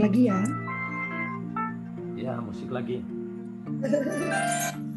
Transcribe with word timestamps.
lagi 0.00 0.22
ya. 0.32 0.40
Ya, 2.16 2.34
musik 2.40 2.68
lagi. 2.72 3.04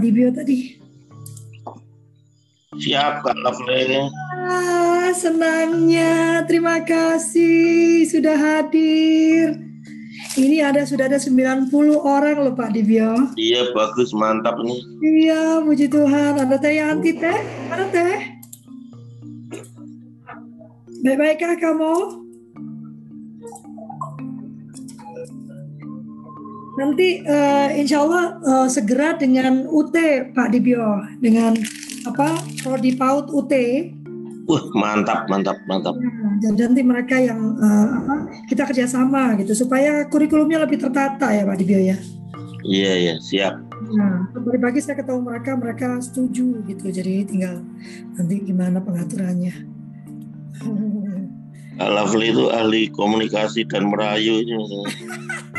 Dibyo 0.00 0.32
tadi? 0.32 0.80
Siap 2.80 3.26
Kak 3.26 3.36
Lovely. 3.44 4.00
Ah, 4.48 5.12
senangnya. 5.12 6.42
Terima 6.48 6.80
kasih 6.80 8.08
sudah 8.08 8.34
hadir. 8.34 9.60
Ini 10.38 10.62
ada 10.62 10.86
sudah 10.86 11.10
ada 11.10 11.18
90 11.18 11.68
orang 11.98 12.38
loh 12.38 12.54
Pak 12.54 12.70
Dibyo. 12.70 13.34
Iya 13.34 13.74
bagus 13.74 14.14
mantap 14.14 14.62
nih. 14.62 14.80
Iya, 15.02 15.60
puji 15.66 15.90
Tuhan. 15.90 16.38
Ada 16.38 16.56
teh 16.56 16.72
yang 16.78 16.98
anti 16.98 17.12
teh? 17.18 17.38
Mana 17.66 17.84
teh? 17.90 18.38
Baik-baikkah 21.00 21.56
kamu? 21.58 22.19
Nanti 26.80 27.20
uh, 27.28 27.68
insya 27.76 28.00
Allah 28.00 28.40
uh, 28.40 28.68
segera 28.72 29.12
dengan 29.12 29.68
UT 29.68 29.92
Pak 30.32 30.48
Dibyo 30.48 31.04
dengan 31.20 31.52
apa 32.08 32.40
prodi 32.64 32.96
PAUD 32.96 33.28
UT. 33.28 33.52
Wah 34.48 34.64
mantap 34.72 35.28
mantap 35.28 35.60
mantap. 35.68 35.92
Ya, 36.40 36.48
jadi 36.48 36.72
nanti 36.72 36.80
mereka 36.80 37.20
yang 37.20 37.60
uh, 37.60 37.88
apa 38.00 38.14
kita 38.48 38.64
kerjasama 38.64 39.36
gitu 39.44 39.52
supaya 39.52 40.08
kurikulumnya 40.08 40.64
lebih 40.64 40.80
tertata 40.80 41.28
ya 41.28 41.44
Pak 41.44 41.60
Dibyo 41.60 41.84
ya. 41.84 42.00
Iya 42.64 42.92
iya 42.96 43.14
siap. 43.20 43.60
Nah, 43.90 44.32
tadi 44.32 44.58
pagi 44.60 44.80
saya 44.80 44.96
ketemu 45.00 45.20
mereka, 45.20 45.56
mereka 45.60 45.88
setuju 46.00 46.64
gitu. 46.64 46.88
Jadi 46.88 47.28
tinggal 47.28 47.60
nanti 48.16 48.40
gimana 48.40 48.80
pengaturannya. 48.80 49.52
Lovely 51.80 52.28
itu 52.32 52.44
ahli 52.52 52.92
komunikasi 52.92 53.64
dan 53.68 53.88
merayu. 53.88 54.44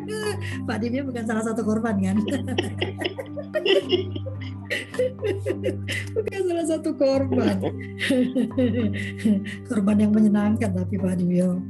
Pak 0.68 0.76
Dibyo 0.80 1.02
bukan 1.08 1.24
salah 1.26 1.44
satu 1.44 1.62
korban 1.64 1.96
kan? 2.00 2.16
bukan 6.16 6.40
salah 6.48 6.66
satu 6.66 6.90
korban. 6.96 7.56
korban 9.68 9.96
yang 10.00 10.12
menyenangkan 10.12 10.70
tapi 10.72 10.96
Pak 10.98 11.14
Dibyo. 11.20 11.60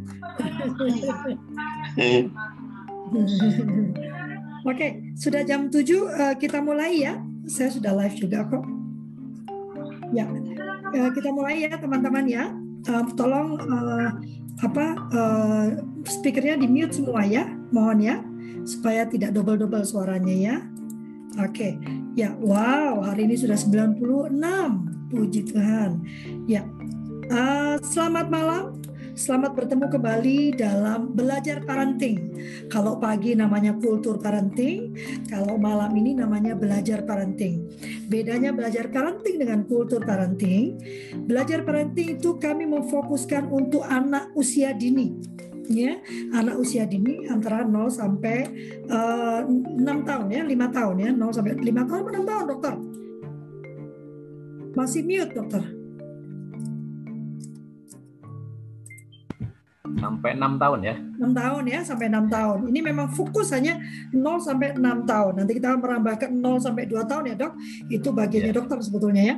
Oke, 4.63 5.03
sudah 5.19 5.43
jam 5.43 5.67
7 5.69 5.75
uh, 5.75 6.35
kita 6.39 6.63
mulai 6.63 7.03
ya. 7.03 7.19
Saya 7.51 7.75
sudah 7.75 7.93
live 7.99 8.15
juga 8.15 8.47
kok. 8.47 8.63
Ya, 10.15 10.31
uh, 10.95 11.11
kita 11.11 11.35
mulai 11.35 11.67
ya 11.67 11.75
teman-teman 11.77 12.25
ya. 12.31 12.55
Uh, 12.87 13.07
tolong 13.15 13.59
uh, 13.59 14.11
apa 14.63 14.87
uh, 15.11 15.67
speakernya 16.07 16.59
di 16.59 16.67
mute 16.71 16.95
semua 16.95 17.27
ya, 17.27 17.47
mohon 17.73 17.99
ya, 18.05 18.21
supaya 18.69 19.09
tidak 19.09 19.35
double-double 19.35 19.83
suaranya 19.83 20.37
ya. 20.37 20.57
Oke, 21.41 21.81
ya 22.13 22.37
wow 22.37 23.01
hari 23.01 23.25
ini 23.25 23.41
sudah 23.41 23.57
96, 23.57 24.37
puji 25.09 25.41
Tuhan. 25.49 26.05
Ya, 26.45 26.69
uh, 27.33 27.81
selamat 27.81 28.29
malam 28.29 28.83
Selamat 29.13 29.53
bertemu 29.53 29.93
kembali 29.93 30.57
dalam 30.57 31.13
belajar 31.13 31.61
parenting. 31.69 32.33
Kalau 32.73 32.97
pagi 32.97 33.37
namanya 33.37 33.77
kultur 33.77 34.17
parenting, 34.17 34.97
kalau 35.29 35.61
malam 35.61 35.93
ini 35.93 36.17
namanya 36.17 36.57
belajar 36.57 37.05
parenting. 37.05 37.69
Bedanya 38.09 38.57
belajar 38.57 38.89
parenting 38.89 39.37
dengan 39.37 39.69
kultur 39.69 40.01
parenting, 40.01 40.81
belajar 41.29 41.61
parenting 41.61 42.17
itu 42.17 42.41
kami 42.41 42.65
memfokuskan 42.65 43.53
untuk 43.53 43.85
anak 43.85 44.33
usia 44.33 44.73
dini 44.73 45.21
ya 45.71 45.99
anak 46.35 46.59
usia 46.59 46.89
dini 46.89 47.27
antara 47.31 47.63
0 47.63 47.91
sampai 47.93 48.37
uh, 48.91 49.41
eh, 49.47 49.79
6 49.79 50.09
tahun 50.09 50.27
ya 50.31 50.43
5 50.43 50.77
tahun 50.77 50.97
ya 50.99 51.11
0 51.15 51.37
sampai 51.37 51.53
5 51.59 51.91
tahun 51.91 52.03
6 52.11 52.31
tahun 52.31 52.45
dokter 52.51 52.75
masih 54.73 55.01
mute 55.05 55.33
dokter 55.37 55.63
sampai 60.03 60.35
enam 60.35 60.59
tahun 60.59 60.81
ya. 60.83 60.95
Enam 60.99 61.31
tahun 61.31 61.65
ya, 61.71 61.81
sampai 61.87 62.07
enam 62.11 62.27
tahun. 62.27 62.59
Ini 62.75 62.81
memang 62.83 63.15
fokus 63.15 63.55
hanya 63.55 63.79
0 64.11 64.43
sampai 64.43 64.75
enam 64.75 65.07
tahun. 65.07 65.33
Nanti 65.39 65.53
kita 65.63 65.79
merambah 65.79 66.15
ke 66.19 66.27
0 66.27 66.59
sampai 66.59 66.91
dua 66.91 67.07
tahun 67.07 67.31
ya, 67.31 67.35
Dok. 67.39 67.53
Itu 67.87 68.11
bagiannya 68.11 68.51
yeah. 68.51 68.59
dokter 68.59 68.79
sebetulnya 68.83 69.23
ya. 69.23 69.37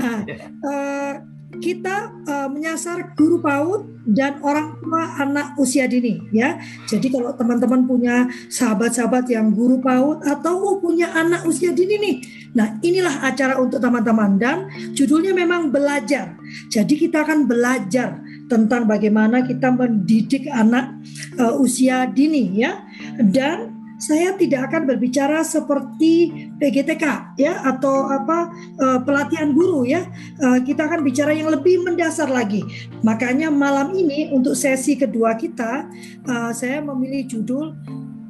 Nah, 0.00 0.18
yeah. 0.24 0.38
Ya. 0.40 0.48
uh, 0.64 1.14
kita 1.56 2.10
uh, 2.26 2.48
menyasar 2.50 3.14
guru 3.14 3.38
PAUD 3.38 4.06
dan 4.06 4.38
orang 4.42 4.78
tua 4.82 5.02
anak 5.22 5.54
usia 5.58 5.86
dini 5.86 6.18
ya. 6.34 6.58
Jadi 6.86 7.10
kalau 7.10 7.32
teman-teman 7.34 7.86
punya 7.86 8.26
sahabat-sahabat 8.50 9.30
yang 9.30 9.54
guru 9.54 9.78
PAUD 9.78 10.26
atau 10.26 10.54
oh, 10.58 10.76
punya 10.82 11.10
anak 11.14 11.46
usia 11.46 11.70
dini 11.70 11.96
nih. 11.98 12.16
Nah, 12.56 12.80
inilah 12.80 13.24
acara 13.24 13.60
untuk 13.60 13.78
teman-teman 13.78 14.40
dan 14.40 14.58
judulnya 14.96 15.36
memang 15.36 15.68
belajar. 15.68 16.34
Jadi 16.72 16.96
kita 16.96 17.22
akan 17.22 17.44
belajar 17.44 18.20
tentang 18.48 18.88
bagaimana 18.88 19.44
kita 19.44 19.70
mendidik 19.70 20.48
anak 20.50 20.98
uh, 21.36 21.54
usia 21.60 22.08
dini 22.08 22.64
ya. 22.64 22.80
Dan 23.20 23.75
saya 23.96 24.36
tidak 24.36 24.72
akan 24.72 24.88
berbicara 24.88 25.40
seperti 25.40 26.48
PGTK 26.60 27.36
ya 27.40 27.64
atau 27.64 28.08
apa 28.12 28.52
uh, 28.80 28.98
pelatihan 29.02 29.52
guru 29.56 29.88
ya. 29.88 30.04
Uh, 30.40 30.60
kita 30.60 30.84
akan 30.84 31.00
bicara 31.00 31.32
yang 31.32 31.48
lebih 31.48 31.80
mendasar 31.84 32.28
lagi. 32.28 32.60
Makanya 33.00 33.48
malam 33.48 33.96
ini 33.96 34.28
untuk 34.32 34.52
sesi 34.52 34.96
kedua 35.00 35.36
kita 35.36 35.88
uh, 36.28 36.52
saya 36.52 36.84
memilih 36.84 37.24
judul 37.28 37.72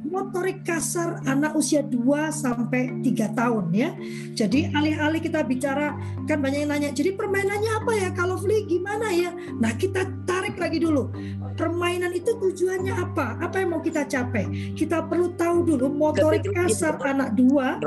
motorik 0.07 0.63
kasar 0.63 1.19
anak 1.27 1.53
usia 1.53 1.83
2 1.83 2.31
sampai 2.31 3.03
3 3.03 3.37
tahun 3.37 3.65
ya. 3.75 3.91
Jadi 4.33 4.71
alih-alih 4.71 5.21
kita 5.21 5.43
bicara 5.43 5.93
kan 6.25 6.39
banyak 6.39 6.65
yang 6.65 6.71
nanya, 6.71 6.89
jadi 6.95 7.13
permainannya 7.13 7.71
apa 7.83 7.91
ya? 7.95 8.09
Kalau 8.15 8.39
Fli 8.39 8.65
gimana 8.65 9.11
ya? 9.11 9.31
Nah, 9.59 9.75
kita 9.75 10.07
tarik 10.23 10.55
lagi 10.57 10.79
dulu. 10.79 11.11
Permainan 11.57 12.13
itu 12.13 12.37
tujuannya 12.37 12.93
apa? 12.93 13.41
Apa 13.41 13.61
yang 13.61 13.77
mau 13.77 13.81
kita 13.81 14.05
capai? 14.05 14.73
Kita 14.77 15.03
perlu 15.05 15.33
tahu 15.35 15.65
dulu 15.75 15.89
motorik 15.89 16.45
kasar 16.53 16.95
anak 17.03 17.33
2 17.35 17.81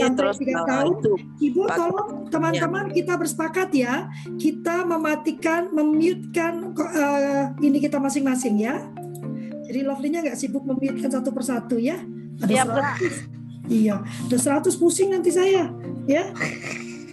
sampai 0.00 0.32
3 0.36 0.70
tahun. 0.70 0.94
Ibu 1.40 1.62
tolong 1.66 2.10
teman-teman 2.30 2.92
kita 2.92 3.16
bersepakat 3.18 3.68
ya. 3.72 4.06
Kita 4.36 4.84
mematikan, 4.84 5.72
memutekan 5.72 6.76
uh, 6.76 7.56
ini 7.58 7.80
kita 7.80 7.96
masing-masing 7.96 8.60
ya. 8.60 8.84
Jadi 9.66 9.80
lovely-nya 9.82 10.20
nggak 10.22 10.38
sibuk 10.38 10.64
memikirkan 10.64 11.10
satu 11.10 11.34
persatu 11.34 11.76
ya. 11.76 11.98
Ada 12.42 12.52
ya, 12.52 12.64
100. 12.64 13.66
Iya, 13.66 13.96
ada 13.98 14.38
100 14.38 14.78
pusing 14.78 15.10
nanti 15.10 15.34
saya, 15.34 15.66
ya. 16.06 16.30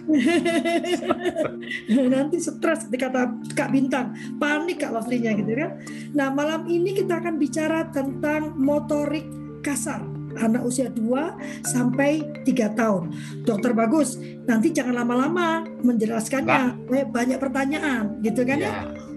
nanti 2.12 2.36
stres 2.36 2.92
dikata 2.92 3.40
Kak 3.56 3.72
Bintang, 3.72 4.12
panik 4.36 4.84
Kak 4.84 4.92
Lovely-nya 4.92 5.32
gitu 5.34 5.50
kan. 5.56 5.80
Nah, 6.12 6.28
malam 6.30 6.68
ini 6.68 6.94
kita 6.94 7.18
akan 7.18 7.40
bicara 7.40 7.88
tentang 7.90 8.54
motorik 8.54 9.26
kasar 9.64 10.14
anak 10.34 10.66
usia 10.66 10.90
2 10.90 11.66
sampai 11.66 12.42
3 12.42 12.74
tahun. 12.74 13.14
Dokter 13.46 13.72
bagus, 13.72 14.18
nanti 14.44 14.74
jangan 14.74 15.02
lama-lama 15.02 15.62
menjelaskannya. 15.82 16.62
Nah. 16.86 17.06
Banyak 17.10 17.38
pertanyaan 17.38 18.18
gitu 18.20 18.42
kan 18.42 18.58
ya. 18.60 18.70
ya. 18.70 18.74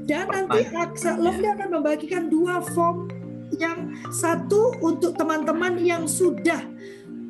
Dan 0.08 0.26
nanti 0.32 0.64
Aksa 0.72 1.20
Lovely 1.20 1.52
akan 1.52 1.82
membagikan 1.82 2.32
dua 2.32 2.64
form 2.64 3.12
yang 3.56 3.96
satu 4.12 4.76
untuk 4.84 5.16
teman-teman 5.16 5.80
yang 5.80 6.04
sudah 6.10 6.60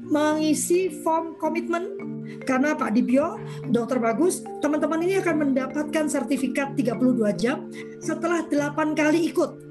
mengisi 0.07 0.89
form 1.03 1.35
komitmen 1.35 1.99
karena 2.47 2.75
Pak 2.75 2.95
Dibyo, 2.95 3.39
Dokter 3.67 3.99
Bagus, 3.99 4.43
teman-teman 4.63 5.03
ini 5.03 5.19
akan 5.19 5.51
mendapatkan 5.51 6.05
sertifikat 6.07 6.79
32 6.79 7.27
jam 7.35 7.67
setelah 7.99 8.47
8 8.47 8.95
kali 8.95 9.27
ikut. 9.31 9.66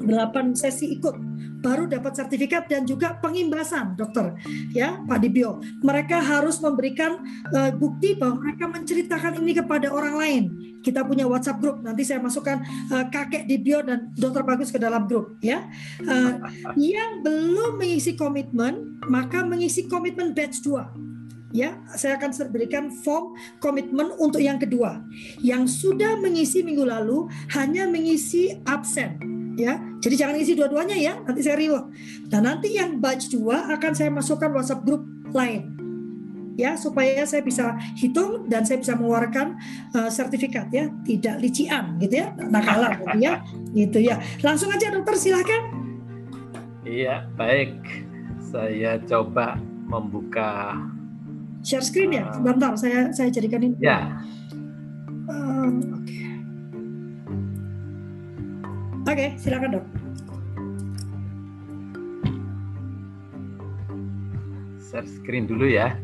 8 0.00 0.56
sesi 0.56 0.96
ikut 0.96 1.32
baru 1.62 1.86
dapat 1.86 2.18
sertifikat 2.18 2.66
dan 2.66 2.82
juga 2.82 3.16
pengimbasan 3.22 3.94
dokter 3.94 4.34
ya 4.74 4.98
Pak 5.06 5.22
Dibyo 5.22 5.62
mereka 5.80 6.18
harus 6.18 6.58
memberikan 6.58 7.22
uh, 7.54 7.70
bukti 7.70 8.18
bahwa 8.18 8.42
mereka 8.42 8.66
menceritakan 8.66 9.38
ini 9.38 9.54
kepada 9.54 9.88
orang 9.88 10.18
lain. 10.18 10.44
Kita 10.82 11.06
punya 11.06 11.30
WhatsApp 11.30 11.62
grup 11.62 11.78
nanti 11.86 12.02
saya 12.02 12.18
masukkan 12.18 12.58
uh, 12.90 13.06
kakek 13.06 13.46
Dibyo 13.46 13.86
dan 13.86 14.10
dokter 14.18 14.42
bagus 14.42 14.74
ke 14.74 14.82
dalam 14.82 15.06
grup 15.06 15.38
ya. 15.38 15.62
Uh, 16.02 16.42
yang 16.74 17.22
belum 17.22 17.78
mengisi 17.78 18.18
komitmen 18.18 18.98
maka 19.06 19.46
mengisi 19.46 19.86
komitmen 19.86 20.34
batch 20.34 20.66
2 20.66 21.54
ya. 21.54 21.78
Saya 21.94 22.18
akan 22.18 22.34
berikan 22.50 22.90
form 22.90 23.38
komitmen 23.62 24.10
untuk 24.18 24.42
yang 24.42 24.58
kedua. 24.58 24.98
Yang 25.38 25.86
sudah 25.86 26.18
mengisi 26.18 26.66
minggu 26.66 26.82
lalu 26.82 27.30
hanya 27.54 27.86
mengisi 27.86 28.58
absen 28.66 29.31
ya. 29.56 29.78
Jadi 30.02 30.14
jangan 30.18 30.36
isi 30.38 30.52
dua-duanya 30.58 30.96
ya, 30.98 31.18
nanti 31.22 31.40
saya 31.44 31.56
riwah. 31.58 31.84
Nah 32.32 32.40
nanti 32.40 32.74
yang 32.74 32.98
batch 32.98 33.32
2 33.32 33.74
akan 33.78 33.92
saya 33.92 34.10
masukkan 34.10 34.50
WhatsApp 34.52 34.84
grup 34.84 35.04
lain. 35.32 35.82
ya 36.52 36.76
supaya 36.76 37.24
saya 37.24 37.40
bisa 37.40 37.80
hitung 37.96 38.44
dan 38.44 38.60
saya 38.68 38.76
bisa 38.76 38.92
mengeluarkan 38.92 39.56
uh, 39.96 40.12
sertifikat 40.12 40.68
ya 40.68 40.92
tidak 41.08 41.40
lician 41.40 41.96
gitu 41.96 42.20
ya 42.20 42.36
nakalan 42.36 42.92
gitu 43.00 43.18
ya 43.24 43.32
gitu 43.80 43.98
ya 44.04 44.16
langsung 44.44 44.68
aja 44.68 44.92
dokter 44.92 45.16
silakan 45.16 45.62
iya 46.84 47.24
baik 47.40 48.04
saya 48.52 49.00
coba 49.08 49.56
membuka 49.88 50.76
share 51.64 51.84
screen 51.84 52.20
ya 52.20 52.28
sebentar 52.36 52.76
saya 52.76 53.08
saya 53.16 53.32
jadikan 53.32 53.72
ini 53.72 53.76
ya 53.80 54.20
uh, 55.32 55.68
oke 55.72 56.04
okay. 56.04 56.31
Oke 59.02 59.12
okay, 59.12 59.34
silakan 59.38 59.78
dok 59.78 59.86
share 64.92 65.08
screen 65.08 65.48
dulu 65.48 65.64
ya. 65.72 65.96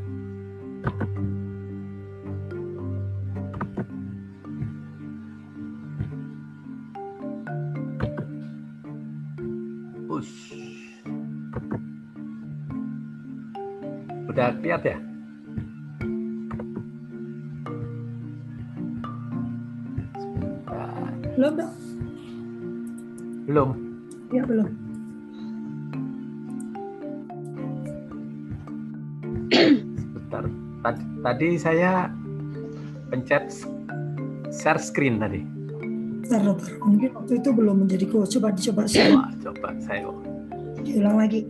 Udah 14.28 14.54
lihat 14.64 14.82
ya? 14.86 14.96
Belum 21.36 21.52
dong. 21.60 21.87
Belum. 23.48 23.72
Ya 24.28 24.44
belum. 24.44 24.68
Tadi, 30.78 31.02
tadi 31.24 31.48
saya 31.56 32.12
pencet 33.08 33.64
share 34.52 34.78
screen 34.78 35.16
tadi. 35.16 35.40
Bentar, 36.22 36.44
bentar. 36.44 36.70
Mungkin 36.84 37.10
waktu 37.16 37.32
itu 37.40 37.50
belum 37.56 37.76
menjadi 37.88 38.04
go. 38.04 38.28
Coba 38.28 38.52
dicoba 38.52 38.84
share. 38.84 39.16
Wah, 39.16 39.32
coba 39.40 39.72
saya 39.80 40.12
Diulang 40.84 41.16
lagi. 41.16 41.40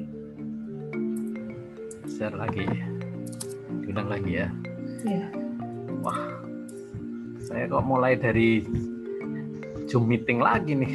Share 2.06 2.38
lagi. 2.38 2.62
Diulang 3.82 4.06
lagi 4.06 4.30
ya. 4.38 4.48
Iya. 5.02 5.28
Wah, 5.98 6.20
saya 7.42 7.66
kok 7.66 7.82
mulai 7.82 8.14
dari 8.14 8.62
Zoom 9.90 10.06
meeting 10.06 10.38
lagi 10.38 10.78
nih. 10.78 10.94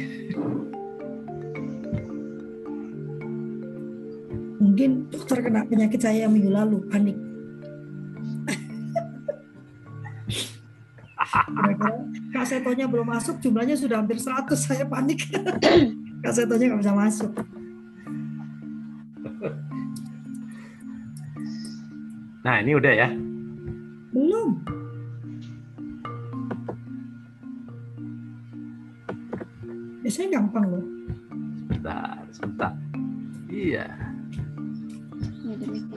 Mungkin 4.74 5.06
dokter 5.06 5.38
kena 5.38 5.62
penyakit 5.70 6.02
saya 6.02 6.26
yang 6.26 6.34
minggu 6.34 6.50
lalu, 6.50 6.82
panik. 6.90 7.14
kasetonya 12.34 12.90
belum 12.90 13.06
masuk, 13.06 13.38
jumlahnya 13.38 13.78
sudah 13.78 14.02
hampir 14.02 14.18
100, 14.18 14.50
saya 14.58 14.82
panik. 14.82 15.30
kasetonya 16.26 16.74
nggak 16.74 16.82
bisa 16.82 16.90
masuk. 16.90 17.30
Nah, 22.42 22.58
ini 22.58 22.74
udah 22.74 22.92
ya? 22.98 23.08
Belum. 24.10 24.58
Biasanya 30.02 30.42
gampang 30.42 30.66
loh. 30.66 30.84
Sebentar, 31.62 32.18
sebentar. 32.34 32.74
Iya. 33.46 34.03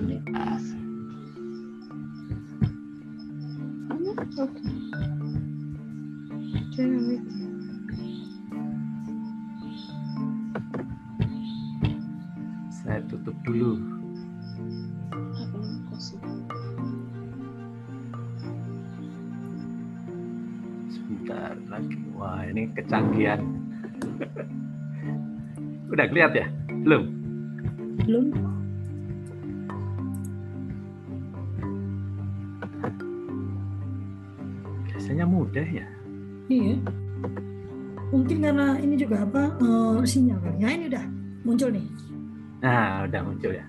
Saya 0.07 0.23
tutup 13.11 13.35
dulu. 13.43 13.75
Sebentar 20.87 21.59
lagi. 21.67 21.99
Wah, 22.15 22.47
ini 22.47 22.71
kecanggihan. 22.71 23.43
Udah 25.91 26.07
kelihatan 26.07 26.39
ya? 26.39 26.47
Belum? 26.87 27.03
Belum. 28.07 28.56
Mudah 35.27 35.67
ya. 35.67 35.87
Iya. 36.47 36.79
Mungkin 38.07 38.37
karena 38.39 38.79
ini 38.79 38.95
juga 38.95 39.27
apa 39.27 39.51
uh, 39.59 39.99
sinyal 40.07 40.39
kali. 40.39 40.63
Ya 40.63 40.69
ini 40.71 40.87
udah 40.87 41.05
muncul 41.43 41.69
nih. 41.75 41.85
Nah, 42.63 43.05
udah 43.05 43.21
muncul 43.21 43.51
ya. 43.51 43.65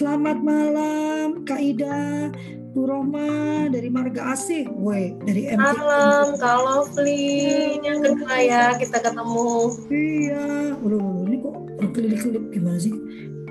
Selamat 0.00 0.40
malam, 0.40 1.44
Kak 1.44 1.60
Ida, 1.60 2.32
Bu 2.72 2.88
Roma 2.88 3.68
dari 3.68 3.92
Marga 3.92 4.32
Asih, 4.32 4.64
woi 4.72 5.12
dari 5.28 5.52
NTB. 5.52 5.60
Malam, 5.60 6.40
Kak 6.40 6.56
Lovely, 6.56 7.76
yang 7.84 8.00
kedua 8.00 8.32
ya 8.40 8.80
kita 8.80 8.96
ketemu. 8.96 9.68
Iya, 9.92 10.72
waduh, 10.80 11.28
ini 11.28 11.36
kok 11.44 11.56
berkelip-kelip 11.84 12.44
gimana 12.48 12.80
sih? 12.80 12.96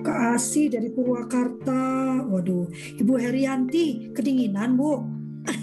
Kak 0.02 0.42
Asih 0.42 0.74
dari 0.74 0.90
Purwakarta, 0.90 2.26
waduh, 2.26 2.66
Ibu 2.98 3.14
Herianti, 3.14 4.10
kedinginan 4.18 4.74
Bu. 4.74 5.06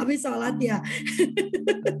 Habis 0.00 0.24
sholat 0.24 0.56
ya. 0.56 0.80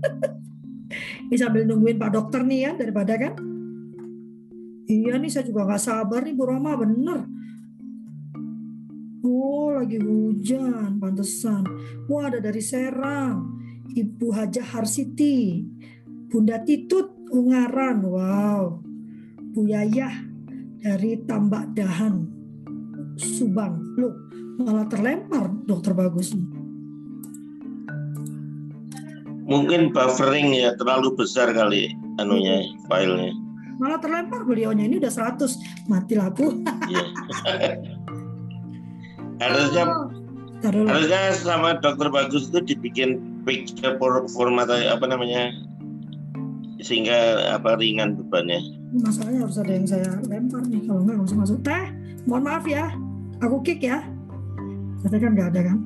Ini 1.28 1.36
sambil 1.36 1.68
nungguin 1.68 2.00
Pak 2.00 2.16
Dokter 2.16 2.40
nih 2.48 2.60
ya 2.64 2.72
daripada 2.80 3.20
kan. 3.20 3.51
Iya 4.92 5.16
nih 5.16 5.30
saya 5.32 5.48
juga 5.48 5.64
nggak 5.64 5.80
sabar 5.80 6.20
nih 6.20 6.36
Bu 6.36 6.44
Roma 6.44 6.76
bener. 6.76 7.24
Oh 9.24 9.72
lagi 9.72 9.96
hujan 9.96 11.00
pantesan. 11.00 11.64
Wah 12.12 12.28
ada 12.28 12.44
dari 12.44 12.60
Serang. 12.60 13.56
Ibu 13.96 14.28
Hajah 14.28 14.76
Harsiti. 14.76 15.64
Bunda 16.28 16.60
Titut 16.60 17.08
Ungaran. 17.32 18.04
Wow. 18.04 18.84
Bu 19.56 19.64
Yayah 19.64 20.12
dari 20.84 21.24
Tambak 21.24 21.72
Dahan. 21.72 22.28
Subang. 23.16 23.96
Loh 23.96 24.12
malah 24.60 24.84
terlempar 24.92 25.48
dokter 25.64 25.96
bagus 25.96 26.36
nih. 26.36 26.48
Mungkin 29.48 29.96
buffering 29.96 30.52
ya 30.52 30.76
terlalu 30.76 31.16
besar 31.16 31.52
kali 31.56 31.92
anunya 32.20 32.68
filenya. 32.88 33.41
Malah 33.82 33.98
terlempar 33.98 34.46
beliaunya 34.46 34.86
ini 34.86 35.02
udah 35.02 35.10
100. 35.10 35.90
Mati 35.90 36.14
aku. 36.14 36.62
Iya. 36.86 37.04
harusnya 39.42 39.84
Taruh. 40.62 40.86
harusnya 40.86 41.34
sama 41.34 41.74
dokter 41.82 42.06
bagus 42.14 42.46
itu 42.46 42.62
dibikin 42.62 43.18
picture 43.42 43.98
for- 43.98 44.30
format 44.30 44.70
apa 44.70 45.02
namanya 45.10 45.50
sehingga 46.78 47.50
apa 47.58 47.74
ringan 47.74 48.14
bebannya. 48.14 48.62
Masalahnya 49.02 49.50
harus 49.50 49.58
ada 49.58 49.72
yang 49.74 49.86
saya 49.90 50.10
lempar 50.30 50.62
nih. 50.70 50.86
Kalau 50.86 51.02
nggak 51.02 51.26
bisa 51.26 51.34
masuk. 51.34 51.58
Teh, 51.66 51.84
mohon 52.30 52.46
maaf 52.46 52.62
ya. 52.70 52.94
Aku 53.42 53.58
kick 53.66 53.82
ya. 53.82 54.06
Tapi 55.02 55.16
kan 55.18 55.34
nggak 55.34 55.50
ada 55.58 55.60
kan. 55.74 55.78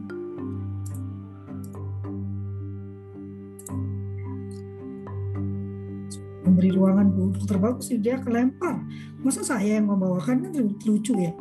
Memberi 6.47 6.71
ruangan 6.71 7.11
bu 7.11 7.35
dokter 7.35 7.59
bagus 7.59 7.91
sih 7.91 7.99
dia 7.99 8.23
kelempar. 8.23 8.79
Masa 9.21 9.43
saya 9.43 9.83
yang 9.83 9.91
membawakan 9.91 10.47
kan 10.47 10.53
lucu 10.87 11.13
ya. 11.19 11.35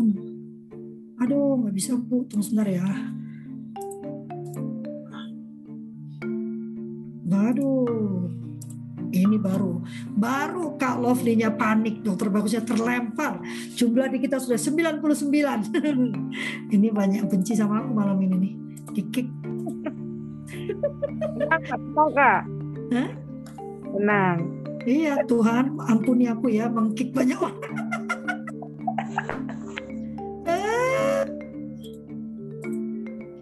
Hmm. 0.00 0.16
Aduh 1.20 1.60
nggak 1.60 1.74
bisa 1.76 1.92
bu. 2.00 2.24
Tunggu 2.24 2.42
sebentar 2.42 2.68
ya. 2.72 2.88
Aduh. 7.48 8.28
Ini 9.08 9.40
baru, 9.40 9.80
baru 10.20 10.76
Kak 10.76 11.00
Lovely-nya 11.00 11.56
panik, 11.56 12.04
dokter 12.04 12.28
bagusnya 12.28 12.60
terlempar. 12.60 13.40
Jumlah 13.72 14.12
di 14.12 14.20
kita 14.20 14.36
sudah 14.36 14.60
99. 14.60 15.00
ini 16.76 16.88
banyak 16.92 17.24
benci 17.24 17.56
sama 17.56 17.80
aku 17.80 17.90
malam 17.96 18.20
ini 18.20 18.36
nih. 18.36 18.52
Kikik. 18.92 19.37
Tenang, 20.78 21.62
Kak. 22.14 22.42
Hah? 22.94 23.10
Tenang. 23.92 24.38
Iya, 24.88 25.20
Tuhan 25.26 25.76
ampuni 25.84 26.30
aku 26.30 26.48
ya, 26.48 26.70
mengkik 26.70 27.12
banyak 27.12 27.36
orang. 27.36 27.58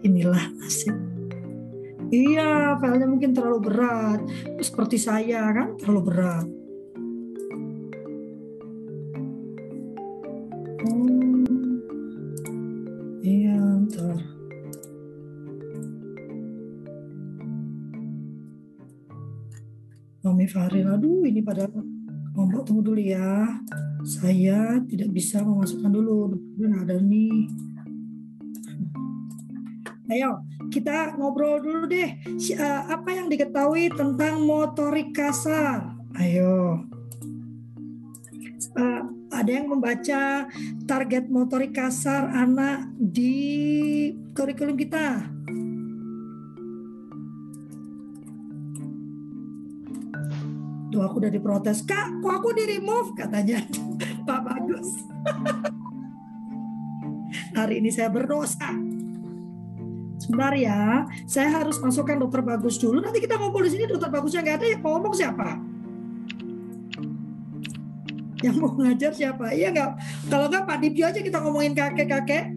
Inilah 0.07 0.49
nasib. 0.57 0.95
Iya, 2.07 2.79
filenya 2.79 3.07
mungkin 3.07 3.35
terlalu 3.35 3.59
berat. 3.67 4.23
Seperti 4.63 4.95
saya 4.95 5.51
kan, 5.51 5.75
terlalu 5.75 6.01
berat. 6.07 6.47
Mami 20.47 20.63
Faril, 20.63 20.87
aduh 20.87 21.27
ini 21.27 21.43
pada 21.43 21.67
ngomong 22.31 22.63
tunggu 22.63 22.79
dulu 22.79 23.03
ya. 23.03 23.59
Saya 24.07 24.79
tidak 24.87 25.11
bisa 25.11 25.43
memasukkan 25.43 25.91
dulu, 25.91 26.39
nggak 26.55 26.87
ada 26.87 27.03
nih. 27.03 27.51
Ayo, 30.07 30.39
kita 30.71 31.19
ngobrol 31.19 31.59
dulu 31.59 31.91
deh. 31.91 32.15
Eh, 32.31 32.81
apa 32.87 33.11
yang 33.11 33.27
diketahui 33.27 33.91
tentang 33.91 34.39
motorik 34.47 35.11
kasar? 35.11 35.99
Ayo. 36.15 36.79
Eh, 38.71 39.01
ada 39.27 39.51
yang 39.51 39.67
membaca 39.67 40.47
target 40.87 41.27
motorik 41.27 41.75
kasar 41.75 42.31
anak 42.31 42.87
di 42.95 43.35
kurikulum 44.31 44.79
kita? 44.79 45.27
Tuh 50.87 51.03
aku 51.03 51.19
udah 51.19 51.31
diprotes, 51.31 51.83
Kak, 51.83 52.23
kok 52.23 52.31
aku 52.31 52.55
di 52.55 52.63
remove 52.77 53.11
katanya 53.11 53.59
Pak 54.27 54.39
Bagus. 54.43 54.87
Hari 57.57 57.83
ini 57.83 57.91
saya 57.91 58.07
berdosa. 58.07 58.71
Sebentar 60.17 60.55
ya, 60.57 61.05
saya 61.29 61.61
harus 61.61 61.77
masukkan 61.77 62.17
dokter 62.17 62.41
Bagus 62.41 62.81
dulu. 62.81 63.03
Nanti 63.03 63.21
kita 63.21 63.37
ngobrol 63.37 63.67
di 63.67 63.77
sini 63.77 63.85
dokter 63.85 64.09
Bagusnya 64.09 64.41
nggak 64.41 64.57
ada, 64.63 64.67
yang 64.71 64.81
mau 64.81 64.97
ngomong 64.97 65.13
siapa? 65.13 65.47
Yang 68.41 68.55
mau 68.57 68.71
ngajar 68.77 69.11
siapa? 69.13 69.53
Iya 69.53 69.69
nggak? 69.73 69.91
Kalau 70.29 70.45
nggak 70.49 70.63
Pak 70.65 70.77
Dipio 70.81 71.05
aja 71.05 71.21
kita 71.21 71.37
ngomongin 71.41 71.73
kakek-kakek. 71.77 72.56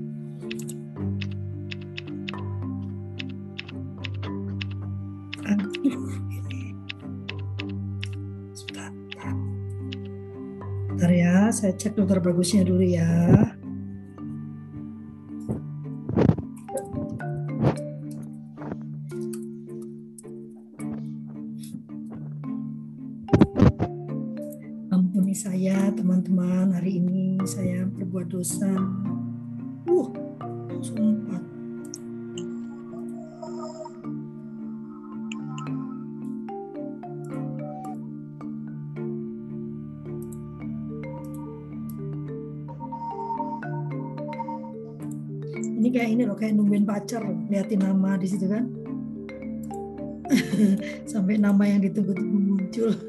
Saya 11.50 11.74
cek 11.74 11.98
dokter 11.98 12.22
Bagusnya 12.22 12.62
dulu 12.62 12.86
ya. 12.86 13.10
Ampuni 24.94 25.34
saya 25.34 25.90
teman-teman 25.90 26.70
hari 26.70 27.02
ini 27.02 27.42
saya 27.42 27.82
berbuat 27.82 28.30
dosa. 28.30 28.70
Uh, 29.90 30.06
sumpah. 30.78 31.09
Loh, 46.30 46.38
kayak 46.38 46.54
nungguin 46.54 46.86
pacar, 46.86 47.26
liatin 47.50 47.82
nama 47.82 48.14
di 48.14 48.30
situ 48.30 48.46
kan. 48.46 48.70
Sampai 51.10 51.42
nama 51.42 51.66
yang 51.66 51.82
ditunggu-tunggu 51.82 52.38
muncul. 52.38 52.94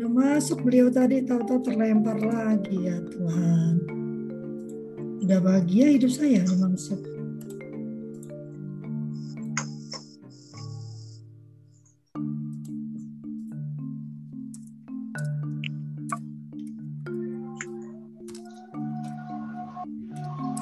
Udah 0.00 0.08
masuk 0.08 0.64
beliau 0.64 0.88
tadi 0.88 1.20
tahu-tahu 1.28 1.60
terlempar 1.60 2.16
lagi 2.16 2.88
ya 2.88 2.96
Tuhan. 3.12 3.84
Udah 5.28 5.38
bahagia 5.44 5.92
hidup 5.92 6.08
saya 6.08 6.40
nih 6.40 6.56
masuk. 6.56 7.09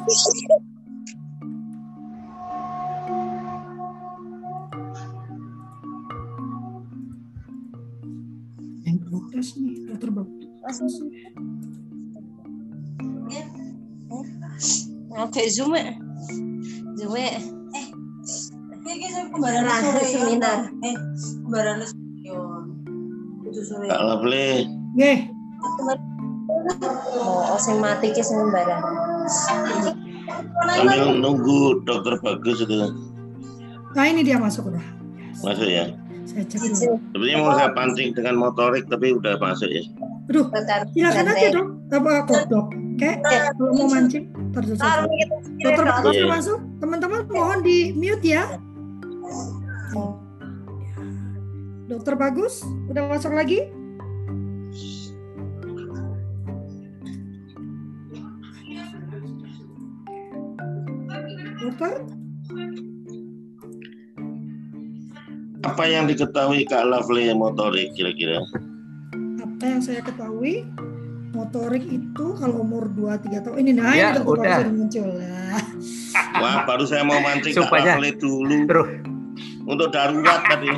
Yang 0.09 0.17
protes 9.05 9.49
nih. 9.61 9.77
Oke, 15.19 15.45
zoom 15.53 15.77
ya. 15.77 15.93
Zoom 16.97 17.13
ya. 17.21 17.37
Kembaran 19.29 19.61
Terakhir 19.61 19.93
sore 19.93 20.05
seminar. 20.09 20.59
Eh, 20.89 20.97
kembaran. 21.45 21.85
Itu 23.45 23.61
sore. 23.61 23.93
Kak 23.93 24.01
Lovely, 24.01 24.65
Nggih, 24.97 25.19
Oh, 27.19 27.59
sing 27.61 27.77
mati 27.77 28.09
ki 28.15 28.25
sing 28.25 28.41
barang. 28.49 29.08
Sambil 29.29 31.15
nunggu 31.17 31.85
dokter 31.85 32.17
bagus 32.21 32.65
itu 32.65 32.75
nah 33.97 34.05
ini 34.05 34.21
dia 34.21 34.37
masuk 34.37 34.69
udah. 34.69 34.85
masuk 35.41 35.65
ya. 35.65 35.89
Saya 36.29 36.45
cek 36.45 36.61
dulu. 36.61 37.01
Sebenarnya 37.17 37.37
mau 37.41 37.57
saya 37.57 37.73
pancing 37.73 38.13
dengan 38.13 38.37
motorik 38.37 38.85
tapi 38.93 39.17
udah 39.17 39.41
masuk 39.41 39.65
ya. 39.73 39.81
Aduh, 40.29 40.45
silakan 40.93 41.33
aja 41.33 41.47
dok. 41.57 41.67
Apa 41.89 42.11
kok 42.29 42.43
dok? 42.53 42.67
Kayak 43.01 43.25
kalau 43.57 43.73
mau 43.73 43.89
mancing, 43.89 44.29
gitu. 44.29 45.35
Dokter 45.65 45.85
bagus 45.89 46.13
Iya. 46.13 46.21
udah 46.21 46.35
masuk. 46.37 46.59
Teman-teman 46.85 47.21
mohon 47.33 47.59
di 47.65 47.97
mute 47.97 48.27
ya. 48.29 48.45
Dokter 51.89 52.15
bagus 52.21 52.61
udah 52.93 53.03
masuk 53.09 53.33
lagi? 53.33 53.73
Dokter, 61.79 62.03
Apa 65.63 65.83
yang 65.87 66.07
diketahui 66.07 66.67
Kak 66.67 66.83
Lovely 66.83 67.31
motorik 67.31 67.95
kira-kira? 67.95 68.43
apa 69.39 69.63
yang 69.65 69.79
saya 69.79 70.01
ketahui 70.01 70.65
motorik 71.31 71.85
itu 71.85 72.25
kalau 72.35 72.63
umur 72.63 72.89
2-3 72.91 73.43
tahun 73.43 73.57
ini 73.61 73.71
nah 73.73 73.93
Ya, 73.93 74.11
ini 74.11 74.21
dokter 74.21 74.43
udah. 74.43 74.59
muncul 74.69 75.09
Nah, 75.13 75.61
Wah, 76.35 76.55
baru 76.65 76.83
saya 76.83 77.03
mau 77.05 77.19
mancing 77.19 77.53
Kak 77.53 77.65
Supaya- 77.65 77.95
Lovely 77.95 78.11
dulu 78.17 78.57
Terus 78.67 78.89
untuk 79.65 79.89
darurat 79.93 80.41
tadi. 80.45 80.67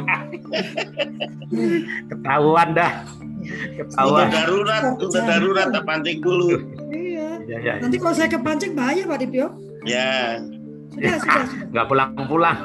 ketahuan 2.13 2.69
dah. 2.75 2.93
ya. 2.93 3.03
Untuk 3.57 3.89
Ketahuan. 3.89 4.27
darurat, 4.29 4.83
untuk 4.95 5.09
darurat 5.15 5.67
tak 5.71 5.83
pancing 5.83 6.19
dulu. 6.21 6.47
iya 6.91 7.41
Ya, 7.43 7.59
ya, 7.59 7.59
ya. 7.59 7.75
nanti 7.81 7.97
kalau 7.97 8.13
saya 8.13 8.29
kepancing 8.29 8.75
bahaya 8.75 9.03
Pak 9.03 9.19
Dipio 9.19 9.49
Ya, 9.83 10.39
sudah 10.95 11.71
Nggak 11.71 11.87
pulang-pulang. 11.87 12.59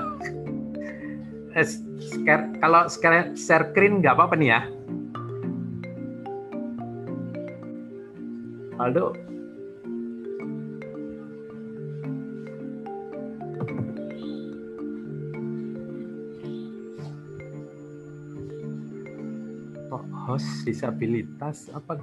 Eh, 1.56 1.68
kalau 2.60 2.90
share 2.92 3.32
screen 3.72 4.04
nggak 4.04 4.16
apa-apa 4.18 4.36
nih 4.36 4.50
ya. 4.52 4.62
Aldo, 8.76 9.16
host 20.28 20.68
disabilitas? 20.68 21.72
Apa 21.72 21.96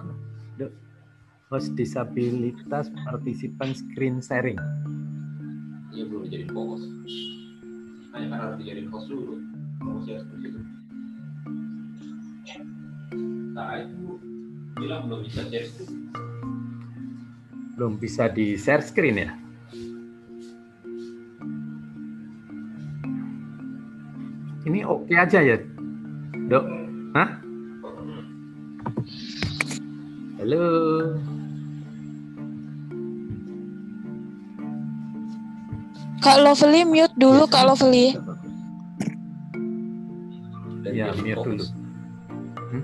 host 1.52 1.76
disabilitas 1.76 2.88
partisipan 3.04 3.76
screen 3.76 4.24
sharing 4.24 4.56
Iya 5.92 6.08
belum 6.08 6.24
dijadiin 6.24 6.52
fokus. 6.56 6.82
Hanya 8.16 8.26
kan 8.32 8.38
harus 8.40 8.56
dijadiin 8.64 8.88
host 8.88 9.12
dulu. 9.12 9.36
Host 9.84 10.08
ya 10.08 10.16
seperti 10.24 10.46
itu. 10.48 10.60
Nah 13.52 13.76
itu 13.76 14.16
bilang 14.80 15.04
belum 15.08 15.20
bisa 15.28 15.44
share 15.52 15.68
screen. 15.68 16.08
Belum 17.76 17.92
bisa 18.00 18.24
di 18.32 18.56
share 18.56 18.80
screen 18.80 19.16
ya? 19.20 19.30
Ini 24.62 24.86
oke 24.86 25.12
aja 25.12 25.42
ya, 25.42 25.58
dok? 26.48 26.64
Hah? 27.18 27.30
Halo. 30.38 30.62
Kak 36.22 36.38
Lovely 36.38 36.82
mute 36.84 37.14
dulu 37.14 37.44
Kak 37.44 37.66
Lovely. 37.66 38.14
Ya, 40.86 41.10
mute 41.10 41.42
dulu. 41.42 41.64
Hmm? 42.70 42.82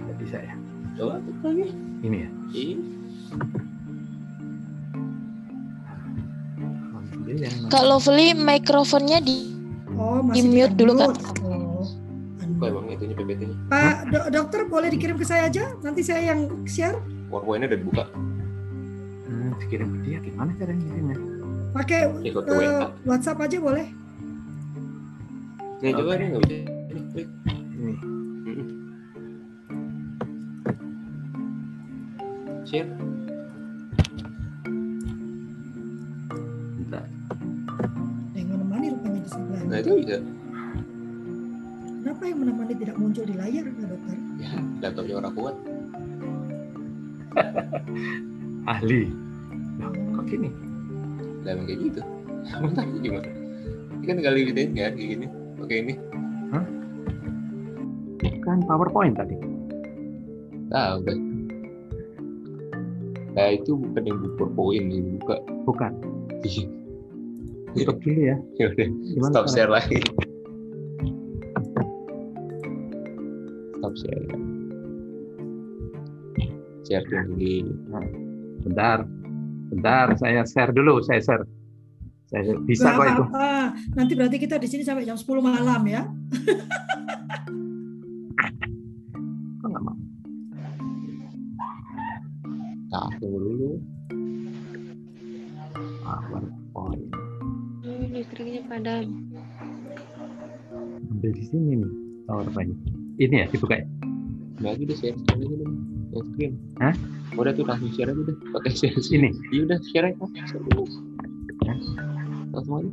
Nggak 0.00 0.16
bisa 0.18 0.36
ya? 0.40 0.54
Coba 0.96 1.14
tuh 1.22 1.32
lagi. 1.44 1.66
Ini 2.02 2.16
ya? 2.18 2.28
Iya. 2.50 2.76
Mana? 7.54 7.68
Kak 7.70 7.84
Lovely 7.84 8.34
mikrofonnya 8.34 9.18
di 9.20 9.46
Oh, 9.92 10.16
Di 10.24 10.40
masih 10.40 10.48
mute 10.48 10.74
dulu, 10.74 10.92
Kak. 10.96 11.12
di-unmute. 11.12 11.92
Apa 12.50 12.64
emang 12.66 12.84
itunya 12.88 13.14
PPT-nya? 13.14 13.56
Pak 13.68 13.96
do- 14.08 14.28
dokter 14.32 14.60
boleh 14.64 14.88
dikirim 14.88 15.14
ke 15.14 15.24
saya 15.24 15.46
aja, 15.46 15.76
nanti 15.80 16.00
saya 16.00 16.32
yang 16.32 16.64
share. 16.64 16.96
PowerPoint-nya 17.28 17.68
udah 17.68 17.78
dibuka. 17.78 18.04
Hmm, 19.26 19.50
dikirim 19.58 19.88
ke 19.90 19.98
dia 20.02 20.18
gimana 20.18 20.50
caranya 20.56 20.80
kirimnya? 20.82 21.16
Pakai 21.70 22.10
WA. 22.34 22.90
WhatsApp 23.06 23.38
aja 23.46 23.58
boleh. 23.62 23.86
Nih 25.80 25.92
coba 25.94 26.12
nih 26.18 26.26
nggak 26.34 26.42
bisa. 26.44 26.56
Nih. 27.80 27.98
Share. 32.66 32.90
Bentar. 36.76 37.06
Ada 37.06 38.36
yang 38.36 38.48
menemani 38.50 38.86
rupanya 38.92 39.20
di 39.22 39.30
sebelah. 39.30 39.62
Nah 39.64 39.78
itu 39.78 39.90
bisa. 40.02 40.16
Kenapa 42.00 42.22
yang 42.26 42.38
menemani 42.42 42.74
tidak 42.74 42.96
muncul 42.98 43.24
di 43.24 43.34
layar, 43.38 43.64
Pak 43.64 43.86
Dokter? 43.86 44.16
Ya, 44.36 44.52
laptopnya 44.82 45.14
orang 45.22 45.32
kuat. 45.38 45.56
Ahli. 48.74 49.02
Loh, 49.80 49.92
kok 50.18 50.24
gini? 50.28 50.69
Lah 51.44 51.50
emang 51.56 51.66
kayak 51.68 51.80
gitu. 51.88 52.00
Bentar 52.64 52.84
gimana? 53.00 53.28
Ini 54.00 54.04
kan 54.08 54.14
tinggal 54.16 54.34
dibikin 54.36 54.56
kan 54.76 54.92
kayak 54.96 54.96
gini. 54.96 55.26
Oke 55.60 55.74
ini. 55.76 55.94
Kan 58.44 58.64
PowerPoint 58.64 59.16
tadi. 59.16 59.36
Ah 60.72 60.96
udah. 60.98 61.16
Nah 63.36 63.48
itu 63.54 63.78
bukan 63.78 64.02
yang 64.06 64.18
poin 64.56 64.84
yang 64.90 65.06
buka. 65.20 65.36
Bukan. 65.68 65.92
Tutup 67.76 67.96
dulu 68.02 68.20
ya. 68.26 68.36
Ya 68.58 68.66
udah. 68.74 68.88
Gimana 68.90 69.32
Stop 69.34 69.46
share 69.52 69.70
lagi. 69.70 70.00
Stop 73.78 73.94
share. 73.94 74.26
Share 76.88 77.04
dulu. 77.06 77.70
Bentar. 78.66 79.06
Bentar, 79.70 80.18
saya 80.18 80.42
share 80.42 80.74
dulu, 80.74 80.98
saya 81.00 81.22
share. 81.22 81.44
Saya 82.26 82.54
bisa 82.62 82.90
Nggak 82.90 82.94
kok 82.94 83.06
itu. 83.06 83.24
apa-apa. 83.26 83.50
Nanti 83.94 84.12
berarti 84.14 84.36
kita 84.38 84.54
di 84.58 84.68
sini 84.70 84.82
sampai 84.82 85.02
jam 85.02 85.18
10 85.18 85.26
malam 85.42 85.82
ya. 85.86 86.02
Kok 89.58 89.66
nggak 89.66 89.82
mau? 89.82 89.94
Nah, 92.90 93.06
tunggu 93.18 93.38
dulu. 93.38 93.70
PowerPoint. 96.02 97.06
listriknya 98.10 98.62
padam. 98.66 99.06
Ambil 101.10 101.30
di 101.30 101.44
sini 101.46 101.78
nih 101.78 101.92
PowerPoint. 102.26 102.74
Ini 103.18 103.34
ya 103.42 103.46
dibuka 103.46 103.74
ya? 103.78 103.86
Nah, 104.60 104.70
itu 104.74 104.82
udah 104.86 104.96
share 104.98 105.14
aja 105.18 105.34
dulu. 105.46 105.66
Yang. 106.10 106.54
Hah? 106.82 106.94
Udah 107.38 107.52
tuh 107.54 107.62
langsung 107.62 107.90
share 107.94 108.10
aja 108.10 108.22
deh. 108.26 108.36
Pakai 108.50 108.72
share 108.74 108.98
screen. 108.98 109.30
Ini. 109.30 109.30
Iya 109.54 109.60
udah 109.70 109.78
share 109.86 110.06
aja. 110.10 110.24
Share 110.50 110.62
dulu. 110.70 110.84
Hah? 111.66 111.78
Langsung 112.56 112.74
aja. 112.82 112.90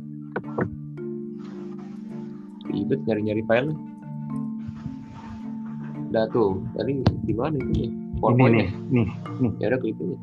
Ribet 2.70 3.00
nyari-nyari 3.08 3.42
file. 3.48 3.72
Udah 6.14 6.24
tuh. 6.30 6.62
Tadi 6.78 7.02
di 7.26 7.34
mana 7.34 7.58
itu 7.58 7.72
nih? 7.74 7.90
Ini 7.90 8.20
PowerPoint 8.22 8.54
nih, 8.54 8.68
nih. 8.90 9.06
ya? 9.58 9.66
Ya 9.66 9.66
udah 9.70 9.78
klik 9.82 9.98
aja. 9.98 10.16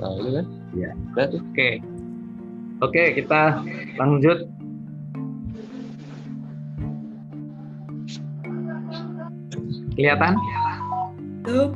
Nah, 0.00 0.12
ini 0.16 0.30
kan? 0.32 0.46
Iya. 0.72 0.90
Udah 1.12 1.26
tuh. 1.28 1.40
Oke. 1.44 1.70
Oke, 2.80 3.02
kita 3.12 3.40
lanjut. 4.00 4.38
Kelihatan? 10.00 10.32
Belum. 11.44 11.70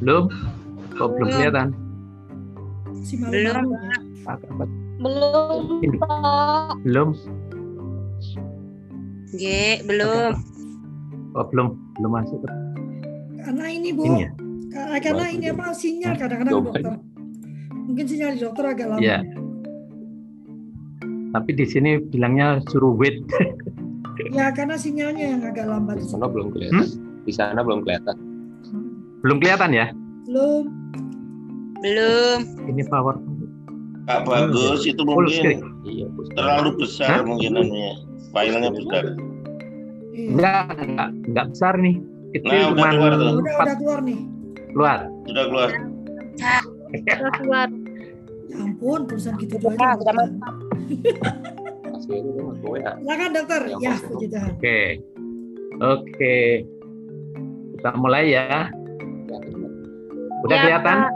Belum? 0.00 0.24
Kok 0.96 1.08
belum 1.16 1.28
kelihatan? 1.32 1.68
Si 3.00 3.16
ya. 3.20 3.52
Agak 4.26 4.50
apa? 4.50 4.64
belum 4.96 5.84
Ini. 5.84 5.96
Pak. 6.00 6.80
Belum? 6.84 7.08
G, 9.36 9.44
belum. 9.84 10.32
Oh, 11.36 11.44
belum. 11.52 11.76
Belum 12.00 12.12
masuk 12.12 12.40
Karena 13.44 13.64
ini 13.70 13.92
Bu, 13.92 14.04
ini 14.08 14.26
ya? 14.26 14.30
karena, 15.00 15.32
ini 15.32 15.48
apa 15.48 15.72
sinyal 15.72 16.20
kadang-kadang 16.20 16.52
dokter. 16.60 17.00
Mungkin 17.86 18.04
sinyal 18.04 18.36
di 18.36 18.40
dokter 18.44 18.64
agak 18.66 18.86
lama. 18.92 19.00
Iya. 19.00 19.24
Tapi 21.32 21.50
di 21.52 21.64
sini 21.68 22.00
bilangnya 22.00 22.60
suruh 22.68 22.92
wait. 22.96 23.22
Ya 24.32 24.52
karena 24.52 24.76
sinyalnya 24.80 25.36
yang 25.36 25.42
agak 25.44 25.68
lambat. 25.68 26.02
Sana 26.04 26.28
belum 26.28 26.52
kelihatan. 26.52 27.05
Di 27.26 27.32
sana 27.34 27.60
belum 27.60 27.82
kelihatan. 27.82 28.16
Belum 29.20 29.36
kelihatan 29.42 29.74
ya? 29.74 29.86
Belum. 30.24 30.64
Belum. 31.82 32.38
Ini 32.70 32.82
power. 32.86 33.18
Pak 34.06 34.22
Bagus 34.22 34.86
itu 34.86 35.02
mungkin 35.02 35.66
Iya, 35.82 36.06
bos. 36.14 36.30
terlalu 36.38 36.78
besar 36.78 37.10
Hah? 37.10 37.26
mungkinannya. 37.26 37.90
Filenya 38.30 38.70
besar. 38.70 39.02
Iya. 40.14 40.28
Enggak, 40.30 40.78
enggak, 40.78 41.10
enggak 41.26 41.46
besar 41.50 41.74
nih. 41.74 41.96
Kecil 42.30 42.46
Nah, 42.46 42.70
udah 42.70 42.86
keluar 42.94 43.12
tuh. 43.12 43.32
Udah 43.34 43.54
udah 43.58 43.76
keluar 43.76 43.98
nih. 44.00 44.18
keluar. 44.70 44.98
Sudah 45.26 45.44
keluar. 45.50 45.70
Udah 46.94 47.32
keluar. 47.34 47.68
Ya 48.46 48.56
ampun, 48.62 49.00
tulisan 49.10 49.34
gitu 49.42 49.58
dong 49.58 49.74
ke 49.74 49.82
WA. 52.70 52.92
Silakan 53.02 53.30
dokter. 53.34 53.60
Ya, 53.74 53.90
pasti. 53.90 54.06
puji 54.06 54.26
Tuhan. 54.30 54.50
Oke. 54.54 54.78
Oke. 55.82 56.38
Kita 57.86 58.02
mulai 58.02 58.34
ya. 58.34 58.66
Ya. 59.30 59.38
Udah 60.42 60.56
Ya, 60.58 60.62
kelihatan? 60.66 60.98
Pak. 61.06 61.12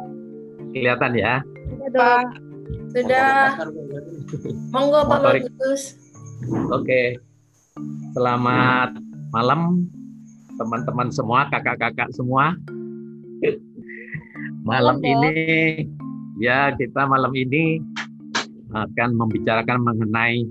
Kelihatan 0.71 1.13
ya. 1.19 1.35
Sudah. 1.67 2.19
Sudah. 2.95 3.35
Berarti. 3.59 4.15
Monggo 4.79 5.01
Pak. 5.03 5.19
Bagus. 5.19 5.99
Oke. 6.71 7.19
Selamat 8.15 8.95
malam 9.35 9.91
teman-teman 10.63 11.11
semua, 11.11 11.51
kakak-kakak 11.51 12.15
semua. 12.15 12.55
Malam 14.71 15.03
Dok. 15.03 15.11
ini 15.11 15.35
ya 16.39 16.71
kita 16.79 17.03
malam 17.03 17.35
ini 17.35 17.83
akan 18.71 19.19
membicarakan 19.19 19.91
mengenai 19.91 20.47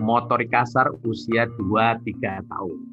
motorik 0.00 0.48
kasar 0.48 0.88
usia 1.04 1.44
2-3 1.60 2.40
tahun. 2.48 2.87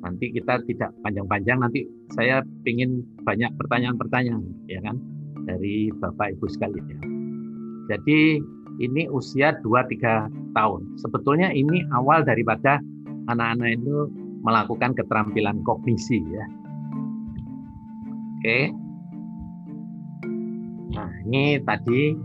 Ya. 0.00 0.08
Nanti 0.08 0.32
kita 0.32 0.64
tidak 0.64 0.90
panjang-panjang 1.04 1.60
nanti 1.60 1.84
saya 2.16 2.40
ingin 2.64 3.04
banyak 3.28 3.52
pertanyaan-pertanyaan 3.60 4.42
ya 4.64 4.80
kan 4.80 4.96
dari 5.44 5.92
Bapak 5.92 6.36
Ibu 6.36 6.46
sekalian. 6.48 7.00
Jadi 7.92 8.40
ini 8.80 9.02
usia 9.12 9.52
2-3 9.60 10.56
tahun. 10.56 10.82
Sebetulnya 10.96 11.52
ini 11.52 11.84
awal 11.92 12.24
daripada 12.24 12.80
anak-anak 13.28 13.76
itu 13.76 14.08
melakukan 14.40 14.96
keterampilan 14.96 15.60
kognisi 15.68 16.24
ya. 16.32 16.44
Oke. 18.40 18.72
Nah, 20.96 21.10
ini 21.28 21.60
tadi 21.60 22.16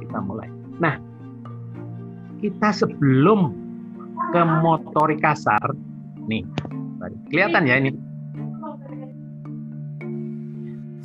kita 0.00 0.18
mulai. 0.24 0.48
Nah, 0.80 0.96
kita 2.40 2.72
sebelum 2.72 3.52
ke 4.32 4.42
motorik 4.64 5.20
kasar 5.20 5.60
nih. 6.26 6.42
kelihatan 7.30 7.64
ya 7.66 7.76
ini. 7.78 7.90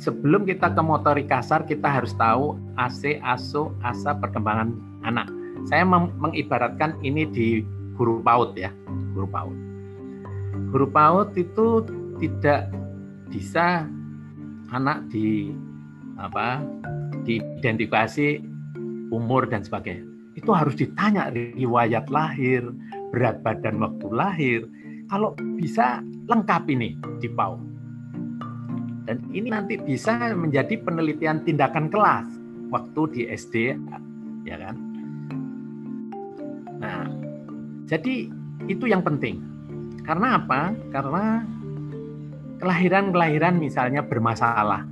sebelum 0.02 0.42
kita 0.42 0.74
ke 0.74 0.82
motorik 0.82 1.30
kasar 1.30 1.62
kita 1.62 1.86
harus 1.86 2.10
tahu 2.18 2.58
AC, 2.74 3.22
ASO, 3.22 3.70
asa 3.86 4.18
perkembangan 4.18 4.74
anak. 5.06 5.30
Saya 5.70 5.86
mengibaratkan 5.86 6.98
ini 7.06 7.22
di 7.30 7.62
guru 7.94 8.18
PAUD 8.18 8.58
ya, 8.58 8.74
guru 9.14 9.30
PAUD. 9.30 9.56
Guru 10.74 10.86
PAUD 10.90 11.38
itu 11.38 11.66
tidak 12.18 12.66
bisa 13.30 13.86
anak 14.74 15.06
di 15.06 15.54
apa 16.18 16.58
diidentifikasi 17.22 18.42
umur 19.14 19.46
dan 19.46 19.62
sebagainya. 19.62 20.02
Itu 20.34 20.50
harus 20.50 20.74
ditanya 20.74 21.30
riwayat 21.30 22.10
lahir, 22.10 22.66
berat 23.14 23.44
badan 23.46 23.78
waktu 23.78 24.06
lahir. 24.10 24.60
Kalau 25.12 25.36
bisa 25.60 26.00
lengkap 26.24 26.72
ini 26.72 26.96
di 27.20 27.28
PAUD 27.28 27.60
dan 29.04 29.20
ini 29.28 29.52
nanti 29.52 29.76
bisa 29.76 30.32
menjadi 30.32 30.80
penelitian 30.80 31.44
tindakan 31.44 31.92
kelas 31.92 32.24
waktu 32.72 33.02
di 33.12 33.22
SD, 33.28 33.76
ya 34.48 34.56
kan? 34.56 34.76
Nah, 36.80 37.04
jadi 37.84 38.32
itu 38.72 38.84
yang 38.88 39.04
penting. 39.04 39.44
Karena 40.00 40.40
apa? 40.40 40.72
Karena 40.88 41.44
kelahiran-kelahiran 42.64 43.60
misalnya 43.60 44.00
bermasalah, 44.00 44.88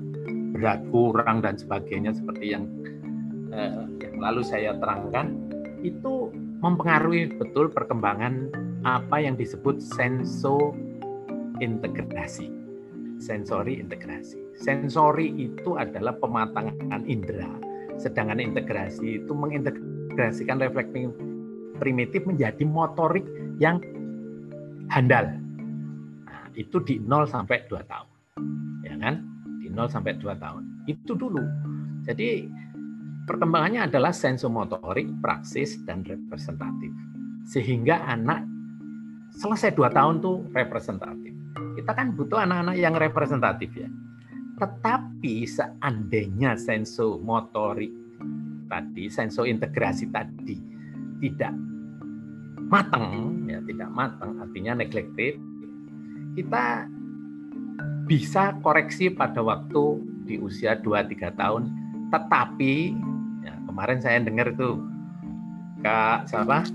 berat 0.52 0.84
kurang 0.92 1.40
dan 1.40 1.56
sebagainya 1.56 2.12
seperti 2.12 2.52
yang 2.52 2.68
eh, 3.56 3.88
yang 4.04 4.20
lalu 4.20 4.44
saya 4.44 4.76
terangkan 4.76 5.32
itu 5.80 6.28
mempengaruhi 6.60 7.40
betul 7.40 7.72
perkembangan 7.72 8.52
apa 8.84 9.20
yang 9.20 9.36
disebut 9.36 9.82
senso 9.82 10.72
integrasi 11.60 12.60
sensori 13.20 13.78
integrasi. 13.78 14.40
Sensori 14.56 15.28
itu 15.36 15.76
adalah 15.76 16.16
pematangan 16.16 17.04
indera, 17.04 17.52
sedangkan 18.00 18.40
integrasi 18.40 19.22
itu 19.22 19.32
mengintegrasikan 19.36 20.58
reflecting 20.58 21.12
primitif 21.76 22.24
menjadi 22.24 22.64
motorik 22.64 23.24
yang 23.60 23.80
handal. 24.88 25.28
Nah, 26.26 26.48
itu 26.56 26.80
di 26.82 27.00
0 27.00 27.28
sampai 27.28 27.64
2 27.68 27.80
tahun. 27.84 28.08
Ya 28.84 28.96
kan? 29.00 29.24
Di 29.60 29.68
0 29.72 29.88
sampai 29.88 30.16
2 30.16 30.36
tahun. 30.36 30.64
Itu 30.88 31.16
dulu. 31.16 31.40
Jadi 32.04 32.48
perkembangannya 33.28 33.88
adalah 33.88 34.12
sensomotorik, 34.12 35.08
praksis, 35.24 35.80
dan 35.88 36.04
representatif. 36.04 36.92
Sehingga 37.48 38.04
anak 38.08 38.44
selesai 39.34 39.74
2 39.74 39.90
tahun 39.90 40.18
tuh 40.22 40.46
representatif 40.54 41.40
kita 41.80 41.96
kan 41.96 42.12
butuh 42.12 42.38
anak-anak 42.44 42.76
yang 42.76 42.94
representatif 42.94 43.72
ya. 43.72 43.88
Tetapi 44.60 45.48
seandainya 45.48 46.54
senso 46.60 47.16
motorik 47.24 47.90
tadi, 48.68 49.08
senso 49.08 49.48
integrasi 49.48 50.12
tadi 50.12 50.60
tidak 51.24 51.56
matang, 52.68 53.48
ya 53.48 53.58
tidak 53.64 53.90
matang, 53.90 54.36
artinya 54.44 54.84
neglected, 54.84 55.40
kita 56.36 56.86
bisa 58.04 58.54
koreksi 58.60 59.08
pada 59.08 59.40
waktu 59.40 60.04
di 60.28 60.36
usia 60.36 60.76
2-3 60.78 61.40
tahun, 61.40 61.72
tetapi 62.12 62.74
ya, 63.42 63.54
kemarin 63.64 63.98
saya 63.98 64.20
dengar 64.20 64.52
itu 64.52 64.78
Kak 65.80 66.28
siapa? 66.28 66.68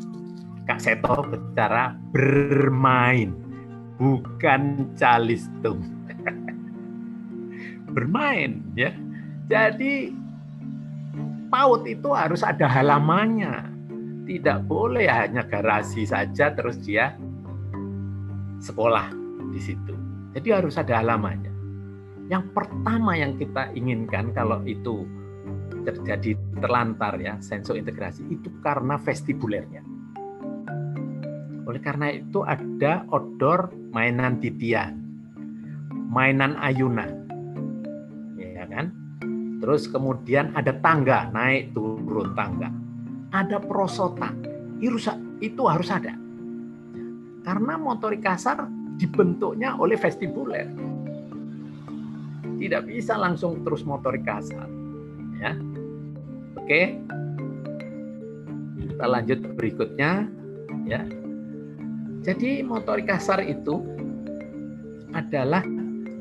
Kak 0.66 0.82
Seto 0.82 1.22
bicara 1.30 1.94
bermain 2.10 3.38
bukan 4.02 4.92
calistung. 4.98 5.80
Bermain 7.96 8.66
ya. 8.74 8.92
Jadi 9.46 10.10
PAUD 11.54 11.86
itu 11.86 12.10
harus 12.18 12.42
ada 12.42 12.66
halamannya. 12.66 13.72
Tidak 14.26 14.66
boleh 14.66 15.06
hanya 15.06 15.46
garasi 15.46 16.02
saja 16.10 16.50
terus 16.58 16.82
dia 16.82 17.14
sekolah 18.58 19.14
di 19.54 19.62
situ. 19.62 19.94
Jadi 20.34 20.50
harus 20.50 20.82
ada 20.82 20.98
halamannya. 20.98 21.54
Yang 22.26 22.58
pertama 22.58 23.14
yang 23.14 23.38
kita 23.38 23.70
inginkan 23.78 24.34
kalau 24.34 24.66
itu 24.66 25.06
terjadi 25.86 26.34
terlantar 26.58 27.22
ya 27.22 27.38
senso 27.38 27.78
integrasi 27.78 28.26
itu 28.34 28.50
karena 28.66 28.98
vestibulernya 28.98 29.95
oleh 31.66 31.82
karena 31.82 32.14
itu 32.14 32.46
ada 32.46 33.10
odor 33.10 33.74
mainan 33.90 34.38
titian, 34.38 35.02
mainan 36.14 36.54
ayunan. 36.62 37.26
Ya 38.38 38.70
kan? 38.70 38.94
Terus 39.66 39.90
kemudian 39.90 40.54
ada 40.54 40.78
tangga, 40.78 41.26
naik 41.34 41.74
turun 41.74 42.38
tangga. 42.38 42.70
Ada 43.34 43.58
prosotan. 43.66 44.46
Itu 45.42 45.66
harus 45.66 45.90
ada. 45.90 46.14
Karena 47.42 47.74
motorik 47.82 48.22
kasar 48.22 48.70
dibentuknya 49.02 49.74
oleh 49.74 49.98
vestibuler. 49.98 50.70
Tidak 52.62 52.82
bisa 52.86 53.18
langsung 53.18 53.66
terus 53.66 53.82
motorik 53.82 54.22
kasar. 54.22 54.70
Ya. 55.42 55.58
Oke. 56.62 57.02
Kita 58.86 59.06
lanjut 59.10 59.40
berikutnya 59.58 60.30
ya 60.86 61.04
jadi 62.26 62.66
motorik 62.66 63.06
kasar 63.06 63.46
itu 63.46 63.86
adalah 65.14 65.62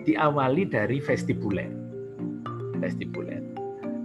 diawali 0.05 0.69
dari 0.69 1.01
vestibuler. 1.01 1.73
Vestibuler. 2.77 3.41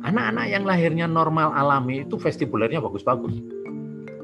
Anak-anak 0.08 0.46
yang 0.48 0.64
lahirnya 0.64 1.12
normal 1.12 1.52
alami 1.52 2.08
itu 2.08 2.16
vestibulernya 2.16 2.80
bagus-bagus. 2.80 3.36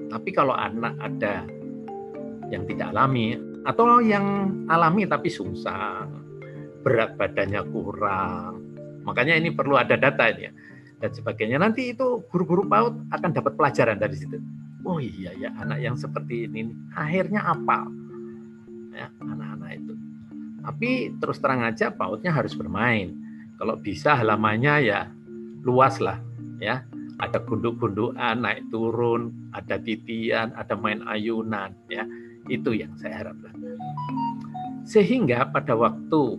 Tapi 0.08 0.30
kalau 0.32 0.56
anak 0.56 0.96
ada 1.04 1.44
yang 2.48 2.64
tidak 2.64 2.96
alami 2.96 3.36
atau 3.68 4.00
yang 4.00 4.56
alami 4.72 5.04
tapi 5.04 5.28
sungsang, 5.28 6.08
berat 6.80 7.20
badannya 7.20 7.60
kurang. 7.76 8.64
Makanya 9.04 9.36
ini 9.36 9.52
perlu 9.52 9.76
ada 9.76 10.00
data 10.00 10.32
ini 10.32 10.48
ya 10.48 10.52
dan 11.04 11.12
sebagainya. 11.12 11.60
Nanti 11.60 11.92
itu 11.92 12.24
guru-guru 12.32 12.64
PAUD 12.72 13.12
akan 13.12 13.32
dapat 13.36 13.54
pelajaran 13.60 14.00
dari 14.00 14.16
situ 14.16 14.40
oh 14.86 15.02
iya 15.02 15.34
ya 15.34 15.50
anak 15.58 15.82
yang 15.82 15.98
seperti 15.98 16.46
ini 16.46 16.70
akhirnya 16.94 17.42
apa 17.42 17.90
ya 18.96 19.08
anak-anak 19.20 19.72
itu. 19.76 19.94
Tapi 20.66 20.92
terus 21.22 21.38
terang 21.42 21.62
aja 21.66 21.92
pautnya 21.92 22.32
harus 22.32 22.56
bermain. 22.58 23.14
Kalau 23.60 23.76
bisa 23.78 24.16
halamannya 24.16 24.74
ya 24.86 25.10
luas 25.66 26.00
lah 26.00 26.22
ya. 26.62 26.86
Ada 27.16 27.48
gunduk-gundukan 27.48 28.44
naik 28.44 28.68
turun 28.68 29.52
ada 29.56 29.80
titian 29.80 30.52
ada 30.56 30.76
main 30.76 31.04
ayunan 31.08 31.74
ya. 31.90 32.04
Itu 32.52 32.76
yang 32.76 32.94
saya 33.00 33.26
harapkan. 33.26 33.56
Sehingga 34.86 35.50
pada 35.50 35.74
waktu 35.74 36.38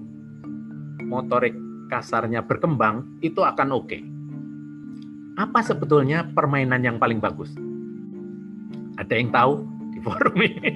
motorik 1.07 1.57
kasarnya 1.87 2.45
berkembang 2.45 3.21
itu 3.23 3.43
akan 3.43 3.69
oke. 3.75 3.89
Okay. 3.89 4.03
apa 5.37 5.61
sebetulnya 5.61 6.25
permainan 6.33 6.81
yang 6.81 6.97
paling 6.97 7.21
bagus 7.21 7.53
ada 8.97 9.13
yang 9.13 9.31
tahu 9.33 9.65
di 9.93 9.99
forum 10.01 10.37
ini? 10.41 10.73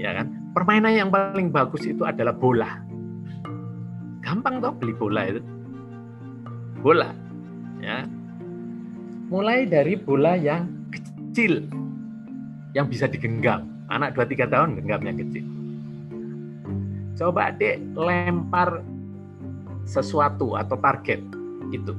ya 0.00 0.12
kan? 0.16 0.26
Permainan 0.52 0.92
yang 0.92 1.10
paling 1.12 1.52
bagus 1.52 1.84
itu 1.84 2.04
adalah 2.04 2.32
bola. 2.32 2.80
Gampang 4.24 4.60
toh 4.64 4.72
beli 4.76 4.96
bola 4.96 5.22
itu. 5.28 5.42
Bola. 6.80 7.12
Ya. 7.80 8.08
Mulai 9.28 9.68
dari 9.68 9.98
bola 10.00 10.38
yang 10.38 10.68
kecil 10.88 11.66
yang 12.72 12.88
bisa 12.88 13.04
digenggam. 13.08 13.68
Anak 13.92 14.16
2-3 14.16 14.50
tahun 14.50 14.68
genggamnya 14.80 15.14
kecil. 15.14 15.44
Coba 17.16 17.52
dek 17.54 17.80
lempar 17.96 18.84
sesuatu 19.88 20.58
atau 20.58 20.76
target 20.80 21.20
itu. 21.70 21.94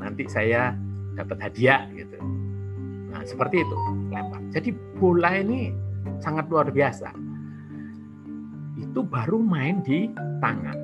Nanti 0.00 0.26
saya 0.28 0.74
dapat 1.14 1.38
hadiah 1.38 1.86
gitu 1.94 2.33
seperti 3.24 3.64
itu 3.64 3.78
lempar. 4.12 4.40
Jadi 4.52 4.70
bola 5.00 5.34
ini 5.36 5.72
sangat 6.20 6.46
luar 6.48 6.70
biasa. 6.70 7.10
Itu 8.78 9.02
baru 9.04 9.40
main 9.40 9.82
di 9.82 10.08
tangan. 10.38 10.78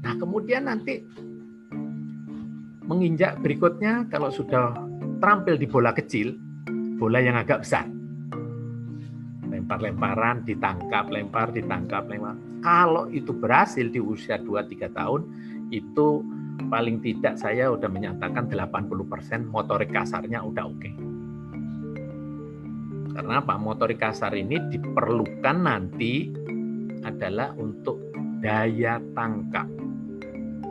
Nah, 0.00 0.14
kemudian 0.16 0.66
nanti 0.66 1.04
menginjak 2.88 3.38
berikutnya 3.44 4.08
kalau 4.10 4.32
sudah 4.32 4.74
terampil 5.22 5.54
di 5.60 5.68
bola 5.68 5.94
kecil, 5.94 6.34
bola 6.98 7.22
yang 7.22 7.38
agak 7.38 7.62
besar. 7.62 7.86
Lempar-lemparan, 9.46 10.42
ditangkap, 10.48 11.12
lempar, 11.12 11.52
ditangkap, 11.54 12.08
lempar. 12.08 12.34
Kalau 12.60 13.06
itu 13.12 13.30
berhasil 13.30 13.86
di 13.88 14.00
usia 14.02 14.40
2-3 14.42 14.90
tahun, 14.92 15.20
itu 15.70 16.24
paling 16.68 17.00
tidak 17.00 17.40
saya 17.40 17.72
sudah 17.72 17.88
menyatakan 17.88 18.50
80% 18.50 19.48
motorik 19.48 19.94
kasarnya 19.94 20.44
udah 20.44 20.64
oke. 20.68 20.78
Okay. 20.80 20.94
Karena 23.10 23.42
apa? 23.42 23.54
Motorik 23.58 24.00
kasar 24.00 24.32
ini 24.32 24.56
diperlukan 24.70 25.56
nanti 25.60 26.30
adalah 27.04 27.52
untuk 27.58 28.00
daya 28.40 28.96
tangkap. 29.12 29.68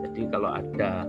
Jadi 0.02 0.20
kalau 0.32 0.50
ada 0.50 1.06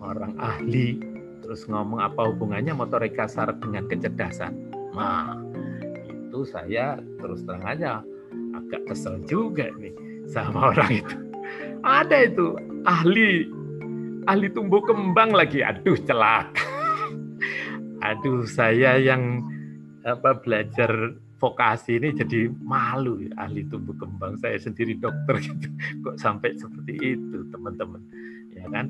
orang 0.00 0.36
ahli 0.38 1.00
terus 1.42 1.66
ngomong 1.66 1.98
apa 1.98 2.30
hubungannya 2.30 2.70
motorik 2.76 3.18
kasar 3.18 3.50
dengan 3.58 3.90
kecerdasan, 3.90 4.54
nah 4.94 5.34
itu 6.06 6.46
saya 6.46 7.02
terus 7.18 7.42
terang 7.42 7.66
aja 7.66 8.06
agak 8.54 8.86
kesel 8.86 9.18
juga 9.26 9.66
nih 9.80 9.90
sama 10.30 10.66
orang 10.76 11.02
itu. 11.02 11.16
Ada 11.82 12.30
itu 12.30 12.46
ahli 12.86 13.59
ahli 14.30 14.46
tumbuh 14.54 14.78
kembang 14.86 15.34
lagi, 15.34 15.66
aduh 15.66 15.98
celaka. 16.06 16.62
Aduh 18.00 18.46
saya 18.46 18.94
yang 18.96 19.42
apa 20.06 20.38
belajar 20.38 21.18
vokasi 21.42 21.98
ini 21.98 22.14
jadi 22.14 22.48
malu 22.62 23.26
ya, 23.26 23.32
ahli 23.42 23.66
tumbuh 23.66 23.92
kembang. 23.98 24.38
Saya 24.38 24.56
sendiri 24.62 24.94
dokter 25.02 25.42
gitu. 25.42 25.66
Kok 26.06 26.16
sampai 26.16 26.54
seperti 26.54 27.18
itu 27.18 27.42
teman-teman? 27.50 28.00
Ya 28.54 28.70
kan? 28.70 28.86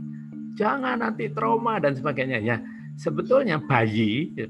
Jangan 0.61 1.01
nanti 1.01 1.33
trauma 1.33 1.81
dan 1.81 1.97
sebagainya. 1.97 2.39
Ya 2.45 2.61
sebetulnya 3.01 3.57
bayi 3.65 4.29
ya, 4.37 4.47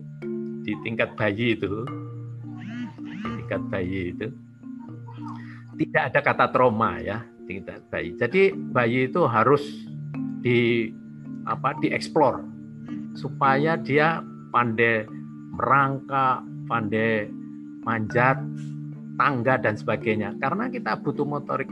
di 0.66 0.72
tingkat 0.82 1.14
bayi 1.14 1.54
itu 1.54 1.86
di 2.98 3.28
tingkat 3.38 3.62
bayi 3.70 4.00
itu 4.10 4.26
tidak 5.78 6.02
ada 6.12 6.20
kata 6.20 6.46
trauma 6.50 6.98
ya 6.98 7.22
tingkat 7.46 7.80
bayi. 7.88 8.18
Jadi 8.18 8.52
bayi 8.52 9.06
itu 9.08 9.22
harus 9.24 9.62
di 10.40 10.90
apa 11.48 11.76
dieksplor 11.80 12.44
supaya 13.16 13.76
dia 13.80 14.20
pandai 14.52 15.04
merangkak, 15.56 16.44
pandai 16.70 17.28
manjat, 17.84 18.38
tangga 19.16 19.60
dan 19.60 19.74
sebagainya. 19.76 20.36
Karena 20.40 20.68
kita 20.68 21.00
butuh 21.00 21.26
motorik 21.26 21.68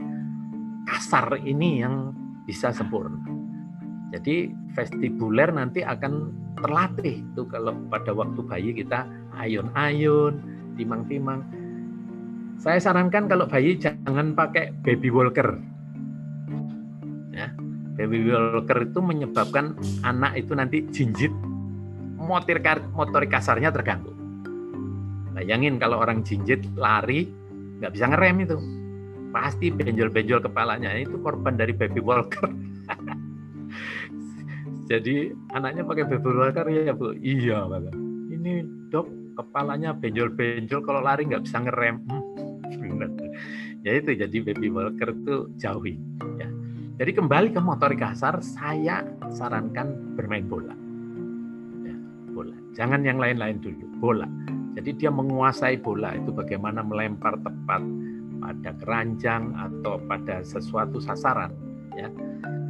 kasar 0.89 1.37
ini 1.45 1.85
yang 1.85 2.13
bisa 2.49 2.73
sempurna. 2.73 3.21
Jadi 4.09 4.49
vestibuler 4.73 5.53
nanti 5.53 5.85
akan 5.85 6.33
terlatih 6.59 7.21
itu 7.21 7.45
kalau 7.53 7.77
pada 7.93 8.17
waktu 8.17 8.41
bayi 8.41 8.71
kita 8.73 9.05
ayun-ayun, 9.37 10.41
timang-timang. 10.81 11.45
Saya 12.59 12.81
sarankan 12.81 13.29
kalau 13.29 13.45
bayi 13.47 13.77
jangan 13.77 14.33
pakai 14.33 14.73
baby 14.81 15.13
walker. 15.13 15.61
Baby 17.99 18.31
walker 18.31 18.87
itu 18.87 19.03
menyebabkan 19.03 19.75
anak 20.07 20.39
itu 20.39 20.55
nanti 20.55 20.87
jinjit 20.95 21.35
motor 22.15 22.63
motorik 22.95 23.35
kasarnya 23.35 23.75
terganggu. 23.75 24.15
Bayangin 25.35 25.83
kalau 25.83 25.99
orang 25.99 26.23
jinjit 26.23 26.63
lari 26.79 27.27
nggak 27.83 27.93
bisa 27.95 28.07
ngerem 28.07 28.47
itu, 28.47 28.59
pasti 29.35 29.75
benjol-benjol 29.75 30.39
kepalanya. 30.47 30.95
Itu 30.95 31.19
korban 31.19 31.59
dari 31.59 31.75
baby 31.75 31.99
walker. 31.99 32.47
Jadi 34.91 35.35
anaknya 35.51 35.83
pakai 35.83 36.07
baby 36.07 36.31
walker 36.33 36.67
ya 36.71 36.95
bu, 36.95 37.19
iya 37.19 37.67
bapak. 37.67 37.95
Ini 38.31 38.53
dok 38.95 39.07
kepalanya 39.37 39.95
benjol-benjol 39.95 40.81
kalau 40.87 41.03
lari 41.03 41.27
nggak 41.27 41.45
bisa 41.45 41.59
ngerem. 41.63 42.03
Hmm, 42.09 43.03
ya 43.87 43.93
itu 43.99 44.11
jadi 44.19 44.37
baby 44.43 44.69
walker 44.73 45.15
itu 45.15 45.35
jauhi. 45.61 45.95
Ya. 46.41 46.49
Jadi 46.99 47.11
kembali 47.15 47.55
ke 47.55 47.61
motorik 47.63 48.03
kasar, 48.03 48.43
saya 48.43 49.07
sarankan 49.31 50.19
bermain 50.19 50.45
bola 50.45 50.89
bola. 52.39 52.55
Jangan 52.79 53.03
yang 53.03 53.19
lain-lain 53.19 53.59
dulu, 53.59 53.87
bola. 53.99 54.31
Jadi 54.79 54.95
dia 54.95 55.11
menguasai 55.11 55.83
bola 55.83 56.15
itu 56.15 56.31
bagaimana 56.31 56.87
melempar 56.87 57.35
tepat 57.43 57.83
pada 58.39 58.71
keranjang 58.79 59.51
atau 59.59 59.99
pada 60.07 60.47
sesuatu 60.47 61.03
sasaran 61.03 61.51
ya. 61.99 62.07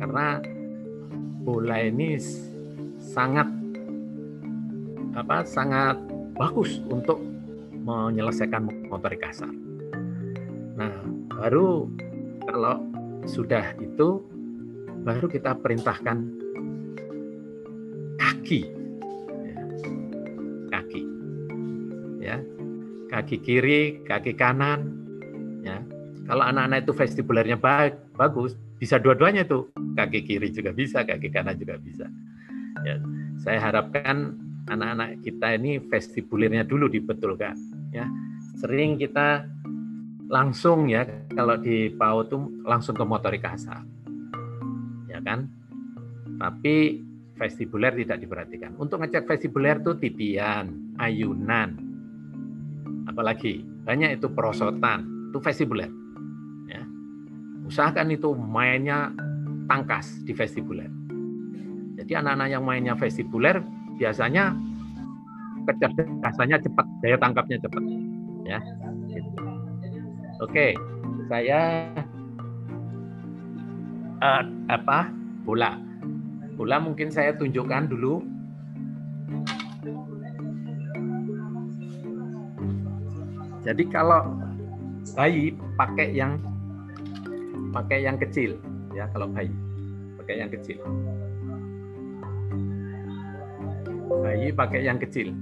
Karena 0.00 0.40
bola 1.44 1.84
ini 1.84 2.16
sangat 2.96 3.44
apa 5.12 5.44
sangat 5.44 6.00
bagus 6.32 6.80
untuk 6.88 7.20
menyelesaikan 7.84 8.88
motorik 8.88 9.20
kasar. 9.20 9.52
Nah, 10.80 10.96
baru 11.28 11.92
kalau 12.48 12.87
sudah 13.28 13.76
itu 13.78 14.24
baru 15.04 15.28
kita 15.28 15.60
perintahkan 15.60 16.16
kaki 18.18 18.78
kaki 23.08 23.36
kiri, 23.42 24.04
kaki 24.04 24.36
kanan. 24.36 24.94
Ya. 25.64 25.82
Kalau 26.28 26.44
anak-anak 26.44 26.84
itu 26.84 26.92
vestibulernya 26.92 27.56
bagus, 28.14 28.54
bisa 28.76 29.00
dua-duanya 29.00 29.48
tuh. 29.48 29.72
Kaki 29.96 30.22
kiri 30.28 30.52
juga 30.52 30.76
bisa, 30.76 31.02
kaki 31.02 31.32
kanan 31.32 31.56
juga 31.56 31.80
bisa. 31.80 32.06
Ya. 32.84 33.00
Saya 33.40 33.58
harapkan 33.58 34.36
anak-anak 34.68 35.24
kita 35.24 35.56
ini 35.56 35.80
vestibulernya 35.80 36.68
dulu 36.68 36.86
dibetulkan. 36.92 37.56
Ya. 37.90 38.06
Sering 38.60 39.00
kita 39.00 39.48
langsung 40.28 40.92
ya 40.92 41.08
kalau 41.32 41.56
di 41.56 41.88
PAUD 41.96 42.24
tuh 42.28 42.42
langsung 42.68 42.94
ke 42.94 43.04
motorik 43.04 43.42
kasar. 43.42 43.80
Ya 45.08 45.18
kan? 45.24 45.48
Tapi 46.36 47.02
vestibuler 47.34 47.96
tidak 47.96 48.20
diperhatikan. 48.22 48.76
Untuk 48.76 49.00
ngecek 49.00 49.24
vestibuler 49.24 49.80
tuh 49.80 49.96
titian, 49.96 50.94
ayunan, 51.00 51.80
apalagi 53.08 53.64
banyak 53.88 54.20
itu 54.20 54.28
perosotan, 54.28 55.32
itu 55.32 55.38
vestibuler. 55.40 55.90
Ya. 56.68 56.84
Usahakan 57.64 58.12
itu 58.12 58.36
mainnya 58.36 59.10
tangkas 59.64 60.20
di 60.28 60.36
vestibuler. 60.36 60.92
Jadi 61.98 62.12
anak-anak 62.14 62.48
yang 62.52 62.62
mainnya 62.62 62.94
vestibuler 62.94 63.64
biasanya 63.96 64.54
kecerdasannya 65.66 66.58
cepat, 66.62 66.86
daya 67.02 67.16
tangkapnya 67.16 67.58
cepat. 67.64 67.82
Ya. 68.44 68.60
Oke, 70.38 70.78
saya 71.26 71.90
uh, 74.22 74.42
apa 74.70 75.10
bola 75.42 75.74
bola 76.54 76.78
mungkin 76.78 77.10
saya 77.10 77.34
tunjukkan 77.34 77.90
dulu 77.90 78.22
Jadi 83.66 83.84
kalau 83.92 84.32
bayi 85.12 85.52
pakai 85.76 86.16
yang 86.16 86.40
pakai 87.68 88.00
yang 88.00 88.16
kecil 88.16 88.56
ya 88.96 89.04
kalau 89.12 89.28
bayi 89.28 89.52
pakai 90.22 90.34
yang 90.40 90.48
kecil. 90.48 90.78
Bayi 94.24 94.48
pakai 94.56 94.80
yang 94.88 94.96
kecil. 94.96 95.36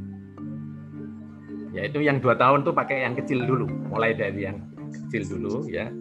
Yaitu 1.70 2.02
yang 2.02 2.18
dua 2.18 2.34
tahun 2.34 2.66
tuh 2.66 2.74
pakai 2.74 3.06
yang 3.06 3.14
kecil 3.14 3.46
dulu, 3.46 3.70
mulai 3.94 4.16
dari 4.16 4.48
yang 4.48 4.58
kecil 5.06 5.36
dulu 5.36 5.68
ya, 5.68 5.92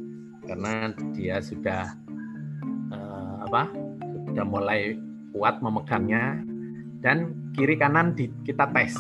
karena 0.48 0.96
dia 1.12 1.44
sudah 1.44 1.92
uh, 2.94 3.36
apa? 3.50 3.70
Sudah 4.32 4.46
mulai 4.48 4.96
kuat 5.36 5.60
memegangnya 5.60 6.40
dan 7.04 7.36
kiri 7.54 7.76
kanan 7.76 8.16
di, 8.16 8.32
kita 8.48 8.72
tes. 8.72 8.96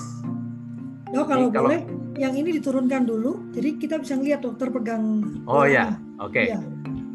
Oh 1.15 1.23
kalau, 1.23 1.47
Jadi, 1.47 1.55
kalau 1.55 1.69
boleh 1.71 1.81
yang 2.15 2.33
ini 2.35 2.59
diturunkan 2.59 3.03
dulu, 3.07 3.51
jadi 3.51 3.69
kita 3.75 3.95
bisa 3.99 4.15
lihat 4.19 4.43
dokter 4.43 4.71
pegang. 4.71 5.23
Oh 5.47 5.67
ya, 5.67 5.99
oke, 6.19 6.31
okay. 6.31 6.55
ya. 6.55 6.59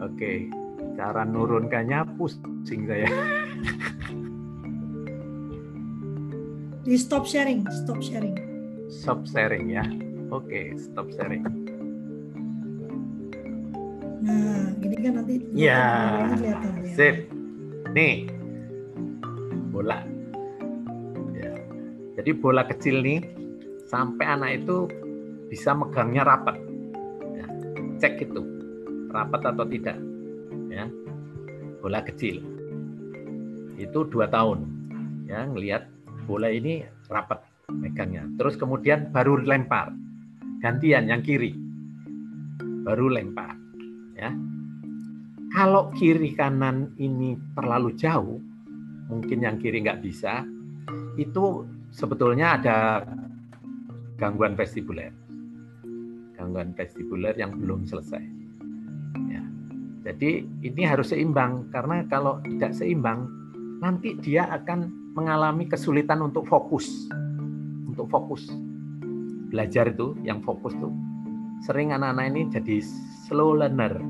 oke. 0.00 0.16
Okay. 0.16 0.48
Cara 0.96 1.24
nurunkannya 1.24 2.04
pusing 2.20 2.84
saya. 2.84 3.08
Di 6.84 6.96
stop 6.96 7.24
sharing, 7.24 7.64
stop 7.84 8.00
sharing. 8.04 8.36
Stop 8.90 9.24
sharing 9.28 9.70
ya, 9.70 9.84
oke, 10.28 10.48
okay, 10.48 10.76
stop 10.76 11.08
sharing. 11.12 11.69
Nah, 14.20 14.76
ini 14.84 14.96
kan 15.00 15.12
nanti. 15.16 15.34
Ya, 15.56 15.82
ya. 16.36 16.54
sip. 16.92 17.28
Nih, 17.96 18.28
bola. 19.72 20.04
Ya. 21.32 21.52
Jadi 22.20 22.30
bola 22.36 22.68
kecil 22.68 23.00
nih 23.00 23.24
sampai 23.88 24.24
anak 24.28 24.50
itu 24.62 24.86
bisa 25.48 25.72
megangnya 25.72 26.28
rapat. 26.28 26.56
Ya, 27.34 27.46
cek 27.98 28.22
itu 28.28 28.44
rapat 29.10 29.40
atau 29.48 29.64
tidak. 29.66 29.96
Ya, 30.70 30.86
bola 31.80 32.04
kecil 32.04 32.44
itu 33.80 34.04
dua 34.12 34.28
tahun. 34.28 34.68
Ya, 35.26 35.48
ngelihat 35.48 35.88
bola 36.28 36.52
ini 36.52 36.84
rapat 37.08 37.40
megangnya. 37.72 38.28
Terus 38.36 38.60
kemudian 38.60 39.08
baru 39.10 39.40
lempar, 39.40 39.90
gantian 40.60 41.08
yang 41.08 41.24
kiri, 41.24 41.56
baru 42.84 43.08
lempar. 43.08 43.56
Ya, 44.20 44.36
kalau 45.56 45.88
kiri 45.96 46.36
kanan 46.36 46.92
ini 47.00 47.40
terlalu 47.56 47.96
jauh, 47.96 48.36
mungkin 49.08 49.40
yang 49.40 49.56
kiri 49.56 49.80
nggak 49.80 50.04
bisa, 50.04 50.44
itu 51.16 51.64
sebetulnya 51.88 52.60
ada 52.60 52.76
gangguan 54.20 54.52
vestibuler. 54.52 55.08
Gangguan 56.36 56.76
vestibuler 56.76 57.32
yang 57.40 57.56
belum 57.56 57.88
selesai. 57.88 58.20
Ya. 59.32 59.40
Jadi 60.04 60.44
ini 60.68 60.82
harus 60.84 61.16
seimbang 61.16 61.72
karena 61.72 62.04
kalau 62.12 62.44
tidak 62.44 62.76
seimbang 62.76 63.24
nanti 63.80 64.20
dia 64.20 64.52
akan 64.52 64.92
mengalami 65.16 65.64
kesulitan 65.64 66.20
untuk 66.20 66.44
fokus. 66.44 67.08
Untuk 67.88 68.04
fokus. 68.12 68.44
Belajar 69.48 69.88
itu 69.88 70.12
yang 70.20 70.44
fokus 70.44 70.76
tuh 70.76 70.92
sering 71.60 71.92
anak-anak 71.92 72.26
ini 72.32 72.42
jadi 72.48 72.76
slow 73.30 73.54
learner. 73.54 74.02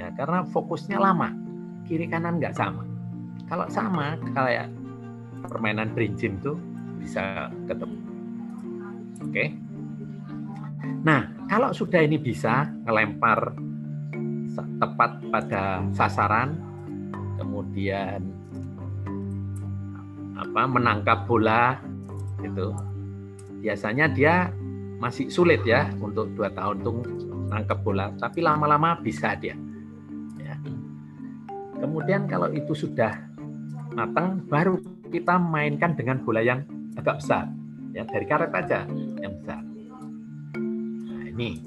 Ya, 0.00 0.08
karena 0.16 0.48
fokusnya 0.48 0.96
lama. 0.96 1.36
Kiri 1.84 2.08
kanan 2.08 2.40
nggak 2.40 2.56
sama. 2.56 2.88
Kalau 3.52 3.68
sama 3.68 4.16
kayak 4.32 4.72
permainan 5.44 5.92
prinsip 5.92 6.32
tuh 6.40 6.56
bisa 6.96 7.52
ketemu. 7.68 8.00
Oke. 9.28 9.44
Nah, 11.04 11.28
kalau 11.46 11.70
sudah 11.70 12.02
ini 12.02 12.16
bisa 12.16 12.66
ngelempar 12.88 13.54
tepat 14.80 15.20
pada 15.30 15.84
sasaran, 15.94 16.58
kemudian 17.38 18.24
apa 20.36 20.62
menangkap 20.68 21.24
bola 21.24 21.80
itu 22.44 22.72
biasanya 23.64 24.10
dia 24.12 24.52
masih 25.00 25.28
sulit 25.28 25.64
ya 25.64 25.88
untuk 26.00 26.32
dua 26.36 26.52
tahun 26.52 26.80
tuh 26.84 27.00
nangkap 27.50 27.78
bola 27.82 28.10
tapi 28.18 28.42
lama-lama 28.42 28.98
bisa 29.00 29.34
dia. 29.38 29.54
Ya. 30.40 30.56
kemudian 31.80 32.30
kalau 32.30 32.50
itu 32.54 32.72
sudah 32.72 33.18
matang 33.94 34.44
baru 34.46 34.78
kita 35.08 35.38
mainkan 35.38 35.94
dengan 35.96 36.20
bola 36.22 36.42
yang 36.42 36.62
agak 36.98 37.22
besar. 37.22 37.46
Ya 37.96 38.04
dari 38.04 38.26
karet 38.28 38.52
aja 38.52 38.84
yang 39.22 39.32
besar. 39.40 39.62
Nah 41.06 41.24
ini. 41.32 41.62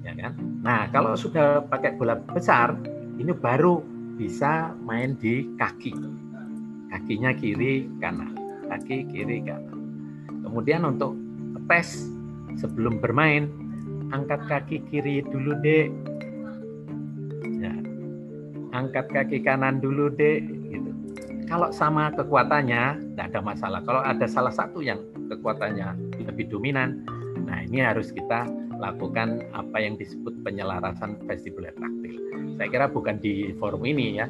Ya 0.00 0.12
kan? 0.16 0.32
Nah 0.64 0.88
kalau 0.88 1.12
sudah 1.12 1.64
pakai 1.68 1.96
bola 2.00 2.16
besar 2.16 2.72
ini 3.20 3.30
baru 3.34 3.82
bisa 4.16 4.72
main 4.80 5.18
di 5.18 5.44
kaki. 5.58 5.92
Kakinya 6.88 7.34
kiri 7.34 7.90
kanan. 7.98 8.32
Kaki 8.70 9.10
kiri 9.10 9.42
kanan. 9.42 9.76
Kemudian 10.46 10.86
untuk 10.86 11.18
tes 11.66 12.06
sebelum 12.54 13.02
bermain 13.02 13.50
angkat 14.14 14.40
kaki 14.46 14.78
kiri 14.86 15.26
dulu 15.26 15.58
dek. 15.58 15.90
Ya. 17.58 17.74
angkat 18.70 19.10
kaki 19.10 19.42
kanan 19.42 19.82
dulu 19.82 20.14
dek 20.14 20.46
gitu. 20.70 20.90
Kalau 21.50 21.74
sama 21.74 22.14
kekuatannya 22.14 23.02
tidak 23.02 23.26
ada 23.34 23.40
masalah. 23.42 23.80
Kalau 23.82 24.00
ada 24.06 24.26
salah 24.30 24.54
satu 24.54 24.78
yang 24.78 25.02
kekuatannya 25.26 26.14
lebih 26.22 26.46
dominan 26.46 27.02
nah 27.44 27.60
ini 27.60 27.84
harus 27.84 28.08
kita 28.08 28.48
lakukan 28.80 29.44
apa 29.52 29.76
yang 29.76 30.00
disebut 30.00 30.32
penyelarasan 30.40 31.20
vestibular 31.28 31.76
taktil 31.76 32.24
saya 32.54 32.68
kira 32.70 32.86
bukan 32.86 33.18
di 33.18 33.50
forum 33.58 33.82
ini 33.82 34.22
ya. 34.22 34.26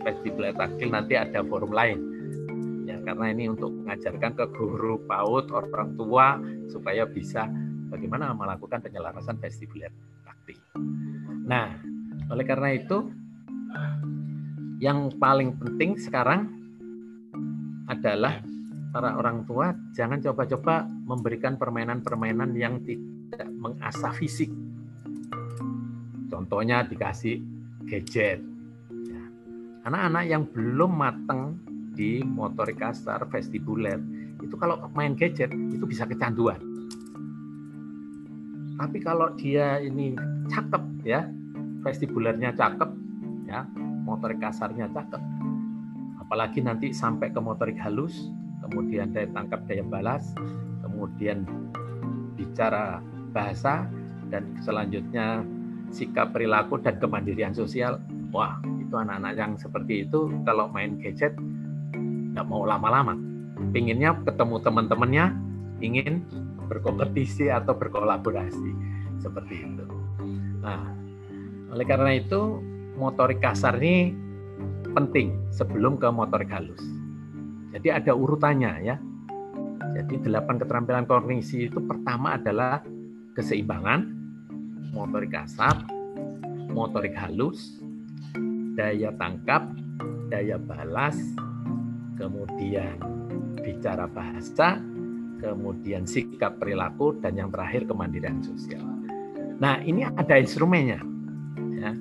Vestibular 0.00 0.56
taktil 0.56 0.88
nanti 0.88 1.18
ada 1.18 1.44
forum 1.44 1.74
lain. 1.74 1.98
Ya 2.88 2.96
karena 3.04 3.34
ini 3.34 3.52
untuk 3.52 3.74
mengajarkan 3.74 4.32
ke 4.32 4.44
guru 4.56 5.02
PAUD 5.04 5.52
orang 5.52 5.92
tua 5.98 6.40
supaya 6.72 7.04
bisa 7.04 7.50
bagaimana 7.88 8.34
melakukan 8.34 8.82
penyelarasan 8.82 9.38
vestibular 9.38 9.90
taktil. 10.26 10.58
Nah, 11.46 11.78
oleh 12.30 12.44
karena 12.44 12.74
itu 12.74 13.10
yang 14.82 15.08
paling 15.16 15.56
penting 15.56 15.96
sekarang 15.96 16.52
adalah 17.88 18.42
para 18.90 19.16
orang 19.16 19.46
tua 19.48 19.72
jangan 19.94 20.20
coba-coba 20.20 20.84
memberikan 20.84 21.56
permainan-permainan 21.56 22.50
yang 22.56 22.82
tidak 22.84 23.48
mengasah 23.56 24.12
fisik. 24.12 24.50
Contohnya 26.26 26.82
dikasih 26.84 27.40
gadget, 27.86 28.42
ya. 28.90 29.22
anak-anak 29.86 30.24
yang 30.26 30.42
belum 30.50 30.92
matang 30.98 31.56
di 31.96 32.20
motorik 32.20 32.82
kasar, 32.82 33.24
vestibuler, 33.30 33.96
itu 34.42 34.52
kalau 34.58 34.76
main 34.92 35.16
gadget 35.16 35.48
itu 35.54 35.86
bisa 35.88 36.04
kecanduan. 36.04 36.75
Tapi 38.76 38.98
kalau 39.00 39.32
dia 39.40 39.80
ini 39.80 40.12
cakep 40.52 40.82
ya, 41.02 41.24
vestibulernya 41.80 42.52
cakep 42.52 42.90
ya, 43.48 43.64
motorik 44.04 44.38
kasarnya 44.44 44.92
cakep. 44.92 45.22
Apalagi 46.20 46.60
nanti 46.60 46.92
sampai 46.92 47.32
ke 47.32 47.40
motorik 47.40 47.80
halus, 47.80 48.28
kemudian 48.60 49.16
daya 49.16 49.30
tangkap 49.32 49.64
daya 49.64 49.84
balas, 49.86 50.36
kemudian 50.84 51.48
bicara 52.36 53.00
bahasa 53.32 53.88
dan 54.28 54.58
selanjutnya 54.60 55.40
sikap 55.88 56.36
perilaku 56.36 56.76
dan 56.82 57.00
kemandirian 57.00 57.56
sosial. 57.56 58.02
Wah, 58.34 58.60
itu 58.82 58.92
anak-anak 58.92 59.32
yang 59.38 59.52
seperti 59.56 60.04
itu 60.04 60.28
kalau 60.44 60.68
main 60.68 60.98
gadget 61.00 61.32
nggak 62.36 62.46
mau 62.46 62.68
lama-lama. 62.68 63.16
Pinginnya 63.72 64.12
ketemu 64.26 64.60
teman-temannya, 64.60 65.24
ingin 65.80 66.20
berkompetisi 66.66 67.48
atau 67.48 67.74
berkolaborasi 67.78 68.70
seperti 69.22 69.54
itu. 69.64 69.86
Nah, 70.60 70.82
oleh 71.72 71.86
karena 71.86 72.14
itu 72.14 72.60
motorik 72.98 73.40
kasar 73.40 73.78
ini 73.78 74.12
penting 74.96 75.52
sebelum 75.52 76.00
ke 76.00 76.08
motorik 76.08 76.50
halus. 76.50 76.80
Jadi 77.76 77.88
ada 77.92 78.12
urutannya 78.16 78.72
ya. 78.80 78.96
Jadi 79.96 80.28
delapan 80.28 80.60
keterampilan 80.60 81.08
kognisi 81.08 81.68
itu 81.68 81.80
pertama 81.84 82.36
adalah 82.36 82.84
keseimbangan, 83.32 84.04
motorik 84.92 85.32
kasar, 85.32 85.84
motorik 86.72 87.16
halus, 87.16 87.80
daya 88.76 89.12
tangkap, 89.16 89.72
daya 90.28 90.60
balas, 90.60 91.16
kemudian 92.20 92.96
bicara 93.60 94.08
bahasa, 94.08 94.80
kemudian 95.40 96.08
sikap 96.08 96.58
perilaku, 96.60 97.16
dan 97.20 97.36
yang 97.36 97.52
terakhir 97.52 97.84
kemandirian 97.88 98.40
sosial. 98.40 98.82
Nah 99.56 99.80
ini 99.84 100.04
ada 100.04 100.36
instrumennya. 100.36 101.00
Ya. 101.76 101.92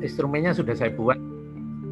Instrumennya 0.00 0.56
sudah 0.56 0.72
saya 0.76 0.92
buat. 0.92 1.16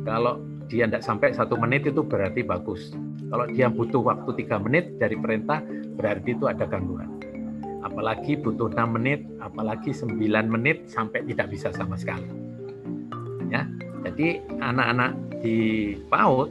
Kalau 0.09 0.41
dia 0.69 0.89
tidak 0.89 1.05
sampai 1.05 1.33
satu 1.33 1.57
menit 1.57 1.85
itu 1.89 2.01
berarti 2.05 2.45
bagus. 2.45 2.93
Kalau 3.29 3.45
dia 3.49 3.69
butuh 3.69 4.01
waktu 4.01 4.31
tiga 4.41 4.57
menit 4.57 4.97
dari 4.97 5.17
perintah 5.17 5.61
berarti 6.01 6.33
itu 6.33 6.49
ada 6.49 6.65
gangguan. 6.65 7.09
Apalagi 7.85 8.41
butuh 8.41 8.73
enam 8.73 8.97
menit, 8.97 9.25
apalagi 9.41 9.93
sembilan 9.93 10.49
menit 10.49 10.89
sampai 10.89 11.25
tidak 11.29 11.53
bisa 11.53 11.69
sama 11.73 11.97
sekali. 11.97 12.27
Ya, 13.49 13.65
jadi 14.05 14.45
anak-anak 14.61 15.41
di 15.41 15.95
PAUD 16.09 16.51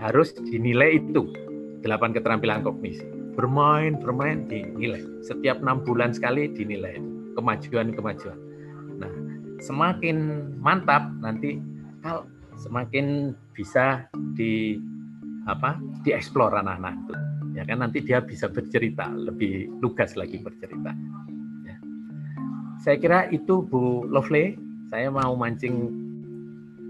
harus 0.00 0.36
dinilai 0.36 1.00
itu 1.00 1.32
delapan 1.80 2.12
keterampilan 2.12 2.64
kognisi. 2.64 3.13
Bermain, 3.34 3.98
bermain 3.98 4.46
dinilai. 4.46 5.02
Setiap 5.26 5.58
enam 5.60 5.82
bulan 5.82 6.14
sekali 6.14 6.50
dinilai 6.50 6.98
kemajuan-kemajuan. 7.34 8.38
Nah, 8.98 9.12
semakin 9.58 10.16
mantap 10.62 11.10
nanti 11.18 11.58
kalau 12.02 12.30
semakin 12.58 13.34
bisa 13.54 14.06
di 14.38 14.78
apa 15.44 15.76
dieksplor 16.06 16.56
anak-anak 16.56 16.94
itu 17.04 17.14
ya 17.54 17.62
kan 17.62 17.78
nanti 17.84 17.98
dia 18.02 18.18
bisa 18.24 18.48
bercerita 18.50 19.12
lebih 19.12 19.70
lugas 19.78 20.16
lagi 20.18 20.40
bercerita 20.40 20.90
ya. 21.68 21.76
saya 22.80 22.96
kira 22.96 23.18
itu 23.30 23.62
Bu 23.62 24.08
Lovely 24.08 24.56
saya 24.88 25.12
mau 25.12 25.36
mancing 25.36 26.02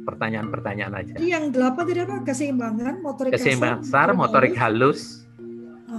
pertanyaan-pertanyaan 0.06 0.94
aja 0.94 1.14
yang 1.18 1.50
delapan 1.50 1.82
tadi 1.88 2.00
apa 2.04 2.16
keseimbangan 2.22 2.94
motorik 3.02 3.30
keseimbangan 3.34 3.80
kasar 3.82 4.08
motorik 4.12 4.54
halus. 4.54 5.23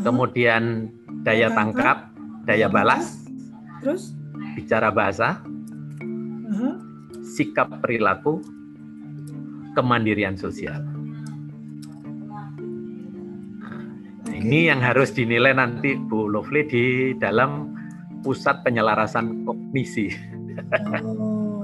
Kemudian 0.02 0.90
daya 1.24 1.52
tangkap 1.52 2.12
daya 2.44 2.68
balas 2.68 3.24
terus 3.80 4.12
bicara 4.56 4.90
bahasa 4.90 5.40
Aha. 6.52 6.70
sikap 7.22 7.68
perilaku 7.84 8.40
kemandirian 9.76 10.40
sosial. 10.40 10.80
Nah, 14.24 14.32
ini 14.32 14.72
yang 14.72 14.80
harus 14.80 15.12
dinilai 15.12 15.52
nanti 15.52 16.00
Bu 16.00 16.32
Lovely 16.32 16.64
di 16.66 16.86
dalam 17.20 17.76
pusat 18.24 18.64
penyelarasan 18.64 19.44
kognisi. 19.44 20.10
Oh, 21.04 21.60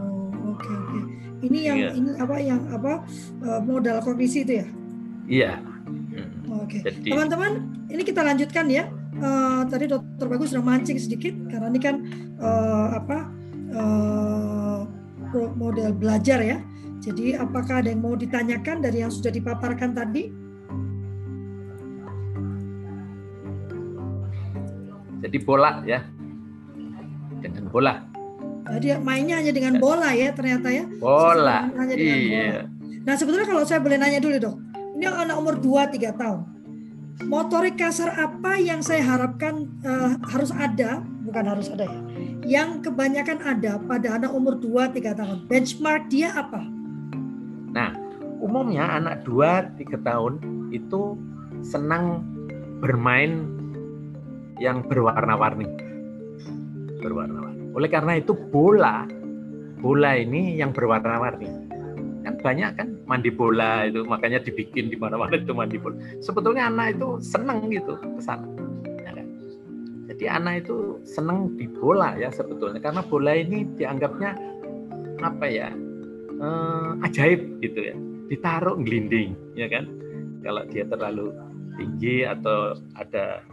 oke 0.51 0.67
oke. 0.67 0.99
Ini 1.41 1.59
yang 1.63 1.77
Iya. 1.79 1.89
ini 1.95 2.11
apa 2.19 2.35
yang 2.37 2.61
apa 2.69 3.01
eh, 3.41 3.61
modal 3.63 3.97
kognisi 4.03 4.43
itu 4.43 4.53
ya? 4.59 4.67
Iya. 5.31 5.53
Oke. 6.51 6.83
Jadi- 6.83 7.07
Teman-teman, 7.07 7.51
ini 7.87 8.03
kita 8.03 8.21
lanjutkan 8.21 8.67
ya. 8.67 8.83
Eh, 9.11 9.61
tadi 9.67 9.85
Dokter 9.85 10.25
Bagus 10.25 10.51
sudah 10.51 10.63
mancing 10.63 10.97
sedikit 10.97 11.31
karena 11.47 11.67
ini 11.67 11.79
kan 11.79 11.95
eh, 12.35 12.87
apa 12.91 13.17
pro- 15.31 15.53
model 15.55 15.95
belajar 15.95 16.43
ya. 16.43 16.59
Jadi 16.99 17.33
apakah 17.33 17.81
ada 17.81 17.89
yang 17.89 18.03
mau 18.03 18.13
ditanyakan 18.13 18.83
dari 18.83 19.01
yang 19.01 19.09
sudah 19.09 19.31
dipaparkan 19.31 19.95
tadi? 19.95 20.29
Jadi 25.21 25.37
bola 25.39 25.81
ya. 25.85 26.01
Dengan 27.41 27.65
bola. 27.69 27.93
Dia 28.79 29.01
mainnya 29.01 29.41
hanya 29.41 29.51
dengan 29.51 29.77
bola 29.77 30.13
ya 30.13 30.31
ternyata 30.31 30.69
ya. 30.69 30.85
Bola. 30.97 31.67
Hanya 31.73 31.95
dengan 31.95 32.17
Iya. 32.17 32.45
bola. 32.45 32.63
Nah 33.01 33.13
sebetulnya 33.17 33.47
kalau 33.49 33.63
saya 33.65 33.81
boleh 33.81 33.97
nanya 33.97 34.21
dulu 34.21 34.37
dok, 34.37 34.55
ini 35.01 35.09
anak 35.09 35.33
umur 35.41 35.57
2-3 35.57 36.13
tahun. 36.13 36.41
Motorik 37.25 37.81
kasar 37.81 38.13
apa 38.13 38.61
yang 38.61 38.85
saya 38.85 39.01
harapkan 39.01 39.65
eh, 39.81 40.13
harus 40.29 40.53
ada, 40.53 41.01
bukan 41.25 41.41
harus 41.49 41.73
ada 41.73 41.89
ya, 41.89 42.01
yang 42.45 42.85
kebanyakan 42.85 43.41
ada 43.41 43.81
pada 43.81 44.21
anak 44.21 44.29
umur 44.29 44.61
2-3 44.61 45.17
tahun. 45.17 45.37
Benchmark 45.49 46.05
dia 46.13 46.29
apa? 46.37 46.61
Nah, 47.73 47.97
umumnya 48.45 48.93
anak 48.93 49.25
2-3 49.25 50.05
tahun 50.05 50.33
itu 50.69 51.17
senang 51.65 52.21
bermain 52.77 53.49
yang 54.61 54.85
berwarna-warni. 54.85 55.65
Berwarna-warni. 57.01 57.73
Oleh 57.73 57.89
karena 57.89 58.21
itu 58.21 58.37
bola, 58.37 59.09
bola 59.81 60.13
ini 60.13 60.61
yang 60.61 60.69
berwarna-warni. 60.69 61.70
Kan 62.21 62.37
banyak 62.37 62.71
kan 62.77 62.87
mandi 63.09 63.33
bola 63.33 63.89
itu, 63.89 64.05
makanya 64.05 64.41
dibikin 64.41 64.93
di 64.93 64.97
mana-mana 64.97 65.37
itu 65.37 65.53
mandi 65.53 65.81
bola. 65.81 65.97
Sebetulnya 66.21 66.69
anak 66.69 66.97
itu 66.99 67.17
senang 67.21 67.69
gitu 67.73 67.97
ke 67.97 68.21
sana. 68.21 68.45
ya 69.01 69.11
kan? 69.17 69.27
Jadi 70.11 70.25
anak 70.29 70.53
itu 70.65 71.01
senang 71.07 71.57
di 71.57 71.65
bola 71.65 72.13
ya 72.15 72.29
sebetulnya 72.29 72.77
karena 72.77 73.01
bola 73.01 73.33
ini 73.33 73.65
dianggapnya 73.73 74.37
apa 75.21 75.45
ya 75.45 75.69
eh, 76.41 77.05
ajaib 77.05 77.61
gitu 77.61 77.79
ya 77.81 77.95
ditaruh 78.31 78.79
gelinding 78.81 79.35
ya 79.53 79.67
kan 79.69 79.85
kalau 80.41 80.63
dia 80.69 80.87
terlalu 80.89 81.35
tinggi 81.77 82.25
atau 82.25 82.79
ada 82.97 83.45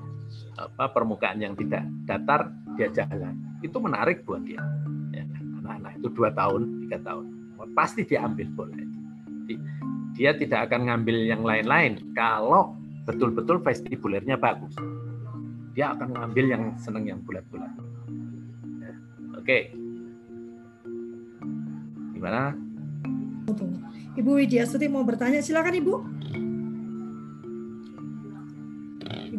apa 0.59 0.85
permukaan 0.91 1.41
yang 1.41 1.55
tidak 1.57 1.85
datar 2.05 2.51
dia 2.77 2.89
jalan 2.93 3.37
itu 3.61 3.77
menarik 3.81 4.23
buat 4.25 4.43
dia 4.45 4.61
ya 5.13 5.25
kan? 5.25 5.43
anak-anak 5.65 5.93
itu 6.01 6.09
dua 6.15 6.31
tahun 6.33 6.63
tiga 6.87 6.99
tahun 7.05 7.27
pasti 7.73 8.05
dia 8.05 8.25
ambil 8.25 8.49
bola 8.53 8.75
itu. 8.77 8.99
Jadi, 9.27 9.55
dia 10.19 10.31
tidak 10.37 10.71
akan 10.71 10.93
ngambil 10.93 11.17
yang 11.25 11.43
lain-lain. 11.43 12.13
Kalau 12.13 12.77
betul-betul 13.09 13.65
vestibulernya 13.65 14.37
bagus 14.37 14.77
dia 15.79 15.95
akan 15.95 16.11
ngambil 16.11 16.47
yang 16.51 16.65
seneng 16.75 17.07
yang 17.07 17.23
bulat-bulat 17.23 17.71
Ya, 18.83 18.93
oke. 19.39 19.59
Gimana? 22.19 22.59
Ibu 24.19 24.31
Widya 24.43 24.67
Stuti 24.67 24.91
mau 24.91 25.07
bertanya, 25.07 25.39
silakan 25.39 25.79
Ibu. 25.79 25.95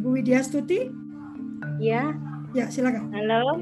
Ibu 0.00 0.08
Widya 0.16 0.40
Stuti, 0.40 0.88
Ya, 1.76 2.16
ya 2.56 2.72
silakan. 2.72 3.12
halo. 3.12 3.60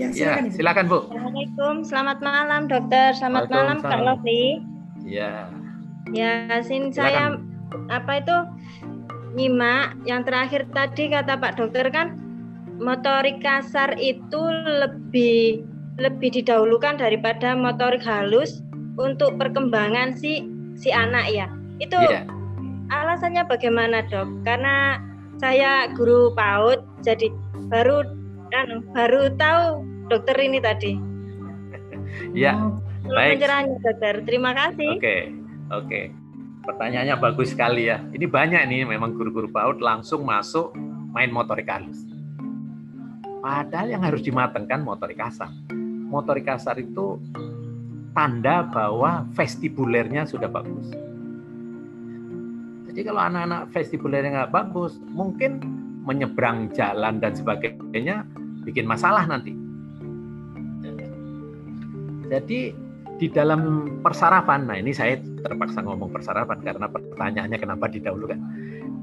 Ya 0.00 0.08
ya 0.08 0.12
silakan 0.16 0.44
Ibu. 0.48 0.56
silakan 0.56 0.84
bu 0.88 0.98
Assalamualaikum. 1.04 1.74
Selamat 1.84 2.18
malam, 2.24 2.60
dokter. 2.72 3.08
Selamat 3.12 3.52
malam, 3.52 3.76
Kak. 3.84 4.00
Lovely. 4.00 4.64
ya 5.04 5.52
Ya, 6.16 6.64
sin 6.64 6.88
saya 6.88 7.36
apa 7.92 8.24
itu 8.24 8.36
nyimak 9.36 9.94
yang 10.08 10.24
terakhir 10.26 10.66
tadi 10.74 11.12
kata 11.12 11.36
Pak 11.38 11.60
Dokter 11.60 11.86
kan 11.92 12.16
motorik 12.80 13.44
kasar 13.44 13.94
itu 14.00 14.40
lebih 14.80 15.62
lebih 16.00 16.32
didahulukan 16.32 16.96
daripada 16.96 17.52
motorik 17.52 18.00
halus 18.02 18.64
untuk 18.96 19.36
perkembangan 19.36 20.16
si 20.16 20.48
si 20.74 20.88
anak 20.90 21.28
ya. 21.28 21.46
Itu 21.78 22.00
Iya. 22.00 22.24
alasannya 22.90 23.44
bagaimana, 23.46 24.02
Dok? 24.08 24.48
Karena 24.48 24.96
saya 25.38 25.92
guru 25.94 26.32
PAUD 26.34 26.80
jadi 27.04 27.28
baru 27.70 28.02
anu, 28.50 28.82
baru 28.96 29.30
tahu 29.38 29.86
dokter 30.10 30.36
ini 30.42 30.58
tadi. 30.58 30.92
ya 32.34 32.58
Baik. 33.06 33.38
pencerahannya, 33.38 33.78
dokter. 33.78 34.14
Terima 34.26 34.50
kasih. 34.52 34.90
Oke, 34.98 35.16
oke. 35.70 36.00
Pertanyaannya 36.60 37.16
bagus 37.16 37.54
sekali 37.56 37.88
ya. 37.88 38.02
Ini 38.12 38.26
banyak 38.28 38.62
nih 38.68 38.82
memang 38.84 39.16
guru-guru 39.16 39.48
PAUD 39.48 39.80
langsung 39.80 40.26
masuk 40.26 40.74
main 41.10 41.32
motorik 41.32 41.66
halus. 41.66 42.06
Padahal 43.40 43.88
yang 43.88 44.04
harus 44.04 44.20
dimatengkan 44.20 44.84
motorik 44.84 45.16
kasar. 45.16 45.48
Motorik 46.10 46.44
kasar 46.44 46.76
itu 46.76 47.16
tanda 48.12 48.68
bahwa 48.68 49.24
vestibulernya 49.32 50.28
sudah 50.28 50.50
bagus. 50.52 50.92
Jadi 52.90 53.00
kalau 53.06 53.22
anak-anak 53.22 53.72
vestibulernya 53.72 54.30
nggak 54.44 54.52
bagus, 54.52 55.00
mungkin 55.08 55.62
menyeberang 56.04 56.68
jalan 56.76 57.16
dan 57.22 57.32
sebagainya 57.32 58.28
bikin 58.66 58.84
masalah 58.84 59.24
nanti. 59.24 59.59
Jadi 62.30 62.70
di 63.20 63.28
dalam 63.28 63.84
persarapan, 64.00 64.64
nah 64.64 64.78
ini 64.78 64.94
saya 64.94 65.20
terpaksa 65.44 65.84
ngomong 65.84 66.08
persarapan 66.08 66.62
karena 66.64 66.86
pertanyaannya 66.88 67.58
kenapa 67.60 67.90
didahulukan. 67.90 68.38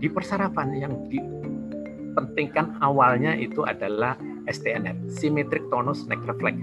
Di 0.01 0.07
persarapan 0.09 0.73
yang 0.73 0.93
dipentingkan 1.11 2.81
awalnya 2.81 3.37
itu 3.37 3.61
adalah 3.67 4.17
STNF, 4.47 4.95
Symmetric 5.11 5.61
Tonus 5.69 6.07
Neck 6.09 6.23
Reflex. 6.25 6.55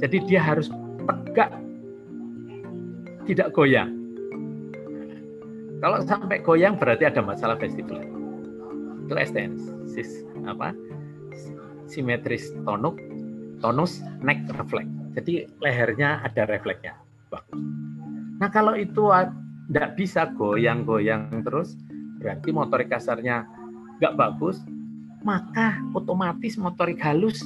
Jadi 0.00 0.16
dia 0.24 0.40
harus 0.40 0.70
tegak, 1.04 1.52
tidak 3.28 3.50
goyang. 3.52 3.92
Kalau 5.82 5.98
sampai 6.06 6.38
goyang 6.40 6.78
berarti 6.78 7.10
ada 7.10 7.18
masalah 7.20 7.58
vestibular. 7.58 8.06
Itu 9.04 9.18
STN, 9.18 9.58
sis, 9.90 10.22
apa? 10.46 10.72
Simetris 11.90 12.54
tonuk, 12.62 12.96
tonus 13.58 14.00
neck 14.22 14.46
reflex. 14.54 15.01
Jadi 15.12 15.44
lehernya 15.60 16.24
ada 16.24 16.48
refleksnya. 16.48 16.96
Bagus. 17.28 17.60
Nah 18.40 18.48
kalau 18.48 18.74
itu 18.74 19.08
tidak 19.68 19.88
bisa 19.96 20.28
goyang-goyang 20.34 21.44
terus, 21.46 21.78
berarti 22.18 22.48
motorik 22.50 22.88
kasarnya 22.90 23.46
nggak 24.02 24.14
bagus, 24.18 24.58
maka 25.22 25.78
otomatis 25.94 26.58
motorik 26.58 26.98
halus 27.00 27.40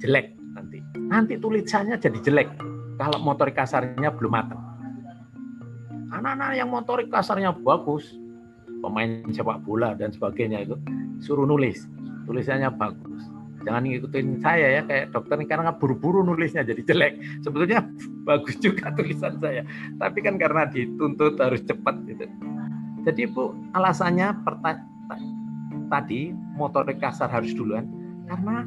jelek 0.00 0.38
nanti. 0.54 0.78
Nanti 1.10 1.34
tulisannya 1.36 1.98
jadi 1.98 2.18
jelek 2.22 2.48
kalau 2.96 3.18
motorik 3.20 3.58
kasarnya 3.58 4.12
belum 4.14 4.32
matang. 4.32 4.62
Anak-anak 6.10 6.58
yang 6.58 6.70
motorik 6.70 7.06
kasarnya 7.06 7.54
bagus, 7.54 8.18
pemain 8.82 9.22
sepak 9.30 9.62
bola 9.62 9.94
dan 9.94 10.10
sebagainya 10.10 10.66
itu 10.66 10.74
suruh 11.22 11.46
nulis, 11.46 11.86
tulisannya 12.26 12.70
bagus. 12.74 13.29
Jangan 13.60 13.82
ngikutin 13.84 14.40
saya 14.40 14.80
ya 14.80 14.82
kayak 14.88 15.12
dokter 15.12 15.36
ini 15.36 15.46
karena 15.48 15.70
buru-buru 15.76 16.24
nulisnya 16.24 16.64
jadi 16.64 16.80
jelek. 16.80 17.44
Sebetulnya 17.44 17.84
bagus 18.28 18.56
juga 18.56 18.88
tulisan 18.96 19.36
saya, 19.36 19.62
tapi 20.00 20.18
kan 20.24 20.40
karena 20.40 20.64
dituntut 20.68 21.36
harus 21.36 21.60
cepat 21.68 21.94
gitu. 22.08 22.24
Jadi 23.04 23.22
Bu, 23.32 23.56
alasannya 23.72 24.44
perta- 24.44 24.84
tadi 25.90 26.30
motorik 26.54 27.02
kasar 27.02 27.26
harus 27.28 27.50
duluan 27.52 27.84
karena 28.30 28.62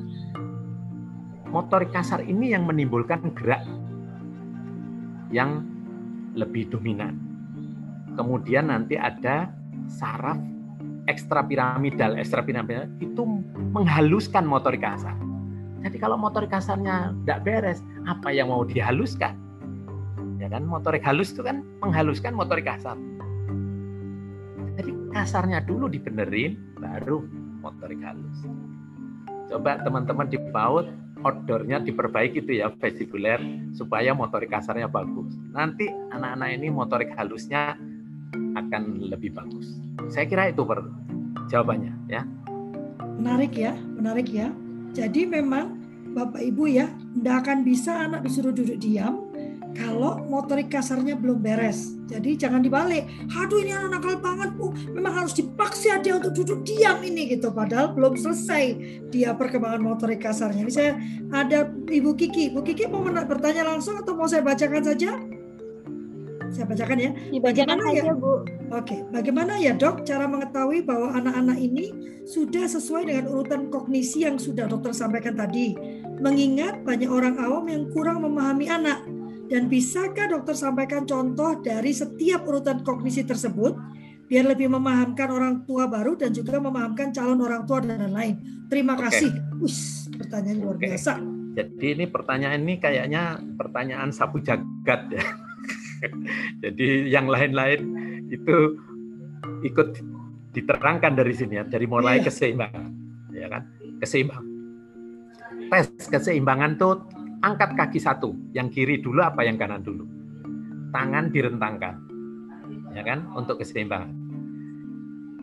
motorik 1.48 1.94
kasar 1.96 2.20
ini 2.26 2.52
yang 2.52 2.68
menimbulkan 2.68 3.32
gerak 3.38 3.64
yang 5.32 5.64
lebih 6.36 6.70
dominan. 6.70 7.18
Kemudian 8.14 8.70
nanti 8.70 9.00
ada 9.00 9.50
saraf 9.89 10.38
ekstrapiramidal. 11.08 12.16
Ekstrapiramidal 12.20 12.88
itu 13.04 13.22
menghaluskan 13.74 14.47
motorik 14.47 14.84
kasar. 14.84 15.16
Jadi 15.84 15.99
kalau 15.99 16.16
motorik 16.16 16.47
kasarnya 16.47 17.12
tidak 17.24 17.39
beres, 17.43 17.80
apa 18.08 18.32
yang 18.32 18.47
mau 18.47 18.64
dihaluskan? 18.64 19.36
Ya 20.39 20.47
kan, 20.47 20.68
motorik 20.68 21.04
halus 21.04 21.32
itu 21.32 21.43
kan 21.43 21.64
menghaluskan 21.84 22.36
motorik 22.36 22.68
kasar. 22.68 22.95
Jadi 24.80 24.91
kasarnya 25.12 25.64
dulu 25.64 25.91
dibenerin, 25.91 26.60
baru 26.80 27.24
motorik 27.64 27.99
halus. 28.04 28.43
Coba 29.51 29.80
teman-teman 29.84 30.28
di 30.28 30.39
PAUD, 30.51 30.88
outdoornya 31.24 31.84
diperbaiki 31.84 32.43
itu 32.43 32.60
ya 32.60 32.72
vestibuler 32.80 33.39
supaya 33.72 34.12
motorik 34.12 34.51
kasarnya 34.51 34.91
bagus. 34.91 35.32
Nanti 35.56 35.88
anak-anak 36.12 36.49
ini 36.60 36.68
motorik 36.72 37.12
halusnya 37.16 37.80
akan 38.54 39.10
lebih 39.10 39.34
bagus. 39.34 39.78
Saya 40.10 40.26
kira 40.30 40.49
itu 40.49 40.64
per 40.66 40.86
jawabannya 41.49 41.93
ya. 42.10 42.24
Menarik 43.20 43.54
ya, 43.56 43.74
menarik 43.76 44.30
ya. 44.30 44.49
Jadi 44.93 45.26
memang 45.26 45.82
Bapak 46.14 46.41
Ibu 46.45 46.70
ya, 46.70 46.93
tidak 47.18 47.36
akan 47.45 47.58
bisa 47.66 48.06
anak 48.06 48.22
disuruh 48.22 48.54
duduk 48.54 48.78
diam 48.78 49.34
kalau 49.74 50.22
motorik 50.30 50.70
kasarnya 50.70 51.18
belum 51.18 51.41
beres. 51.41 51.97
Jadi 52.06 52.38
jangan 52.38 52.62
dibalik. 52.62 53.10
Aduh 53.34 53.58
ini 53.66 53.74
anak 53.74 54.01
nakal 54.01 54.22
banget 54.22 54.54
bu. 54.54 54.70
Memang 54.93 55.26
harus 55.26 55.34
dipaksa 55.34 55.97
dia 56.06 56.22
untuk 56.22 56.38
duduk 56.38 56.62
diam 56.62 57.01
ini 57.01 57.34
gitu. 57.34 57.49
Padahal 57.49 57.97
belum 57.97 58.14
selesai 58.14 58.64
dia 59.10 59.34
perkembangan 59.34 59.82
motorik 59.82 60.22
kasarnya. 60.22 60.70
Ini 60.70 60.74
saya 60.74 60.91
ada 61.34 61.66
Ibu 61.74 62.14
Kiki. 62.14 62.54
Bu 62.54 62.62
Kiki 62.62 62.86
mau 62.86 63.01
bertanya 63.01 63.66
langsung 63.66 63.97
atau 63.97 64.14
mau 64.14 64.30
saya 64.30 64.45
bacakan 64.45 64.84
saja? 64.86 65.18
Saya 66.54 66.70
bacakan 66.70 66.97
ya. 67.01 67.12
Dibacakan 67.34 67.78
Bagaimana 67.82 67.84
ya? 67.89 68.04
saja, 68.06 68.14
Bu. 68.14 68.34
Oke, 68.70 68.97
bagaimana 69.10 69.54
ya 69.58 69.74
dok 69.74 70.06
cara 70.06 70.30
mengetahui 70.30 70.86
bahwa 70.86 71.10
anak-anak 71.18 71.58
ini 71.58 71.86
sudah 72.30 72.70
sesuai 72.70 73.10
dengan 73.10 73.26
urutan 73.34 73.74
kognisi 73.74 74.24
yang 74.24 74.38
sudah 74.38 74.70
dokter 74.70 74.93
sampaikan 74.93 75.34
tadi? 75.34 75.74
Mengingat 76.22 76.86
banyak 76.86 77.10
orang 77.10 77.41
awam 77.41 77.66
yang 77.68 77.89
kurang 77.89 78.22
memahami 78.22 78.70
anak. 78.70 79.01
Dan 79.49 79.68
bisakah 79.68 80.30
dokter 80.30 80.56
sampaikan 80.56 81.04
contoh 81.04 81.60
dari 81.62 81.91
setiap 81.91 82.45
urutan 82.47 82.86
kognisi 82.86 83.26
tersebut 83.26 83.76
biar 84.30 84.49
lebih 84.49 84.72
memahamkan 84.72 85.30
orang 85.30 85.56
tua 85.68 85.86
baru 85.86 86.16
dan 86.16 86.32
juga 86.34 86.58
memahamkan 86.58 87.12
calon 87.12 87.43
orang 87.43 87.68
tua 87.68 87.84
dan 87.84 88.01
lain-lain. 88.01 88.39
Terima 88.72 88.97
Oke. 88.97 89.10
kasih. 89.10 89.30
Wis, 89.62 90.10
pertanyaan 90.16 90.58
luar 90.64 90.78
biasa. 90.80 91.22
Jadi 91.54 91.86
ini 91.93 92.06
pertanyaan 92.10 92.66
ini 92.66 92.82
kayaknya 92.82 93.38
pertanyaan 93.60 94.10
sapu 94.10 94.41
jagat 94.41 95.06
ya. 95.14 95.22
Jadi 96.64 97.08
yang 97.10 97.28
lain-lain 97.28 97.82
itu 98.30 98.78
ikut 99.64 99.99
diterangkan 100.54 101.18
dari 101.18 101.34
sini 101.34 101.58
ya, 101.60 101.66
dari 101.66 101.89
mulai 101.89 102.22
Iya. 102.22 102.30
keseimbangan, 102.30 102.89
ya 103.34 103.47
kan? 103.49 103.64
Keseimbangan. 103.99 104.47
Tes 105.74 105.88
keseimbangan 106.06 106.72
tuh 106.78 107.01
angkat 107.41 107.74
kaki 107.74 107.99
satu, 107.99 108.38
yang 108.54 108.70
kiri 108.70 109.01
dulu 109.01 109.26
apa 109.26 109.41
yang 109.43 109.58
kanan 109.58 109.82
dulu. 109.82 110.06
Tangan 110.93 111.34
direntangkan, 111.34 111.95
ya 112.93 113.01
kan? 113.01 113.26
Untuk 113.34 113.60
keseimbangan. 113.60 114.14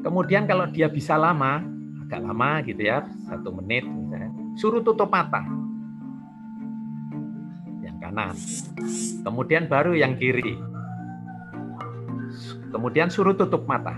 Kemudian 0.01 0.47
kalau 0.47 0.71
dia 0.71 0.87
bisa 0.89 1.19
lama, 1.19 1.61
agak 2.07 2.21
lama 2.23 2.63
gitu 2.65 2.81
ya, 2.87 3.05
satu 3.27 3.53
menit 3.53 3.85
misalnya, 3.85 4.31
suruh 4.57 4.81
tutup 4.81 5.11
mata. 5.11 5.43
Kanan. 8.11 8.35
Kemudian 9.23 9.71
baru 9.71 9.95
yang 9.95 10.19
kiri. 10.19 10.59
Kemudian 12.75 13.07
suruh 13.07 13.39
tutup 13.39 13.71
mata. 13.71 13.95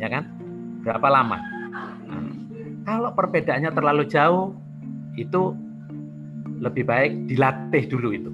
Ya 0.00 0.08
kan? 0.08 0.32
Berapa 0.80 1.12
lama? 1.12 1.36
Nah, 2.08 2.32
kalau 2.88 3.12
perbedaannya 3.12 3.68
terlalu 3.76 4.08
jauh, 4.08 4.56
itu 5.20 5.52
lebih 6.56 6.88
baik 6.88 7.28
dilatih 7.28 7.84
dulu 7.84 8.16
itu. 8.16 8.32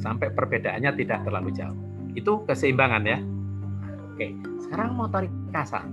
Sampai 0.00 0.32
perbedaannya 0.32 0.96
tidak 0.96 1.20
terlalu 1.28 1.52
jauh. 1.52 1.76
Itu 2.16 2.48
keseimbangan 2.48 3.04
ya. 3.04 3.20
Oke, 4.16 4.32
sekarang 4.64 4.96
motorik 4.96 5.32
kasar. 5.52 5.84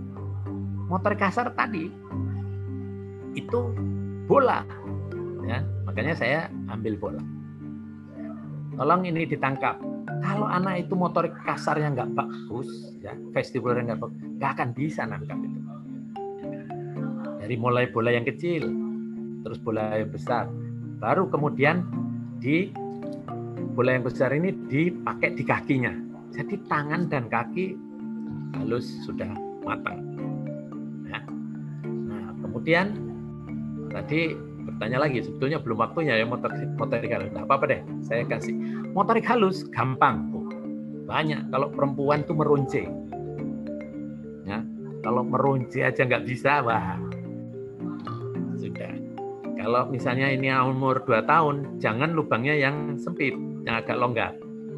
Motorik 0.87 1.19
kasar 1.19 1.51
tadi 1.51 1.91
itu 3.35 3.59
bola. 4.23 4.63
Ya, 5.43 5.59
makanya 5.83 6.15
saya 6.15 6.47
ambil 6.71 6.95
bola. 6.95 7.19
Tolong 8.75 9.01
ini 9.03 9.27
ditangkap. 9.27 9.79
Kalau 10.21 10.47
anak 10.47 10.87
itu 10.87 10.93
motorik 10.95 11.33
kasarnya 11.43 11.91
nggak 11.91 12.11
bagus, 12.13 12.69
ya 13.01 13.17
vestibularnya 13.33 13.93
nggak 13.93 14.01
bagus, 14.05 14.19
nggak 14.37 14.51
akan 14.57 14.69
bisa 14.77 15.01
nangkap 15.03 15.37
itu. 15.41 15.59
Dari 17.41 17.55
mulai 17.57 17.89
bola 17.89 18.13
yang 18.13 18.23
kecil, 18.23 18.69
terus 19.43 19.59
bola 19.59 19.97
yang 19.97 20.13
besar, 20.13 20.47
baru 21.01 21.25
kemudian 21.27 21.83
di 22.37 22.69
bola 23.73 23.97
yang 23.97 24.05
besar 24.05 24.29
ini 24.31 24.53
dipakai 24.69 25.33
di 25.33 25.43
kakinya. 25.43 25.93
Jadi 26.31 26.55
tangan 26.69 27.11
dan 27.11 27.27
kaki 27.27 27.75
halus 28.55 28.87
sudah 29.03 29.31
matang. 29.65 29.99
Ya. 31.09 31.19
Nah, 31.83 32.31
kemudian 32.39 32.95
tadi 33.91 34.37
bertanya 34.65 35.03
lagi, 35.03 35.25
sebetulnya 35.25 35.57
belum 35.61 35.77
waktunya 35.81 36.17
ya 36.17 36.25
motorik 36.25 36.69
motorik 36.77 37.11
halus. 37.11 37.31
Nah, 37.33 37.43
apa-apa 37.45 37.65
deh, 37.69 37.81
saya 38.05 38.23
kasih. 38.25 38.53
Motorik 38.93 39.25
halus 39.25 39.65
gampang, 39.73 40.29
Bu. 40.29 40.45
Banyak. 41.09 41.49
Kalau 41.49 41.67
perempuan 41.73 42.23
tuh 42.23 42.37
meronce. 42.37 42.85
Ya, 44.47 44.61
kalau 45.05 45.21
meronce 45.25 45.81
aja 45.85 46.01
nggak 46.05 46.25
bisa, 46.25 46.61
wah 46.65 46.97
sudah. 48.57 48.93
Kalau 49.61 49.89
misalnya 49.89 50.29
ini 50.33 50.49
umur 50.53 51.05
2 51.05 51.25
tahun, 51.25 51.77
jangan 51.77 52.17
lubangnya 52.17 52.57
yang 52.57 52.97
sempit, 52.97 53.33
yang 53.65 53.77
agak 53.77 53.97
longgar, 53.97 54.33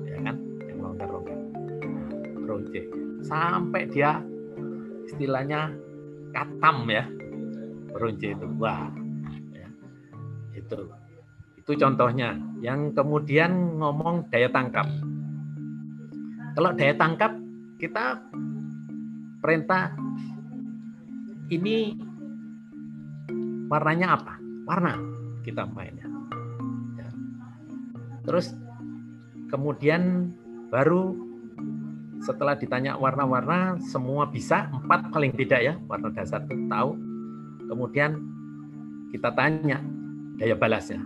ya 0.07 0.19
kan? 0.19 0.35
Yang 0.67 0.79
longgar-longgar. 0.83 1.39
Nah, 1.87 2.09
meronce. 2.39 2.81
Sampai 3.23 3.87
dia 3.87 4.19
istilahnya 5.07 5.71
katam 6.35 6.87
ya, 6.91 7.07
meronce 7.95 8.35
itu. 8.35 8.47
Wah. 8.59 9.02
Itu 10.63 10.79
itu 11.63 11.79
contohnya. 11.79 12.35
Yang 12.59 12.91
kemudian 12.91 13.79
ngomong 13.79 14.27
daya 14.27 14.51
tangkap. 14.51 14.87
Kalau 16.53 16.75
daya 16.75 16.93
tangkap 16.99 17.31
kita 17.79 18.19
perintah 19.39 19.95
ini 21.47 21.95
warnanya 23.71 24.19
apa? 24.19 24.33
Warna 24.67 24.99
kita 25.47 25.63
mainnya. 25.71 26.07
Ya. 26.99 27.07
Terus 28.27 28.51
kemudian 29.47 30.35
baru 30.67 31.15
setelah 32.23 32.55
ditanya 32.55 32.95
warna-warna 32.95 33.79
semua 33.83 34.27
bisa 34.31 34.71
empat 34.71 35.11
paling 35.11 35.35
tidak 35.35 35.59
ya 35.63 35.73
warna 35.87 36.11
dasar 36.11 36.43
itu 36.43 36.67
tahu. 36.67 36.91
Kemudian 37.71 38.19
kita 39.15 39.31
tanya 39.31 39.79
daya 40.37 40.55
balasnya. 40.57 41.01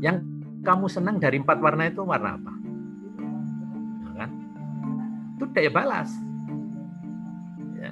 Yang 0.00 0.26
kamu 0.66 0.86
senang 0.90 1.16
dari 1.22 1.38
empat 1.40 1.58
warna 1.62 1.88
itu 1.88 2.02
warna 2.02 2.36
apa? 2.36 2.52
Nah, 4.02 4.14
kan? 4.18 4.30
Itu 5.38 5.44
daya 5.54 5.70
balas. 5.70 6.10
Ya. 7.78 7.90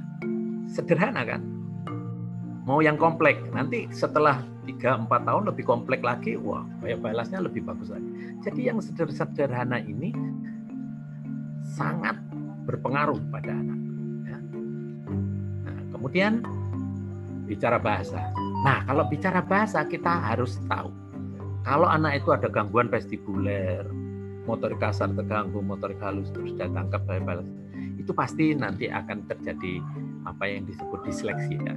Sederhana 0.69 1.23
kan? 1.25 1.41
Mau 2.65 2.81
yang 2.81 2.97
komplek, 2.97 3.45
nanti 3.53 3.85
setelah 3.93 4.41
3-4 4.65 5.09
tahun 5.09 5.45
lebih 5.53 5.65
komplek 5.69 6.01
lagi, 6.01 6.41
wah 6.41 6.65
daya 6.81 6.97
balasnya 6.97 7.45
lebih 7.45 7.65
bagus 7.65 7.93
lagi. 7.93 8.09
Jadi 8.41 8.61
yang 8.73 8.81
sederhana 8.81 9.81
ini 9.85 10.13
sangat 11.65 12.17
berpengaruh 12.65 13.21
pada 13.29 13.53
anak. 13.53 13.81
Ya. 14.25 14.39
Nah, 15.69 15.81
kemudian 15.93 16.33
bicara 17.45 17.77
bahasa. 17.77 18.21
Nah, 18.65 18.81
kalau 18.89 19.05
bicara 19.13 19.45
bahasa 19.45 19.85
kita 19.85 20.09
harus 20.09 20.57
tahu 20.73 21.05
kalau 21.65 21.89
anak 21.89 22.21
itu 22.21 22.29
ada 22.29 22.53
gangguan 22.53 22.93
vestibuler, 22.93 23.89
motorik 24.45 24.77
kasar 24.85 25.09
terganggu, 25.17 25.65
motorik 25.65 25.97
halus 26.05 26.29
terus 26.29 26.53
tangkap 26.61 27.01
daya 27.09 27.25
balas, 27.25 27.49
itu 27.97 28.13
pasti 28.13 28.53
nanti 28.53 28.93
akan 28.93 29.25
terjadi 29.25 29.81
apa 30.29 30.45
yang 30.45 30.69
disebut 30.69 31.01
disleksia. 31.09 31.73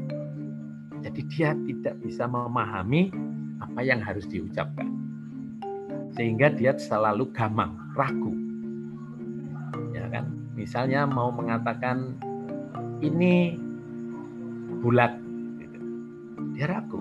Jadi 1.08 1.22
dia 1.32 1.56
tidak 1.56 1.96
bisa 2.04 2.28
memahami 2.28 3.16
apa 3.64 3.80
yang 3.80 4.04
harus 4.04 4.28
diucapkan. 4.28 4.92
Sehingga 6.20 6.52
dia 6.52 6.76
selalu 6.76 7.32
gamang, 7.32 7.72
ragu. 7.96 8.36
Ya 9.96 10.12
kan? 10.12 10.36
Misalnya 10.52 11.08
mau 11.08 11.32
mengatakan 11.32 12.20
ini 13.00 13.56
bulat. 14.84 15.16
Dia 16.58 16.66
ragu. 16.74 16.98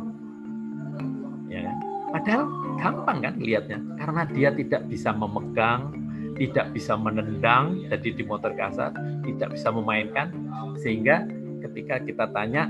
Ya 1.49 1.65
kan? 1.65 1.77
Padahal 2.13 2.45
gampang 2.77 3.19
kan 3.25 3.35
lihatnya 3.41 3.81
karena 3.97 4.23
dia 4.29 4.49
tidak 4.53 4.85
bisa 4.85 5.17
memegang, 5.17 5.97
tidak 6.37 6.77
bisa 6.77 6.93
menendang, 6.93 7.81
jadi 7.89 8.09
di 8.13 8.23
motor 8.29 8.53
kasar 8.53 8.93
tidak 9.25 9.57
bisa 9.57 9.69
memainkan. 9.73 10.29
Sehingga 10.77 11.25
ketika 11.65 12.05
kita 12.05 12.29
tanya 12.37 12.69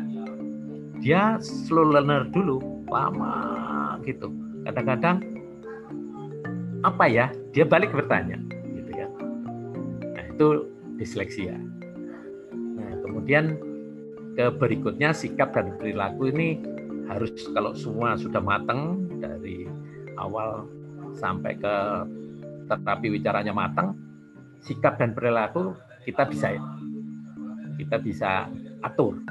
dia 1.02 1.42
slow 1.42 1.90
learner 1.90 2.30
dulu 2.30 2.62
lama 2.86 3.98
gitu. 4.06 4.30
Kadang-kadang 4.62 5.26
apa 6.86 7.04
ya? 7.10 7.26
Dia 7.50 7.66
balik 7.66 7.90
bertanya 7.90 8.38
gitu 8.78 8.90
ya. 8.94 9.10
Nah 10.14 10.24
itu 10.30 10.70
disleksia. 11.02 11.58
Nah 12.54 12.94
kemudian 13.02 13.58
ke 14.38 14.52
berikutnya 14.54 15.16
sikap 15.16 15.56
dan 15.56 15.74
perilaku 15.80 16.28
ini 16.30 16.75
harus 17.06 17.30
kalau 17.54 17.72
semua 17.72 18.18
sudah 18.18 18.42
matang 18.42 19.06
dari 19.22 19.66
awal 20.18 20.66
sampai 21.14 21.54
ke 21.56 21.74
terapi 22.66 23.14
wicaranya 23.14 23.54
matang 23.54 23.94
sikap 24.58 24.98
dan 24.98 25.14
perilaku 25.14 25.72
kita 26.02 26.26
bisa 26.26 26.54
ya 26.54 26.62
kita 27.78 27.96
bisa 28.02 28.50
atur 28.82 29.22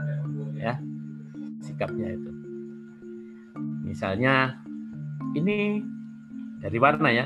ya 0.56 0.80
sikapnya 1.66 2.14
itu. 2.14 2.32
Misalnya 3.82 4.62
ini 5.34 5.82
dari 6.62 6.78
warna 6.78 7.10
ya. 7.10 7.26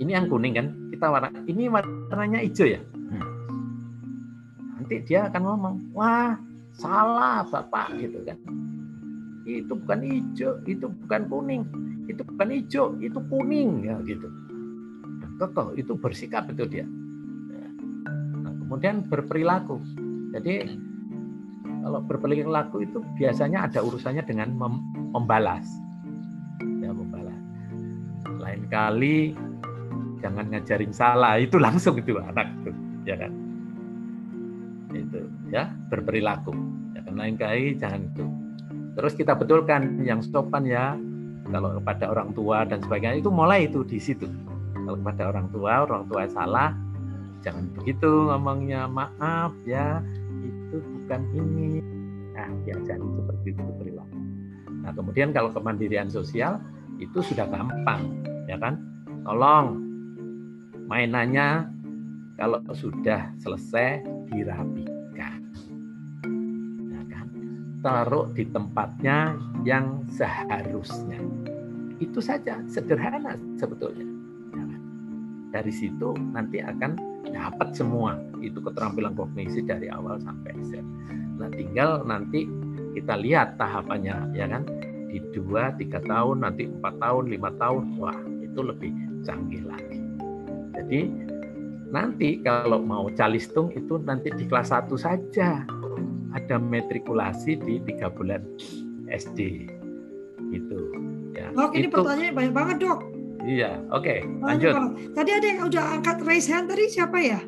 Ini 0.00 0.10
yang 0.18 0.26
kuning 0.26 0.54
kan, 0.56 0.66
kita 0.90 1.06
warna 1.08 1.30
ini 1.46 1.68
warnanya 1.68 2.40
hijau 2.42 2.66
ya. 2.66 2.80
Hmm. 2.80 3.24
Nanti 4.78 5.04
dia 5.04 5.28
akan 5.30 5.42
ngomong, 5.46 5.74
"Wah, 5.94 6.34
salah 6.74 7.44
Bapak." 7.46 7.92
gitu 8.00 8.18
kan. 8.24 8.38
Itu 9.42 9.74
bukan 9.74 10.00
hijau, 10.06 10.62
itu 10.66 10.86
bukan 10.86 11.20
kuning. 11.26 11.62
Itu 12.06 12.22
bukan 12.22 12.48
hijau, 12.50 12.94
itu 13.02 13.18
kuning 13.30 13.86
ya 13.86 13.96
gitu. 14.06 14.28
Kekeh 15.38 15.68
itu 15.82 15.92
bersikap 15.98 16.46
itu 16.52 16.64
dia. 16.68 16.86
kemudian 18.72 19.04
berperilaku. 19.04 19.84
Jadi 20.32 20.64
kalau 21.84 22.00
berperilaku 22.08 22.88
itu 22.88 23.04
biasanya 23.20 23.68
ada 23.68 23.84
urusannya 23.84 24.24
dengan 24.24 24.48
mem- 24.56 25.12
membalas. 25.12 25.68
Ya, 26.80 26.88
membalas. 26.88 27.36
Lain 28.40 28.64
kali 28.72 29.36
jangan 30.24 30.48
ngajarin 30.48 30.94
salah, 30.96 31.36
itu 31.36 31.60
langsung 31.60 32.00
itu 32.00 32.16
anak 32.16 32.48
itu, 32.64 32.70
ya 33.04 33.20
kan? 33.20 33.32
Itu 34.96 35.20
ya, 35.52 35.68
berperilaku. 35.92 36.56
Ya 36.96 37.00
kan 37.04 37.14
lain 37.20 37.36
kali 37.36 37.76
jangan 37.76 38.08
itu. 38.08 38.24
Terus 38.92 39.12
kita 39.16 39.32
betulkan 39.36 40.04
yang 40.04 40.20
sopan 40.20 40.68
ya, 40.68 40.96
kalau 41.48 41.76
kepada 41.80 42.12
orang 42.12 42.30
tua 42.36 42.64
dan 42.68 42.78
sebagainya. 42.84 43.20
Itu 43.20 43.32
mulai 43.32 43.66
itu 43.66 43.82
di 43.82 43.98
situ. 43.98 44.28
Kalau 44.72 44.98
kepada 44.98 45.22
orang 45.30 45.46
tua, 45.50 45.72
orang 45.86 46.04
tua 46.06 46.22
salah, 46.30 46.70
jangan 47.42 47.66
begitu 47.74 48.30
ngomongnya 48.30 48.86
maaf 48.86 49.52
ya 49.66 50.00
itu 50.42 50.78
bukan 50.78 51.20
ini. 51.34 51.82
Nah 52.32 52.48
diajari 52.64 53.02
seperti 53.02 53.48
itu 53.54 53.62
perilaku. 53.78 54.18
Nah 54.82 54.90
kemudian 54.94 55.30
kalau 55.34 55.50
kemandirian 55.52 56.08
sosial 56.08 56.58
itu 56.98 57.20
sudah 57.20 57.46
gampang 57.50 58.22
ya 58.46 58.56
kan? 58.58 58.78
Tolong 59.22 59.78
mainannya 60.90 61.70
kalau 62.34 62.58
sudah 62.74 63.30
selesai 63.38 64.02
dirapikan. 64.32 64.82
kan 64.82 64.91
taruh 67.82 68.30
di 68.32 68.46
tempatnya 68.48 69.34
yang 69.66 70.06
seharusnya. 70.06 71.18
Itu 71.98 72.22
saja 72.22 72.62
sederhana 72.70 73.36
sebetulnya. 73.58 74.06
Dari 75.52 75.68
situ 75.68 76.16
nanti 76.32 76.64
akan 76.64 76.96
dapat 77.28 77.76
semua. 77.76 78.16
Itu 78.40 78.64
keterampilan 78.64 79.12
kognisi 79.12 79.60
dari 79.60 79.90
awal 79.92 80.16
sampai 80.22 80.56
Z. 80.64 80.80
Nah 81.36 81.52
tinggal 81.52 82.06
nanti 82.08 82.48
kita 82.96 83.20
lihat 83.20 83.60
tahapannya 83.60 84.32
ya 84.32 84.48
kan? 84.48 84.64
Di 85.12 85.20
dua 85.36 85.76
tiga 85.76 86.00
tahun 86.00 86.40
nanti 86.40 86.72
empat 86.72 86.96
tahun 86.96 87.28
lima 87.28 87.52
tahun 87.60 88.00
wah 88.00 88.16
itu 88.40 88.64
lebih 88.64 88.96
canggih 89.28 89.68
lagi. 89.68 90.00
Jadi 90.72 91.00
nanti 91.92 92.40
kalau 92.40 92.80
mau 92.80 93.12
calistung 93.12 93.68
itu 93.76 94.00
nanti 94.00 94.32
di 94.32 94.48
kelas 94.48 94.72
1 94.72 94.88
saja 94.96 95.68
ada 96.32 96.56
matrikulasi 96.56 97.60
di 97.60 97.80
tiga 97.84 98.08
bulan 98.08 98.40
SD 99.08 99.68
itu 100.52 100.80
ya. 101.36 101.48
Oke, 101.56 101.80
ini 101.80 101.88
itu, 101.88 101.96
pertanyaannya 101.96 102.34
banyak 102.36 102.54
banget 102.54 102.76
dok. 102.80 103.00
Iya, 103.42 103.82
oke, 103.90 104.06
okay, 104.06 104.18
lanjut. 104.38 104.72
banget. 104.72 104.92
Tadi 105.18 105.30
ada 105.34 105.46
yang 105.50 105.60
udah 105.66 105.84
angkat 105.98 106.16
raise 106.22 106.46
hand 106.46 106.70
tadi 106.70 106.84
siapa 106.86 107.18
ya? 107.18 107.40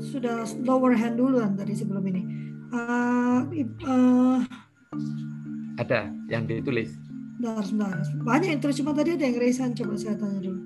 Sudah 0.00 0.44
lower 0.64 0.92
hand 0.92 1.16
duluan 1.16 1.56
tadi 1.56 1.72
sebelum 1.72 2.04
ini. 2.08 2.22
Uh, 2.70 3.42
uh, 3.88 4.38
Ada 5.80 6.12
yang 6.28 6.44
ditulis. 6.44 6.92
Bentar, 7.40 7.64
sebentar. 7.64 7.96
Banyak 8.20 8.48
yang 8.52 8.60
terus 8.60 8.76
cuma 8.76 8.92
tadi 8.92 9.16
ada 9.16 9.24
yang 9.24 9.40
raise 9.40 9.56
hand. 9.56 9.72
Coba 9.72 9.96
saya 9.96 10.14
tanya 10.20 10.40
dulu. 10.44 10.60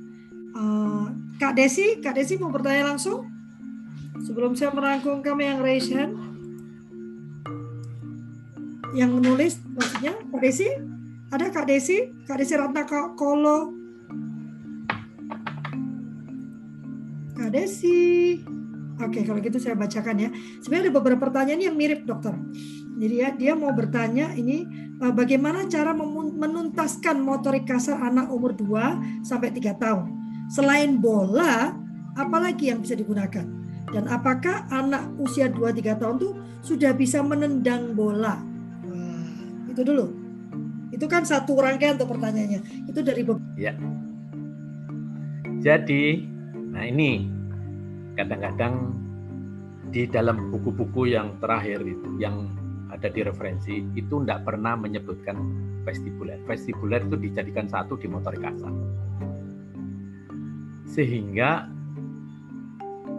Uh, 0.54 1.06
Kak 1.38 1.54
Desi, 1.54 2.02
Kak 2.02 2.18
Desi 2.18 2.34
mau 2.38 2.50
bertanya 2.50 2.90
langsung? 2.94 3.30
Sebelum 4.26 4.58
saya 4.58 4.74
merangkum 4.74 5.22
kami 5.22 5.46
yang 5.46 5.62
raise 5.62 5.90
hand. 5.94 6.33
Yang 8.94 9.10
menulis 9.18 9.52
maksudnya 9.74 10.14
Kak 10.30 10.40
Desi? 10.40 10.68
Ada 11.34 11.50
Kak 11.50 11.66
Desi? 11.66 11.98
Kak 12.30 12.38
Desi 12.38 12.54
Ratna 12.54 12.86
Kak 12.86 13.18
Kolo. 13.18 13.74
Kak 17.34 17.50
Desi. 17.50 18.38
Oke, 19.02 19.26
kalau 19.26 19.42
gitu 19.42 19.58
saya 19.58 19.74
bacakan 19.74 20.16
ya. 20.22 20.30
Sebenarnya 20.62 20.86
ada 20.86 20.94
beberapa 20.94 21.26
pertanyaan 21.26 21.66
yang 21.66 21.74
mirip, 21.74 22.06
dokter. 22.06 22.38
Jadi 22.94 23.14
ya, 23.18 23.34
dia 23.34 23.52
mau 23.58 23.74
bertanya 23.74 24.30
ini 24.38 24.62
eh, 25.02 25.10
bagaimana 25.10 25.66
cara 25.66 25.90
menuntaskan 26.30 27.18
motorik 27.18 27.66
kasar 27.66 27.98
anak 27.98 28.30
umur 28.30 28.54
2 28.54 29.26
sampai 29.26 29.50
3 29.50 29.74
tahun. 29.74 30.06
Selain 30.54 30.94
bola, 31.02 31.74
apalagi 32.14 32.70
yang 32.70 32.78
bisa 32.78 32.94
digunakan? 32.94 33.42
Dan 33.90 34.06
apakah 34.06 34.70
anak 34.70 35.10
usia 35.18 35.50
2-3 35.50 35.98
tahun 35.98 36.16
tuh 36.22 36.38
sudah 36.62 36.94
bisa 36.94 37.18
menendang 37.26 37.98
bola? 37.98 38.53
Itu 39.74 39.82
dulu. 39.82 40.06
Itu 40.94 41.10
kan 41.10 41.26
satu 41.26 41.58
rangkaian 41.58 41.98
tuh 41.98 42.06
pertanyaannya. 42.06 42.86
Itu 42.86 43.02
dari 43.02 43.26
Ya. 43.58 43.74
Jadi, 45.58 46.22
nah 46.70 46.86
ini 46.86 47.26
kadang-kadang 48.14 48.94
di 49.90 50.06
dalam 50.06 50.54
buku-buku 50.54 51.10
yang 51.10 51.34
terakhir 51.42 51.82
itu 51.82 52.22
yang 52.22 52.46
ada 52.94 53.10
di 53.10 53.26
referensi 53.26 53.82
itu 53.98 54.22
tidak 54.22 54.46
pernah 54.46 54.78
menyebutkan 54.78 55.34
vestibuler. 55.82 56.38
Vestibuler 56.46 57.02
itu 57.02 57.18
dijadikan 57.18 57.66
satu 57.66 57.98
di 57.98 58.06
motorik 58.06 58.42
kasar. 58.42 58.70
Sehingga 60.86 61.66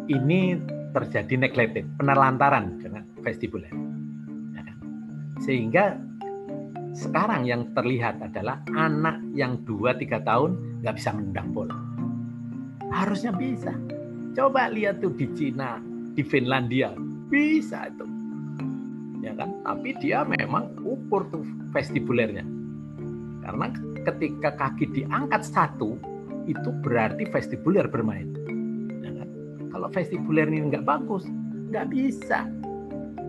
ini 0.08 0.56
terjadi 0.96 1.36
neglected, 1.36 1.84
penelantaran 2.00 2.80
dengan 2.80 3.04
vestibuler. 3.20 3.72
Ya 4.56 4.62
kan? 4.64 4.78
Sehingga 5.44 6.00
sekarang 6.96 7.44
yang 7.44 7.76
terlihat 7.76 8.24
adalah 8.24 8.64
anak 8.72 9.20
yang 9.36 9.60
2-3 9.68 10.24
tahun 10.24 10.52
nggak 10.80 10.96
bisa 10.96 11.12
menendang 11.12 11.52
bola. 11.52 11.76
Harusnya 12.88 13.36
bisa. 13.36 13.76
Coba 14.32 14.72
lihat 14.72 15.04
tuh 15.04 15.12
di 15.12 15.28
Cina, 15.36 15.84
di 16.16 16.24
Finlandia, 16.24 16.96
bisa 17.28 17.92
itu. 17.92 18.08
Ya 19.20 19.36
kan? 19.36 19.60
Tapi 19.68 19.92
dia 20.00 20.24
memang 20.24 20.72
ukur 20.88 21.28
tuh 21.36 21.44
vestibulernya. 21.76 22.48
Karena 23.44 23.76
ketika 24.08 24.56
kaki 24.56 24.96
diangkat 24.96 25.44
satu, 25.44 26.00
itu 26.48 26.70
berarti 26.80 27.28
vestibuler 27.28 27.92
bermain. 27.92 28.32
Ya 29.04 29.12
kan? 29.20 29.30
Kalau 29.68 29.88
vestibuler 29.92 30.48
ini 30.48 30.72
nggak 30.72 30.88
bagus, 30.88 31.28
nggak 31.76 31.92
bisa 31.92 32.48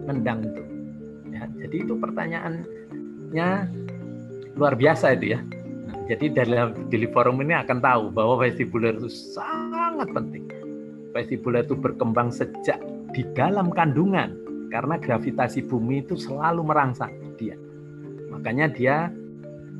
nendang 0.07 0.47
itu. 0.47 0.63
Ya, 1.35 1.51
jadi 1.67 1.83
itu 1.83 1.99
pertanyaannya 3.27 4.55
luar 4.57 4.75
biasa 4.79 5.19
itu 5.19 5.37
ya. 5.37 5.41
Jadi 6.07 6.39
dalam 6.39 6.87
di 6.87 7.03
forum 7.11 7.43
ini 7.43 7.59
akan 7.59 7.79
tahu 7.83 8.05
bahwa 8.15 8.47
vestibuler 8.47 8.95
itu 8.95 9.11
sangat 9.11 10.07
penting. 10.15 10.47
Vestibuler 11.11 11.67
itu 11.67 11.75
berkembang 11.75 12.31
sejak 12.31 12.79
di 13.11 13.27
dalam 13.35 13.75
kandungan 13.75 14.39
karena 14.71 14.95
gravitasi 15.03 15.67
bumi 15.67 16.07
itu 16.07 16.15
selalu 16.15 16.63
merangsang 16.63 17.11
dia. 17.35 17.59
Makanya 18.31 18.71
dia 18.71 19.11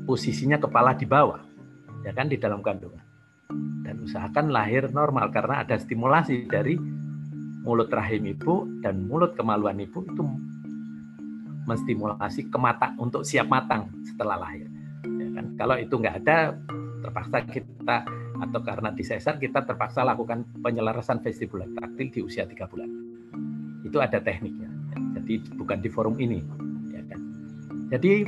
posisinya 0.03 0.59
kepala 0.59 0.99
di 0.99 1.07
bawah, 1.07 1.39
ya 2.03 2.11
kan 2.11 2.27
di 2.27 2.35
dalam 2.35 2.59
kandungan. 2.59 3.03
Dan 3.87 4.03
usahakan 4.03 4.51
lahir 4.51 4.91
normal 4.91 5.31
karena 5.31 5.63
ada 5.63 5.79
stimulasi 5.79 6.43
dari 6.51 6.75
mulut 7.63 7.87
rahim 7.87 8.27
ibu 8.27 8.67
dan 8.83 9.07
mulut 9.07 9.31
kemaluan 9.39 9.79
ibu 9.79 10.03
itu 10.03 10.23
menstimulasi 11.67 12.47
ke 12.47 12.57
mata 12.57 12.95
untuk 12.97 13.27
siap 13.27 13.51
matang 13.51 13.91
setelah 14.07 14.39
lahir. 14.39 14.65
Ya 15.03 15.27
kan? 15.35 15.45
Kalau 15.59 15.75
itu 15.75 15.99
nggak 15.99 16.15
ada, 16.23 16.55
terpaksa 17.03 17.43
kita 17.43 17.97
atau 18.37 18.59
karena 18.61 18.89
disesar 18.93 19.35
kita 19.35 19.65
terpaksa 19.65 20.05
lakukan 20.05 20.45
penyelarasan 20.63 21.19
vestibular 21.19 21.67
taktil 21.75 22.07
di 22.07 22.19
usia 22.23 22.47
tiga 22.47 22.65
bulan. 22.71 22.87
Itu 23.83 23.99
ada 23.99 24.17
tekniknya. 24.23 24.71
Jadi 25.19 25.43
bukan 25.59 25.77
di 25.83 25.89
forum 25.91 26.15
ini. 26.17 26.39
Ya 26.93 27.03
kan? 27.11 27.19
Jadi 27.91 28.23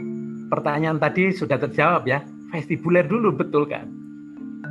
pertanyaan 0.51 0.99
tadi 0.99 1.31
sudah 1.31 1.57
terjawab 1.57 2.03
ya. 2.05 2.21
Vestibuler 2.49 3.05
dulu 3.05 3.37
betul 3.37 3.69
kan? 3.69 3.85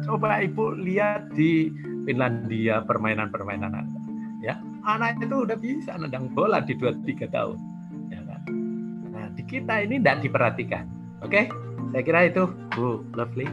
Coba 0.03 0.43
ibu 0.43 0.75
lihat 0.75 1.31
di 1.35 1.71
Finlandia 2.03 2.83
permainan-permainan 2.83 3.71
anak. 3.71 4.03
Ya, 4.43 4.59
anak 4.87 5.19
itu 5.19 5.47
udah 5.47 5.59
bisa 5.59 5.95
nendang 5.99 6.31
bola 6.35 6.62
di 6.62 6.75
2-3 6.75 7.31
tahun. 7.31 7.59
Di 9.39 9.47
kita 9.47 9.86
ini 9.86 10.03
tidak 10.03 10.26
diperhatikan. 10.26 10.82
Oke, 11.22 11.47
saya 11.95 12.03
kira 12.03 12.26
itu 12.26 12.51
Bu 12.74 13.07
Lovely. 13.14 13.47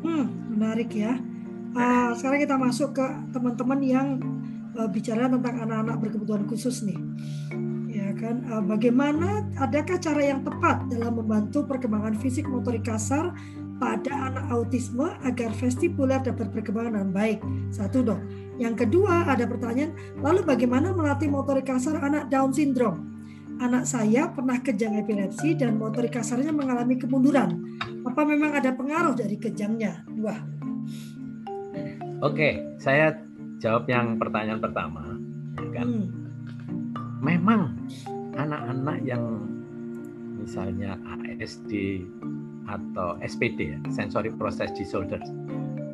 Hmm, 0.00 0.32
menarik 0.48 0.96
ya. 0.96 1.20
Uh, 1.76 2.16
sekarang 2.16 2.40
kita 2.48 2.56
masuk 2.56 2.96
ke 2.96 3.04
teman-teman 3.36 3.80
yang 3.84 4.08
uh, 4.80 4.88
bicara 4.88 5.28
tentang 5.28 5.60
anak-anak 5.60 6.00
berkebutuhan 6.00 6.48
khusus 6.48 6.80
nih. 6.88 6.96
Ya 7.92 8.16
kan, 8.16 8.48
uh, 8.48 8.64
bagaimana 8.64 9.44
adakah 9.60 10.00
cara 10.00 10.24
yang 10.24 10.40
tepat 10.40 10.88
dalam 10.88 11.20
membantu 11.20 11.68
perkembangan 11.68 12.16
fisik 12.16 12.48
motorik 12.48 12.88
kasar 12.88 13.36
pada 13.76 14.12
anak 14.32 14.48
autisme 14.48 15.04
agar 15.28 15.52
vestibuler 15.52 16.24
dapat 16.24 16.48
berkembang 16.48 16.96
dengan 16.96 17.12
baik? 17.12 17.44
Satu 17.68 18.00
dong. 18.00 18.24
Yang 18.56 18.88
kedua 18.88 19.28
ada 19.28 19.44
pertanyaan, 19.44 19.92
lalu 20.24 20.48
bagaimana 20.48 20.96
melatih 20.96 21.28
motorik 21.28 21.68
kasar 21.68 22.00
anak 22.00 22.32
Down 22.32 22.56
syndrome? 22.56 23.19
Anak 23.60 23.84
saya 23.84 24.32
pernah 24.32 24.56
kejang 24.64 24.96
epilepsi 24.96 25.52
dan 25.52 25.76
motorik 25.76 26.16
kasarnya 26.16 26.48
mengalami 26.48 26.96
kemunduran. 26.96 27.60
Apa 28.08 28.24
memang 28.24 28.56
ada 28.56 28.72
pengaruh 28.72 29.12
dari 29.12 29.36
kejangnya? 29.36 30.00
Dua. 30.08 30.32
Oke, 32.24 32.56
saya 32.80 33.20
jawab 33.60 33.84
yang 33.84 34.16
pertanyaan 34.16 34.64
pertama. 34.64 35.12
ya 35.60 35.68
kan? 35.76 36.08
Memang 37.20 37.76
anak-anak 38.32 39.04
yang 39.04 39.44
misalnya 40.40 40.96
ASD 41.20 42.00
atau 42.64 43.20
SPD, 43.20 43.76
ya, 43.76 43.78
sensory 43.92 44.32
process 44.40 44.72
disorder, 44.72 45.20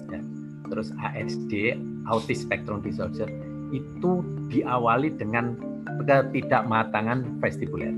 ya, 0.07 0.23
terus 0.71 0.95
ASD, 1.03 1.75
autis 2.07 2.47
spectrum 2.47 2.79
disorder, 2.79 3.27
itu 3.75 4.23
diawali 4.55 5.19
dengan 5.19 5.76
ketidakmatangan 6.05 7.41
vestibuler. 7.41 7.95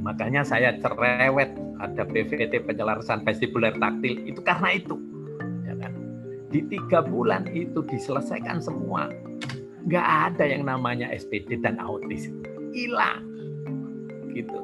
Makanya 0.00 0.42
saya 0.42 0.74
cerewet 0.80 1.52
ada 1.80 2.02
PVT 2.04 2.64
penyelarasan 2.64 3.24
vestibuler 3.24 3.76
taktil 3.76 4.16
itu 4.24 4.40
karena 4.40 4.76
itu. 4.76 4.96
Ya 5.68 5.74
kan? 5.76 5.92
Di 6.48 6.64
tiga 6.66 7.04
bulan 7.04 7.48
itu 7.52 7.84
diselesaikan 7.84 8.64
semua. 8.64 9.12
Nggak 9.84 10.06
ada 10.32 10.44
yang 10.44 10.64
namanya 10.64 11.08
SPD 11.12 11.60
dan 11.60 11.76
autis. 11.80 12.32
Hilang. 12.72 13.24
Gitu. 14.32 14.58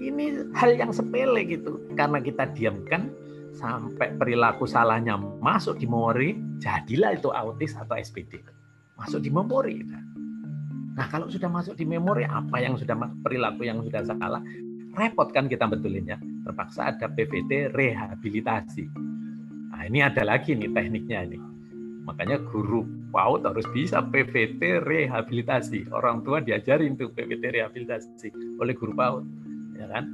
Ini 0.00 0.52
hal 0.56 0.76
yang 0.76 0.92
sepele 0.92 1.44
gitu. 1.48 1.80
Karena 1.96 2.20
kita 2.20 2.48
diamkan 2.56 3.12
sampai 3.54 4.16
perilaku 4.18 4.66
salahnya 4.66 5.16
masuk 5.40 5.78
di 5.80 5.86
memori, 5.86 6.36
jadilah 6.58 7.16
itu 7.16 7.30
autis 7.30 7.72
atau 7.78 7.96
SPD. 7.96 8.42
Masuk 8.94 9.20
di 9.22 9.30
memori. 9.30 9.82
Nah, 10.94 11.06
kalau 11.10 11.26
sudah 11.26 11.50
masuk 11.50 11.74
di 11.74 11.82
memori 11.82 12.22
apa 12.22 12.62
yang 12.62 12.78
sudah 12.78 12.94
perilaku 13.26 13.66
yang 13.66 13.82
sudah 13.82 14.06
salah, 14.06 14.38
repot 14.94 15.26
kan 15.34 15.50
kita 15.50 15.66
betulinnya. 15.66 16.22
Terpaksa 16.46 16.94
ada 16.94 17.10
PVT 17.10 17.74
rehabilitasi. 17.74 18.84
Nah, 19.74 19.82
ini 19.90 20.06
ada 20.06 20.22
lagi 20.22 20.54
nih 20.54 20.70
tekniknya 20.70 21.26
ini. 21.26 21.38
Makanya 22.06 22.38
guru 22.46 22.86
PAUD 23.10 23.42
harus 23.42 23.66
bisa 23.74 24.04
PVT 24.06 24.86
rehabilitasi. 24.86 25.90
Orang 25.90 26.22
tua 26.22 26.38
diajarin 26.38 26.94
tuh 26.94 27.10
PVT 27.10 27.58
rehabilitasi 27.58 28.30
oleh 28.62 28.74
guru 28.76 28.94
PAUD, 28.94 29.24
ya 29.74 29.90
kan? 29.90 30.04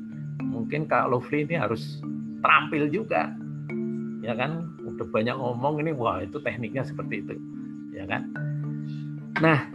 Mungkin 0.40 0.88
Kak 0.88 1.12
Lovely 1.12 1.44
ini 1.44 1.60
harus 1.60 2.00
terampil 2.40 2.88
juga, 2.88 3.36
ya 4.24 4.32
kan? 4.32 4.64
Udah 4.80 5.04
banyak 5.12 5.36
ngomong 5.36 5.84
ini, 5.84 5.92
wah 5.92 6.24
itu 6.24 6.40
tekniknya 6.40 6.88
seperti 6.88 7.20
itu, 7.20 7.34
ya 7.92 8.08
kan? 8.08 8.32
Nah, 9.38 9.70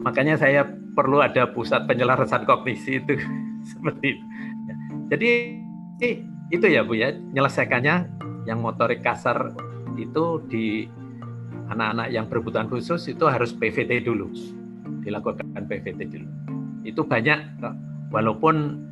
makanya 0.00 0.40
saya 0.40 0.64
perlu 0.96 1.20
ada 1.20 1.52
pusat 1.52 1.84
penyelarasan 1.84 2.48
kognisi 2.48 3.04
itu 3.04 3.20
seperti 3.76 4.16
itu. 4.16 4.24
Jadi 5.12 5.30
itu 6.48 6.66
ya 6.66 6.80
Bu 6.86 6.96
ya, 6.96 7.12
menyelesaikannya 7.12 7.94
yang 8.48 8.64
motorik 8.64 9.04
kasar 9.04 9.52
itu 10.00 10.40
di 10.48 10.88
anak-anak 11.68 12.08
yang 12.14 12.24
berkebutuhan 12.30 12.70
khusus 12.70 13.10
itu 13.10 13.26
harus 13.28 13.52
PVT 13.52 14.06
dulu. 14.06 14.30
Dilakukan 15.02 15.52
PVT 15.52 16.00
dulu. 16.08 16.28
Itu 16.86 17.02
banyak 17.02 17.60
walaupun 18.14 18.86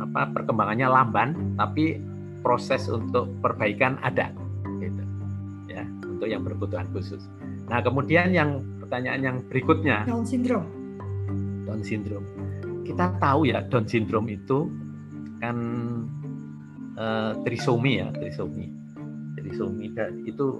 apa 0.00 0.32
perkembangannya 0.32 0.88
lamban 0.88 1.54
tapi 1.60 2.00
proses 2.40 2.88
untuk 2.88 3.28
perbaikan 3.44 4.00
ada 4.00 4.32
gitu. 4.80 5.02
Ya, 5.68 5.84
untuk 6.08 6.26
yang 6.26 6.40
berkebutuhan 6.42 6.88
khusus. 6.96 7.20
Nah, 7.68 7.84
kemudian 7.84 8.32
yang 8.32 8.64
pertanyaan 8.90 9.22
yang 9.22 9.36
berikutnya 9.46 10.02
Down 10.02 10.26
syndrome. 10.26 10.66
Down 11.62 11.86
syndrome. 11.86 12.26
Kita 12.82 13.14
tahu 13.22 13.46
ya 13.46 13.62
Down 13.62 13.86
syndrome 13.86 14.34
itu 14.34 14.66
kan 15.38 15.56
uh, 16.98 17.38
trisomi 17.46 18.02
ya, 18.02 18.10
trisomi. 18.10 18.66
Trisomi 19.38 19.94
itu 20.26 20.58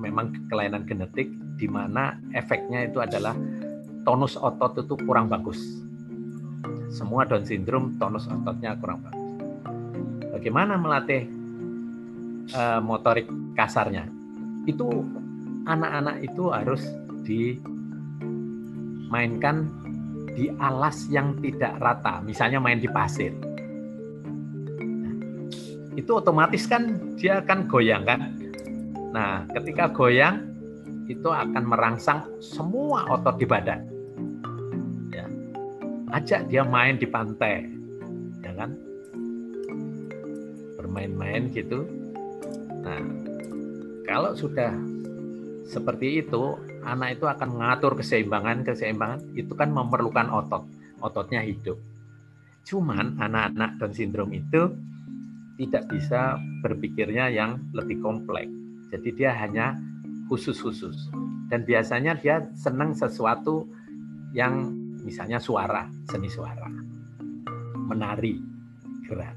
memang 0.00 0.32
kelainan 0.48 0.88
genetik 0.88 1.28
di 1.60 1.68
mana 1.68 2.16
efeknya 2.32 2.88
itu 2.88 2.96
adalah 3.04 3.36
tonus 4.08 4.40
otot 4.40 4.80
itu 4.80 4.96
kurang 5.04 5.28
bagus. 5.28 5.60
Semua 6.88 7.28
Down 7.28 7.44
syndrome 7.44 8.00
tonus 8.00 8.24
ototnya 8.24 8.72
kurang 8.80 9.04
bagus. 9.04 9.20
Bagaimana 10.32 10.80
melatih 10.80 11.28
uh, 12.56 12.80
motorik 12.80 13.28
kasarnya? 13.52 14.08
Itu 14.64 15.04
anak-anak 15.68 16.24
itu 16.24 16.48
harus 16.48 16.80
dimainkan 17.26 19.66
di 20.36 20.52
alas 20.62 21.08
yang 21.10 21.34
tidak 21.42 21.74
rata, 21.82 22.22
misalnya 22.22 22.62
main 22.62 22.78
di 22.78 22.86
pasir. 22.86 23.34
Nah, 24.78 25.14
itu 25.98 26.06
otomatis 26.12 26.68
kan 26.70 27.16
dia 27.18 27.42
akan 27.42 27.66
goyang 27.66 28.06
kan. 28.06 28.30
Nah, 29.10 29.42
ketika 29.56 29.90
goyang 29.90 30.54
itu 31.08 31.30
akan 31.30 31.64
merangsang 31.66 32.26
semua 32.42 33.06
otot 33.10 33.38
di 33.40 33.46
badan. 33.48 33.80
Ya. 35.14 35.26
Ajak 36.12 36.48
dia 36.52 36.64
main 36.66 36.98
di 37.00 37.06
pantai, 37.08 37.64
ya 38.44 38.52
kan? 38.54 38.76
Bermain-main 40.76 41.48
gitu. 41.54 41.86
Nah, 42.84 43.00
kalau 44.04 44.36
sudah 44.36 44.74
seperti 45.66 46.22
itu, 46.22 46.54
anak 46.86 47.18
itu 47.18 47.26
akan 47.26 47.58
mengatur 47.58 47.98
keseimbangan, 47.98 48.62
keseimbangan 48.62 49.34
itu 49.34 49.50
kan 49.58 49.74
memerlukan 49.74 50.30
otot, 50.30 50.62
ototnya 51.02 51.42
hidup. 51.42 51.74
Cuman 52.62 53.18
anak-anak 53.18 53.82
Down 53.82 53.92
syndrome 53.94 54.38
itu 54.38 54.70
tidak 55.58 55.90
bisa 55.90 56.38
berpikirnya 56.62 57.34
yang 57.34 57.58
lebih 57.74 57.98
kompleks. 57.98 58.50
Jadi 58.94 59.08
dia 59.18 59.34
hanya 59.34 59.74
khusus-khusus. 60.30 61.10
Dan 61.50 61.66
biasanya 61.66 62.14
dia 62.14 62.46
senang 62.54 62.94
sesuatu 62.94 63.66
yang 64.30 64.70
misalnya 65.02 65.42
suara, 65.42 65.90
seni 66.06 66.30
suara, 66.30 66.70
menari, 67.90 68.38
gerak. 69.06 69.34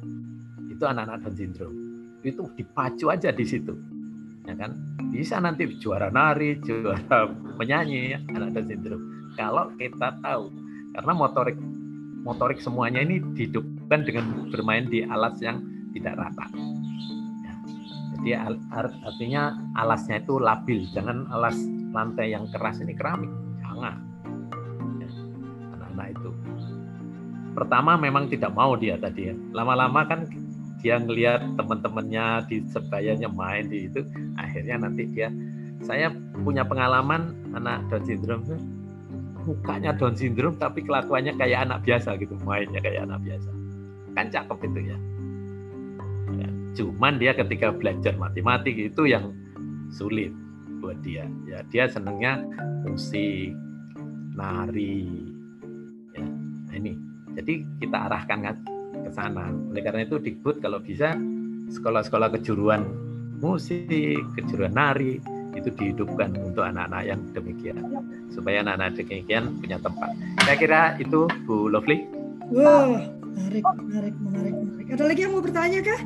Itu 0.69 0.85
anak-anak 0.85 1.25
Down 1.25 1.35
syndrome. 1.37 1.77
Itu 2.21 2.53
dipacu 2.53 3.09
aja 3.09 3.33
di 3.33 3.45
situ 3.49 3.98
ya 4.47 4.53
kan? 4.55 4.71
Bisa 5.09 5.41
nanti 5.41 5.65
juara 5.81 6.13
nari 6.13 6.59
juara 6.63 7.27
menyanyi 7.59 8.15
ya, 8.15 8.19
anak 8.35 8.55
Down 8.55 8.67
syndrome 8.69 9.05
kalau 9.39 9.71
kita 9.79 10.19
tahu 10.19 10.51
karena 10.95 11.13
motorik 11.15 11.57
motorik 12.27 12.59
semuanya 12.59 12.99
ini 12.99 13.23
dihidupkan 13.35 14.03
dengan 14.03 14.51
bermain 14.51 14.89
di 14.91 15.05
alas 15.07 15.39
yang 15.39 15.63
tidak 15.95 16.19
rata. 16.19 16.45
Ya. 17.41 17.53
jadi 18.19 18.29
artinya 19.07 19.55
alasnya 19.79 20.19
itu 20.21 20.37
labil. 20.37 20.85
Jangan 20.91 21.31
alas 21.31 21.55
lantai 21.95 22.35
yang 22.35 22.45
keras 22.51 22.83
ini 22.83 22.93
keramik. 22.93 23.31
Jangan. 23.63 23.95
Ya. 24.99 25.09
anak-anak 25.79 26.07
itu. 26.13 26.29
Pertama 27.55 27.97
memang 27.97 28.27
tidak 28.27 28.51
mau 28.53 28.75
dia 28.75 28.99
tadi 28.99 29.31
ya. 29.31 29.35
Lama-lama 29.55 30.03
kan 30.05 30.27
dia 30.79 30.95
ngelihat 30.99 31.59
teman-temannya 31.59 32.47
di 32.47 32.63
sebayanya 32.71 33.27
main 33.27 33.67
di 33.67 33.91
itu 33.91 34.01
akhirnya 34.39 34.87
nanti 34.87 35.03
dia 35.11 35.27
saya 35.83 36.11
punya 36.43 36.67
pengalaman 36.67 37.35
anak 37.55 37.87
Down 37.87 38.03
syndrome. 38.03 38.43
Mukanya 39.47 39.95
Down 39.95 40.15
syndrome 40.15 40.59
tapi 40.59 40.83
kelakuannya 40.83 41.35
kayak 41.39 41.67
anak 41.67 41.87
biasa 41.87 42.19
gitu. 42.19 42.35
Mainnya 42.43 42.83
kayak 42.83 43.07
anak 43.07 43.23
biasa. 43.23 43.49
Kan 44.15 44.27
cakep 44.27 44.59
itu 44.67 44.79
ya, 44.91 44.97
ya 46.35 46.49
cuman 46.75 47.13
dia 47.21 47.31
ketika 47.31 47.71
belajar 47.71 48.13
matematik 48.19 48.75
itu 48.75 49.07
yang 49.07 49.31
sulit 49.93 50.35
buat 50.83 50.99
dia. 50.99 51.23
Ya 51.47 51.63
dia 51.71 51.87
senengnya 51.87 52.43
musik 52.83 53.55
nari 54.35 55.07
ya 56.11 56.25
ini. 56.75 56.93
Jadi 57.39 57.63
kita 57.79 58.11
arahkan 58.11 58.39
kan 58.43 58.55
ke 59.09 59.11
sana. 59.17 59.49
Oleh 59.73 59.81
karena 59.81 60.05
itu 60.05 60.21
Dikbud 60.21 60.61
kalau 60.61 60.77
bisa 60.77 61.17
sekolah-sekolah 61.73 62.29
kejuruan 62.37 62.85
musik, 63.41 64.21
kejuruan 64.37 64.77
nari 64.77 65.17
itu 65.57 65.73
dihidupkan 65.73 66.37
untuk 66.37 66.61
anak-anak 66.61 67.09
yang 67.09 67.19
demikian 67.33 67.81
supaya 68.29 68.61
anak-anak 68.61 69.01
demikian 69.01 69.57
punya 69.57 69.81
tempat. 69.81 70.13
Saya 70.45 70.55
kira 70.61 70.81
itu 71.01 71.25
Bu 71.49 71.73
Lovely. 71.73 72.05
Wah, 72.53 73.09
menarik, 73.25 73.65
menarik, 73.65 74.15
menarik, 74.21 74.53
menarik. 74.53 74.85
Ada 74.93 75.03
lagi 75.09 75.21
yang 75.25 75.33
mau 75.33 75.43
bertanya 75.43 75.79
kah? 75.81 76.01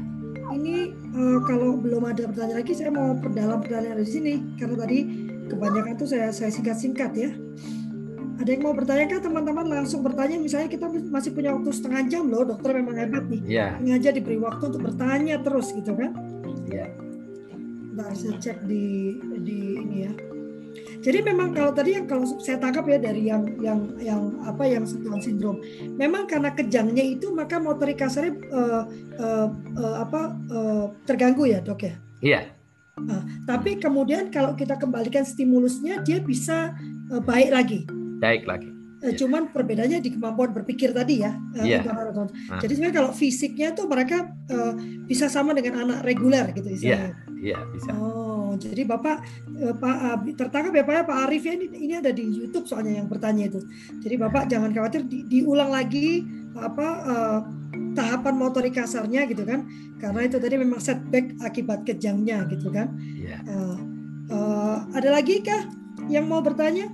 Ini 0.54 0.76
uh, 1.16 1.40
kalau 1.48 1.80
belum 1.80 2.04
ada 2.04 2.28
pertanyaan 2.28 2.60
lagi, 2.64 2.74
saya 2.76 2.92
mau 2.92 3.16
perdalam 3.16 3.64
pertanyaan 3.64 4.00
di 4.00 4.08
sini 4.08 4.34
karena 4.60 4.76
tadi 4.84 5.00
kebanyakan 5.48 5.92
itu 5.96 6.06
saya 6.08 6.32
saya 6.32 6.52
singkat-singkat 6.52 7.12
ya. 7.16 7.32
Ada 8.42 8.50
yang 8.50 8.62
mau 8.66 8.74
bertanya 8.74 9.06
kan 9.06 9.20
teman-teman 9.22 9.66
langsung 9.70 10.02
bertanya 10.02 10.42
misalnya 10.42 10.70
kita 10.70 10.90
masih 10.90 11.32
punya 11.38 11.54
waktu 11.54 11.70
setengah 11.70 12.02
jam 12.10 12.26
loh 12.28 12.44
dokter 12.44 12.74
memang 12.74 12.98
hebat 12.98 13.26
nih. 13.30 13.42
Iya. 13.46 13.68
Sengaja 13.78 14.10
diberi 14.10 14.38
waktu 14.42 14.64
untuk 14.74 14.82
bertanya 14.90 15.36
terus 15.42 15.70
gitu 15.70 15.94
kan. 15.94 16.12
Iya. 16.66 16.90
Bentar 17.94 18.14
saya 18.18 18.36
cek 18.42 18.66
di 18.66 19.18
di 19.42 19.60
ini 19.78 19.98
ya. 20.10 20.14
Jadi 21.04 21.20
memang 21.20 21.52
kalau 21.52 21.76
tadi 21.76 22.00
yang 22.00 22.08
kalau 22.08 22.24
saya 22.40 22.58
tangkap 22.58 22.88
ya 22.88 22.98
dari 22.98 23.28
yang 23.28 23.44
yang 23.60 23.80
yang 24.00 24.40
apa 24.48 24.64
yang 24.66 24.88
Down 24.88 25.20
syndrome, 25.20 25.60
memang 26.00 26.26
karena 26.26 26.50
kejangnya 26.56 27.04
itu 27.04 27.30
maka 27.36 27.60
motorik 27.60 28.00
kasarnya 28.00 28.40
uh, 28.50 28.84
uh, 29.20 29.48
uh, 29.78 29.96
apa 30.00 30.22
uh, 30.50 30.86
terganggu 31.04 31.46
ya 31.46 31.60
dok 31.60 31.86
ya? 31.86 31.94
Iya, 32.24 32.42
Nah, 33.02 33.26
tapi 33.50 33.82
kemudian 33.82 34.30
kalau 34.30 34.54
kita 34.54 34.78
kembalikan 34.78 35.26
stimulusnya, 35.26 36.06
dia 36.06 36.22
bisa 36.22 36.78
uh, 37.10 37.22
baik 37.22 37.50
lagi. 37.50 37.82
Baik 38.24 38.44
lagi. 38.48 38.70
Uh, 39.04 39.12
cuman 39.20 39.52
perbedaannya 39.52 40.00
di 40.00 40.16
kemampuan 40.16 40.56
berpikir 40.56 40.96
tadi 40.96 41.28
ya. 41.28 41.36
Uh, 41.60 41.68
Iya. 41.68 41.84
Nah. 41.84 42.24
Nah, 42.24 42.60
Jadi 42.64 42.72
sebenarnya 42.72 42.96
kalau 42.96 43.12
fisiknya 43.12 43.76
itu 43.76 43.84
mereka 43.84 44.18
uh, 44.48 44.72
bisa 45.04 45.28
sama 45.28 45.52
dengan 45.52 45.84
anak 45.84 46.08
reguler 46.08 46.56
gitu 46.56 46.72
Iya, 46.72 46.76
istilahnya. 46.80 47.12
iya 47.44 47.58
bisa. 47.68 47.92
Oh, 48.00 48.56
jadi 48.56 48.88
Bapak 48.88 49.18
eh, 49.52 49.76
Pak 49.76 49.96
Abi- 50.08 50.36
tertangkap 50.40 50.72
ya 50.72 50.84
Pak 50.88 50.96
ya 50.96 51.04
Pak 51.04 51.18
Arif 51.28 51.44
ya 51.44 51.54
ini, 51.60 51.68
ini 51.76 51.94
ada 52.00 52.16
di 52.16 52.24
YouTube 52.24 52.64
soalnya 52.64 53.04
yang 53.04 53.12
bertanya 53.12 53.52
itu. 53.52 53.60
Jadi 54.00 54.16
Bapak 54.16 54.48
jangan 54.48 54.72
khawatir 54.72 55.04
di- 55.04 55.28
diulang 55.28 55.68
lagi 55.68 56.24
apa 56.56 56.88
eh, 57.04 57.40
tahapan 57.92 58.36
motorik 58.40 58.80
kasarnya 58.80 59.28
gitu 59.28 59.44
kan. 59.44 59.68
Karena 60.00 60.24
itu 60.24 60.40
tadi 60.40 60.56
memang 60.56 60.80
setback 60.80 61.36
akibat 61.44 61.84
kejangnya 61.84 62.48
gitu 62.48 62.72
kan. 62.72 62.96
Iya. 62.96 63.44
Eh, 63.44 63.78
eh, 64.32 64.78
ada 64.96 65.10
lagi 65.12 65.44
kah 65.44 65.68
yang 66.08 66.32
mau 66.32 66.40
bertanya? 66.40 66.88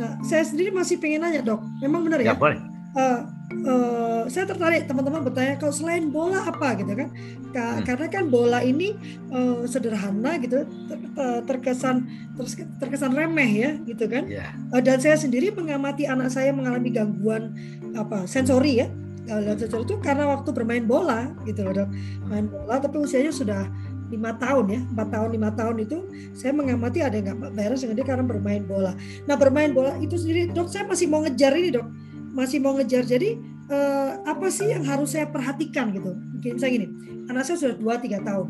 Nah, 0.00 0.16
saya 0.22 0.40
sendiri 0.42 0.72
masih 0.72 0.96
pengen 0.96 1.20
nanya 1.20 1.44
dok. 1.44 1.60
Memang 1.78 2.00
benar 2.02 2.18
Ya 2.18 2.32
ya? 2.32 2.34
boleh. 2.34 2.56
Eh, 2.90 3.18
eh, 3.62 4.22
saya 4.26 4.48
tertarik 4.48 4.82
teman-teman 4.84 5.22
bertanya 5.22 5.54
kalau 5.54 5.70
selain 5.70 6.08
bola 6.08 6.42
apa 6.42 6.74
gitu 6.74 6.90
kan 6.90 7.06
Ka- 7.50 7.78
Hmm. 7.78 7.84
karena 7.84 8.06
kan 8.08 8.24
bola 8.26 8.58
ini 8.60 8.98
eh, 9.28 9.62
sederhana 9.64 10.34
gitu 10.38 10.66
ter- 10.88 10.98
ter- 11.12 11.42
terkesan 11.46 12.02
ter- 12.34 12.66
terkesan 12.78 13.14
remeh 13.14 13.46
ya 13.52 13.70
gitu 13.84 14.06
kan 14.06 14.26
Ya. 14.26 14.50
Eh, 14.70 14.80
dan 14.80 14.98
saya 14.98 15.14
sendiri 15.14 15.50
mengamati 15.50 16.02
anak 16.04 16.30
saya 16.30 16.50
mengalami 16.50 16.90
gangguan 16.90 17.54
apa 17.94 18.26
sensori 18.26 18.82
ya 18.82 18.90
gangguan 19.22 19.54
sensori 19.56 19.84
itu 19.84 19.94
karena 20.00 20.26
waktu 20.26 20.50
bermain 20.50 20.82
bola 20.82 21.30
gitu 21.42 21.62
loh 21.62 21.74
dok 21.76 21.88
main 22.26 22.46
bola 22.46 22.74
tapi 22.76 22.98
usianya 22.98 23.30
sudah 23.30 23.70
lima 24.10 24.34
tahun 24.36 24.64
ya 24.66 24.80
empat 24.90 25.08
tahun 25.14 25.28
lima 25.38 25.50
tahun 25.54 25.76
itu 25.86 25.98
saya 26.34 26.52
mengamati 26.52 26.98
ada 27.00 27.14
yang 27.14 27.30
nggak 27.30 27.54
beres 27.54 27.80
dengan 27.86 27.96
dia 28.02 28.06
karena 28.06 28.24
bermain 28.26 28.62
bola. 28.66 28.92
Nah 29.30 29.34
bermain 29.38 29.70
bola 29.70 29.94
itu 30.02 30.18
sendiri 30.18 30.50
dok 30.50 30.66
saya 30.66 30.84
masih 30.84 31.06
mau 31.06 31.22
ngejar 31.22 31.54
ini 31.54 31.70
dok. 31.70 31.86
Masih 32.34 32.58
mau 32.58 32.74
ngejar. 32.74 33.06
Jadi 33.06 33.38
eh, 33.70 34.10
apa 34.26 34.46
sih 34.50 34.74
yang 34.74 34.82
harus 34.82 35.14
saya 35.14 35.30
perhatikan 35.30 35.94
gitu? 35.94 36.10
Mungkin 36.12 36.58
saya 36.58 36.70
gini 36.74 36.86
anak 37.30 37.46
saya 37.46 37.56
sudah 37.56 37.76
2 37.78 38.06
3 38.10 38.26
tahun 38.28 38.46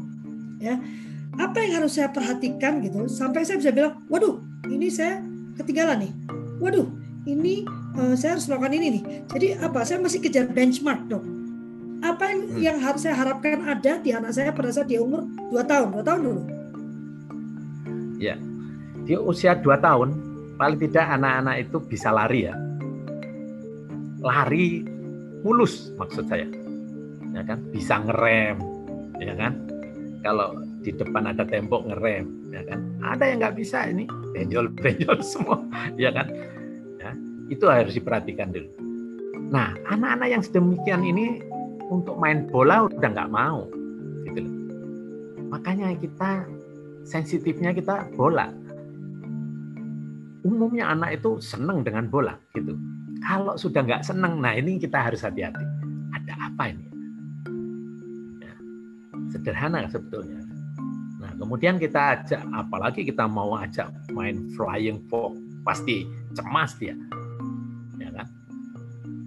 ya. 0.58 0.74
Apa 1.38 1.56
yang 1.62 1.72
harus 1.84 1.94
saya 1.94 2.08
perhatikan 2.10 2.82
gitu? 2.82 3.06
Sampai 3.06 3.44
saya 3.44 3.60
bisa 3.60 3.70
bilang 3.70 4.00
waduh 4.08 4.40
ini 4.72 4.88
saya 4.88 5.20
ketinggalan 5.60 6.08
nih. 6.08 6.12
Waduh 6.58 6.88
ini 7.28 7.68
eh, 8.00 8.14
saya 8.16 8.40
harus 8.40 8.48
melakukan 8.48 8.72
ini 8.80 8.86
nih. 8.96 9.02
Jadi 9.28 9.46
apa? 9.60 9.84
Saya 9.84 10.00
masih 10.00 10.24
kejar 10.24 10.48
benchmark 10.48 11.04
dok 11.06 11.39
apa 12.00 12.24
yang, 12.32 12.40
Hmm. 12.40 12.58
yang 12.60 12.76
harus 12.80 13.04
saya 13.04 13.16
harapkan 13.16 13.60
ada 13.64 14.00
di 14.00 14.10
anak 14.12 14.32
saya 14.32 14.50
pada 14.50 14.72
saat 14.72 14.88
dia 14.88 15.00
umur 15.04 15.24
2 15.52 15.60
tahun 15.64 15.88
2 15.92 16.02
tahun 16.04 16.20
dulu 16.24 16.42
Di 19.10 19.18
usia 19.18 19.58
2 19.58 19.74
tahun 19.82 20.14
paling 20.54 20.78
tidak 20.78 21.02
anak-anak 21.18 21.66
itu 21.66 21.82
bisa 21.82 22.14
lari 22.14 22.46
ya. 22.46 22.54
Lari 24.22 24.86
mulus 25.42 25.90
maksud 25.98 26.30
saya. 26.30 26.46
Ya 27.34 27.42
kan? 27.42 27.58
Bisa 27.74 27.98
ngerem, 27.98 28.54
ya 29.18 29.34
kan? 29.34 29.58
Kalau 30.22 30.62
di 30.86 30.94
depan 30.94 31.26
ada 31.26 31.42
tembok 31.42 31.90
ngerem, 31.90 32.54
ya 32.54 32.62
kan? 32.70 32.78
Ada 33.02 33.34
yang 33.34 33.42
nggak 33.42 33.56
bisa 33.58 33.88
ini 33.90 34.06
benjol-benjol 34.30 35.18
semua, 35.34 35.58
ya 35.98 36.14
kan? 36.14 36.30
Ya, 37.02 37.10
itu 37.50 37.66
harus 37.66 37.98
diperhatikan 37.98 38.54
dulu. 38.54 38.70
Nah, 39.50 39.74
anak-anak 39.90 40.28
yang 40.38 40.42
sedemikian 40.46 41.02
ini 41.02 41.42
untuk 41.90 42.14
main 42.22 42.46
bola 42.46 42.86
udah 42.86 43.08
nggak 43.10 43.32
mau, 43.34 43.66
gitu 44.22 44.38
loh. 44.46 44.54
Makanya 45.50 45.98
kita 45.98 46.46
sensitifnya 47.02 47.74
kita 47.74 48.06
bola. 48.14 48.54
Umumnya 50.46 50.94
anak 50.94 51.20
itu 51.20 51.42
seneng 51.42 51.82
dengan 51.82 52.06
bola, 52.06 52.38
gitu. 52.54 52.78
Kalau 53.20 53.58
sudah 53.58 53.84
nggak 53.84 54.06
seneng, 54.06 54.40
nah 54.40 54.54
ini 54.54 54.78
kita 54.78 54.96
harus 54.96 55.20
hati-hati. 55.20 55.66
Ada 56.14 56.34
apa 56.48 56.62
ini? 56.72 56.86
Ya, 58.40 58.54
sederhana 59.34 59.84
sebetulnya. 59.90 60.40
Nah, 61.20 61.36
kemudian 61.36 61.76
kita 61.76 62.16
ajak, 62.16 62.40
apalagi 62.56 63.04
kita 63.04 63.28
mau 63.28 63.52
ajak 63.58 63.92
main 64.16 64.48
flying 64.56 65.04
fox, 65.12 65.36
pasti 65.60 66.08
cemas 66.32 66.72
dia, 66.80 66.96
ya 68.00 68.08
kan? 68.14 68.28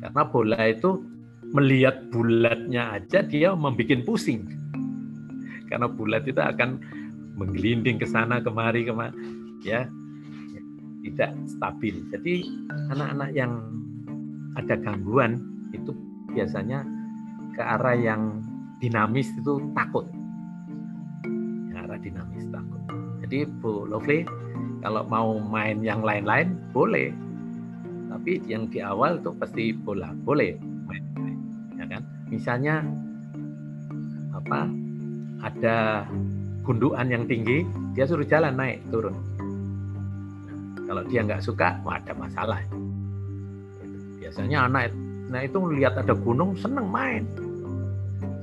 Karena 0.01 0.22
bola 0.26 0.57
itu 0.66 1.12
melihat 1.54 2.10
bulatnya 2.10 2.97
aja 2.97 3.22
dia 3.22 3.54
membuat 3.54 4.01
pusing, 4.10 4.49
karena 5.70 5.86
bulat 5.86 6.26
itu 6.26 6.41
akan 6.41 6.82
menggelinding 7.38 8.01
ke 8.01 8.10
sana 8.10 8.41
kemari 8.41 8.89
kemari, 8.89 9.14
ya 9.62 9.86
tidak 11.06 11.38
stabil. 11.45 12.01
Jadi 12.10 12.47
anak-anak 12.89 13.30
yang 13.38 13.54
ada 14.58 14.74
gangguan 14.82 15.38
itu 15.76 15.93
biasanya 16.34 16.82
ke 17.54 17.62
arah 17.62 17.93
yang 17.93 18.41
dinamis 18.82 19.30
itu 19.38 19.62
takut. 19.78 20.10
Ke 21.70 21.76
arah 21.86 21.99
dinamis 22.01 22.49
takut. 22.49 22.82
Jadi 23.22 23.45
Bu 23.62 23.86
Lovely 23.86 24.26
kalau 24.82 25.06
mau 25.06 25.38
main 25.38 25.86
yang 25.86 26.01
lain-lain 26.01 26.58
boleh. 26.74 27.14
Tapi 28.10 28.41
yang 28.45 28.70
di 28.70 28.82
awal 28.82 29.22
itu 29.22 29.34
pasti 29.38 29.74
bola 29.74 30.14
boleh 30.14 30.72
misalnya 32.34 32.81
apa 34.34 34.65
ada 35.45 36.09
gundukan 36.65 37.05
yang 37.05 37.29
tinggi 37.29 37.61
dia 37.93 38.09
suruh 38.09 38.25
jalan 38.25 38.57
naik 38.57 38.81
turun. 38.89 39.13
Nah, 40.49 40.57
kalau 40.89 41.03
dia 41.05 41.21
nggak 41.21 41.45
suka 41.45 41.77
wah 41.86 42.01
ada 42.01 42.17
masalah. 42.17 42.57
Biasanya 44.17 44.65
anak 44.65 44.89
nah 45.29 45.41
itu 45.41 45.57
lihat 45.77 45.97
ada 46.01 46.17
gunung 46.17 46.57
seneng 46.57 46.89
main. 46.89 47.23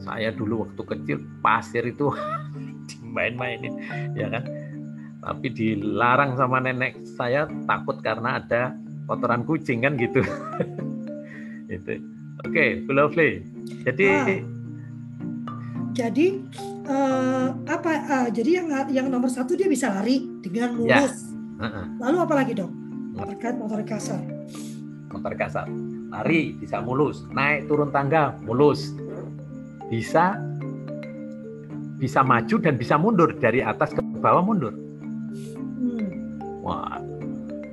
Saya 0.00 0.30
dulu 0.30 0.64
waktu 0.66 0.82
kecil 0.86 1.18
pasir 1.42 1.82
itu 1.90 2.14
dimain-mainin 2.88 3.74
ya 4.14 4.30
kan? 4.30 4.44
Tapi 5.20 5.46
dilarang 5.52 6.38
sama 6.38 6.62
nenek 6.62 6.96
saya 7.18 7.44
takut 7.68 8.00
karena 8.00 8.40
ada 8.40 8.72
kotoran 9.04 9.44
kucing 9.44 9.84
kan 9.84 9.98
gitu. 9.98 10.24
Itu 11.68 12.19
oke 12.40 12.64
Bu 12.84 12.92
Lovely. 12.92 13.30
Jadi 13.82 14.06
Ah. 14.06 14.26
jadi 15.90 16.26
eh, 16.86 17.46
apa 17.66 17.90
eh, 17.92 18.28
jadi 18.30 18.50
yang 18.62 18.66
yang 18.88 19.06
nomor 19.08 19.28
satu 19.28 19.54
dia 19.54 19.66
bisa 19.66 19.90
lari 19.90 20.24
dengan 20.40 20.78
Ya. 20.80 21.02
mulus 21.04 21.16
Heeh. 21.58 21.84
lalu 21.98 22.16
apa 22.18 22.34
lagi 22.34 22.52
dok? 22.54 22.70
Terkait 23.20 23.54
motorik 23.58 23.86
kasar. 23.86 24.22
Motor 25.10 25.34
kasar. 25.34 25.66
Lari 26.08 26.56
bisa 26.56 26.80
mulus. 26.80 27.26
Naik 27.28 27.66
turun 27.66 27.90
tangga 27.90 28.38
mulus. 28.40 28.94
Bisa 29.86 30.38
bisa 31.98 32.22
maju 32.22 32.56
dan 32.56 32.74
bisa 32.74 32.94
mundur. 32.96 33.34
Dari 33.34 33.60
atas 33.60 33.92
ke 33.92 34.00
bawah 34.00 34.40
mundur. 34.40 34.72
Hmm. 35.80 36.08
wah 36.60 36.96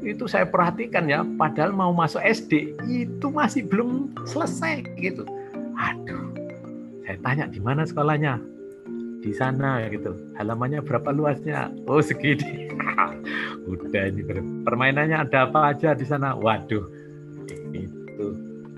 itu 0.08 0.24
saya 0.24 0.48
perhatikan 0.48 1.04
ya 1.12 1.28
padahal 1.36 1.76
mau 1.76 1.92
masuk 1.92 2.24
SD 2.24 2.80
itu 2.88 3.28
masih 3.28 3.68
belum 3.68 4.16
selesai 4.24 4.88
gitu. 4.96 5.28
Aduh 5.76 6.32
saya 7.04 7.18
tanya 7.20 7.46
di 7.52 7.60
mana 7.60 7.84
sekolahnya? 7.84 8.40
Di 9.20 9.36
sana 9.36 9.84
gitu. 9.92 10.16
Halamannya 10.40 10.80
berapa 10.80 11.12
luasnya? 11.12 11.68
Oh 11.92 12.00
segini. 12.00 12.72
Udah 13.72 14.08
ini 14.08 14.24
permainannya 14.64 15.28
ada 15.28 15.52
apa 15.52 15.76
aja 15.76 15.92
di 15.92 16.08
sana? 16.08 16.32
Waduh 16.40 16.88
itu. 17.76 18.28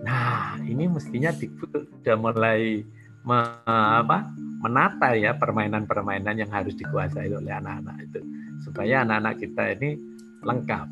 Nah 0.02 0.58
ini 0.66 0.90
mestinya 0.90 1.30
sudah 1.30 2.16
mulai 2.18 2.82
me- 3.22 3.62
apa 3.70 4.26
menata 4.60 5.16
ya 5.16 5.38
permainan-permainan 5.38 6.42
yang 6.42 6.52
harus 6.52 6.76
dikuasai 6.76 7.32
oleh 7.32 7.54
anak-anak 7.54 7.96
itu 8.12 8.20
supaya 8.60 9.08
anak-anak 9.08 9.40
kita 9.40 9.64
ini 9.80 9.96
lengkap 10.44 10.88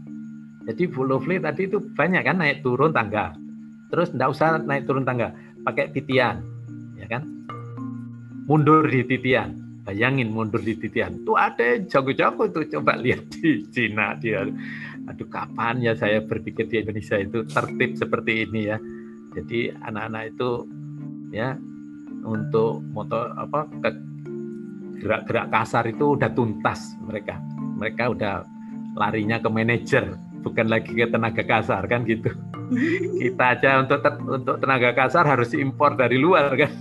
jadi 0.68 0.84
Bu 0.92 1.08
Lovely 1.08 1.40
tadi 1.40 1.72
itu 1.72 1.80
banyak 1.80 2.28
kan 2.28 2.44
naik 2.44 2.60
turun 2.60 2.92
tangga. 2.92 3.32
Terus 3.88 4.12
enggak 4.12 4.36
usah 4.36 4.60
naik 4.60 4.84
turun 4.84 5.08
tangga 5.08 5.32
pakai 5.64 5.96
titian 5.96 6.44
ya 7.00 7.08
kan? 7.08 7.24
Mundur 8.52 8.84
di 8.84 9.08
titian. 9.08 9.64
Bayangin 9.88 10.36
mundur 10.36 10.60
di 10.60 10.76
titian. 10.76 11.24
Tuh 11.24 11.40
ada 11.40 11.80
jago-jago 11.88 12.52
tuh 12.52 12.68
coba 12.68 13.00
lihat 13.00 13.24
di 13.40 13.64
Cina 13.72 14.20
dia. 14.20 14.44
Aduh 15.08 15.28
kapan 15.32 15.80
ya 15.80 15.96
saya 15.96 16.20
berpikir 16.20 16.68
di 16.68 16.84
Indonesia 16.84 17.16
itu 17.16 17.48
tertib 17.48 17.96
seperti 17.96 18.44
ini 18.44 18.68
ya? 18.68 18.78
Jadi 19.40 19.72
anak-anak 19.72 20.36
itu 20.36 20.68
ya 21.32 21.56
untuk 22.28 22.84
motor 22.92 23.32
apa 23.40 23.72
ke- 23.80 24.04
gerak-gerak 25.00 25.48
kasar 25.48 25.88
itu 25.88 26.20
udah 26.20 26.28
tuntas 26.36 27.00
mereka. 27.08 27.40
Mereka 27.80 28.12
udah 28.12 28.44
larinya 29.00 29.40
ke 29.40 29.48
manajer 29.48 30.27
bukan 30.48 30.72
lagi 30.72 30.96
ke 30.96 31.12
tenaga 31.12 31.44
kasar 31.44 31.84
kan 31.92 32.08
gitu. 32.08 32.32
Kita 33.22 33.60
aja 33.60 33.84
untuk 33.84 34.00
te- 34.00 34.24
untuk 34.24 34.56
tenaga 34.64 34.96
kasar 34.96 35.28
harus 35.28 35.52
impor 35.52 36.00
dari 36.00 36.16
luar 36.16 36.56
kan. 36.56 36.72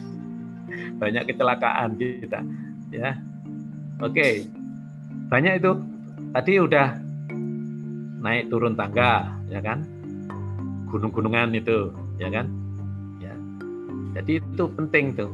Banyak 0.96 1.28
kecelakaan 1.28 1.98
kita 2.00 2.40
ya. 2.88 3.18
Oke. 4.00 4.46
Banyak 5.28 5.60
itu. 5.60 5.72
Tadi 6.32 6.52
udah 6.56 6.88
naik 8.22 8.48
turun 8.48 8.74
tangga 8.78 9.28
ya 9.52 9.60
kan. 9.60 9.84
Gunung-gunungan 10.88 11.52
itu 11.52 11.92
ya 12.16 12.32
kan. 12.32 12.48
Ya. 13.20 13.34
Jadi 14.16 14.40
itu 14.40 14.64
penting 14.72 15.12
tuh 15.12 15.30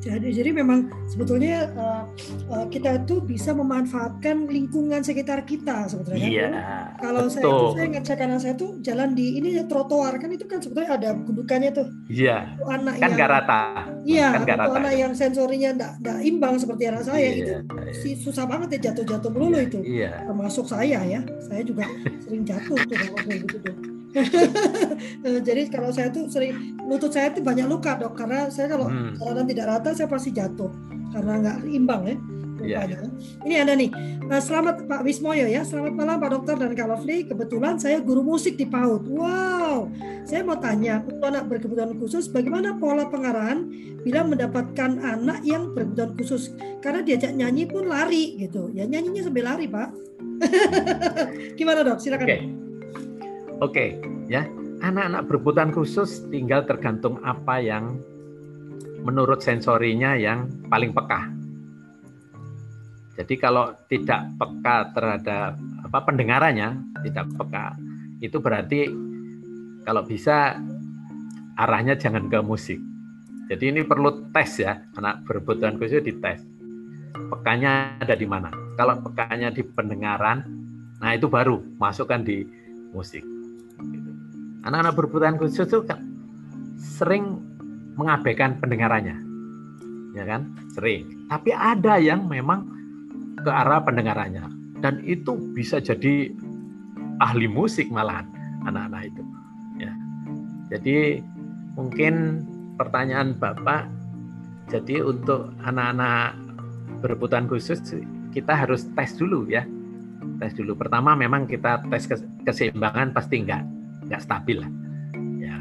Jadi, 0.00 0.32
jadi 0.32 0.50
memang 0.56 0.88
sebetulnya 1.04 1.68
uh, 1.76 2.04
uh, 2.48 2.64
kita 2.72 3.04
itu 3.04 3.20
bisa 3.20 3.52
memanfaatkan 3.52 4.48
lingkungan 4.48 5.04
sekitar 5.04 5.44
kita 5.44 5.84
sebetulnya. 5.92 6.24
iya 6.24 6.48
Kalau 6.96 7.28
saya 7.28 7.44
itu 7.44 7.56
saya 7.76 7.86
ngecek 7.92 8.18
anak 8.24 8.40
saya 8.40 8.54
tuh 8.56 8.80
jalan 8.80 9.12
di 9.12 9.36
ini 9.36 9.60
ya 9.60 9.68
trotoar 9.68 10.16
kan 10.16 10.32
itu 10.32 10.48
kan 10.48 10.64
sebetulnya 10.64 10.96
ada 10.96 11.12
gundukannya 11.12 11.70
tuh. 11.76 11.88
iya 12.08 12.56
Itu 12.56 12.64
anak 12.64 12.94
kan 12.96 13.10
yang 13.12 13.28
rata 13.28 13.62
iya 14.08 14.28
kan 14.40 14.56
atau 14.56 14.72
rata 14.72 14.78
anak 14.80 14.94
yang 14.96 15.12
sensorinya 15.12 15.70
enggak, 15.76 15.92
enggak 16.00 16.18
imbang 16.24 16.54
seperti 16.56 16.82
anak 16.88 17.04
saya 17.04 17.20
Iya, 17.20 17.36
itu 17.36 17.52
iya. 17.52 17.92
si 17.92 18.10
susah 18.16 18.44
banget 18.48 18.68
ya 18.80 18.90
jatuh-jatuh 18.90 19.30
melulu 19.30 19.60
itu. 19.60 19.78
iya 19.84 20.24
Termasuk 20.24 20.64
saya 20.64 21.04
ya. 21.04 21.20
Saya 21.44 21.60
juga 21.60 21.84
sering 22.24 22.48
jatuh 22.48 22.80
tuh 22.88 22.96
kalau 22.96 23.20
kayak 23.20 23.38
gitu 23.44 23.56
tuh. 23.68 23.99
Eh, 25.24 25.40
Jadi 25.40 25.70
kalau 25.70 25.88
saya 25.94 26.10
tuh 26.10 26.26
sering 26.28 26.76
lutut 26.84 27.12
saya 27.12 27.30
tuh 27.32 27.40
banyak 27.40 27.64
luka 27.64 27.96
dok 27.96 28.18
karena 28.18 28.50
saya 28.50 28.68
kalau 28.68 28.90
Hmm. 28.90 29.14
jalanan 29.16 29.46
tidak 29.46 29.66
rata 29.68 29.90
saya 29.94 30.08
pasti 30.10 30.34
jatuh 30.34 30.68
karena 31.12 31.32
nggak 31.40 31.56
imbang 31.70 32.02
ya 32.04 32.16
Iya, 32.60 32.84
lukanya. 32.84 32.98
Ini 33.48 33.54
ada 33.56 33.72
nih. 33.72 33.88
Eh, 34.20 34.42
Selamat 34.44 34.84
Pak 34.84 35.00
Wismoyo 35.00 35.48
ya. 35.48 35.64
Selamat 35.64 35.96
malam 35.96 36.20
Pak 36.20 36.28
Dokter 36.28 36.60
dan 36.60 36.76
Kak 36.76 36.92
Lovely. 36.92 37.24
Kebetulan 37.24 37.80
saya 37.80 38.04
guru 38.04 38.20
musik 38.20 38.60
di 38.60 38.68
PAUD. 38.68 39.08
Wow. 39.08 39.88
Saya 40.28 40.44
mau 40.44 40.60
tanya 40.60 41.00
untuk 41.00 41.24
anak 41.24 41.48
berkebutuhan 41.48 41.96
khusus 41.96 42.28
bagaimana 42.28 42.76
pola 42.76 43.08
pengarahan 43.08 43.64
bila 44.04 44.28
mendapatkan 44.28 45.00
anak 45.00 45.40
yang 45.40 45.72
berkebutuhan 45.72 46.12
khusus 46.20 46.52
karena 46.84 47.00
diajak 47.00 47.32
nyanyi 47.32 47.64
pun 47.64 47.88
lari 47.88 48.36
gitu. 48.36 48.68
Ya 48.76 48.84
nyanyinya 48.84 49.24
sambil 49.24 49.48
lari 49.48 49.64
Pak. 49.64 49.88
Gimana 51.58 51.80
dok? 51.80 51.96
Silakan. 51.96 52.28
Oke. 52.28 52.38
Oke, 53.60 54.00
ya. 54.26 54.48
Anak-anak 54.80 55.28
berkebutuhan 55.28 55.70
khusus 55.76 56.24
tinggal 56.32 56.64
tergantung 56.64 57.20
apa 57.20 57.60
yang 57.60 58.00
menurut 59.04 59.44
sensorinya 59.44 60.16
yang 60.16 60.48
paling 60.72 60.96
peka. 60.96 61.28
Jadi 63.20 63.36
kalau 63.36 63.76
tidak 63.92 64.32
peka 64.40 64.96
terhadap 64.96 65.60
apa 65.84 65.98
pendengarannya, 66.08 66.80
tidak 67.04 67.28
peka, 67.36 67.76
itu 68.24 68.40
berarti 68.40 68.88
kalau 69.84 70.08
bisa 70.08 70.56
arahnya 71.60 72.00
jangan 72.00 72.32
ke 72.32 72.40
musik. 72.40 72.80
Jadi 73.52 73.76
ini 73.76 73.84
perlu 73.84 74.32
tes 74.32 74.64
ya, 74.64 74.80
anak 74.96 75.28
berkebutuhan 75.28 75.76
khusus 75.76 76.00
dites. 76.00 76.40
Pekanya 77.12 78.00
ada 78.00 78.16
di 78.16 78.24
mana? 78.24 78.48
Kalau 78.80 78.96
pekanya 79.04 79.52
di 79.52 79.60
pendengaran, 79.60 80.48
nah 80.96 81.12
itu 81.12 81.28
baru 81.28 81.60
masukkan 81.76 82.24
di 82.24 82.48
musik. 82.96 83.39
Anak-anak 84.60 84.92
berkebutuhan 84.92 85.40
khusus 85.40 85.64
itu 85.64 85.80
kan 85.88 86.04
sering 86.76 87.40
mengabaikan 87.96 88.60
pendengarannya, 88.60 89.16
ya 90.12 90.24
kan? 90.28 90.52
Sering. 90.76 91.28
Tapi 91.32 91.50
ada 91.52 91.96
yang 91.96 92.28
memang 92.28 92.68
ke 93.40 93.48
arah 93.48 93.80
pendengarannya, 93.80 94.44
dan 94.84 95.00
itu 95.04 95.36
bisa 95.56 95.80
jadi 95.80 96.28
ahli 97.24 97.48
musik 97.48 97.88
malahan 97.88 98.28
anak-anak 98.68 99.08
itu. 99.08 99.22
Ya. 99.80 99.92
Jadi 100.76 101.24
mungkin 101.72 102.44
pertanyaan 102.76 103.36
bapak, 103.36 103.88
jadi 104.68 105.00
untuk 105.00 105.56
anak-anak 105.64 106.36
berkebutuhan 107.00 107.48
khusus 107.48 107.80
kita 108.36 108.52
harus 108.52 108.92
tes 108.92 109.16
dulu 109.16 109.48
ya, 109.48 109.64
tes 110.36 110.52
dulu. 110.52 110.76
Pertama 110.76 111.16
memang 111.16 111.48
kita 111.48 111.80
tes 111.88 112.04
kes- 112.04 112.28
keseimbangan 112.44 113.16
pasti 113.16 113.40
enggak 113.40 113.64
nggak 114.10 114.22
stabil 114.26 114.58
lah 114.58 114.70
ya. 115.38 115.56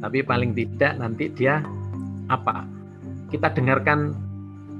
Tapi 0.00 0.24
paling 0.24 0.56
tidak 0.56 0.96
nanti 0.96 1.28
dia 1.28 1.60
apa? 2.32 2.64
Kita 3.28 3.52
dengarkan 3.52 4.16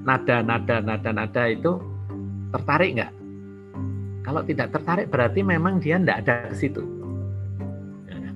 nada 0.02 0.40
nada 0.40 0.80
nada 0.80 1.10
nada 1.12 1.42
itu 1.52 1.76
tertarik 2.56 2.96
nggak? 2.96 3.12
Kalau 4.24 4.40
tidak 4.44 4.72
tertarik 4.72 5.06
berarti 5.12 5.40
memang 5.44 5.76
dia 5.76 6.00
nggak 6.00 6.18
ada 6.24 6.34
ke 6.48 6.56
situ. 6.56 6.82
Ya 8.08 8.16
kan? 8.16 8.34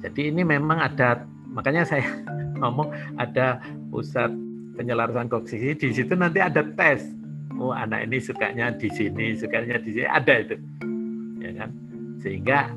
jadi 0.00 0.22
ini 0.32 0.42
memang 0.42 0.80
ada 0.80 1.28
makanya 1.52 1.84
saya 1.84 2.08
ngomong 2.60 2.88
ada 3.20 3.60
pusat 3.92 4.32
penyelarasan 4.76 5.28
kognisi 5.28 5.76
di 5.76 5.92
situ 5.92 6.12
nanti 6.16 6.40
ada 6.40 6.64
tes. 6.64 7.04
Oh 7.56 7.72
anak 7.72 8.04
ini 8.04 8.20
sukanya 8.20 8.68
di 8.76 8.88
sini 8.92 9.36
sukanya 9.36 9.80
di 9.80 9.92
sini. 9.92 10.08
Ada 10.08 10.34
itu. 10.44 10.56
Ya 11.40 11.50
kan? 11.56 11.70
Sehingga 12.20 12.68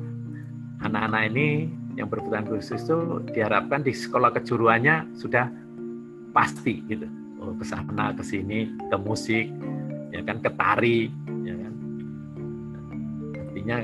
anak-anak 0.80 1.22
ini 1.32 1.68
yang 1.96 2.08
berkebutuhan 2.08 2.48
khusus 2.48 2.80
itu 2.80 3.20
diharapkan 3.36 3.84
di 3.84 3.92
sekolah 3.92 4.32
kejuruannya 4.32 5.12
sudah 5.16 5.48
pasti 6.32 6.80
gitu. 6.88 7.06
Oh 7.40 7.56
ke 7.56 7.64
sana 7.64 8.12
ke 8.12 8.24
sini 8.24 8.68
ke 8.88 8.96
musik 9.00 9.48
ya 10.12 10.20
kan 10.24 10.40
ke 10.40 10.50
tari 10.56 11.12
ya 11.44 11.54
kan. 11.56 11.72
Artinya 13.36 13.76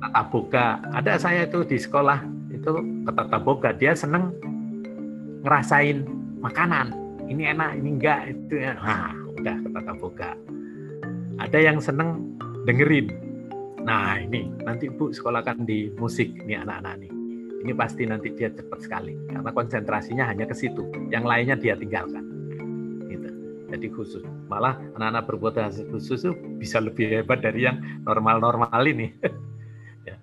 tata 0.00 0.22
boga 0.26 0.66
ada 0.94 1.12
saya 1.20 1.46
itu 1.46 1.62
di 1.66 1.78
sekolah 1.78 2.18
itu 2.50 2.70
ke 3.06 3.12
tata 3.14 3.38
boga 3.38 3.70
dia 3.74 3.94
seneng 3.94 4.34
ngerasain 5.46 6.06
makanan. 6.42 6.94
Ini 7.30 7.54
enak 7.54 7.78
ini 7.78 7.88
enggak 7.94 8.20
itu 8.26 8.58
ya. 8.58 8.74
Nah 8.74 9.14
udah 9.38 9.56
ke 9.62 9.68
tata 9.70 9.92
boga 9.94 10.30
ada 11.40 11.58
yang 11.58 11.78
seneng 11.80 12.36
dengerin 12.68 13.29
Nah 13.84 14.20
ini 14.20 14.48
nanti 14.64 14.92
Bu 14.92 15.12
sekolahkan 15.12 15.64
di 15.64 15.88
musik 15.96 16.36
nih 16.44 16.60
anak-anak 16.60 17.06
nih. 17.06 17.12
Ini 17.60 17.72
pasti 17.76 18.08
nanti 18.08 18.32
dia 18.32 18.48
cepat 18.48 18.80
sekali 18.80 19.12
karena 19.28 19.50
konsentrasinya 19.52 20.24
hanya 20.24 20.48
ke 20.48 20.56
situ. 20.56 20.88
Yang 21.12 21.24
lainnya 21.28 21.56
dia 21.60 21.74
tinggalkan. 21.76 22.24
Gitu. 23.08 23.28
Jadi 23.68 23.86
khusus. 23.92 24.24
Malah 24.48 24.80
anak-anak 24.96 25.22
berkebutuhan 25.28 25.72
khusus 25.92 26.24
itu 26.24 26.32
bisa 26.56 26.80
lebih 26.80 27.20
hebat 27.20 27.44
dari 27.44 27.68
yang 27.68 27.80
normal-normal 28.08 28.80
ini. 28.88 29.12
ya. 30.08 30.16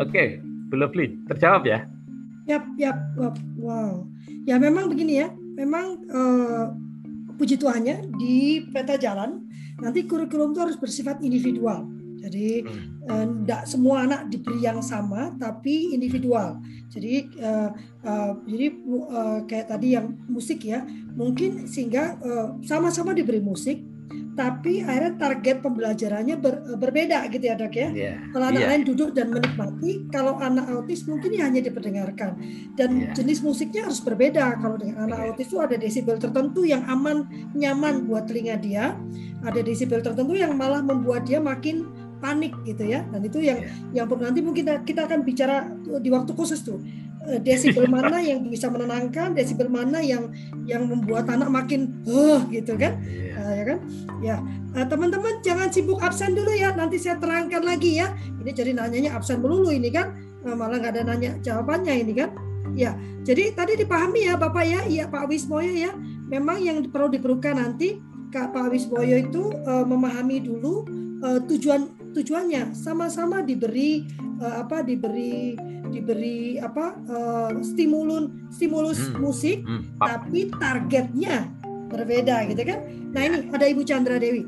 Oke, 0.00 0.40
Bu 0.72 0.80
Lovely, 0.80 1.20
terjawab 1.28 1.68
ya? 1.68 1.84
Yap, 2.44 2.64
yap, 2.76 2.98
wap, 3.16 3.36
wow. 3.56 4.04
Ya 4.44 4.60
memang 4.60 4.92
begini 4.92 5.20
ya, 5.24 5.32
memang 5.32 5.96
eh, 6.04 6.66
puji 7.40 7.56
Tuhannya 7.56 8.12
di 8.20 8.68
peta 8.68 9.00
jalan 9.00 9.48
nanti 9.80 10.04
kurikulum 10.04 10.52
itu 10.52 10.60
harus 10.60 10.76
bersifat 10.76 11.24
individual. 11.24 11.88
Jadi 12.24 12.64
tidak 13.04 13.68
semua 13.68 14.08
anak 14.08 14.32
diberi 14.32 14.64
yang 14.64 14.80
sama, 14.80 15.36
tapi 15.36 15.92
individual. 15.92 16.56
Jadi 16.88 17.28
eh, 17.36 17.70
eh, 18.00 18.32
jadi 18.48 18.66
eh, 18.72 19.38
kayak 19.44 19.66
tadi 19.68 19.88
yang 19.92 20.16
musik 20.24 20.64
ya, 20.64 20.88
mungkin 21.12 21.68
sehingga 21.68 22.16
eh, 22.24 22.48
sama-sama 22.64 23.12
diberi 23.12 23.44
musik, 23.44 23.84
tapi 24.34 24.82
akhirnya 24.82 25.14
target 25.14 25.62
pembelajarannya 25.62 26.36
ber- 26.42 26.62
berbeda 26.74 27.22
gitu 27.30 27.44
ya 27.46 27.54
dok 27.54 27.74
ya. 27.74 27.88
Iya. 27.94 28.12
Kalau 28.34 28.46
anak 28.50 28.62
Iya. 28.66 28.68
lain 28.74 28.82
duduk 28.82 29.10
dan 29.14 29.26
menikmati, 29.30 29.90
kalau 30.10 30.34
anak 30.42 30.66
autis 30.74 31.06
mungkin 31.06 31.30
ya 31.38 31.46
hanya 31.46 31.62
diperdengarkan. 31.62 32.34
Dan 32.74 32.90
Iya. 32.98 33.14
jenis 33.14 33.46
musiknya 33.46 33.86
harus 33.86 34.02
berbeda. 34.02 34.58
Kalau 34.58 34.74
dengan 34.74 35.06
anak 35.06 35.18
Iya. 35.22 35.26
autis 35.30 35.46
itu 35.46 35.58
ada 35.62 35.76
desibel 35.78 36.18
tertentu 36.18 36.66
yang 36.66 36.82
aman, 36.90 37.30
nyaman 37.54 38.10
buat 38.10 38.26
telinga 38.26 38.58
dia. 38.58 38.98
Ada 39.46 39.60
desibel 39.62 40.02
tertentu 40.02 40.34
yang 40.34 40.58
malah 40.58 40.82
membuat 40.82 41.30
dia 41.30 41.38
makin 41.38 41.86
panik 42.24 42.56
gitu 42.64 42.88
ya. 42.88 43.04
Dan 43.12 43.20
itu 43.20 43.44
yang 43.44 43.60
Iya. 43.60 44.00
yang 44.00 44.06
perlu 44.08 44.24
nanti 44.24 44.40
mungkin 44.40 44.64
kita, 44.64 44.80
kita 44.88 45.00
akan 45.04 45.20
bicara 45.28 45.68
di 46.00 46.08
waktu 46.08 46.32
khusus 46.32 46.64
tuh. 46.64 46.80
Eh, 47.24 47.40
Desibel 47.40 47.88
mana 47.88 48.20
yang 48.20 48.44
bisa 48.48 48.68
menenangkan, 48.68 49.32
desibel 49.32 49.68
mana 49.72 50.00
yang 50.00 50.28
yang 50.68 50.84
membuat 50.88 51.24
anak 51.28 51.48
makin 51.48 52.00
huh 52.04 52.44
gitu 52.48 52.76
kan. 52.76 52.96
Iya. 53.04 53.32
Eh, 53.36 53.52
ya 53.60 53.64
kan? 53.68 53.78
Ya, 54.24 54.36
Eh, 54.74 54.86
teman-teman 54.90 55.38
jangan 55.44 55.70
sibuk 55.70 56.02
absen 56.02 56.34
dulu 56.34 56.50
ya. 56.50 56.74
Nanti 56.74 56.98
saya 56.98 57.14
terangkan 57.20 57.62
lagi 57.62 58.00
ya. 58.00 58.10
Ini 58.40 58.50
jadi 58.50 58.72
nanyanya 58.74 59.14
absen 59.14 59.38
melulu 59.44 59.68
ini 59.70 59.92
kan, 59.92 60.16
Eh, 60.44 60.52
malah 60.52 60.76
nggak 60.76 60.92
ada 61.00 61.02
nanya 61.08 61.30
jawabannya 61.40 62.04
ini 62.04 62.12
kan. 62.12 62.28
Ya, 62.74 62.92
jadi 63.22 63.54
tadi 63.54 63.78
dipahami 63.80 64.26
ya 64.28 64.34
Bapak 64.36 64.64
ya, 64.66 64.80
iya 64.84 65.04
Pak 65.08 65.30
Wismoyo 65.30 65.72
ya. 65.72 65.94
Memang 66.28 66.58
yang 66.60 66.82
perlu 66.90 67.08
diperlukan 67.08 67.54
nanti 67.56 68.02
Kak 68.28 68.50
Pak 68.52 68.68
Wismoyo 68.68 69.14
itu 69.14 69.48
eh, 69.54 69.84
memahami 69.86 70.42
dulu 70.44 70.84
eh, 71.22 71.40
tujuan 71.48 71.86
tujuannya 72.14 72.72
sama-sama 72.72 73.42
diberi 73.42 74.06
eh, 74.38 74.54
apa 74.62 74.86
diberi 74.86 75.58
diberi 75.90 76.56
apa 76.62 76.94
eh, 76.94 77.50
stimulun 77.66 78.48
stimulus 78.54 79.10
Hmm. 79.10 79.20
musik 79.20 79.58
Hmm, 79.66 79.82
tapi 79.98 80.48
targetnya 80.54 81.50
berbeda 81.90 82.46
gitu 82.50 82.62
kan. 82.66 82.80
Nah 83.14 83.22
ini 83.22 83.38
ada 83.50 83.66
Ibu 83.66 83.82
Chandra 83.86 84.18
Dewi. 84.18 84.42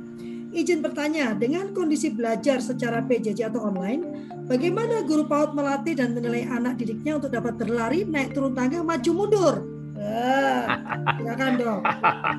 Izin 0.56 0.80
bertanya, 0.80 1.36
dengan 1.36 1.76
kondisi 1.76 2.09
belajar 2.09 2.64
secara 2.64 3.05
PJJ 3.05 3.52
atau 3.52 3.68
online, 3.68 4.32
bagaimana 4.48 5.05
guru 5.05 5.28
PAUD 5.28 5.52
melatih 5.52 6.01
dan 6.01 6.16
menilai 6.16 6.48
anak 6.48 6.80
didiknya 6.80 7.20
untuk 7.20 7.28
dapat 7.28 7.60
berlari, 7.60 8.09
naik 8.09 8.32
turun 8.32 8.56
tangga, 8.56 8.80
maju 8.80 9.10
mundur? 9.12 9.55
Ah, 10.01 10.80
silakan 11.20 11.52
dong. 11.60 11.80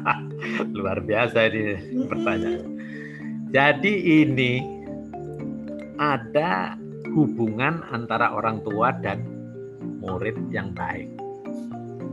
Luar 0.82 0.98
biasa 1.06 1.46
ini 1.52 1.78
pertanyaan. 2.10 2.68
Jadi 3.54 3.94
ini 4.26 4.77
ada 5.98 6.78
hubungan 7.14 7.82
antara 7.90 8.34
orang 8.34 8.62
tua 8.62 8.94
dan 9.02 9.26
murid 10.02 10.38
yang 10.54 10.74
baik. 10.74 11.10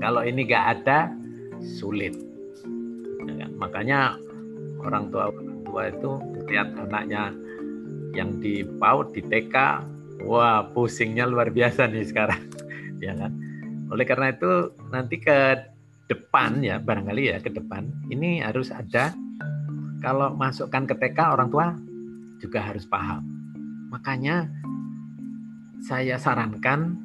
Kalau 0.01 0.25
ini 0.25 0.45
nggak 0.45 0.67
ada, 0.81 1.13
sulit. 1.81 2.13
Ya 3.25 3.35
kan? 3.45 3.51
Makanya 3.57 4.01
orang 4.85 5.09
tua 5.09 5.33
orang 5.33 5.61
tua 5.65 5.83
itu 5.89 6.11
lihat 6.49 6.69
anaknya 6.77 7.33
yang 8.13 8.39
di 8.39 8.63
PAUD 8.63 9.17
di 9.17 9.23
TK, 9.25 9.57
wah 10.29 10.65
pusingnya 10.71 11.27
luar 11.27 11.51
biasa 11.51 11.89
nih 11.89 12.05
sekarang, 12.07 12.43
ya 13.05 13.17
kan. 13.17 13.33
Oleh 13.91 14.05
karena 14.07 14.33
itu 14.33 14.75
nanti 14.91 15.19
ke 15.19 15.73
depan 16.05 16.61
ya 16.61 16.77
barangkali 16.77 17.33
ya 17.33 17.41
ke 17.41 17.49
depan 17.49 17.89
ini 18.13 18.45
harus 18.45 18.69
ada 18.69 19.17
kalau 20.05 20.37
masukkan 20.37 20.85
ke 20.85 20.95
TK 21.01 21.19
orang 21.33 21.49
tua 21.49 21.67
juga 22.45 22.61
harus 22.61 22.85
paham. 22.85 23.34
Makanya 23.95 24.51
saya 25.79 26.19
sarankan 26.19 26.99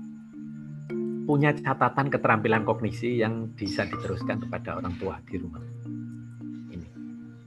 punya 1.30 1.54
catatan 1.54 2.10
keterampilan 2.10 2.66
kognisi 2.66 3.22
yang 3.22 3.54
bisa 3.54 3.86
diteruskan 3.86 4.42
kepada 4.42 4.82
orang 4.82 4.98
tua 4.98 5.22
di 5.30 5.38
rumah. 5.38 5.62
Ini 6.74 6.88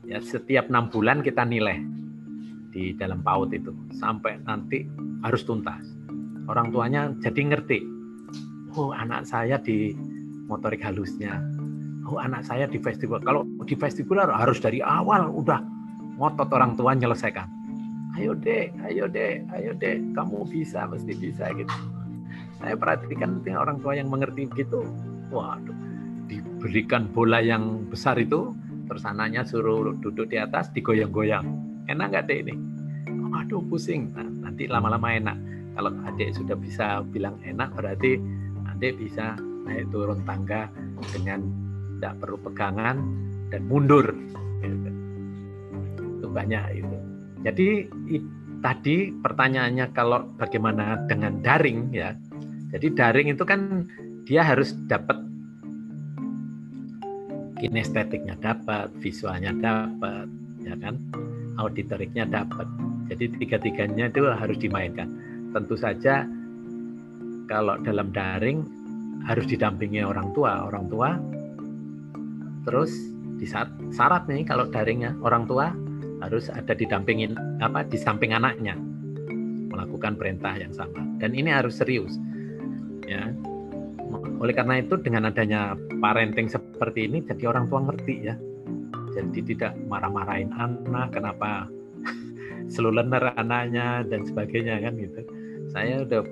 ya 0.06 0.22
setiap 0.22 0.70
enam 0.70 0.86
bulan 0.94 1.26
kita 1.26 1.42
nilai 1.42 1.82
di 2.70 2.94
dalam 2.94 3.26
PAUD 3.26 3.50
itu 3.58 3.74
sampai 3.98 4.38
nanti 4.46 4.86
harus 5.26 5.42
tuntas. 5.42 5.82
Orang 6.46 6.70
tuanya 6.70 7.10
jadi 7.18 7.42
ngerti. 7.42 7.82
Oh 8.78 8.94
anak 8.94 9.26
saya 9.26 9.58
di 9.58 9.90
motorik 10.46 10.86
halusnya. 10.86 11.42
Oh 12.06 12.22
anak 12.22 12.46
saya 12.46 12.70
di 12.70 12.78
festival. 12.78 13.18
Kalau 13.26 13.42
di 13.66 13.74
festival 13.74 14.22
harus 14.30 14.62
dari 14.62 14.78
awal 14.78 15.34
udah 15.34 15.58
ngotot 16.22 16.46
orang 16.54 16.78
tua 16.78 16.94
menyelesaikan. 16.94 17.61
Ayo 18.12 18.36
dek, 18.36 18.76
ayo 18.84 19.08
dek, 19.08 19.48
ayo 19.56 19.72
dek, 19.72 19.96
kamu 20.12 20.44
bisa, 20.44 20.84
mesti 20.84 21.12
bisa 21.16 21.48
gitu. 21.56 21.72
Saya 22.60 22.76
perhatikan 22.76 23.40
orang 23.56 23.80
tua 23.80 23.96
yang 23.96 24.12
mengerti 24.12 24.44
begitu, 24.46 24.84
waduh, 25.32 25.74
diberikan 26.28 27.08
bola 27.08 27.40
yang 27.40 27.88
besar 27.88 28.20
itu, 28.20 28.52
terus 28.86 29.02
anaknya 29.08 29.42
suruh 29.48 29.96
duduk 29.96 30.28
di 30.28 30.36
atas, 30.36 30.68
digoyang-goyang. 30.76 31.44
Enak 31.88 32.06
nggak 32.12 32.24
dek 32.28 32.38
ini? 32.46 32.54
Aduh 33.32 33.64
pusing. 33.64 34.12
Nah, 34.12 34.28
nanti 34.48 34.68
lama-lama 34.68 35.08
enak. 35.08 35.36
Kalau 35.72 35.90
adik 36.04 36.36
sudah 36.36 36.56
bisa 36.60 37.00
bilang 37.08 37.40
enak, 37.42 37.72
berarti 37.72 38.20
adik 38.68 39.00
bisa 39.00 39.40
naik 39.64 39.88
turun 39.88 40.20
tangga 40.28 40.68
dengan 41.16 41.40
tidak 41.96 42.14
perlu 42.20 42.38
pegangan 42.44 42.96
dan 43.48 43.62
mundur. 43.66 44.04
Gitu. 44.60 44.90
Itu 46.20 46.26
banyak 46.28 46.64
itu. 46.76 46.96
Jadi 47.42 47.90
tadi 48.62 49.10
pertanyaannya 49.10 49.86
kalau 49.90 50.22
bagaimana 50.38 51.04
dengan 51.10 51.42
daring 51.42 51.90
ya. 51.90 52.14
Jadi 52.72 52.86
daring 52.94 53.28
itu 53.34 53.44
kan 53.44 53.84
dia 54.24 54.46
harus 54.46 54.72
dapat 54.86 55.18
kinestetiknya 57.58 58.34
dapat, 58.42 58.90
visualnya 58.98 59.54
dapat, 59.54 60.26
ya 60.66 60.74
kan, 60.78 60.98
auditoriknya 61.58 62.26
dapat. 62.26 62.66
Jadi 63.12 63.38
tiga-tiganya 63.38 64.10
itu 64.10 64.26
harus 64.26 64.58
dimainkan. 64.58 65.06
Tentu 65.52 65.76
saja 65.76 66.26
kalau 67.46 67.76
dalam 67.84 68.10
daring 68.10 68.64
harus 69.26 69.46
didampingi 69.46 70.02
orang 70.02 70.34
tua. 70.34 70.66
Orang 70.66 70.90
tua 70.90 71.18
terus 72.62 72.94
di 73.42 73.46
saat 73.46 73.74
syarat 73.90 74.30
nih 74.30 74.46
kalau 74.46 74.70
daringnya 74.70 75.18
orang 75.18 75.50
tua 75.50 75.74
harus 76.22 76.46
ada 76.48 76.72
didampingin 76.72 77.34
apa 77.58 77.82
di 77.82 77.98
samping 77.98 78.30
anaknya. 78.32 78.78
Melakukan 79.72 80.14
perintah 80.14 80.54
yang 80.54 80.70
sama. 80.70 81.02
Dan 81.18 81.34
ini 81.34 81.50
harus 81.50 81.82
serius 81.82 82.14
ya. 83.06 83.34
Oleh 84.38 84.54
karena 84.54 84.82
itu 84.82 84.98
dengan 84.98 85.30
adanya 85.30 85.74
parenting 86.02 86.50
seperti 86.50 87.10
ini 87.10 87.22
jadi 87.26 87.50
orang 87.50 87.66
tua 87.66 87.82
ngerti 87.90 88.14
ya. 88.22 88.34
Jadi 89.12 89.40
tidak 89.44 89.76
marah-marahin 89.90 90.50
anak 90.56 91.12
kenapa 91.12 91.68
seluler 92.72 93.06
anaknya 93.36 94.06
dan 94.06 94.24
sebagainya 94.24 94.80
kan 94.80 94.94
gitu. 94.96 95.20
Saya 95.70 96.04
udah 96.04 96.22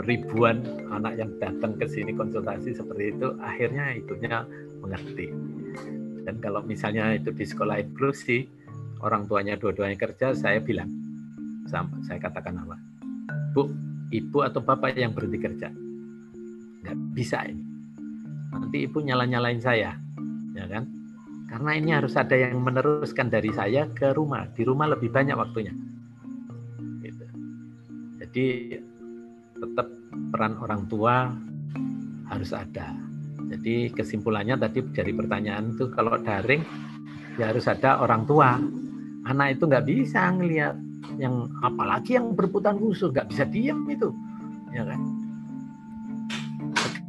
ribuan 0.00 0.64
anak 0.88 1.20
yang 1.20 1.30
datang 1.36 1.76
ke 1.76 1.84
sini 1.84 2.16
konsultasi 2.16 2.72
seperti 2.72 3.12
itu 3.12 3.36
akhirnya 3.44 3.92
ibunya 3.92 4.48
mengerti. 4.80 5.28
Dan 6.22 6.38
kalau 6.38 6.62
misalnya 6.62 7.18
itu 7.18 7.34
di 7.34 7.44
sekolah 7.44 7.82
inklusi 7.82 8.46
orang 9.02 9.26
tuanya 9.26 9.58
dua-duanya 9.58 9.98
kerja 9.98 10.32
saya 10.32 10.62
bilang 10.62 10.88
sama 11.66 11.98
saya 12.06 12.18
katakan 12.22 12.62
apa? 12.62 12.76
Bu 13.52 13.68
ibu 14.14 14.38
atau 14.42 14.62
bapak 14.62 14.96
yang 14.96 15.12
berhenti 15.12 15.38
kerja? 15.38 15.68
Nggak 16.82 16.96
bisa 17.14 17.44
ini. 17.46 17.64
Nanti 18.52 18.86
ibu 18.86 18.98
nyala-nyalain 19.00 19.60
saya. 19.62 19.96
Ya 20.52 20.64
kan? 20.68 20.84
Karena 21.52 21.70
ini 21.76 21.90
harus 21.92 22.16
ada 22.16 22.32
yang 22.32 22.60
meneruskan 22.64 23.28
dari 23.28 23.52
saya 23.52 23.84
ke 23.92 24.16
rumah. 24.16 24.48
Di 24.52 24.64
rumah 24.64 24.88
lebih 24.88 25.12
banyak 25.12 25.36
waktunya. 25.36 25.74
Gitu. 27.02 27.24
jadi 28.22 28.46
tetap 29.58 29.86
peran 30.32 30.54
orang 30.62 30.88
tua 30.88 31.28
harus 32.32 32.50
ada. 32.56 32.96
Jadi 33.52 33.92
kesimpulannya 33.92 34.56
tadi 34.56 34.80
dari 34.96 35.12
pertanyaan 35.12 35.76
itu 35.76 35.92
kalau 35.92 36.16
daring 36.16 36.64
ya 37.36 37.52
harus 37.52 37.68
ada 37.68 38.00
orang 38.00 38.24
tua. 38.24 38.56
Anak 39.22 39.58
itu 39.58 39.64
nggak 39.70 39.86
bisa 39.86 40.34
ngelihat 40.34 40.74
yang 41.20 41.46
apalagi 41.62 42.18
yang 42.18 42.34
berputar 42.34 42.74
khusus 42.74 43.14
nggak 43.14 43.30
bisa 43.30 43.44
diam 43.46 43.86
itu, 43.86 44.10
ya 44.74 44.82
kan? 44.82 45.00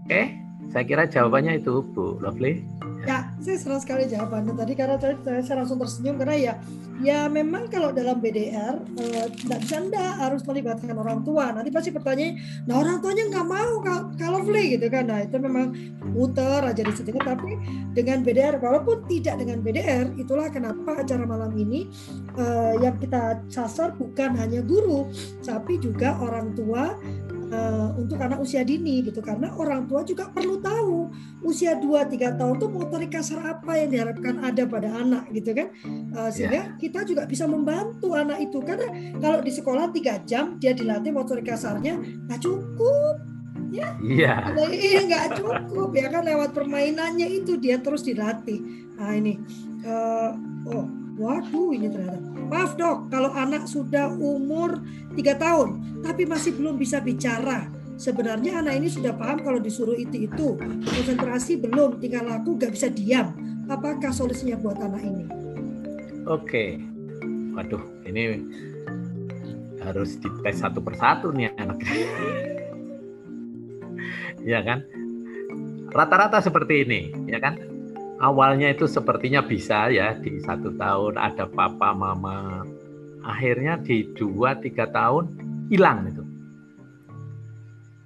Oke, 0.03 0.42
saya 0.73 0.83
kira 0.89 1.03
jawabannya 1.05 1.61
itu 1.61 1.85
Bu 1.93 2.17
Lovely. 2.17 2.65
Ya, 3.03 3.35
saya 3.43 3.59
senang 3.59 3.83
sekali 3.83 4.07
jawabannya 4.07 4.55
tadi 4.55 4.73
karena 4.79 4.95
saya, 4.95 5.19
saya 5.43 5.59
langsung 5.59 5.75
tersenyum 5.75 6.15
karena 6.15 6.35
ya 6.39 6.53
ya 7.03 7.27
memang 7.27 7.67
kalau 7.67 7.91
dalam 7.91 8.23
BDR 8.23 8.79
eh, 8.95 9.27
tidak 9.43 9.59
bisa 9.59 9.75
enggak 9.83 10.11
harus 10.23 10.41
melibatkan 10.47 10.95
orang 10.95 11.19
tua. 11.27 11.51
Nanti 11.51 11.67
pasti 11.67 11.91
pertanyaan, 11.91 12.39
nah 12.63 12.79
orang 12.79 13.03
tuanya 13.03 13.27
nggak 13.27 13.47
mau 13.51 13.83
kalau 13.83 14.39
lovely 14.39 14.79
gitu 14.79 14.87
kan. 14.87 15.11
Nah 15.11 15.19
itu 15.27 15.35
memang 15.35 15.75
muter 16.15 16.63
aja 16.63 16.79
di 16.79 16.93
situ. 16.95 17.11
Tapi 17.11 17.59
dengan 17.91 18.23
BDR, 18.23 18.55
walaupun 18.63 19.03
tidak 19.11 19.43
dengan 19.43 19.59
BDR, 19.59 20.07
itulah 20.15 20.47
kenapa 20.47 21.03
acara 21.03 21.27
malam 21.27 21.51
ini 21.59 21.91
eh, 22.39 22.73
yang 22.79 22.95
kita 23.03 23.43
sasar 23.51 23.99
bukan 23.99 24.31
hanya 24.39 24.63
guru, 24.63 25.11
tapi 25.43 25.75
juga 25.75 26.15
orang 26.23 26.55
tua 26.55 26.95
uh, 27.53 27.93
untuk 27.93 28.17
anak 28.17 28.41
usia 28.41 28.65
dini 28.65 29.05
gitu. 29.05 29.21
Karena 29.21 29.53
orang 29.53 29.85
tua 29.85 30.01
juga 30.01 30.33
perlu 30.33 30.57
tahu 30.57 31.13
usia 31.45 31.77
2 31.77 31.85
3 31.85 32.39
tahun 32.39 32.55
tuh 32.57 32.69
motorik 32.73 33.13
kasar 33.13 33.39
apa 33.45 33.77
yang 33.77 33.89
diharapkan 33.93 34.41
ada 34.41 34.65
pada 34.65 34.89
anak 34.89 35.29
gitu 35.29 35.53
kan. 35.53 35.69
Uh, 36.17 36.29
sehingga 36.33 36.73
yeah. 36.73 36.79
kita 36.81 37.05
juga 37.05 37.29
bisa 37.29 37.45
membantu 37.45 38.17
anak 38.17 38.41
itu. 38.41 38.57
Karena 38.65 38.89
kalau 39.21 39.39
di 39.45 39.51
sekolah 39.53 39.93
tiga 39.93 40.17
jam 40.25 40.57
dia 40.57 40.73
dilatih 40.73 41.13
motorik 41.13 41.45
kasarnya 41.45 42.01
nggak 42.25 42.41
cukup. 42.41 43.15
Ya. 43.69 43.93
Iya. 44.01 44.53
Yeah. 44.53 45.03
nggak 45.05 45.27
cukup 45.37 45.93
ya 45.93 46.09
kan 46.09 46.25
lewat 46.25 46.57
permainannya 46.57 47.29
itu 47.29 47.61
dia 47.61 47.77
terus 47.77 48.01
dilatih. 48.01 48.59
Nah 48.97 49.13
ini. 49.13 49.37
Uh, 49.83 50.31
oh 50.71 51.02
waduh 51.19 51.73
ini 51.73 51.89
ternyata 51.89 52.33
Maaf 52.53 52.77
dok, 52.77 53.09
kalau 53.09 53.33
anak 53.33 53.65
sudah 53.65 54.13
umur 54.13 54.77
3 55.17 55.41
tahun 55.41 55.69
tapi 56.05 56.29
masih 56.29 56.53
belum 56.53 56.77
bisa 56.77 57.01
bicara. 57.01 57.65
Sebenarnya 57.97 58.61
anak 58.61 58.77
ini 58.77 58.89
sudah 58.89 59.13
paham 59.17 59.41
kalau 59.41 59.57
disuruh 59.57 59.97
itu 59.97 60.29
itu. 60.29 60.57
Konsentrasi 60.85 61.61
belum, 61.61 61.97
tinggal 61.97 62.29
laku 62.29 62.57
gak 62.61 62.73
bisa 62.73 62.93
diam. 62.93 63.33
Apakah 63.69 64.13
solusinya 64.13 64.57
buat 64.59 64.77
anak 64.81 65.01
ini? 65.01 65.25
Oke, 66.29 66.77
waduh 67.57 67.81
ini 68.05 68.45
harus 69.81 70.17
dites 70.21 70.61
satu 70.61 70.77
persatu 70.77 71.33
nih 71.33 71.49
anak. 71.57 71.81
ya 74.53 74.61
kan? 74.61 74.85
Rata-rata 75.89 76.37
seperti 76.37 76.85
ini, 76.85 77.01
ya 77.29 77.41
kan? 77.41 77.72
Awalnya 78.23 78.71
itu 78.71 78.87
sepertinya 78.87 79.43
bisa 79.43 79.91
ya 79.91 80.15
di 80.15 80.39
satu 80.39 80.71
tahun 80.79 81.19
ada 81.19 81.43
papa 81.51 81.91
mama. 81.91 82.63
Akhirnya 83.23 83.75
di 83.79 84.07
dua 84.15 84.55
tiga 84.55 84.87
tahun 84.87 85.27
hilang 85.67 86.07
itu. 86.07 86.23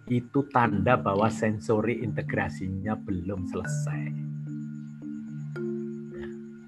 Itu 0.09 0.49
tanda 0.49 0.97
bahwa 0.97 1.29
sensori 1.29 2.01
integrasinya 2.01 2.97
belum 2.97 3.45
selesai. 3.45 4.01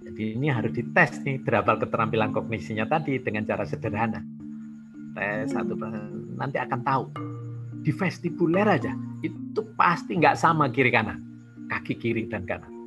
Jadi 0.06 0.24
ini 0.38 0.48
harus 0.52 0.74
dites 0.76 1.24
nih 1.26 1.42
berapa 1.42 1.80
keterampilan 1.82 2.36
kognisinya 2.36 2.86
tadi 2.86 3.18
dengan 3.18 3.48
cara 3.50 3.66
sederhana. 3.66 4.22
Tes 5.18 5.50
satu 5.50 5.74
nanti 6.38 6.58
akan 6.62 6.82
tahu. 6.86 7.06
Di 7.80 7.96
vestibuler 7.96 8.68
aja 8.68 8.92
itu 9.24 9.62
pasti 9.74 10.20
nggak 10.20 10.36
sama 10.36 10.68
kiri 10.70 10.92
kanan 10.92 11.20
kaki 11.70 11.96
kiri 11.96 12.28
dan 12.28 12.44
kanan 12.44 12.79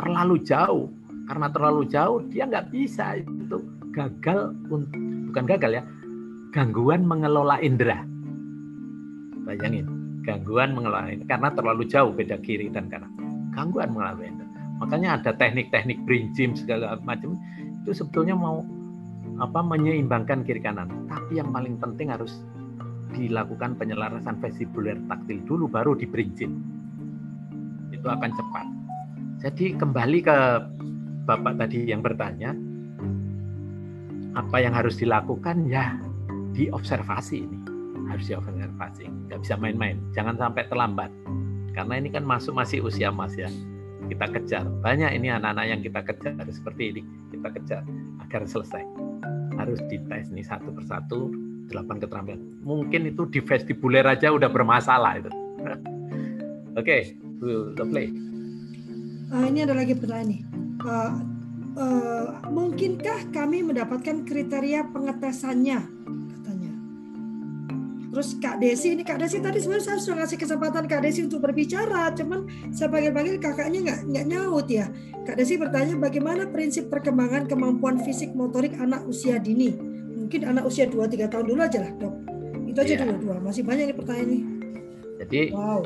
terlalu 0.00 0.36
jauh. 0.42 0.88
Karena 1.30 1.46
terlalu 1.52 1.86
jauh 1.86 2.18
dia 2.26 2.48
nggak 2.48 2.74
bisa 2.74 3.20
itu 3.22 3.62
gagal 3.94 4.50
bukan 4.66 5.44
gagal 5.46 5.78
ya 5.78 5.82
gangguan 6.50 7.06
mengelola 7.06 7.62
indera. 7.62 8.02
Bayangin 9.46 9.86
gangguan 10.26 10.74
mengelola 10.74 11.06
indera. 11.14 11.30
Karena 11.36 11.48
terlalu 11.54 11.86
jauh 11.86 12.10
beda 12.10 12.40
kiri 12.42 12.66
dan 12.72 12.90
kanan. 12.90 13.12
Gangguan 13.54 13.94
mengelola 13.94 14.26
indera. 14.26 14.50
Makanya 14.82 15.22
ada 15.22 15.30
teknik-teknik 15.36 16.02
brain 16.08 16.34
gym 16.34 16.56
segala 16.56 16.98
macam 17.06 17.38
itu 17.84 17.94
sebetulnya 17.94 18.34
mau 18.34 18.66
apa 19.38 19.62
menyeimbangkan 19.62 20.42
kiri 20.42 20.58
kanan. 20.58 20.90
Tapi 21.06 21.38
yang 21.38 21.54
paling 21.54 21.78
penting 21.78 22.10
harus 22.10 22.42
dilakukan 23.14 23.78
penyelarasan 23.78 24.38
vestibuler 24.42 24.98
taktil 25.06 25.38
dulu 25.46 25.66
baru 25.70 25.94
di 25.98 26.06
brain 26.06 26.30
gym 26.34 26.52
itu 27.90 28.06
akan 28.06 28.30
cepat 28.32 28.79
jadi 29.40 29.72
kembali 29.72 30.18
ke 30.20 30.36
Bapak 31.24 31.56
tadi 31.56 31.88
yang 31.88 32.04
bertanya, 32.04 32.52
apa 34.36 34.56
yang 34.60 34.76
harus 34.76 35.00
dilakukan? 35.00 35.64
Ya 35.64 35.96
diobservasi 36.52 37.48
ini. 37.48 37.58
Harus 38.12 38.28
diobservasi 38.28 39.08
nggak 39.30 39.40
bisa 39.40 39.54
main-main. 39.56 39.96
Jangan 40.12 40.36
sampai 40.36 40.68
terlambat. 40.68 41.08
Karena 41.72 41.96
ini 41.96 42.12
kan 42.12 42.26
masuk 42.26 42.52
masih 42.52 42.84
usia 42.84 43.08
mas 43.08 43.32
ya. 43.38 43.48
Kita 44.10 44.28
kejar. 44.28 44.66
Banyak 44.84 45.16
ini 45.16 45.32
anak-anak 45.32 45.66
yang 45.70 45.80
kita 45.80 46.00
kejar 46.04 46.34
seperti 46.50 46.82
ini. 46.98 47.02
Kita 47.30 47.48
kejar 47.48 47.82
agar 48.20 48.42
selesai. 48.44 48.84
Harus 49.56 49.80
dites 49.88 50.28
nih 50.34 50.44
satu 50.44 50.74
persatu 50.74 51.30
delapan 51.70 51.96
keterampilan. 52.02 52.42
Mungkin 52.66 53.08
itu 53.08 53.24
di 53.30 53.40
vestibuler 53.40 54.04
aja 54.04 54.34
udah 54.34 54.50
bermasalah 54.50 55.22
itu. 55.22 55.30
Oke 56.80 57.14
okay, 57.40 57.76
play 57.88 58.29
uh, 59.30 59.44
ini 59.46 59.62
ada 59.64 59.74
lagi 59.74 59.94
pertanyaan 59.94 60.28
nih. 60.34 60.42
Uh, 60.80 61.12
uh, 61.78 62.26
mungkinkah 62.50 63.30
kami 63.30 63.62
mendapatkan 63.62 64.26
kriteria 64.26 64.90
pengetesannya? 64.90 65.80
Katanya. 66.34 66.72
Terus 68.10 68.28
Kak 68.42 68.58
Desi 68.58 68.98
ini 68.98 69.02
Kak 69.06 69.22
Desi 69.22 69.38
tadi 69.38 69.62
sebenarnya 69.62 69.94
saya 69.94 69.98
sudah 70.02 70.16
ngasih 70.26 70.38
kesempatan 70.42 70.84
Kak 70.90 71.00
Desi 71.06 71.24
untuk 71.24 71.46
berbicara 71.46 72.10
cuman 72.12 72.46
saya 72.74 72.90
panggil-panggil 72.90 73.38
kakaknya 73.38 73.78
nggak 73.86 74.00
nggak 74.10 74.24
nyaut 74.26 74.66
ya. 74.66 74.90
Kak 75.24 75.38
Desi 75.38 75.56
bertanya 75.56 75.94
bagaimana 75.96 76.50
prinsip 76.50 76.90
perkembangan 76.90 77.46
kemampuan 77.46 78.02
fisik 78.02 78.34
motorik 78.34 78.74
anak 78.76 79.06
usia 79.06 79.38
dini? 79.38 79.72
Mungkin 80.20 80.46
anak 80.46 80.66
usia 80.66 80.86
2-3 80.86 81.30
tahun 81.30 81.44
dulu 81.46 81.60
aja 81.62 81.78
lah 81.82 81.92
dok. 81.98 82.14
Itu 82.70 82.78
aja 82.82 82.92
yeah. 82.94 83.02
dulu 83.02 83.14
dua. 83.18 83.36
Masih 83.42 83.66
banyak 83.66 83.90
nih 83.90 83.96
pertanyaan 83.98 84.30
ini 84.30 84.60
jadi 85.20 85.52
wow. 85.52 85.84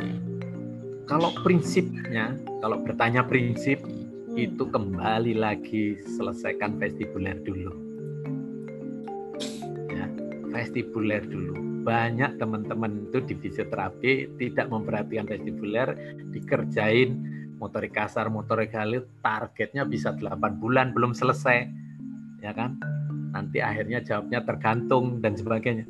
kalau 1.11 1.35
prinsipnya, 1.43 2.39
kalau 2.65 2.81
bertanya 2.81 3.21
prinsip, 3.21 3.77
hmm. 3.85 4.41
itu 4.41 4.65
kembali 4.65 5.37
lagi 5.37 6.01
selesaikan 6.17 6.81
vestibuler 6.81 7.37
dulu. 7.45 7.77
Ya, 9.93 10.09
vestibuler 10.49 11.21
dulu. 11.29 11.85
Banyak 11.85 12.41
teman-teman 12.41 13.05
itu 13.05 13.21
di 13.21 13.37
fisioterapi 13.37 14.41
tidak 14.41 14.73
memperhatikan 14.73 15.29
vestibuler, 15.29 15.93
dikerjain 16.33 17.21
motorik 17.61 17.93
kasar, 17.93 18.33
motorik 18.33 18.73
halus, 18.73 19.05
targetnya 19.21 19.85
bisa 19.85 20.17
8 20.17 20.57
bulan 20.57 20.97
belum 20.97 21.13
selesai. 21.13 21.69
Ya 22.41 22.57
kan? 22.57 22.81
Nanti 23.37 23.61
akhirnya 23.61 24.01
jawabnya 24.01 24.41
tergantung 24.41 25.21
dan 25.21 25.37
sebagainya. 25.37 25.85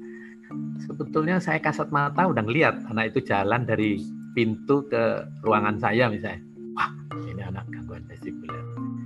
Sebetulnya 0.83 1.39
saya 1.39 1.63
kasat 1.63 1.95
mata 1.95 2.27
udah 2.27 2.43
ngeliat 2.43 2.83
anak 2.91 3.15
itu 3.15 3.31
jalan 3.31 3.63
dari 3.63 4.03
pintu 4.35 4.83
ke 4.91 5.23
ruangan 5.47 5.79
saya 5.79 6.11
misalnya. 6.11 6.54
Wah, 6.75 6.91
ini 7.31 7.43
anak 7.43 7.71
gangguan 7.71 8.03
vestibuler. 8.11 8.63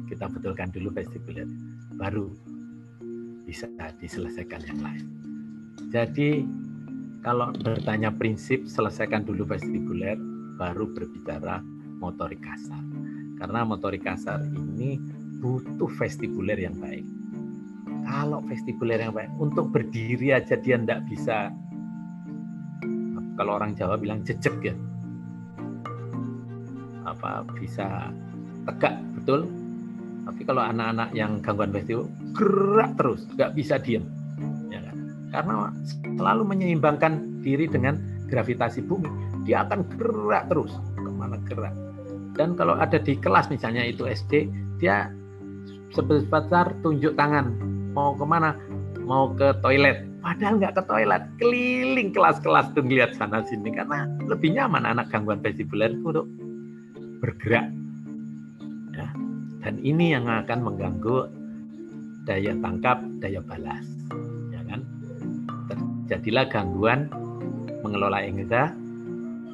Kita 0.09 0.29
betulkan 0.29 0.73
dulu 0.73 0.89
vestibuler. 0.93 1.45
Baru 1.97 2.33
bisa 3.45 3.69
diselesaikan 4.01 4.61
yang 4.69 4.81
lain. 4.85 5.05
Jadi 5.89 6.45
kalau 7.25 7.53
bertanya 7.53 8.13
prinsip, 8.13 8.65
selesaikan 8.69 9.25
dulu 9.25 9.49
vestibuler, 9.49 10.17
baru 10.57 10.89
berbicara 10.93 11.61
motorik 12.01 12.41
kasar. 12.41 12.81
Karena 13.37 13.67
motorik 13.67 14.07
kasar 14.07 14.43
ini 14.55 14.99
butuh 15.39 15.91
vestibuler 15.99 16.59
yang 16.59 16.77
baik. 16.79 17.07
Kalau 18.09 18.41
vestibuler 18.49 19.03
yang 19.03 19.13
baik, 19.13 19.29
untuk 19.37 19.69
berdiri 19.69 20.33
aja 20.33 20.57
dia 20.57 20.81
tidak 20.81 21.05
bisa, 21.11 21.53
kalau 23.37 23.61
orang 23.61 23.77
Jawa 23.77 24.01
bilang 24.01 24.25
jejek 24.25 24.57
ya, 24.65 24.75
apa 27.17 27.47
bisa 27.57 28.13
tegak 28.69 29.01
betul? 29.21 29.49
Tapi 30.29 30.45
kalau 30.45 30.61
anak-anak 30.61 31.09
yang 31.17 31.41
gangguan 31.41 31.73
vestibular 31.73 32.09
gerak 32.37 32.91
terus 33.01 33.25
nggak 33.33 33.57
bisa 33.57 33.81
diam 33.81 34.05
ya 34.69 34.85
kan? 34.85 34.97
karena 35.33 35.73
selalu 36.21 36.43
menyeimbangkan 36.45 37.41
diri 37.41 37.65
dengan 37.65 37.97
gravitasi 38.29 38.85
bumi. 38.85 39.09
Dia 39.49 39.65
akan 39.65 39.89
gerak 39.97 40.53
terus 40.53 40.73
ke 40.95 41.09
mana 41.09 41.41
gerak? 41.49 41.73
Dan 42.37 42.55
kalau 42.55 42.77
ada 42.77 43.01
di 43.01 43.17
kelas 43.17 43.49
misalnya 43.49 43.83
itu 43.83 44.05
SD 44.05 44.53
dia 44.79 45.11
sebesar 45.97 46.77
tunjuk 46.85 47.17
tangan 47.17 47.57
mau 47.97 48.13
ke 48.15 48.25
mana? 48.29 48.53
Mau 49.09 49.33
ke 49.33 49.57
toilet. 49.65 50.05
Padahal 50.21 50.61
nggak 50.61 50.77
ke 50.77 50.83
toilet 50.85 51.23
keliling 51.41 52.13
kelas-kelas 52.13 52.69
tuh 52.77 52.85
lihat 52.85 53.17
sana 53.17 53.41
sini 53.49 53.73
karena 53.73 54.05
lebih 54.29 54.53
nyaman 54.53 54.85
anak 54.85 55.09
gangguan 55.09 55.41
vestibuler 55.41 55.95
itu 55.95 56.05
untuk 56.05 56.27
bergerak. 57.21 57.69
Ya. 58.99 59.09
dan 59.63 59.79
ini 59.79 60.11
yang 60.11 60.27
akan 60.27 60.59
mengganggu 60.65 61.31
daya 62.27 62.55
tangkap 62.59 62.99
daya 63.23 63.39
balas. 63.43 63.87
Ya 64.51 64.61
kan? 64.67 64.81
Terjadilah 65.71 66.51
gangguan 66.51 67.07
mengelola 67.87 68.23
indera 68.27 68.75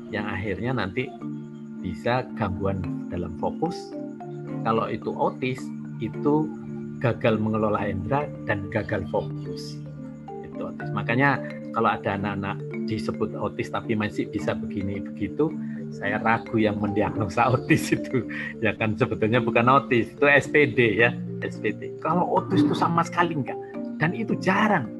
yang 0.08 0.24
akhirnya 0.30 0.72
nanti 0.76 1.10
bisa 1.84 2.24
gangguan 2.40 3.08
dalam 3.12 3.36
fokus. 3.36 3.76
Kalau 4.64 4.88
itu 4.88 5.12
otis 5.12 5.60
itu 6.00 6.48
gagal 7.04 7.36
mengelola 7.36 7.84
indera 7.84 8.24
dan 8.48 8.72
gagal 8.72 9.04
fokus. 9.12 9.76
Itu 10.46 10.72
otis 10.72 10.88
makanya 10.96 11.36
kalau 11.74 11.90
ada 11.90 12.16
anak-anak 12.16 12.56
disebut 12.86 13.34
otis 13.34 13.68
tapi 13.68 13.98
masih 13.98 14.30
bisa 14.30 14.54
begini 14.54 15.02
begitu 15.02 15.50
saya 15.94 16.18
ragu 16.18 16.58
yang 16.58 16.76
mendiagnosa 16.82 17.46
autis 17.46 17.94
itu. 17.94 18.26
Ya 18.58 18.74
kan 18.74 18.98
sebetulnya 18.98 19.38
bukan 19.38 19.70
autis 19.70 20.10
itu 20.10 20.26
SPD 20.26 20.98
ya 20.98 21.14
SPD 21.40 22.02
kalau 22.02 22.26
autis 22.38 22.66
itu 22.66 22.74
sama 22.74 23.06
sekali 23.06 23.38
enggak 23.38 23.56
dan 24.02 24.10
itu 24.12 24.34
jarang 24.42 24.90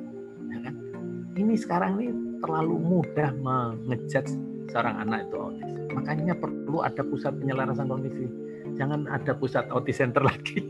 ya 0.55 0.59
kan? 0.63 0.75
Ini 1.35 1.55
sekarang 1.59 1.99
ini 1.99 2.15
terlalu 2.39 2.79
mudah 2.79 3.35
mengejat 3.43 4.31
seorang 4.71 5.03
anak 5.03 5.27
itu 5.27 5.37
autis. 5.37 5.71
Makanya 5.91 6.35
perlu 6.39 6.79
ada 6.83 7.03
pusat 7.03 7.35
penyelarasan 7.43 7.91
kognisi. 7.91 8.27
Jangan 8.79 9.07
ada 9.11 9.35
pusat 9.35 9.67
autis 9.75 9.99
center 9.99 10.23
lagi. 10.31 10.63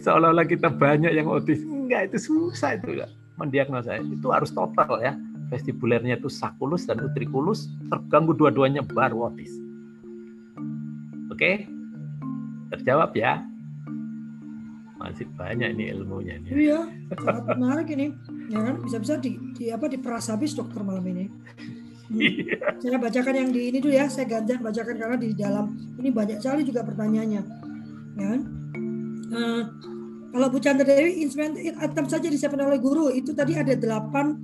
Seolah-olah 0.00 0.46
kita 0.46 0.70
banyak 0.70 1.12
yang 1.12 1.26
autis. 1.26 1.60
Enggak 1.66 2.14
itu 2.14 2.30
susah 2.30 2.78
itu 2.78 3.02
mendiagnosa. 3.34 3.98
Itu 3.98 4.30
harus 4.30 4.54
total 4.54 5.02
ya 5.02 5.12
vestibulernya 5.50 6.16
itu 6.16 6.30
sakulus 6.30 6.86
dan 6.86 7.02
utrikulus 7.02 7.66
terganggu 7.90 8.32
dua-duanya 8.32 8.86
baru 8.86 9.34
otis. 9.34 9.50
Oke? 11.34 11.66
Terjawab 12.70 13.10
ya? 13.18 13.42
Masih 15.00 15.26
banyak 15.34 15.74
ini 15.74 15.90
ilmunya 15.90 16.38
nih. 16.44 16.70
Iya, 16.70 16.80
menarik 17.56 17.88
ini. 17.90 18.14
Ya 18.52 18.60
kan 18.62 18.84
bisa-bisa 18.84 19.16
di, 19.16 19.40
di 19.56 19.72
apa 19.72 19.88
di 19.88 19.96
prasabis 19.96 20.54
dokter 20.54 20.84
malam 20.84 21.02
ini. 21.08 21.26
Hmm. 22.10 22.20
Saya 22.82 22.98
bacakan 23.00 23.34
yang 23.34 23.50
di 23.54 23.70
ini 23.70 23.78
dulu 23.80 23.94
ya, 23.96 24.10
saya 24.12 24.28
ganti 24.28 24.60
bacakan 24.60 24.98
karena 24.98 25.16
di 25.16 25.30
dalam 25.32 25.72
ini 25.96 26.12
banyak 26.12 26.42
sekali 26.42 26.68
juga 26.68 26.84
pertanyaannya. 26.84 27.42
Ya 28.18 28.26
kan? 28.28 28.40
Uh, 29.30 29.62
kalau 30.30 30.46
Bu 30.52 30.58
Chandra 30.60 30.84
Dewi, 30.84 31.22
instrumen 31.24 31.56
item 31.58 32.06
saja 32.06 32.26
disiapkan 32.28 32.60
oleh 32.60 32.78
guru 32.82 33.08
itu 33.08 33.32
tadi 33.32 33.56
ada 33.56 33.72
delapan 33.72 34.36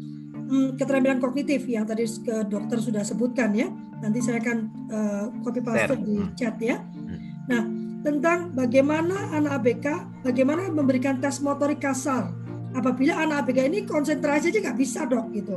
hmm, 0.46 0.68
keterampilan 0.78 1.18
kognitif 1.18 1.66
yang 1.66 1.84
tadi 1.84 2.06
ke 2.06 2.46
dokter 2.46 2.78
sudah 2.78 3.02
sebutkan 3.02 3.52
ya. 3.52 3.68
Nanti 4.00 4.22
saya 4.22 4.38
akan 4.40 4.56
uh, 4.90 5.24
copy 5.42 5.60
paste 5.60 5.98
di 6.06 6.16
chat 6.38 6.56
ya. 6.62 6.78
Hmm. 6.80 7.18
Nah, 7.50 7.62
tentang 8.06 8.54
bagaimana 8.54 9.34
anak 9.34 9.62
ABK, 9.62 9.86
bagaimana 10.22 10.70
memberikan 10.70 11.18
tes 11.18 11.42
motorik 11.42 11.82
kasar. 11.82 12.30
Apabila 12.76 13.18
anak 13.18 13.46
ABK 13.46 13.58
ini 13.66 13.78
konsentrasi 13.88 14.52
aja 14.54 14.58
nggak 14.70 14.78
bisa 14.78 15.04
dok 15.08 15.26
gitu. 15.34 15.56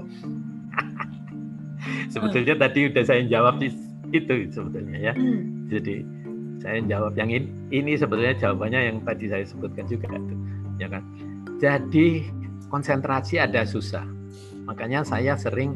sebetulnya 2.13 2.55
uh. 2.57 2.59
tadi 2.67 2.79
udah 2.89 3.03
saya 3.05 3.21
jawab 3.29 3.61
itu 3.61 4.33
sebetulnya 4.49 5.11
ya. 5.11 5.13
Hmm. 5.13 5.69
Jadi 5.69 6.01
saya 6.59 6.83
jawab 6.83 7.15
yang 7.15 7.31
ini, 7.31 7.47
ini 7.71 7.95
sebetulnya 7.95 8.35
jawabannya 8.35 8.79
yang 8.91 8.97
tadi 9.05 9.31
saya 9.31 9.45
sebutkan 9.45 9.85
juga 9.87 10.11
ya 10.81 10.87
kan. 10.91 11.03
Jadi 11.59 12.23
konsentrasi 12.71 13.41
ada 13.41 13.67
susah 13.67 14.18
Makanya 14.69 15.01
saya 15.01 15.33
sering 15.33 15.73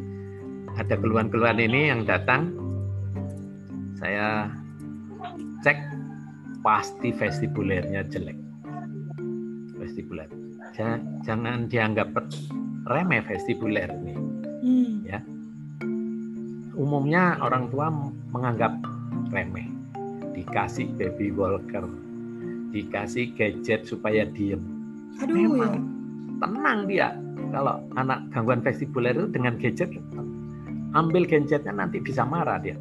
ada 0.77 0.93
keluhan-keluhan 0.93 1.57
ini 1.57 1.89
yang 1.89 2.05
datang, 2.05 2.53
saya 3.97 4.53
cek 5.65 5.81
pasti 6.61 7.09
vestibulernya 7.09 8.05
jelek. 8.05 8.37
Vestibuler. 9.81 10.29
Ja- 10.77 11.01
Jangan 11.25 11.65
dianggap 11.65 12.13
remeh 12.85 13.25
vestibuler 13.25 13.89
ini. 13.89 14.13
Hmm. 14.61 14.93
Ya. 15.09 15.19
Umumnya 16.77 17.41
orang 17.41 17.73
tua 17.73 17.89
menganggap 18.29 18.77
remeh. 19.33 19.73
Dikasih 20.37 20.93
baby 20.97 21.33
walker, 21.33 21.85
dikasih 22.73 23.33
gadget 23.37 23.89
supaya 23.89 24.25
diem. 24.29 24.61
Aduh 25.21 25.33
ya. 25.33 25.45
Memang 25.49 25.73
tenang 26.43 26.79
dia. 26.91 27.15
Kalau 27.53 27.85
anak 27.95 28.27
gangguan 28.33 28.59
vestibuler 28.65 29.13
itu 29.13 29.29
dengan 29.29 29.55
gadget, 29.61 29.93
ambil 30.97 31.23
gadgetnya 31.23 31.73
nanti 31.73 32.01
bisa 32.01 32.25
marah 32.25 32.57
dia. 32.57 32.75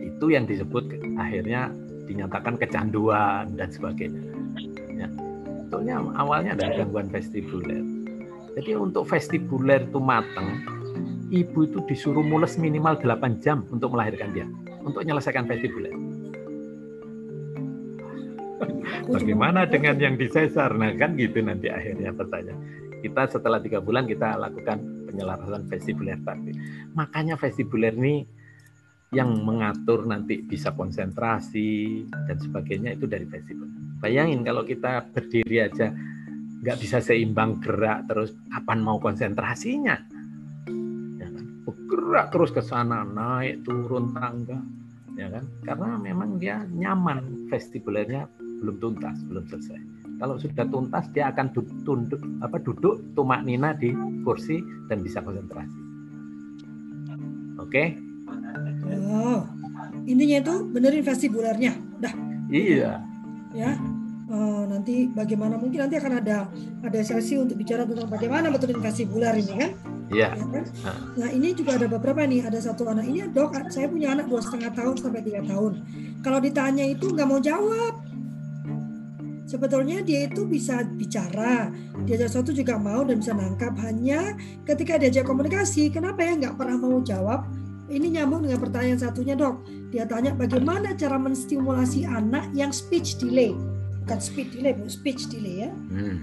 Itu 0.00 0.30
yang 0.30 0.46
disebut 0.46 0.88
akhirnya 1.18 1.74
dinyatakan 2.06 2.54
kecanduan 2.56 3.58
dan 3.58 3.68
sebagainya. 3.68 4.22
Ya. 4.94 5.08
Sebetulnya 5.10 5.94
awalnya 6.14 6.54
dari 6.54 6.78
gangguan 6.78 7.10
vestibuler. 7.10 7.82
Jadi 8.54 8.78
untuk 8.78 9.10
vestibuler 9.10 9.82
itu 9.82 9.98
matang, 9.98 10.62
ibu 11.34 11.66
itu 11.66 11.82
disuruh 11.90 12.22
mules 12.22 12.54
minimal 12.54 12.94
8 13.02 13.42
jam 13.42 13.66
untuk 13.74 13.90
melahirkan 13.90 14.30
dia, 14.30 14.46
untuk 14.86 15.02
menyelesaikan 15.02 15.50
vestibuler. 15.50 15.90
Bagaimana 19.08 19.66
dengan 19.68 19.96
yang 20.00 20.14
disesar? 20.16 20.74
Nah 20.74 20.92
kan 20.96 21.16
gitu 21.16 21.40
nanti 21.44 21.68
akhirnya 21.70 22.12
pertanyaan. 22.14 22.60
Kita 23.04 23.28
setelah 23.28 23.60
tiga 23.60 23.84
bulan 23.84 24.08
kita 24.08 24.40
lakukan 24.40 24.80
penyelarasan 25.08 25.68
vestibuler 25.68 26.18
tadi. 26.24 26.50
Makanya 26.96 27.38
vestibuler 27.38 27.94
ini 27.94 28.24
yang 29.14 29.46
mengatur 29.46 30.10
nanti 30.10 30.42
bisa 30.42 30.74
konsentrasi 30.74 32.02
dan 32.10 32.36
sebagainya 32.40 32.98
itu 32.98 33.06
dari 33.06 33.22
vestibuler. 33.28 33.70
Bayangin 34.02 34.42
kalau 34.42 34.66
kita 34.66 35.06
berdiri 35.14 35.62
aja 35.62 35.94
nggak 36.64 36.80
bisa 36.80 36.98
seimbang 36.98 37.62
gerak 37.62 38.08
terus 38.10 38.34
kapan 38.50 38.82
mau 38.82 38.98
konsentrasinya? 38.98 39.96
Ya 41.20 41.28
kan? 41.30 41.44
Bergerak 41.62 42.26
terus 42.34 42.50
ke 42.50 42.64
sana 42.64 43.06
naik 43.06 43.62
turun 43.62 44.16
tangga, 44.16 44.58
ya 45.14 45.30
kan? 45.30 45.44
Karena 45.62 46.00
memang 46.00 46.40
dia 46.42 46.64
nyaman 46.66 47.46
vestibulernya 47.52 48.26
belum 48.60 48.76
tuntas, 48.78 49.16
belum 49.26 49.44
selesai. 49.46 49.80
Kalau 50.14 50.38
sudah 50.38 50.66
tuntas 50.70 51.10
dia 51.10 51.30
akan 51.30 51.50
du- 51.50 51.74
tunduk 51.82 52.22
apa 52.38 52.62
duduk 52.62 53.02
tumak 53.18 53.42
nina 53.42 53.74
di 53.74 53.90
kursi 54.22 54.62
dan 54.86 55.02
bisa 55.02 55.18
konsentrasi. 55.18 55.80
Oke? 57.58 57.98
Oh, 59.10 59.42
intinya 60.06 60.38
itu 60.38 60.54
benerin 60.70 61.02
vestibulernya. 61.02 61.72
Dah, 61.98 62.14
Iya. 62.50 63.02
ya. 63.54 63.72
Eh, 64.24 64.62
nanti 64.66 65.06
bagaimana 65.12 65.60
mungkin 65.60 65.84
nanti 65.84 66.00
akan 66.00 66.24
ada 66.24 66.48
ada 66.80 67.00
sesi 67.04 67.36
untuk 67.36 67.60
bicara 67.60 67.84
tentang 67.84 68.08
bagaimana 68.08 68.48
betulin 68.48 68.80
vestibuler 68.80 69.36
ini 69.36 69.52
kan? 69.52 69.70
Iya. 70.08 70.28
Ya 70.32 70.46
kan? 70.48 70.64
Nah 71.20 71.28
ini 71.28 71.52
juga 71.52 71.76
ada 71.76 71.86
beberapa 71.86 72.24
nih. 72.24 72.40
Ada 72.40 72.72
satu 72.72 72.88
anak 72.88 73.04
ini 73.04 73.28
dok, 73.28 73.52
saya 73.68 73.84
punya 73.84 74.16
anak 74.16 74.26
dua 74.32 74.40
setengah 74.40 74.72
tahun 74.72 74.94
sampai 74.96 75.20
tiga 75.22 75.44
tahun. 75.44 75.72
Kalau 76.24 76.40
ditanya 76.40 76.84
itu 76.88 77.12
nggak 77.12 77.28
mau 77.28 77.36
jawab. 77.36 78.00
Sebetulnya 79.54 80.02
dia 80.02 80.26
itu 80.26 80.42
bisa 80.42 80.82
bicara, 80.82 81.70
diajak 82.02 82.26
sesuatu 82.26 82.50
juga 82.50 82.74
mau 82.74 83.06
dan 83.06 83.22
bisa 83.22 83.38
nangkap. 83.38 83.70
Hanya 83.86 84.34
ketika 84.66 84.98
diajak 84.98 85.30
komunikasi, 85.30 85.94
kenapa 85.94 86.26
ya 86.26 86.34
nggak 86.34 86.58
pernah 86.58 86.74
mau 86.74 86.98
jawab? 86.98 87.46
Ini 87.86 88.18
nyambung 88.18 88.42
dengan 88.42 88.58
pertanyaan 88.58 88.98
satunya 88.98 89.38
dok. 89.38 89.62
Dia 89.94 90.10
tanya 90.10 90.34
bagaimana 90.34 90.98
cara 90.98 91.22
menstimulasi 91.22 92.02
anak 92.02 92.50
yang 92.50 92.74
speech 92.74 93.14
delay, 93.22 93.54
bukan 94.02 94.18
speed 94.18 94.58
delay, 94.58 94.74
bu, 94.74 94.90
speech 94.90 95.30
delay 95.30 95.62
ya. 95.62 95.70
Hmm. 95.70 96.18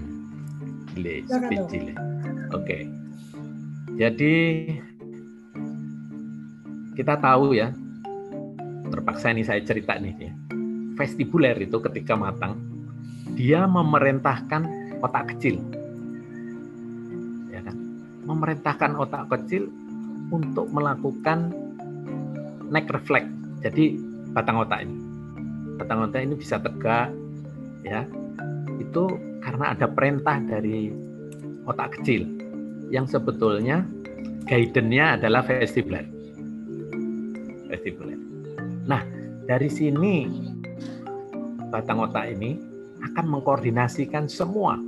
Delay, 0.92 1.24
Silakan, 1.24 1.48
speed 1.48 1.56
Dok. 1.56 1.70
delay. 1.72 1.96
Oke. 2.52 2.78
Jadi 3.96 4.34
kita 7.00 7.16
tahu 7.16 7.56
ya, 7.56 7.72
terpaksa 8.92 9.32
ini 9.32 9.40
saya 9.40 9.64
cerita 9.64 9.96
nih 9.96 10.14
ya. 10.20 10.32
Vestibuler 11.00 11.56
itu 11.56 11.80
ketika 11.80 12.12
matang, 12.12 12.71
dia 13.34 13.64
memerintahkan 13.64 14.62
otak 15.02 15.34
kecil. 15.34 15.58
Ya 17.50 17.60
kan? 17.62 17.76
Memerintahkan 18.26 18.92
otak 18.98 19.30
kecil 19.30 19.70
untuk 20.32 20.70
melakukan 20.70 21.52
neck 22.72 22.88
reflex. 22.90 23.28
Jadi 23.62 23.98
batang 24.32 24.62
otak 24.62 24.86
ini. 24.86 24.96
Batang 25.76 26.08
otak 26.08 26.20
ini 26.24 26.34
bisa 26.38 26.58
tegak 26.58 27.10
ya. 27.86 28.06
Itu 28.78 29.18
karena 29.42 29.74
ada 29.74 29.86
perintah 29.90 30.38
dari 30.38 30.90
otak 31.66 32.00
kecil 32.00 32.26
yang 32.90 33.06
sebetulnya 33.06 33.86
guidance-nya 34.46 35.16
adalah 35.20 35.42
vestibuler. 35.46 36.06
Vestibuler. 37.70 38.18
Nah, 38.84 39.02
dari 39.46 39.70
sini 39.70 40.26
batang 41.70 42.04
otak 42.04 42.36
ini 42.36 42.71
akan 43.10 43.26
mengkoordinasikan 43.38 44.30
semua 44.30 44.78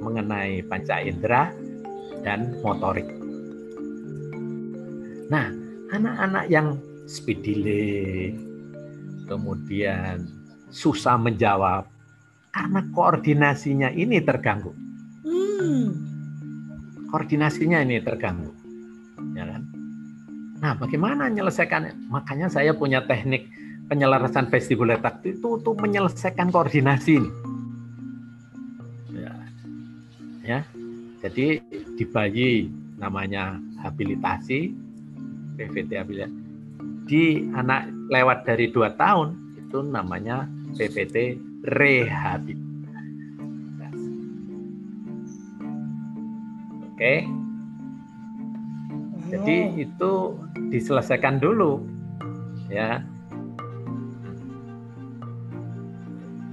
mengenai 0.00 0.64
panca 0.64 0.98
indera 1.04 1.52
dan 2.24 2.56
motorik. 2.64 3.06
Nah, 5.30 5.46
anak-anak 5.94 6.44
yang 6.50 6.80
speed 7.06 7.44
delay, 7.44 8.34
kemudian 9.30 10.26
susah 10.72 11.20
menjawab, 11.20 11.86
karena 12.50 12.80
koordinasinya 12.90 13.88
ini 13.94 14.18
terganggu. 14.24 14.74
Hmm. 15.22 15.86
Koordinasinya 17.10 17.82
ini 17.84 18.02
terganggu. 18.02 18.50
Ya 19.36 19.46
kan? 19.46 19.62
Nah, 20.60 20.72
bagaimana 20.76 21.30
menyelesaikan? 21.30 22.10
Makanya 22.10 22.50
saya 22.50 22.74
punya 22.74 23.06
teknik 23.06 23.48
penyelarasan 23.90 24.46
vestibuler 24.46 25.02
taktil 25.02 25.34
itu 25.34 25.48
untuk 25.58 25.74
menyelesaikan 25.82 26.54
koordinasi 26.54 27.18
ini. 27.18 27.30
Ya. 29.18 29.34
ya. 30.46 30.60
Jadi 31.26 31.58
di 31.98 32.04
bayi 32.06 32.70
namanya 33.02 33.58
habilitasi, 33.82 34.70
PVT 35.58 35.90
habilitasi. 35.98 36.36
Di 37.10 37.42
anak 37.58 37.90
lewat 38.14 38.46
dari 38.46 38.70
dua 38.70 38.94
tahun 38.94 39.34
itu 39.58 39.82
namanya 39.82 40.46
PPT 40.78 41.34
rehabilitasi. 41.66 42.62
Oke. 46.94 47.14
Jadi 49.30 49.56
Oh. 49.62 49.82
itu 49.82 50.12
diselesaikan 50.74 51.38
dulu, 51.42 51.82
ya. 52.70 53.02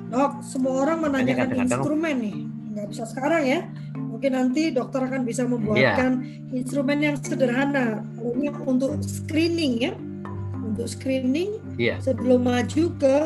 Dok, 0.07 0.39
semua 0.39 0.87
orang 0.87 1.03
menanyakan 1.03 1.67
instrumen 1.67 2.15
nih. 2.23 2.37
Nggak 2.47 2.87
bisa 2.93 3.03
sekarang 3.09 3.43
ya. 3.43 3.59
Mungkin 3.97 4.31
nanti 4.33 4.71
dokter 4.71 5.03
akan 5.03 5.27
bisa 5.27 5.43
membuatkan 5.43 6.23
instrumen 6.55 7.03
yang 7.03 7.15
sederhana. 7.19 8.01
Ini 8.17 8.55
untuk 8.63 9.01
screening 9.03 9.73
ya. 9.83 9.93
Untuk 10.63 10.87
screening 10.87 11.59
Iya. 11.77 11.99
sebelum 12.01 12.47
maju 12.47 12.85
ke 12.97 13.17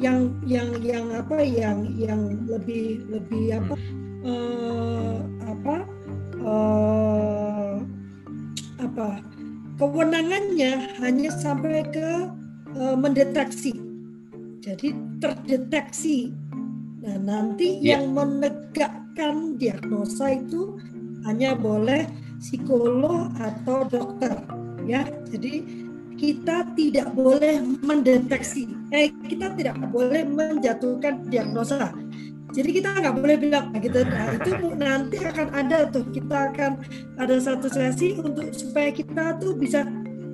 yang 0.00 0.34
yang 0.42 0.74
yang 0.82 1.06
apa 1.14 1.38
yang 1.38 1.86
yang 1.94 2.42
lebih 2.50 3.06
lebih 3.06 3.62
apa 3.62 3.74
eh, 4.26 5.16
apa 5.46 5.76
eh, 6.42 7.74
apa 8.82 9.08
kewenangannya 9.78 10.98
hanya 10.98 11.30
sampai 11.30 11.86
ke 11.94 12.10
eh, 12.74 12.96
mendeteksi 12.98 13.83
jadi 14.64 14.88
terdeteksi 15.20 16.32
nah 17.04 17.20
nanti 17.20 17.84
Iya. 17.84 18.00
yang 18.00 18.16
menegakkan 18.16 19.60
diagnosa 19.60 20.40
itu 20.40 20.80
hanya 21.28 21.52
boleh 21.52 22.08
psikolog 22.40 23.28
atau 23.36 23.84
dokter 23.84 24.32
ya 24.88 25.04
jadi 25.28 25.84
kita 26.14 26.72
tidak 26.78 27.10
boleh 27.12 27.58
mendeteksi, 27.82 28.70
eh 28.94 29.10
kita 29.26 29.50
tidak 29.58 29.76
boleh 29.90 30.22
menjatuhkan 30.22 31.26
diagnosa. 31.26 31.90
Jadi 32.54 32.70
kita 32.70 33.02
nggak 33.02 33.18
boleh 33.18 33.36
bilang 33.36 33.74
nah, 33.74 33.82
gitu. 33.82 34.06
Nah, 34.06 34.38
itu 34.38 34.52
nanti 34.78 35.18
akan 35.18 35.48
ada 35.50 35.90
tuh 35.90 36.06
kita 36.14 36.54
akan 36.54 36.86
ada 37.18 37.34
satu 37.42 37.66
sesi 37.66 38.14
untuk 38.14 38.54
supaya 38.54 38.94
kita 38.94 39.42
tuh 39.42 39.58
bisa 39.58 39.82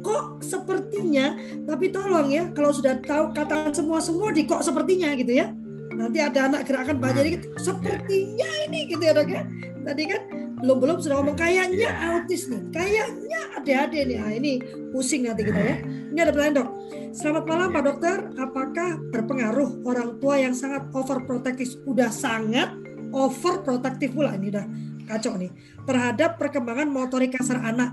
kok 0.01 0.41
sepertinya, 0.45 1.37
tapi 1.65 1.93
tolong 1.93 2.29
ya 2.33 2.49
kalau 2.53 2.73
sudah 2.73 2.99
tahu 3.05 3.33
katakan 3.37 3.73
semua 3.73 3.99
semua 4.01 4.33
di 4.33 4.45
kok 4.45 4.65
sepertinya 4.65 5.13
gitu 5.17 5.33
ya. 5.37 5.53
Nanti 5.95 6.19
ada 6.23 6.49
anak 6.49 6.65
gerakan 6.65 6.97
baca 6.97 7.21
jadi 7.21 7.41
sepertinya 7.61 8.51
ini 8.69 8.89
gitu 8.89 9.03
ya 9.05 9.13
dok 9.13 9.29
ya. 9.29 9.43
Tadi 9.85 10.03
kan 10.09 10.21
belum 10.61 10.77
belum 10.77 10.97
sudah 11.01 11.25
ngomong 11.25 11.37
kayaknya 11.41 11.89
Iya. 11.89 12.21
autis 12.21 12.49
nih, 12.53 12.63
kayaknya 12.73 13.41
ADHD 13.57 13.95
nih. 14.13 14.19
Ah, 14.21 14.33
ini 14.33 14.53
pusing 14.93 15.25
nanti 15.25 15.49
kita 15.49 15.61
ya. 15.61 15.77
Ini 15.85 16.19
ada 16.21 16.33
pertanyaan 16.37 16.57
dok. 16.61 16.69
Selamat 17.17 17.45
malam 17.49 17.69
Pak 17.73 17.83
Dokter. 17.85 18.17
Apakah 18.37 18.89
berpengaruh 19.09 19.83
orang 19.89 20.21
tua 20.21 20.37
yang 20.37 20.53
sangat 20.53 20.85
overprotective, 20.93 21.81
udah 21.89 22.13
sangat 22.13 22.71
overprotective 23.11 24.15
pula 24.15 24.37
ini 24.37 24.53
udah 24.53 24.67
kacau 25.11 25.35
nih 25.35 25.51
terhadap 25.89 26.39
perkembangan 26.39 26.87
motorik 26.87 27.35
kasar 27.35 27.59
anak? 27.59 27.91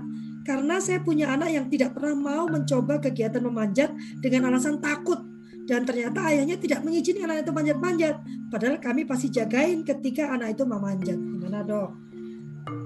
Karena 0.48 0.80
saya 0.80 1.04
punya 1.04 1.28
anak 1.28 1.52
yang 1.52 1.68
tidak 1.68 1.92
pernah 1.92 2.16
mau 2.16 2.48
mencoba 2.48 2.96
kegiatan 3.04 3.44
memanjat 3.44 3.92
dengan 4.24 4.48
alasan 4.48 4.80
takut 4.80 5.20
dan 5.68 5.84
ternyata 5.84 6.24
ayahnya 6.32 6.56
tidak 6.56 6.80
mengizinkan 6.80 7.28
anak 7.28 7.44
itu 7.44 7.52
manjat-manjat. 7.52 8.16
Padahal 8.48 8.80
kami 8.80 9.04
pasti 9.04 9.28
jagain 9.28 9.84
ketika 9.84 10.32
anak 10.32 10.56
itu 10.56 10.64
memanjat. 10.64 11.20
Gimana 11.20 11.60
dok? 11.60 11.92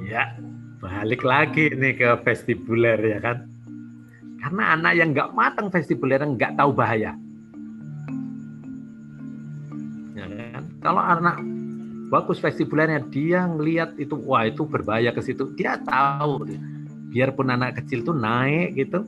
Ya, 0.02 0.34
balik 0.82 1.22
lagi 1.22 1.70
nih 1.70 1.94
ke 1.94 2.10
vestibuler 2.26 2.98
ya 2.98 3.22
kan. 3.22 3.46
Karena 4.42 4.74
anak 4.74 4.92
yang 4.98 5.14
nggak 5.14 5.30
matang 5.30 5.70
vestibuler 5.70 6.18
nggak 6.18 6.58
tahu 6.58 6.74
bahaya. 6.74 7.14
Ya 10.18 10.26
kan? 10.26 10.66
Kalau 10.82 10.98
anak 10.98 11.38
bagus 12.10 12.42
vestibulernya, 12.42 13.06
dia 13.14 13.46
ngelihat 13.46 13.94
itu, 14.02 14.18
wah 14.26 14.42
itu 14.42 14.66
berbahaya 14.66 15.14
ke 15.14 15.22
situ, 15.22 15.54
dia 15.54 15.78
tahu. 15.86 16.50
Biarpun 17.12 17.52
anak 17.52 17.84
kecil 17.84 18.02
tuh 18.02 18.16
naik 18.16 18.74
gitu, 18.74 19.04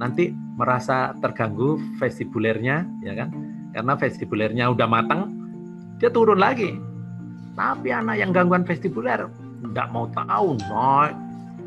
nanti 0.00 0.32
merasa 0.56 1.12
terganggu 1.20 1.76
vestibulernya, 2.00 2.88
ya 3.04 3.12
kan? 3.12 3.28
Karena 3.76 3.92
vestibulernya 3.96 4.64
udah 4.72 4.88
matang, 4.88 5.32
dia 6.00 6.08
turun 6.08 6.40
lagi. 6.40 6.76
Tapi 7.52 7.92
anak 7.92 8.16
yang 8.16 8.32
gangguan 8.32 8.64
vestibuler 8.64 9.28
nggak 9.62 9.88
mau 9.92 10.08
tahu, 10.10 10.56
naik 10.66 11.12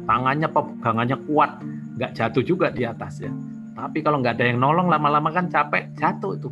tangannya 0.10 0.49
pegangannya 0.49 1.18
kuat, 1.30 1.62
nggak 1.98 2.12
jatuh 2.18 2.44
juga 2.44 2.74
di 2.74 2.84
atas 2.84 3.22
ya. 3.22 3.32
Tapi 3.76 4.02
kalau 4.02 4.20
nggak 4.20 4.40
ada 4.40 4.45
yang 4.49 4.60
nolong 4.60 4.88
lama-lama 4.90 5.30
kan 5.30 5.48
capek 5.48 5.94
jatuh 5.95 6.36
itu. 6.36 6.49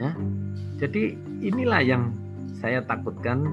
Ya, 0.00 0.10
jadi 0.80 1.14
inilah 1.44 1.82
yang 1.84 2.10
saya 2.58 2.82
takutkan 2.82 3.46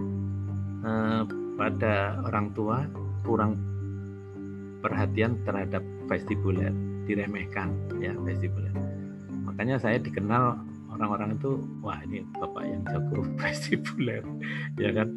eh, 0.81 1.21
pada 1.59 2.17
orang 2.25 2.49
tua 2.57 2.87
kurang 3.21 3.70
perhatian 4.81 5.37
terhadap 5.45 5.85
vestibuler, 6.09 6.73
diremehkan 7.05 7.71
ya 8.01 8.11
vestibuler. 8.25 8.73
Makanya 9.45 9.77
saya 9.77 10.01
dikenal 10.01 10.59
orang-orang 10.91 11.39
itu 11.39 11.51
wah 11.81 11.97
ini 12.05 12.21
bapak 12.37 12.63
yang 12.67 12.81
jago 12.85 13.25
vestibuler 13.41 14.23
ya 14.77 14.89
kan 14.93 15.07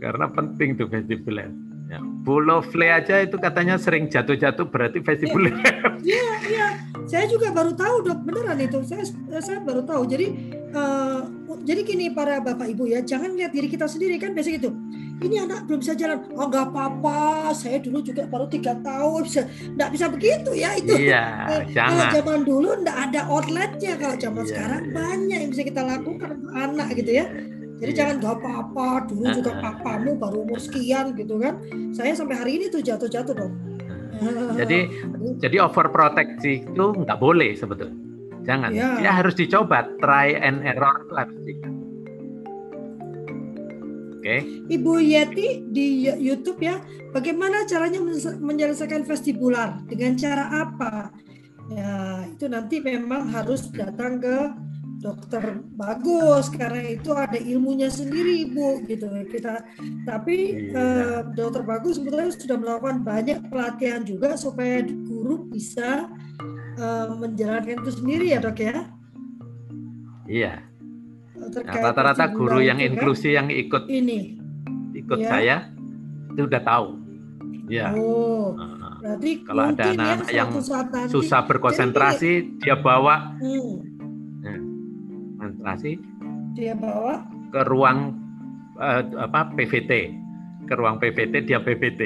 karena 0.00 0.26
penting 0.32 0.80
tuh 0.80 0.88
vestibuler 0.88 1.52
ya 1.92 2.00
Bulofle 2.26 2.88
aja 2.90 3.22
itu 3.22 3.36
katanya 3.38 3.76
sering 3.76 4.08
jatuh-jatuh 4.08 4.66
berarti 4.68 4.98
vestibuler 4.98 5.54
Iya, 6.00 6.32
iya. 6.48 6.68
Saya 7.04 7.28
juga 7.28 7.52
baru 7.52 7.76
tahu 7.76 8.08
dok, 8.08 8.24
beneran 8.24 8.56
itu. 8.56 8.80
Saya 8.88 9.04
saya 9.44 9.60
baru 9.60 9.84
tahu. 9.84 10.08
Jadi 10.08 10.32
eh, 10.72 11.20
jadi 11.60 11.80
gini 11.84 12.08
para 12.08 12.40
bapak 12.40 12.72
ibu 12.72 12.88
ya, 12.88 13.04
jangan 13.04 13.36
lihat 13.36 13.52
diri 13.52 13.68
kita 13.68 13.84
sendiri 13.84 14.16
kan 14.16 14.32
biasa 14.32 14.48
gitu. 14.56 14.72
Ini 15.20 15.36
anak 15.44 15.68
belum 15.68 15.84
bisa 15.84 15.92
jalan, 15.92 16.24
oh 16.32 16.48
nggak 16.48 16.72
apa-apa. 16.72 17.18
Saya 17.52 17.76
dulu 17.76 18.00
juga 18.00 18.24
baru 18.24 18.48
tiga 18.48 18.72
tahun, 18.80 19.20
bisa 19.22 19.44
nggak 19.76 19.90
bisa 19.92 20.06
begitu 20.08 20.50
ya 20.52 20.72
itu. 20.74 20.96
iya 20.96 21.44
Eh, 21.60 21.62
Kalau 21.76 22.04
zaman 22.08 22.40
dulu 22.42 22.68
nggak 22.80 22.98
ada 23.10 23.20
outletnya, 23.28 24.00
kalau 24.00 24.16
zaman 24.16 24.42
Iya, 24.42 24.50
sekarang 24.50 24.82
iya. 24.82 24.92
banyak 24.96 25.38
yang 25.44 25.50
bisa 25.52 25.62
kita 25.62 25.82
lakukan 25.84 26.28
untuk 26.40 26.52
anak 26.52 26.88
gitu 26.96 27.12
ya. 27.12 27.24
Jadi 27.80 27.90
Iya. 27.92 27.98
jangan 28.00 28.14
nggak 28.20 28.34
apa-apa, 28.40 28.86
dulu 29.08 29.24
juga 29.30 29.50
Ah, 29.50 29.56
ah. 29.56 29.72
papamu 29.76 30.10
baru 30.16 30.36
umur 30.42 30.56
sekian 30.58 31.12
gitu 31.12 31.36
kan. 31.36 31.54
Saya 31.92 32.12
sampai 32.12 32.36
hari 32.36 32.52
ini 32.56 32.66
tuh 32.68 32.80
jatuh-jatuh 32.80 33.34
dong. 33.36 33.54
jadi 34.52 34.84
jadi 35.40 35.64
overproteksi 35.64 36.68
itu 36.68 36.84
nggak 36.92 37.16
boleh 37.16 37.56
sebetulnya 37.56 37.96
jangan 38.44 38.68
Iya. 38.68 39.00
ya 39.00 39.10
harus 39.16 39.32
dicoba 39.32 39.88
try 39.96 40.36
and 40.36 40.60
error 40.60 40.92
itu 41.00 41.14
harus 41.16 41.36
dicoba 41.40 41.69
oke 44.20 44.36
Ibu 44.68 44.92
Yeti 45.00 45.64
di 45.72 46.04
YouTube 46.04 46.60
ya, 46.60 46.76
bagaimana 47.10 47.64
caranya 47.64 47.98
menyelesa- 48.04 48.36
menyelesaikan 48.36 49.08
vestibular? 49.08 49.80
Dengan 49.88 50.14
cara 50.20 50.44
apa? 50.68 51.08
Ya, 51.72 52.26
itu 52.28 52.44
nanti 52.50 52.82
memang 52.84 53.30
harus 53.32 53.70
datang 53.72 54.20
ke 54.20 54.36
dokter 55.00 55.64
bagus 55.80 56.52
karena 56.52 56.92
itu 56.92 57.16
ada 57.16 57.40
ilmunya 57.40 57.88
sendiri 57.88 58.44
Ibu 58.44 58.84
gitu 58.84 59.08
kita 59.32 59.64
tapi 60.04 60.68
Iya. 60.68 60.76
eh, 60.76 61.20
dokter 61.32 61.64
bagus 61.64 61.96
sebetulnya 61.96 62.28
sudah 62.36 62.60
melakukan 62.60 63.00
banyak 63.00 63.48
pelatihan 63.48 64.04
juga 64.04 64.36
supaya 64.36 64.84
guru 64.84 65.48
bisa 65.48 66.04
eh, 66.76 67.08
menjalankan 67.16 67.80
itu 67.80 67.92
sendiri 67.96 68.28
ya 68.28 68.44
dok 68.44 68.60
ya 68.60 68.76
iya 70.28 70.68
Nah, 71.40 71.76
rata-rata 71.80 72.28
guru 72.30 72.60
yang 72.60 72.76
inklusi 72.78 73.32
yang 73.32 73.48
ikut 73.48 73.88
ini. 73.88 74.36
ikut 74.92 75.18
Iya. 75.18 75.28
saya 75.28 75.56
itu 76.30 76.44
udah 76.46 76.62
tahu. 76.62 76.88
Ya 77.70 77.94
oh 77.94 78.52
Nah, 78.54 78.98
berarti 79.00 79.30
Kalau 79.46 79.62
ada 79.64 79.72
mungkin 79.72 79.86
ya 79.86 79.90
anak-anak 79.96 80.28
yang 80.34 80.50
nanti 80.52 81.08
susah 81.08 81.40
berkonsentrasi 81.48 82.30
dia 82.60 82.76
bawa 82.76 83.34
Hmm, 83.40 83.80
konsentrasi. 85.40 85.92
Dia 86.52 86.74
bawa? 86.76 87.24
Ke 87.50 87.62
ruang 87.64 87.98
eh, 88.76 89.02
apa 89.16 89.50
PVT 89.56 89.92
ke 90.68 90.74
ruang 90.78 91.00
PVT 91.00 91.48
dia 91.48 91.58
PVT 91.58 92.00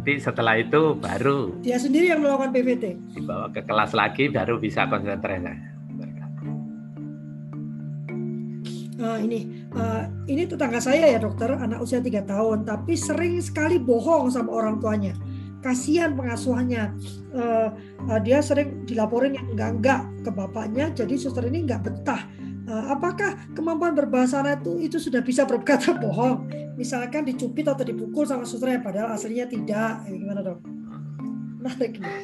nanti 0.00 0.16
setelah 0.16 0.56
itu 0.56 0.96
baru 0.96 1.60
dia 1.60 1.76
sendiri 1.76 2.08
yang 2.08 2.24
melakukan 2.24 2.56
PVT. 2.56 2.84
dibawa 3.20 3.52
ke 3.52 3.60
kelas 3.68 3.92
lagi 3.92 4.32
baru 4.32 4.56
bisa 4.56 4.88
konsentrasi 4.88 5.68
Nah, 9.00 9.16
ini 9.16 9.64
eh, 9.72 10.04
ini 10.28 10.44
tetangga 10.44 10.76
saya 10.76 11.08
ya 11.08 11.16
dokter, 11.16 11.48
anak 11.56 11.80
usia 11.80 12.04
tiga 12.04 12.20
tahun, 12.20 12.68
tapi 12.68 12.92
sering 12.92 13.40
sekali 13.40 13.80
bohong 13.80 14.28
sama 14.28 14.52
orang 14.52 14.76
tuanya. 14.76 15.16
Kasihan 15.64 16.12
pengasuhannya, 16.12 17.00
Eh, 17.30 17.68
eh, 18.10 18.20
dia 18.26 18.42
sering 18.44 18.84
dilaporin 18.84 19.38
yang 19.38 19.46
enggak 19.56 19.70
enggak 19.78 20.02
ke 20.26 20.30
bapaknya, 20.36 20.92
jadi 20.92 21.14
suster 21.16 21.46
ini 21.46 21.64
enggak 21.64 21.86
betah. 21.86 22.28
Eh, 22.66 22.84
apakah 22.90 23.38
kemampuan 23.56 23.94
berbahasa 23.94 24.42
itu 24.50 24.82
itu 24.82 24.98
sudah 24.98 25.22
bisa 25.22 25.46
berkata 25.46 25.96
bohong? 26.02 26.44
Misalkan 26.80 27.28
dicubit 27.28 27.68
atau 27.68 27.84
dipukul 27.84 28.24
sama 28.24 28.48
susternya, 28.48 28.80
padahal 28.80 29.12
aslinya 29.12 29.44
tidak. 29.44 30.08
Eh, 30.08 30.16
gimana 30.16 30.40
dok? 30.40 30.58
Menarik 31.60 32.00
nih. 32.00 32.16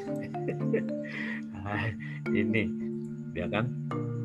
Ah, 1.60 1.92
ini 2.32 2.70
ya 3.36 3.50
kan 3.52 3.68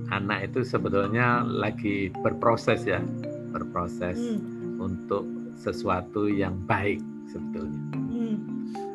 anak 0.07 0.51
itu 0.51 0.63
sebetulnya 0.63 1.43
lagi 1.43 2.07
berproses 2.23 2.87
ya 2.87 3.03
berproses 3.51 4.15
Hmm, 4.15 4.79
untuk 4.79 5.27
sesuatu 5.59 6.31
yang 6.31 6.55
baik 6.63 7.03
sebetulnya 7.27 7.81
hmm. 7.97 8.37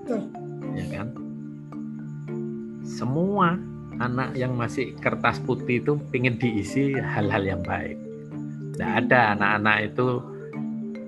Betul. 0.06 0.22
ya 0.72 0.84
kan 0.94 1.08
semua 2.86 3.60
anak 4.00 4.32
yang 4.38 4.56
masih 4.56 4.96
kertas 5.04 5.36
putih 5.44 5.84
itu 5.84 6.00
ingin 6.16 6.40
diisi 6.40 6.96
hal-hal 6.96 7.44
yang 7.44 7.60
baik 7.60 8.00
tidak 8.76 8.90
ada 9.04 9.36
anak-anak 9.36 9.92
itu 9.92 10.06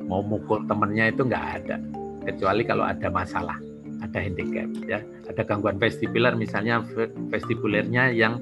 mau 0.08 0.24
mukul 0.24 0.64
temennya 0.64 1.12
itu 1.12 1.22
nggak 1.22 1.44
ada. 1.62 1.76
Kecuali 2.24 2.64
kalau 2.64 2.84
ada 2.88 3.08
masalah 3.12 3.56
ada 4.00 4.18
handicap 4.18 4.66
ya. 4.88 5.04
Ada 5.28 5.44
gangguan 5.44 5.76
vestibuler 5.76 6.32
misalnya 6.34 6.80
ve- 6.82 7.12
vestibulernya 7.28 8.10
yang 8.16 8.40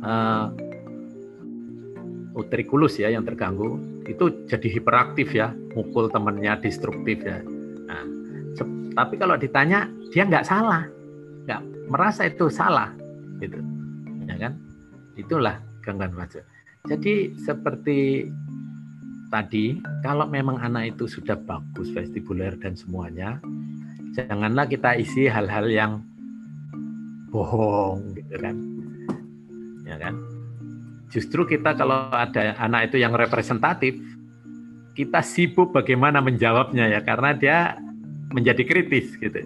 eh, 0.00 0.46
utriculus 2.34 2.98
ya 2.98 3.12
yang 3.12 3.22
terganggu 3.22 3.78
itu 4.08 4.48
jadi 4.48 4.68
hiperaktif 4.80 5.36
ya. 5.36 5.52
Mukul 5.76 6.08
temennya 6.08 6.56
destruktif 6.58 7.20
ya. 7.20 7.38
Nah, 7.84 8.04
tapi 8.96 9.14
kalau 9.20 9.36
ditanya 9.36 9.86
dia 10.10 10.24
nggak 10.24 10.48
salah. 10.48 10.88
Nggak 11.44 11.60
merasa 11.92 12.24
itu 12.24 12.48
salah 12.48 12.90
gitu. 13.38 13.60
Ya 14.24 14.36
kan? 14.40 14.52
Itulah 15.14 15.60
gangguan 15.84 16.16
wajah 16.16 16.42
jadi 16.84 17.32
seperti 17.40 18.28
tadi 19.34 19.82
kalau 20.06 20.30
memang 20.30 20.62
anak 20.62 20.94
itu 20.94 21.10
sudah 21.10 21.34
bagus 21.34 21.90
vestibuler 21.90 22.54
dan 22.54 22.78
semuanya 22.78 23.42
janganlah 24.14 24.70
kita 24.70 24.94
isi 24.94 25.26
hal-hal 25.26 25.66
yang 25.66 25.92
bohong 27.34 28.14
gitu 28.14 28.38
kan. 28.38 28.56
Ya 29.82 29.98
kan? 29.98 30.14
Justru 31.10 31.42
kita 31.50 31.74
kalau 31.74 32.14
ada 32.14 32.54
anak 32.62 32.94
itu 32.94 33.02
yang 33.02 33.10
representatif 33.18 33.98
kita 34.94 35.18
sibuk 35.26 35.74
bagaimana 35.74 36.22
menjawabnya 36.22 36.86
ya 36.86 37.02
karena 37.02 37.34
dia 37.34 37.58
menjadi 38.30 38.62
kritis 38.62 39.18
gitu. 39.18 39.42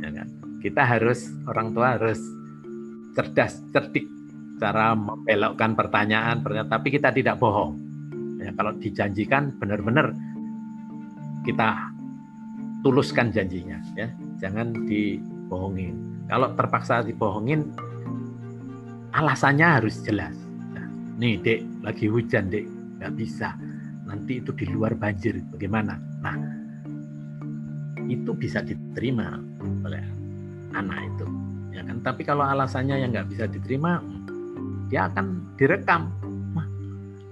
Ya 0.00 0.08
kan? 0.08 0.28
Kita 0.64 0.88
harus 0.88 1.28
orang 1.44 1.76
tua 1.76 2.00
harus 2.00 2.16
cerdas 3.12 3.60
cerdik 3.76 4.08
cara 4.56 4.96
membelokkan 4.96 5.76
pertanyaan 5.76 6.40
pertanyaan 6.40 6.70
tapi 6.72 6.88
kita 6.90 7.14
tidak 7.14 7.38
bohong 7.38 7.87
Ya, 8.38 8.50
kalau 8.54 8.72
dijanjikan 8.78 9.54
benar-benar 9.58 10.14
kita 11.42 11.90
tuluskan 12.86 13.34
janjinya 13.34 13.82
ya. 13.98 14.08
Jangan 14.38 14.86
dibohongin. 14.86 16.26
Kalau 16.30 16.54
terpaksa 16.54 17.02
dibohongin 17.02 17.74
alasannya 19.10 19.66
harus 19.82 19.98
jelas. 20.06 20.34
Nah, 20.72 20.86
nih 21.18 21.34
dek 21.42 21.60
lagi 21.82 22.06
hujan 22.06 22.46
dek 22.46 22.78
nggak 22.98 23.14
bisa 23.14 23.54
nanti 24.08 24.42
itu 24.42 24.50
di 24.56 24.66
luar 24.72 24.98
banjir 24.98 25.38
bagaimana 25.54 25.94
nah 26.18 26.34
itu 28.08 28.32
bisa 28.34 28.64
diterima 28.64 29.38
oleh 29.86 30.02
anak 30.74 30.98
itu 31.14 31.26
ya 31.76 31.86
kan 31.86 32.00
tapi 32.02 32.26
kalau 32.26 32.42
alasannya 32.42 33.04
yang 33.04 33.14
nggak 33.14 33.28
bisa 33.30 33.44
diterima 33.46 34.02
dia 34.90 35.06
akan 35.12 35.54
direkam 35.60 36.08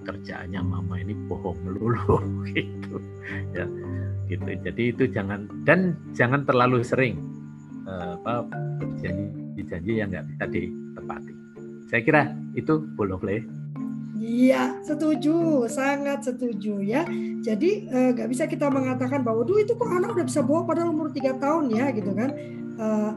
kerjaannya 0.07 0.61
mama 0.63 1.03
ini 1.03 1.13
bohong 1.27 1.59
melulu 1.67 2.23
gitu. 2.55 3.03
Ya 3.51 3.67
gitu. 4.31 4.47
Jadi 4.63 4.83
itu 4.95 5.05
jangan 5.11 5.51
dan 5.67 5.99
jangan 6.15 6.47
terlalu 6.47 6.87
sering 6.87 7.19
eh, 7.87 8.15
apa 8.23 8.47
berjanji-janji 8.79 9.93
yang 9.99 10.15
nggak 10.15 10.27
bisa 10.31 10.45
ditepati. 10.47 11.33
Saya 11.87 12.01
kira 12.03 12.23
itu 12.59 12.83
boleh 12.99 13.43
Iya, 14.17 14.81
setuju, 14.81 15.69
sangat 15.69 16.25
setuju 16.25 16.81
ya. 16.81 17.05
Jadi 17.45 17.87
nggak 17.87 18.27
eh, 18.27 18.31
bisa 18.33 18.49
kita 18.49 18.73
mengatakan 18.73 19.21
bahwa, 19.21 19.45
duh 19.45 19.61
itu 19.61 19.77
kok 19.77 19.87
anak 19.87 20.17
udah 20.17 20.27
bisa 20.27 20.41
bohong 20.41 20.65
padahal 20.65 20.91
umur 20.91 21.13
tiga 21.13 21.37
tahun 21.37 21.69
ya, 21.71 21.93
gitu 21.93 22.17
kan. 22.17 22.33
Eh, 22.81 23.13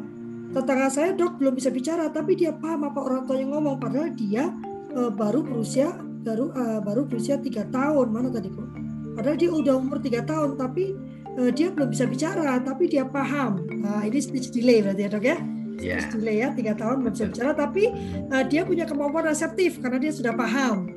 tetangga 0.51 0.91
saya 0.91 1.15
dok 1.15 1.39
belum 1.39 1.55
bisa 1.55 1.71
bicara, 1.71 2.11
tapi 2.11 2.35
dia 2.35 2.51
paham 2.51 2.83
apa 2.83 2.99
orang 2.99 3.23
tuanya 3.25 3.47
ngomong, 3.57 3.79
padahal 3.79 4.11
dia 4.11 4.51
eh, 4.91 5.11
baru 5.11 5.39
berusia 5.41 5.95
baru 6.23 6.51
eh, 6.53 6.79
baru 6.83 7.01
berusia 7.07 7.39
tiga 7.39 7.63
tahun 7.71 8.11
mana 8.11 8.27
tadi 8.29 8.51
kok? 8.51 8.67
Padahal 9.15 9.35
dia 9.35 9.51
udah 9.51 9.73
umur 9.75 9.99
tiga 9.99 10.23
tahun, 10.23 10.55
tapi 10.55 10.95
eh, 11.39 11.51
dia 11.51 11.71
belum 11.71 11.91
bisa 11.91 12.07
bicara, 12.07 12.59
tapi 12.63 12.87
dia 12.87 13.03
paham. 13.07 13.63
Nah, 13.79 14.03
ini 14.07 14.19
speech 14.19 14.51
delay 14.51 14.83
berarti 14.83 15.01
ya 15.07 15.09
dok 15.11 15.25
ya? 15.25 15.37
Yeah. 15.79 16.03
Speech 16.03 16.19
delay 16.19 16.37
ya 16.43 16.51
tiga 16.55 16.73
tahun 16.75 17.03
belum 17.03 17.13
bisa 17.15 17.25
bicara, 17.31 17.51
tapi 17.55 17.87
uh, 18.31 18.43
dia 18.43 18.67
punya 18.67 18.83
kemampuan 18.83 19.31
reseptif 19.31 19.79
karena 19.79 19.99
dia 19.99 20.11
sudah 20.11 20.35
paham. 20.35 20.91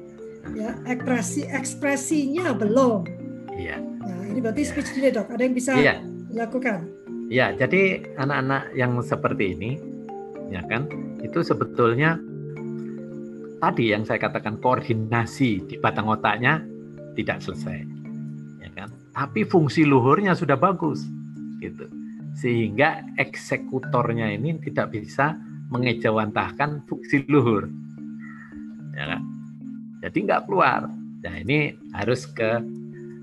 Ya, 0.59 0.75
ekspresi 0.91 1.47
ekspresinya 1.47 2.51
belum. 2.51 3.07
Iya. 3.55 3.79
Nah, 3.79 4.23
ini 4.27 4.43
berarti 4.43 4.67
speech 4.67 4.91
delay 4.99 5.15
dok. 5.15 5.31
Ada 5.31 5.43
yang 5.47 5.55
bisa 5.55 5.73
Iya. 5.79 5.95
dilakukan? 6.35 6.91
Ya, 7.31 7.55
jadi 7.55 8.13
anak-anak 8.19 8.75
yang 8.77 8.99
seperti 9.01 9.55
ini, 9.57 9.79
ya 10.51 10.61
kan, 10.67 10.91
itu 11.23 11.41
sebetulnya 11.41 12.19
tadi 13.63 13.95
yang 13.95 14.03
saya 14.03 14.19
katakan 14.19 14.59
koordinasi 14.59 15.71
di 15.71 15.79
batang 15.79 16.11
otaknya 16.11 16.59
tidak 17.15 17.39
selesai, 17.39 17.87
ya 18.59 18.71
kan. 18.75 18.91
Tapi 19.15 19.47
fungsi 19.47 19.87
luhurnya 19.87 20.35
sudah 20.35 20.59
bagus, 20.59 21.07
gitu. 21.63 21.87
Sehingga 22.35 23.07
eksekutornya 23.23 24.35
ini 24.35 24.59
tidak 24.67 24.91
bisa 24.91 25.39
mengejawantahkan 25.71 26.83
fungsi 26.91 27.23
luhur, 27.31 27.71
ya 28.99 29.15
kan. 29.15 29.23
Jadi 30.03 30.19
nggak 30.27 30.51
keluar. 30.51 30.91
Nah 31.23 31.35
ini 31.39 31.71
harus 31.95 32.27
ke 32.27 32.59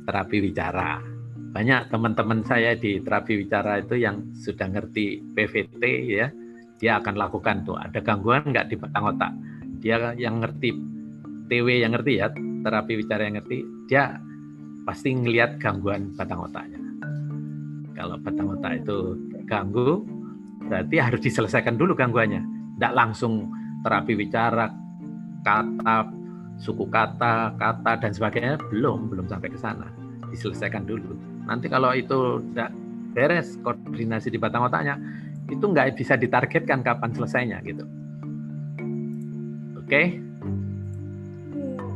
terapi 0.07 0.39
wicara 0.39 1.03
banyak 1.49 1.89
teman-teman 1.89 2.45
saya 2.45 2.77
di 2.77 3.01
terapi 3.01 3.41
wicara 3.41 3.81
itu 3.81 3.97
yang 3.97 4.21
sudah 4.37 4.69
ngerti 4.69 5.21
PVT 5.33 5.83
ya 6.05 6.29
dia 6.77 7.01
akan 7.01 7.17
lakukan 7.17 7.65
tuh 7.65 7.73
ada 7.77 7.97
gangguan 8.01 8.45
nggak 8.45 8.69
di 8.69 8.75
batang 8.77 9.09
otak 9.13 9.33
dia 9.79 10.11
yang 10.19 10.43
ngerti 10.43 10.75
TW 11.49 11.67
yang 11.81 11.95
ngerti 11.95 12.21
ya 12.21 12.27
terapi 12.61 12.99
wicara 12.99 13.25
yang 13.25 13.39
ngerti 13.39 13.57
dia 13.89 14.19
pasti 14.85 15.15
ngelihat 15.15 15.57
gangguan 15.57 16.13
batang 16.13 16.45
otaknya. 16.45 16.79
Kalau 17.97 18.15
batang 18.21 18.47
otak 18.55 18.85
itu 18.85 19.17
ganggu 19.49 20.05
berarti 20.69 20.95
harus 21.01 21.21
diselesaikan 21.23 21.75
dulu 21.75 21.97
gangguannya. 21.97 22.43
Tidak 22.77 22.93
langsung 22.95 23.49
terapi 23.83 24.13
wicara 24.15 24.69
kata 25.43 26.07
suku 26.59 26.85
kata 26.91 27.55
kata 27.55 27.91
dan 28.03 28.11
sebagainya 28.11 28.59
belum 28.69 29.09
belum 29.09 29.25
sampai 29.27 29.49
ke 29.51 29.59
sana. 29.59 29.89
Diselesaikan 30.29 30.85
dulu. 30.85 31.17
Nanti 31.49 31.65
kalau 31.65 31.95
itu 31.97 32.43
tidak 32.51 32.71
beres 33.17 33.57
koordinasi 33.65 34.29
di 34.29 34.37
batang 34.37 34.69
otaknya 34.69 34.95
itu 35.49 35.65
nggak 35.65 35.97
bisa 35.97 36.13
ditargetkan 36.13 36.85
kapan 36.85 37.09
selesainya 37.09 37.57
gitu 37.65 37.81
okay? 39.89 40.05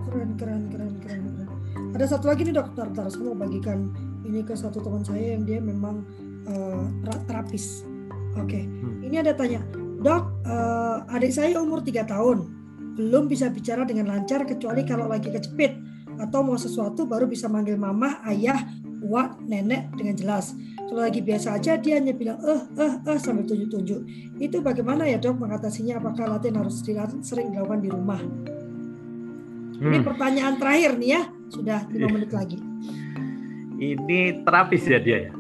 keren 0.10 0.32
keren 0.36 0.62
keren 0.74 0.94
keren 1.00 1.22
keren 1.30 1.50
ada 1.94 2.06
satu 2.10 2.26
lagi 2.30 2.42
nih 2.50 2.58
dokter 2.58 2.90
dokter 2.90 3.06
saya 3.14 3.24
mau 3.30 3.38
bagikan 3.38 3.94
ini 4.26 4.42
ke 4.42 4.58
satu 4.58 4.82
teman 4.82 5.06
saya 5.06 5.38
yang 5.38 5.46
dia 5.46 5.62
memang 5.62 6.02
uh, 6.50 6.90
terapis 7.30 7.86
oke 8.34 8.50
okay. 8.50 8.66
hmm. 8.66 9.06
ini 9.06 9.22
ada 9.22 9.38
tanya 9.38 9.62
dok 10.02 10.34
uh, 10.50 11.06
adik 11.14 11.30
saya 11.30 11.62
umur 11.62 11.86
3 11.86 12.10
tahun 12.10 12.50
belum 12.94 13.26
bisa 13.30 13.50
bicara 13.50 13.86
dengan 13.86 14.10
lancar 14.10 14.46
kecuali 14.46 14.86
kalau 14.86 15.10
lagi 15.10 15.34
kecepit 15.34 15.74
atau 16.22 16.46
mau 16.46 16.58
sesuatu 16.60 17.10
baru 17.10 17.26
bisa 17.26 17.50
manggil 17.50 17.74
mama, 17.74 18.22
ayah, 18.30 18.62
uak, 19.04 19.44
nenek 19.46 19.92
dengan 19.96 20.16
jelas. 20.16 20.56
Kalau 20.88 21.02
lagi 21.04 21.20
biasa 21.20 21.58
aja 21.58 21.76
dia 21.80 21.98
hanya 21.98 22.14
bilang 22.14 22.38
eh 22.44 22.62
eh 22.80 22.94
eh 23.04 23.18
sambil 23.20 23.44
tunjuk-tunjuk. 23.50 24.02
Itu 24.40 24.62
bagaimana 24.64 25.10
ya 25.10 25.20
dok 25.20 25.42
mengatasinya? 25.42 26.00
Apakah 26.00 26.38
latihan 26.38 26.64
harus 26.64 26.80
sering 27.26 27.52
dilakukan 27.52 27.82
di 27.82 27.90
rumah? 27.90 28.22
Hmm. 29.80 29.90
Ini 29.90 29.98
pertanyaan 30.06 30.56
terakhir 30.62 30.96
nih 30.96 31.10
ya, 31.18 31.22
sudah 31.50 31.80
lima 31.92 32.08
menit 32.14 32.32
lagi. 32.32 32.60
Ini 33.84 34.46
terapis 34.48 34.84
ya 34.88 35.00
dia 35.02 35.18
ya? 35.28 35.34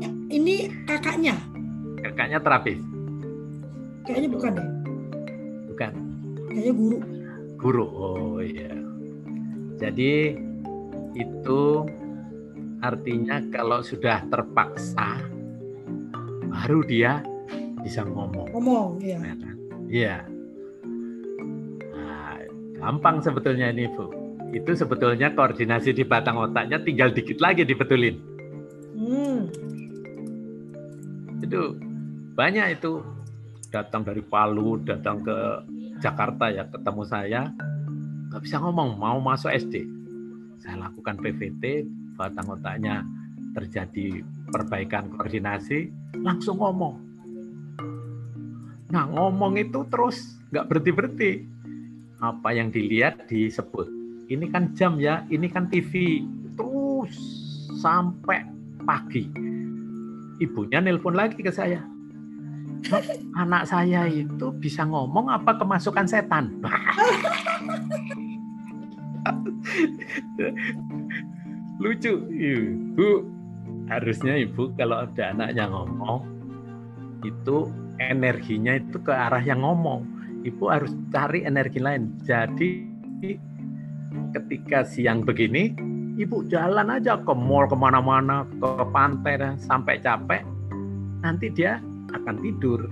ya 0.00 0.10
ini 0.32 0.70
kakaknya. 0.86 1.36
Kakaknya 2.00 2.38
terapis? 2.40 2.78
Kayaknya 4.06 4.28
bukan 4.32 4.50
deh. 4.56 4.68
Bukan. 5.68 5.92
Kayaknya 6.48 6.72
guru. 6.72 6.98
Guru, 7.58 7.86
oh 7.90 8.38
iya. 8.40 8.72
Jadi 9.76 10.38
itu 11.18 11.62
artinya 12.78 13.42
kalau 13.50 13.82
sudah 13.82 14.22
terpaksa 14.30 15.18
baru 16.48 16.80
dia 16.86 17.22
bisa 17.82 18.02
ngomong. 18.02 18.50
Ngomong, 18.54 18.98
iya. 19.02 19.18
Iya. 19.88 20.16
Nah, 21.94 22.38
gampang 22.78 23.22
sebetulnya 23.22 23.70
ini 23.70 23.86
Bu. 23.90 24.10
Itu 24.50 24.72
sebetulnya 24.74 25.32
koordinasi 25.36 25.92
di 25.92 26.04
batang 26.08 26.40
otaknya 26.40 26.80
tinggal 26.80 27.12
dikit 27.12 27.38
lagi 27.38 27.62
dibetulin. 27.62 28.16
Hmm. 28.96 29.40
Itu 31.44 31.76
banyak 32.34 32.80
itu 32.80 33.04
datang 33.68 34.02
dari 34.02 34.24
Palu, 34.24 34.80
datang 34.82 35.20
ke 35.20 35.36
Jakarta 35.98 36.48
ya 36.48 36.64
ketemu 36.70 37.02
saya 37.04 37.42
nggak 38.30 38.42
bisa 38.44 38.62
ngomong 38.62 38.94
mau 39.00 39.18
masuk 39.18 39.50
SD 39.50 39.82
saya 40.62 40.86
lakukan 40.86 41.18
PVT 41.18 41.64
batang 42.18 42.50
otaknya 42.50 43.06
terjadi 43.54 44.26
perbaikan 44.50 45.06
koordinasi 45.14 45.94
langsung 46.18 46.58
ngomong. 46.58 46.98
Nah 48.90 49.06
ngomong 49.06 49.54
itu 49.54 49.86
terus 49.86 50.42
nggak 50.50 50.66
berhenti 50.66 50.90
berhenti 50.90 51.32
apa 52.18 52.50
yang 52.50 52.74
dilihat 52.74 53.30
disebut. 53.30 53.86
Ini 54.26 54.50
kan 54.50 54.74
jam 54.74 54.98
ya 54.98 55.22
ini 55.30 55.46
kan 55.46 55.70
TV 55.70 56.26
terus 56.58 57.14
sampai 57.78 58.42
pagi. 58.82 59.30
Ibunya 60.42 60.82
nelpon 60.82 61.14
lagi 61.14 61.38
ke 61.38 61.54
saya. 61.54 61.86
Anak 63.42 63.66
saya 63.70 64.10
itu 64.10 64.50
bisa 64.58 64.82
ngomong 64.86 65.30
apa 65.30 65.54
kemasukan 65.58 66.06
setan 66.06 66.62
lucu 71.78 72.26
ibu 72.34 73.22
harusnya 73.86 74.34
ibu 74.38 74.74
kalau 74.74 75.06
ada 75.06 75.32
anaknya 75.32 75.70
ngomong 75.70 76.26
itu 77.22 77.70
energinya 78.02 78.78
itu 78.78 78.98
ke 78.98 79.10
arah 79.14 79.42
yang 79.42 79.62
ngomong 79.62 80.02
ibu 80.42 80.64
harus 80.70 80.90
cari 81.14 81.46
energi 81.46 81.78
lain 81.78 82.18
jadi 82.26 82.70
ketika 84.34 84.82
siang 84.82 85.22
begini 85.22 85.74
ibu 86.18 86.42
jalan 86.50 86.90
aja 86.94 87.18
ke 87.22 87.32
mall 87.34 87.70
ke 87.70 87.78
mana-mana 87.78 88.42
ke 88.58 88.68
pantai 88.90 89.38
sampai 89.62 90.02
capek 90.02 90.42
nanti 91.22 91.46
dia 91.54 91.78
akan 92.10 92.36
tidur 92.42 92.90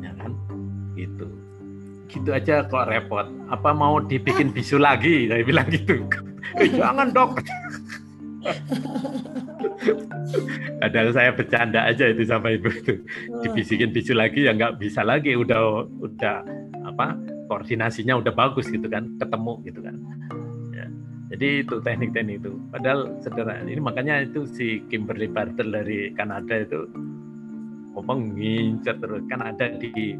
ya 0.00 0.12
kan 0.16 0.32
gitu 0.96 1.28
gitu 2.14 2.30
aja 2.30 2.62
kok 2.70 2.86
repot. 2.86 3.26
Apa 3.50 3.74
mau 3.74 3.98
dibikin 3.98 4.54
bisu 4.54 4.78
lagi? 4.78 5.26
Saya 5.26 5.42
bilang 5.42 5.68
gitu. 5.68 5.98
Eh, 6.60 6.70
jangan 6.70 7.10
dok. 7.10 7.40
Padahal 10.80 11.10
saya 11.12 11.30
bercanda 11.32 11.80
aja 11.84 12.04
itu 12.10 12.22
sama 12.28 12.52
ibu 12.54 12.68
itu. 12.70 13.00
Dibisikin 13.44 13.90
bisu 13.90 14.14
lagi 14.16 14.46
ya 14.46 14.52
nggak 14.54 14.78
bisa 14.80 15.02
lagi. 15.04 15.34
Udah 15.36 15.84
udah 16.00 16.36
apa 16.84 17.16
koordinasinya 17.48 18.20
udah 18.20 18.32
bagus 18.32 18.68
gitu 18.68 18.86
kan, 18.88 19.08
ketemu 19.20 19.52
gitu 19.64 19.80
kan. 19.80 19.94
Ya. 20.72 20.86
Jadi 21.34 21.46
itu 21.64 21.74
teknik-teknik 21.80 22.36
itu. 22.44 22.52
Padahal 22.72 23.00
sederhana. 23.20 23.68
Ini 23.68 23.80
makanya 23.80 24.24
itu 24.24 24.44
si 24.48 24.80
Kimberly 24.88 25.28
Bartel 25.28 25.72
dari 25.72 26.12
Kanada 26.12 26.60
itu 26.60 26.88
ngomong 27.94 28.34
ngincer 28.34 28.98
terus 28.98 29.22
kan 29.30 29.40
ada 29.40 29.70
di 29.78 30.18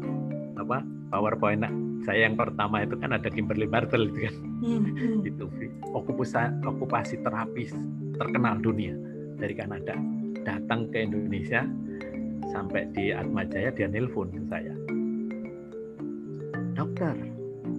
apa 0.55 0.79
PowerPoint 1.11 1.67
saya 2.07 2.29
yang 2.29 2.39
pertama 2.39 2.87
itu 2.87 2.95
kan 2.95 3.11
ada 3.11 3.27
Kimberly 3.27 3.67
Bartel 3.67 4.07
itu 4.07 4.31
kan 4.31 4.35
Hmm, 4.55 4.87
hmm. 4.87 5.27
itu 5.27 5.45
okupasi 5.91 6.63
okupasi 6.63 7.19
terapis 7.27 7.75
terkenal 8.17 8.59
dunia. 8.63 8.95
Dari 9.35 9.51
Kanada 9.51 9.99
datang 10.47 10.87
ke 10.89 11.03
Indonesia 11.03 11.67
sampai 12.49 12.87
di 12.95 13.11
Atmajaya 13.11 13.73
dia 13.75 13.87
nelpon 13.91 14.31
ke 14.31 14.41
saya. 14.47 14.73
Dokter 16.75 17.15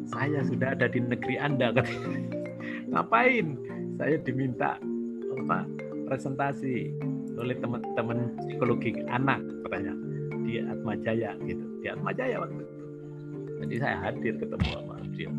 saya 0.07 0.41
sudah 0.47 0.77
ada 0.77 0.87
di 0.87 1.01
negeri 1.03 1.37
Anda 1.41 1.73
ngapain? 2.93 3.57
Saya 3.97 4.21
diminta 4.21 4.77
apa 5.41 5.65
presentasi 6.07 6.93
oleh 7.37 7.57
teman-teman 7.61 8.37
psikologi 8.45 8.93
anak 9.09 9.41
katanya 9.65 9.97
di 10.45 10.61
Atmajaya 10.61 11.33
gitu. 11.49 11.65
Di 11.81 11.89
Atmajaya 11.91 12.37
waktu 12.45 12.61
itu. 12.61 12.75
Jadi 13.57 13.75
saya 13.81 13.97
hadir 14.05 14.37
ketemu 14.37 14.69
sama 14.69 15.01
dia 15.17 15.33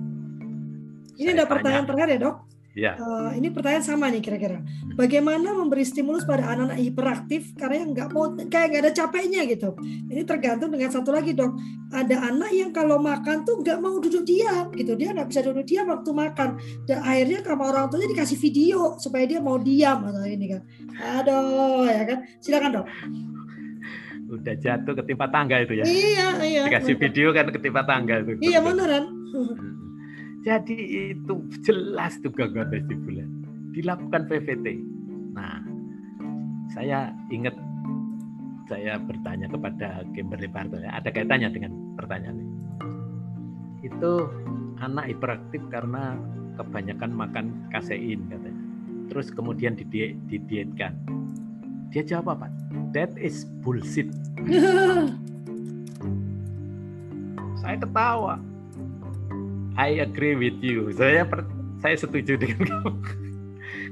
Ini 1.18 1.38
ada 1.38 1.45
pertanyaan 1.45 1.86
tanya. 1.86 1.90
terakhir 1.94 2.10
ya 2.10 2.19
dok. 2.22 2.36
Ya 2.78 2.94
Eh, 2.94 3.32
ini 3.41 3.49
pertanyaan 3.49 3.82
sama 3.82 4.06
nih 4.14 4.22
kira-kira. 4.22 4.62
Bagaimana 4.94 5.49
memberi 5.49 5.82
stimulus 5.82 6.22
pada 6.24 6.45
anak-anak 6.45 6.78
hiperaktif 6.78 7.58
karena 7.58 7.82
yang 7.82 7.90
nggak 7.98 8.10
mau 8.14 8.30
kayak 8.38 8.66
nggak 8.70 8.82
ada 8.86 8.94
capeknya 8.94 9.41
gitu. 9.49 9.74
Ini 9.82 10.22
tergantung 10.24 10.70
dengan 10.70 10.94
satu 10.94 11.10
lagi 11.10 11.34
dok. 11.34 11.58
Ada 11.90 12.30
anak 12.30 12.54
yang 12.54 12.70
kalau 12.70 13.02
makan 13.02 13.41
tuh 13.41 13.66
nggak 13.66 13.82
mau 13.82 13.98
duduk 13.98 14.22
diam 14.22 14.70
gitu. 14.78 14.94
Dia 14.94 15.10
nggak 15.12 15.26
bisa 15.26 15.41
duduk 15.41 15.66
diam 15.66 15.90
waktu 15.90 16.12
makan. 16.14 16.49
Dan 16.86 17.02
akhirnya 17.02 17.41
sama 17.41 17.64
orang 17.66 17.90
tuanya 17.90 18.14
dikasih 18.14 18.38
video 18.38 18.94
supaya 19.02 19.26
dia 19.26 19.41
mau 19.41 19.58
diam 19.58 20.06
atau 20.06 20.22
ini 20.24 20.45
kan. 20.48 20.62
Aduh 21.18 21.82
ya 21.84 22.04
kan. 22.06 22.20
Silakan 22.38 22.72
dok. 22.78 22.88
udah 24.28 24.60
jatuh 24.60 24.91
ketimpa 24.91 25.32
tangga 25.32 25.56
itu 25.64 25.72
ya 25.72 25.88
Iya 25.88 26.28
iya. 26.44 26.62
dikasih 26.68 26.99
bener. 26.99 27.04
video 27.08 27.28
kan 27.32 27.48
ketimpa 27.48 27.88
tangga 27.88 28.20
itu 28.20 28.36
Iya 28.44 28.60
beneran. 28.60 29.08
Hmm. 29.32 29.56
Jadi 30.48 31.11
itu 31.11 31.44
jelas 31.60 32.15
tuh 32.24 32.32
gangguan 32.32 32.72
vestibular. 32.72 33.28
Dilakukan 33.76 34.32
PVT. 34.32 34.80
Nah, 35.36 35.60
saya 36.72 37.11
ingat 37.28 37.52
saya 38.72 38.95
bertanya 38.95 39.52
kepada 39.52 40.07
Kimberly 40.15 40.48
Bartel 40.48 40.88
ya, 40.88 40.95
ada 40.95 41.11
kaitannya 41.11 41.52
dengan 41.52 41.76
pertanyaan 41.99 42.40
ini. 42.40 42.56
Itu 43.91 44.32
anak 44.80 45.11
hiperaktif 45.11 45.60
karena 45.68 46.15
kebanyakan 46.56 47.11
makan 47.11 47.68
kasein 47.76 48.24
katanya. 48.32 48.64
Terus 49.11 49.28
kemudian 49.36 49.76
didiet, 49.76 50.15
didietkan. 50.32 50.95
Dia 51.91 52.07
jawab 52.07 52.40
apa? 52.40 52.48
That 52.95 53.11
is 53.19 53.44
bullshit. 53.64 54.07
Saya 57.60 57.76
ketawa. 57.84 58.47
I 59.78 60.02
agree 60.02 60.34
with 60.34 60.58
you. 60.66 60.90
Saya 60.90 61.22
per- 61.22 61.45
saya 61.78 61.94
setuju 61.94 62.34
dengan 62.41 62.66
kamu. 62.70 62.91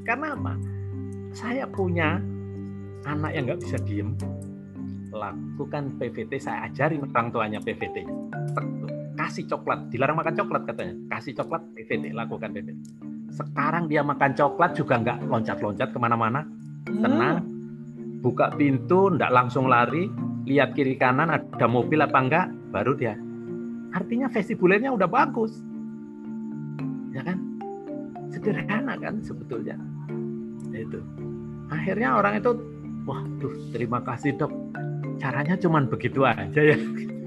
Karena 0.02 0.34
apa? 0.34 0.54
Saya 1.30 1.70
punya 1.70 2.18
anak 3.06 3.32
yang 3.38 3.46
nggak 3.46 3.62
bisa 3.62 3.78
diem. 3.86 4.18
Lakukan 5.14 5.94
PVT, 6.02 6.42
saya 6.42 6.66
ajarin 6.68 7.06
orang 7.06 7.30
tuanya 7.30 7.60
PVT. 7.62 8.02
Kasih 9.16 9.46
coklat, 9.48 9.94
dilarang 9.94 10.18
makan 10.18 10.36
coklat 10.36 10.66
katanya. 10.68 10.96
Kasih 11.14 11.38
coklat, 11.38 11.62
PVT, 11.78 12.12
lakukan 12.12 12.50
PVT. 12.52 12.78
Sekarang 13.32 13.86
dia 13.86 14.02
makan 14.02 14.34
coklat 14.34 14.74
juga 14.74 15.00
nggak 15.00 15.30
loncat-loncat 15.30 15.90
ke 15.94 16.00
mana-mana, 16.02 16.44
tenang. 16.90 17.46
Buka 18.26 18.58
pintu, 18.58 19.14
nggak 19.14 19.32
langsung 19.32 19.70
lari, 19.70 20.10
lihat 20.50 20.74
kiri 20.74 20.98
kanan 20.98 21.30
ada 21.30 21.66
mobil 21.70 22.02
apa 22.02 22.18
enggak, 22.18 22.48
baru 22.74 22.98
dia. 22.98 23.14
Artinya 23.96 24.28
vestibulernya 24.28 24.92
udah 24.92 25.08
bagus 25.08 25.65
ya 27.16 27.22
kan? 27.24 27.38
Sederhana 28.28 29.00
kan 29.00 29.24
sebetulnya. 29.24 29.80
Itu. 30.76 31.00
Akhirnya 31.72 32.20
orang 32.20 32.44
itu 32.44 32.52
wah 33.08 33.24
tuh 33.40 33.56
terima 33.72 34.04
kasih 34.04 34.36
dok. 34.36 34.52
Caranya 35.16 35.56
cuman 35.56 35.88
begitu 35.88 36.28
aja 36.28 36.76
ya. 36.76 36.76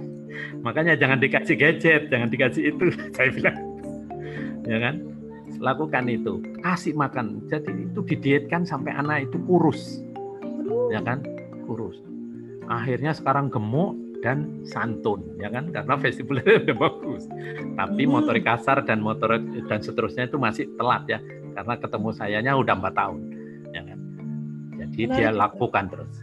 Makanya 0.66 1.00
jangan 1.00 1.18
dikasih 1.18 1.56
gadget 1.56 2.12
jangan 2.12 2.28
dikasih 2.28 2.76
itu 2.76 2.92
saya 3.16 3.32
bilang. 3.32 3.56
Ya 4.68 4.76
kan? 4.76 5.00
Lakukan 5.58 6.04
itu. 6.12 6.44
Kasih 6.60 6.92
makan. 6.92 7.48
Jadi 7.48 7.88
itu 7.88 8.04
didietkan 8.04 8.68
sampai 8.68 8.92
anak 8.92 9.32
itu 9.32 9.40
kurus. 9.48 10.04
Ya 10.92 11.00
kan? 11.00 11.24
Kurus. 11.64 11.96
Akhirnya 12.68 13.16
sekarang 13.16 13.48
gemuk 13.48 13.96
dan 14.18 14.38
santun 14.64 15.22
ya 15.36 15.46
kan 15.46 15.70
karena 15.70 15.94
vestibulernya 15.94 16.58
udah 16.64 16.76
bagus 16.84 17.22
tapi 17.74 18.02
Hmm. 18.02 18.12
motorik 18.12 18.42
kasar 18.42 18.82
dan 18.82 18.98
motorik 18.98 19.40
dan 19.64 19.78
seterusnya 19.78 20.26
itu 20.26 20.36
masih 20.36 20.66
telat 20.74 21.06
ya 21.06 21.18
karena 21.52 21.74
ketemu 21.74 22.08
sayanya 22.10 22.52
udah 22.54 22.74
empat 22.74 22.94
tahun 22.94 23.20
ya 23.68 23.82
kan 23.84 23.98
jadi 24.76 25.00
Menarik. 25.00 25.14
dia 25.14 25.30
lakukan 25.30 25.84
terus 25.88 26.14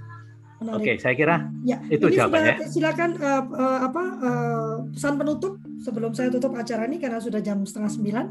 Menarik. 0.57 0.75
oke 0.77 0.91
saya 0.97 1.13
kira 1.13 1.35
Ya, 1.61 1.77
Itu 1.87 2.07
ini 2.07 2.15
jawabannya. 2.15 2.55
sudah- 2.57 2.69
silakan 2.69 3.09
eh, 3.15 3.43
eh, 3.55 3.79
apa 3.81 4.03
eh, 4.21 4.73
pesan 4.91 5.13
penutup 5.15 5.53
sebelum 5.77 6.11
saya 6.11 6.29
tutup 6.29 6.51
acara 6.53 6.85
ini 6.85 6.97
karena 6.97 7.17
sudah 7.17 7.39
jam 7.39 7.61
setengah 7.61 7.91
sembilan. 7.91 8.25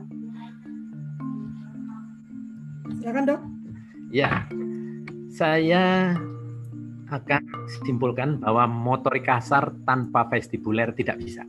Silakan 2.94 3.24
dok. 3.26 3.40
ya 4.10 4.46
saya 5.28 6.14
akan 7.14 7.42
simpulkan 7.86 8.42
bahwa 8.42 8.66
motorik 8.66 9.30
kasar 9.30 9.70
tanpa 9.86 10.26
vestibuler 10.26 10.90
tidak 10.92 11.22
bisa. 11.22 11.46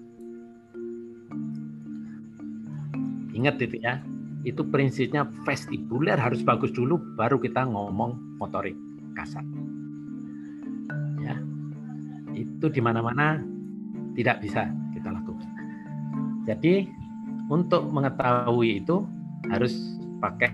Ingat 3.36 3.60
itu 3.60 3.78
ya 3.82 4.00
itu 4.46 4.62
prinsipnya 4.70 5.26
vestibuler 5.44 6.16
harus 6.22 6.46
bagus 6.46 6.70
dulu 6.70 7.02
baru 7.18 7.42
kita 7.42 7.66
ngomong 7.66 8.38
motorik 8.38 8.78
kasar. 9.18 9.44
Ya 11.20 11.36
itu 12.38 12.70
di 12.70 12.80
mana-mana 12.80 13.42
tidak 14.14 14.46
bisa 14.46 14.70
kita 14.94 15.12
lakukan. 15.12 15.50
Jadi 16.46 16.88
untuk 17.50 17.90
mengetahui 17.90 18.86
itu 18.86 19.04
harus 19.50 19.74
pakai 20.22 20.54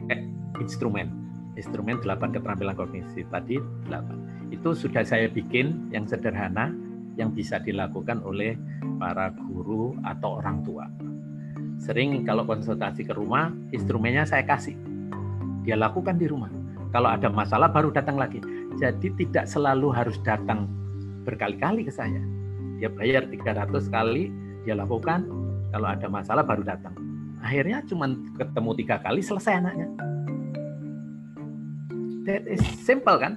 instrumen 0.59 1.20
instrumen 1.59 1.99
8 1.99 2.31
keterampilan 2.31 2.75
kognisi 2.75 3.27
tadi 3.27 3.59
8 3.87 4.51
itu 4.55 4.75
sudah 4.75 5.03
saya 5.03 5.27
bikin 5.31 5.91
yang 5.91 6.07
sederhana 6.07 6.71
yang 7.19 7.31
bisa 7.31 7.59
dilakukan 7.59 8.23
oleh 8.23 8.55
para 8.99 9.35
guru 9.35 9.95
atau 10.07 10.39
orang 10.39 10.63
tua. 10.63 10.85
Sering 11.81 12.23
kalau 12.23 12.45
konsultasi 12.45 13.03
ke 13.03 13.13
rumah 13.15 13.51
instrumennya 13.73 14.23
saya 14.23 14.45
kasih. 14.45 14.77
Dia 15.65 15.75
lakukan 15.75 16.15
di 16.15 16.29
rumah. 16.29 16.51
Kalau 16.91 17.09
ada 17.09 17.27
masalah 17.31 17.71
baru 17.71 17.89
datang 17.91 18.19
lagi. 18.19 18.39
Jadi 18.79 19.11
tidak 19.17 19.49
selalu 19.49 19.91
harus 19.91 20.15
datang 20.23 20.69
berkali-kali 21.27 21.83
ke 21.87 21.91
saya. 21.91 22.21
Dia 22.79 22.87
bayar 22.91 23.27
300 23.27 23.71
kali 23.91 24.31
dia 24.63 24.77
lakukan. 24.77 25.27
Kalau 25.71 25.87
ada 25.87 26.07
masalah 26.11 26.43
baru 26.43 26.63
datang. 26.63 26.93
Akhirnya 27.41 27.81
cuma 27.89 28.11
ketemu 28.37 28.71
tiga 28.77 29.01
kali 29.01 29.23
selesai 29.25 29.57
anaknya 29.57 30.10
that 32.31 32.43
is 32.47 32.63
simple 32.79 33.15
kan 33.15 33.35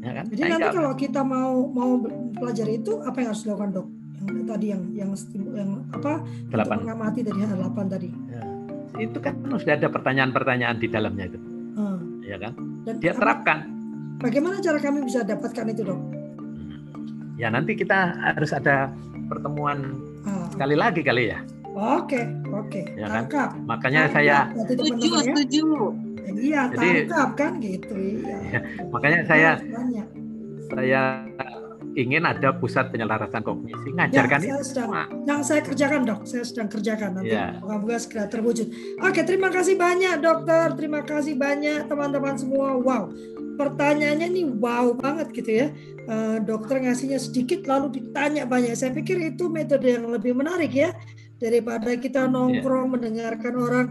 ya 0.00 0.14
kan 0.14 0.24
Jadi 0.28 0.40
Saya 0.40 0.50
nanti 0.54 0.68
kalau 0.72 0.92
kita 0.94 1.20
mau 1.20 1.66
mau 1.66 1.98
pelajari 2.32 2.78
itu 2.78 3.02
apa 3.02 3.18
yang 3.18 3.28
harus 3.28 3.42
dilakukan 3.42 3.70
dok? 3.72 3.86
Yang 4.18 4.46
tadi 4.48 4.66
yang 4.68 4.82
yang 4.92 5.10
yang 5.52 5.70
apa? 5.90 6.12
Delapan. 6.46 6.76
mengamati 6.80 7.20
tadi 7.20 7.38
ya, 7.38 7.48
delapan 7.48 7.84
tadi. 7.86 8.08
itu 8.96 9.18
kan 9.18 9.34
sudah 9.52 9.74
ada 9.74 9.88
pertanyaan-pertanyaan 9.88 10.76
di 10.76 10.86
dalamnya 10.86 11.26
itu 11.26 11.38
Hmm. 11.76 12.22
ya 12.22 12.38
kan 12.38 12.56
Dan 12.82 12.96
dia 12.96 13.12
apa- 13.12 13.20
terapkan 13.20 13.58
Bagaimana 14.16 14.56
cara 14.58 14.78
kami 14.78 15.04
bisa 15.04 15.20
dapatkan 15.20 15.66
itu 15.68 15.82
dok? 15.84 16.00
ya 17.36 17.50
nanti 17.50 17.74
kita 17.74 17.98
harus 18.16 18.48
ada 18.50 18.88
pertemuan 19.26 20.00
Ah, 20.22 20.48
sekali 20.48 20.72
lagi 20.74 21.02
kali 21.02 21.28
ya 21.28 21.44
Oke 21.76 22.24
oke. 22.48 22.96
Ya 22.96 23.04
kan? 23.04 23.28
Tangkap. 23.28 23.48
makanya 23.60 24.08
Tangkap. 24.08 24.16
saya 24.16 24.36
Setuju, 24.64 24.96
ya. 25.12 25.20
setuju. 25.28 25.64
Iya 26.34 26.62
Jadi- 26.74 27.06
tangkap 27.06 27.30
kan 27.38 27.52
gitu. 27.62 27.94
Iya. 27.94 28.38
makanya 28.92 29.20
saya 29.28 29.50
Banyak. 29.62 30.06
saya 30.66 31.02
ingin 31.96 32.28
ada 32.28 32.52
pusat 32.52 32.92
penyelarasan 32.92 33.40
kognisi 33.40 33.88
Ya, 33.88 34.04
ngajarkan 34.04 34.38
saya 34.44 34.52
itu 34.52 34.64
sedang, 34.68 34.90
semua 34.92 35.02
yang 35.24 35.40
saya 35.40 35.60
kerjakan 35.64 36.00
dok, 36.04 36.20
saya 36.28 36.44
sedang 36.44 36.68
kerjakan 36.68 37.10
nanti. 37.16 37.32
Ya. 37.32 37.56
Moga-moga 37.64 37.96
segera 37.96 38.28
terwujud. 38.28 38.68
Oke, 39.00 39.24
terima 39.24 39.48
kasih 39.48 39.80
banyak 39.80 40.20
dokter, 40.20 40.76
terima 40.76 41.00
kasih 41.00 41.40
banyak 41.40 41.88
teman-teman 41.88 42.36
semua. 42.36 42.76
Wow, 42.76 43.16
pertanyaannya 43.56 44.28
nih 44.28 44.44
wow 44.60 44.92
banget 44.92 45.32
gitu 45.32 45.50
ya. 45.64 45.66
Eh, 46.06 46.38
dokter 46.44 46.84
ngasihnya 46.84 47.16
sedikit 47.16 47.64
lalu 47.64 47.96
ditanya 47.96 48.44
banyak. 48.44 48.76
Saya 48.76 48.92
pikir 48.92 49.16
itu 49.24 49.48
metode 49.48 49.88
yang 49.88 50.04
lebih 50.12 50.36
menarik 50.36 50.70
ya 50.76 50.92
daripada 51.40 51.96
kita 51.96 52.28
nongkrong 52.28 52.92
mendengarkan 52.96 53.54
orang 53.56 53.86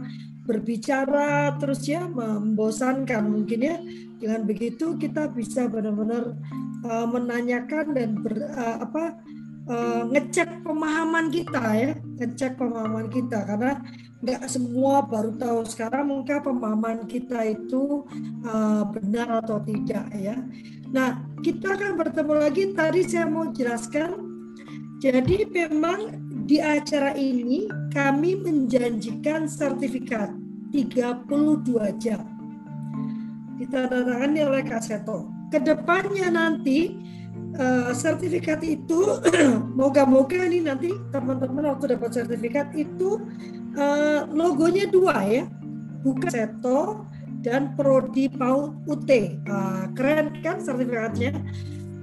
berbicara 0.46 1.58
terus 1.58 1.84
ya 1.90 2.06
membosankan 2.06 3.26
mungkin 3.26 3.60
ya. 3.66 3.78
Dengan 4.16 4.48
begitu 4.48 4.96
kita 4.96 5.28
bisa 5.34 5.68
benar-benar 5.68 6.38
uh, 6.86 7.08
menanyakan 7.10 7.92
dan 7.92 8.10
ber, 8.22 8.34
uh, 8.40 8.78
apa 8.86 9.20
uh, 9.68 10.02
ngecek 10.08 10.64
pemahaman 10.64 11.34
kita 11.34 11.64
ya 11.76 11.92
ngecek 12.22 12.56
pemahaman 12.56 13.10
kita. 13.12 13.44
Karena 13.44 13.82
nggak 14.24 14.48
semua 14.50 15.06
baru 15.06 15.36
tahu 15.36 15.60
sekarang 15.68 16.10
mungkin 16.10 16.42
pemahaman 16.42 17.06
kita 17.06 17.46
itu 17.46 18.06
uh, 18.48 18.88
benar 18.90 19.44
atau 19.44 19.60
tidak 19.66 20.08
ya. 20.16 20.40
Nah 20.94 21.26
kita 21.44 21.76
akan 21.76 22.00
bertemu 22.00 22.34
lagi. 22.40 22.64
Tadi 22.72 23.02
saya 23.04 23.28
mau 23.28 23.52
jelaskan. 23.52 24.24
Jadi 25.04 25.44
memang 25.52 26.25
di 26.46 26.62
acara 26.62 27.18
ini 27.18 27.66
kami 27.90 28.38
menjanjikan 28.38 29.50
sertifikat 29.50 30.30
32 30.70 31.26
jam. 31.98 32.22
Ditandatangani 33.58 34.40
oleh 34.46 34.62
Kak 34.62 34.86
Seto. 34.86 35.26
Ke 35.50 35.58
depannya 35.58 36.30
nanti 36.30 36.94
uh, 37.58 37.90
sertifikat 37.98 38.62
itu 38.62 39.18
moga-moga 39.80 40.46
ini 40.46 40.70
nanti 40.70 40.94
teman-teman 41.10 41.74
waktu 41.74 41.98
dapat 41.98 42.14
sertifikat 42.14 42.70
itu 42.78 43.26
uh, 43.74 44.30
logonya 44.30 44.86
dua 44.86 45.26
ya, 45.26 45.44
bukan 46.06 46.30
Seto 46.30 47.10
dan 47.42 47.74
Prodi 47.74 48.30
PAUD 48.30 48.86
UT. 48.86 49.10
Uh, 49.50 49.90
keren 49.98 50.46
kan 50.46 50.62
sertifikatnya? 50.62 51.34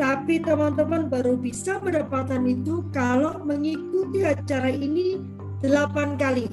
Tapi 0.03 0.43
teman-teman 0.43 1.07
baru 1.07 1.39
bisa 1.39 1.79
mendapatkan 1.79 2.43
itu 2.43 2.83
kalau 2.91 3.39
mengikuti 3.47 4.27
acara 4.27 4.67
ini 4.67 5.23
8 5.63 6.19
kali. 6.19 6.51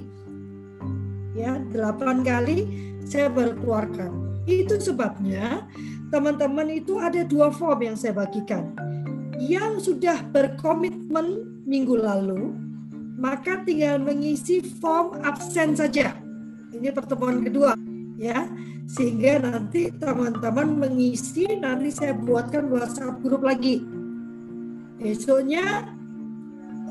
Ya, 1.33 1.57
8 1.73 2.21
kali 2.21 2.69
saya 3.09 3.25
baru 3.25 3.57
keluarkan. 3.57 4.11
Itu 4.45 4.77
sebabnya 4.77 5.65
teman-teman 6.13 6.69
itu 6.69 7.01
ada 7.01 7.25
dua 7.25 7.49
form 7.49 7.89
yang 7.89 7.97
saya 7.97 8.13
bagikan. 8.21 8.69
Yang 9.41 9.89
sudah 9.89 10.21
berkomitmen 10.29 11.41
minggu 11.65 11.97
lalu, 11.97 12.53
maka 13.17 13.65
tinggal 13.65 13.97
mengisi 13.97 14.61
form 14.77 15.25
absen 15.25 15.73
saja. 15.73 16.13
Ini 16.69 16.93
pertemuan 16.93 17.41
kedua, 17.41 17.73
ya. 18.19 18.45
Sehingga 18.89 19.39
nanti 19.39 19.95
teman-teman 19.95 20.75
mengisi 20.75 21.47
nanti 21.57 21.89
saya 21.89 22.11
buatkan 22.13 22.67
WhatsApp 22.67 23.23
grup 23.23 23.47
lagi. 23.47 23.79
Besoknya 24.99 25.87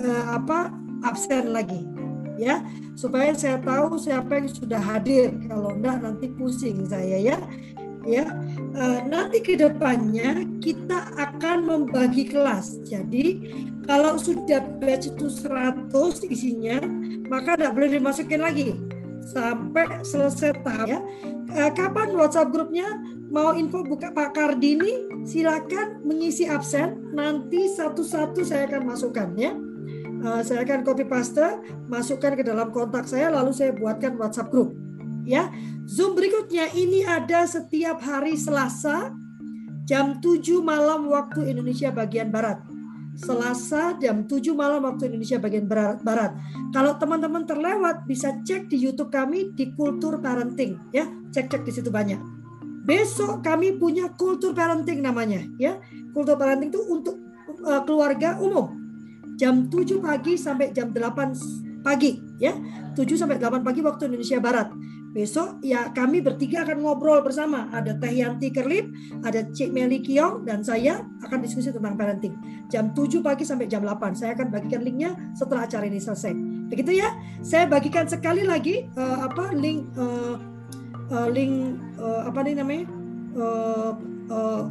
eh, 0.00 0.24
apa 0.32 0.72
absen 1.04 1.52
lagi 1.52 1.84
ya. 2.40 2.64
Supaya 2.96 3.34
saya 3.36 3.60
tahu 3.60 4.00
siapa 4.00 4.40
yang 4.40 4.48
sudah 4.48 4.80
hadir. 4.80 5.34
Kalau 5.50 5.76
enggak 5.76 6.00
nanti 6.00 6.32
pusing 6.32 6.88
saya 6.88 7.20
ya. 7.20 7.38
Ya 8.06 8.24
e, 8.72 9.04
nanti 9.04 9.44
ke 9.44 9.58
depannya 9.58 10.46
kita 10.64 11.12
akan 11.18 11.66
membagi 11.68 12.24
kelas. 12.30 12.80
Jadi 12.88 13.42
kalau 13.84 14.16
sudah 14.16 14.64
batch 14.80 15.12
itu 15.12 15.28
100 15.28 15.92
isinya 16.32 16.80
maka 17.28 17.60
tidak 17.60 17.76
boleh 17.76 17.90
dimasukin 18.00 18.40
lagi 18.40 18.72
sampai 19.28 20.00
selesai 20.00 20.64
tahap 20.64 20.88
ya. 20.88 21.00
Eh, 21.48 21.70
kapan 21.76 22.16
WhatsApp 22.16 22.52
grupnya 22.52 22.88
mau 23.28 23.52
info 23.52 23.84
buka 23.84 24.12
Pak 24.12 24.36
Kardini 24.36 25.24
silakan 25.28 26.00
mengisi 26.04 26.48
absen 26.48 27.12
nanti 27.12 27.68
satu-satu 27.68 28.40
saya 28.44 28.64
akan 28.68 28.82
masukkan 28.88 29.28
ya. 29.36 29.52
Uh, 30.18 30.42
saya 30.42 30.66
akan 30.66 30.82
copy 30.82 31.06
paste 31.06 31.62
masukkan 31.86 32.34
ke 32.34 32.42
dalam 32.42 32.74
kontak 32.74 33.06
saya 33.06 33.30
lalu 33.30 33.54
saya 33.54 33.70
buatkan 33.70 34.18
WhatsApp 34.18 34.50
grup 34.50 34.74
ya. 35.22 35.52
Zoom 35.88 36.18
berikutnya 36.18 36.72
ini 36.74 37.06
ada 37.06 37.46
setiap 37.46 38.02
hari 38.02 38.34
Selasa 38.34 39.14
jam 39.88 40.20
7 40.20 40.60
malam 40.60 41.08
waktu 41.08 41.48
Indonesia 41.48 41.88
bagian 41.88 42.28
barat. 42.28 42.60
Selasa 43.18 43.98
jam 43.98 44.30
7 44.30 44.54
malam 44.54 44.86
waktu 44.86 45.10
Indonesia 45.10 45.42
bagian 45.42 45.66
barat. 45.66 46.38
Kalau 46.70 46.94
teman-teman 47.02 47.42
terlewat 47.42 48.06
bisa 48.06 48.38
cek 48.46 48.70
di 48.70 48.78
YouTube 48.78 49.10
kami 49.10 49.50
di 49.58 49.74
Kultur 49.74 50.22
Parenting 50.22 50.78
ya. 50.94 51.10
Cek-cek 51.34 51.66
di 51.66 51.72
situ 51.74 51.90
banyak. 51.90 52.22
Besok 52.86 53.42
kami 53.42 53.74
punya 53.74 54.14
Kultur 54.14 54.54
Parenting 54.54 55.02
namanya 55.02 55.42
ya. 55.58 55.82
Kultur 56.14 56.38
Parenting 56.38 56.70
itu 56.70 56.78
untuk 56.86 57.18
uh, 57.66 57.82
keluarga 57.82 58.38
umum. 58.38 58.70
Jam 59.34 59.66
7 59.66 59.98
pagi 59.98 60.38
sampai 60.38 60.70
jam 60.70 60.94
8 60.94 61.82
pagi 61.82 62.22
ya. 62.38 62.54
7 62.94 63.02
sampai 63.18 63.42
8 63.42 63.66
pagi 63.66 63.82
waktu 63.82 64.14
Indonesia 64.14 64.38
Barat 64.38 64.70
Besok 65.18 65.58
ya 65.66 65.90
kami 65.90 66.22
bertiga 66.22 66.62
akan 66.62 66.78
ngobrol 66.78 67.18
bersama. 67.26 67.66
Ada 67.74 67.98
Teh 67.98 68.22
Yanti 68.22 68.54
Kerlip, 68.54 68.86
ada 69.26 69.42
Cik 69.50 69.74
Meli 69.74 69.98
Kiong, 69.98 70.46
dan 70.46 70.62
saya 70.62 71.02
akan 71.26 71.42
diskusi 71.42 71.74
tentang 71.74 71.98
parenting. 71.98 72.38
Jam 72.70 72.94
7 72.94 73.18
pagi 73.18 73.42
sampai 73.42 73.66
jam 73.66 73.82
8. 73.82 74.14
Saya 74.14 74.38
akan 74.38 74.54
bagikan 74.54 74.86
linknya 74.86 75.18
setelah 75.34 75.66
acara 75.66 75.90
ini 75.90 75.98
selesai. 75.98 76.30
Begitu 76.70 77.02
ya. 77.02 77.18
Saya 77.42 77.66
bagikan 77.66 78.06
sekali 78.06 78.46
lagi 78.46 78.86
uh, 78.94 79.26
apa 79.26 79.58
link 79.58 79.90
uh, 79.98 80.38
uh, 81.10 81.28
link 81.34 81.74
uh, 81.98 82.30
apa 82.30 82.38
nih 82.46 82.54
namanya 82.54 82.86
uh, 83.34 83.92
uh, 84.30 84.64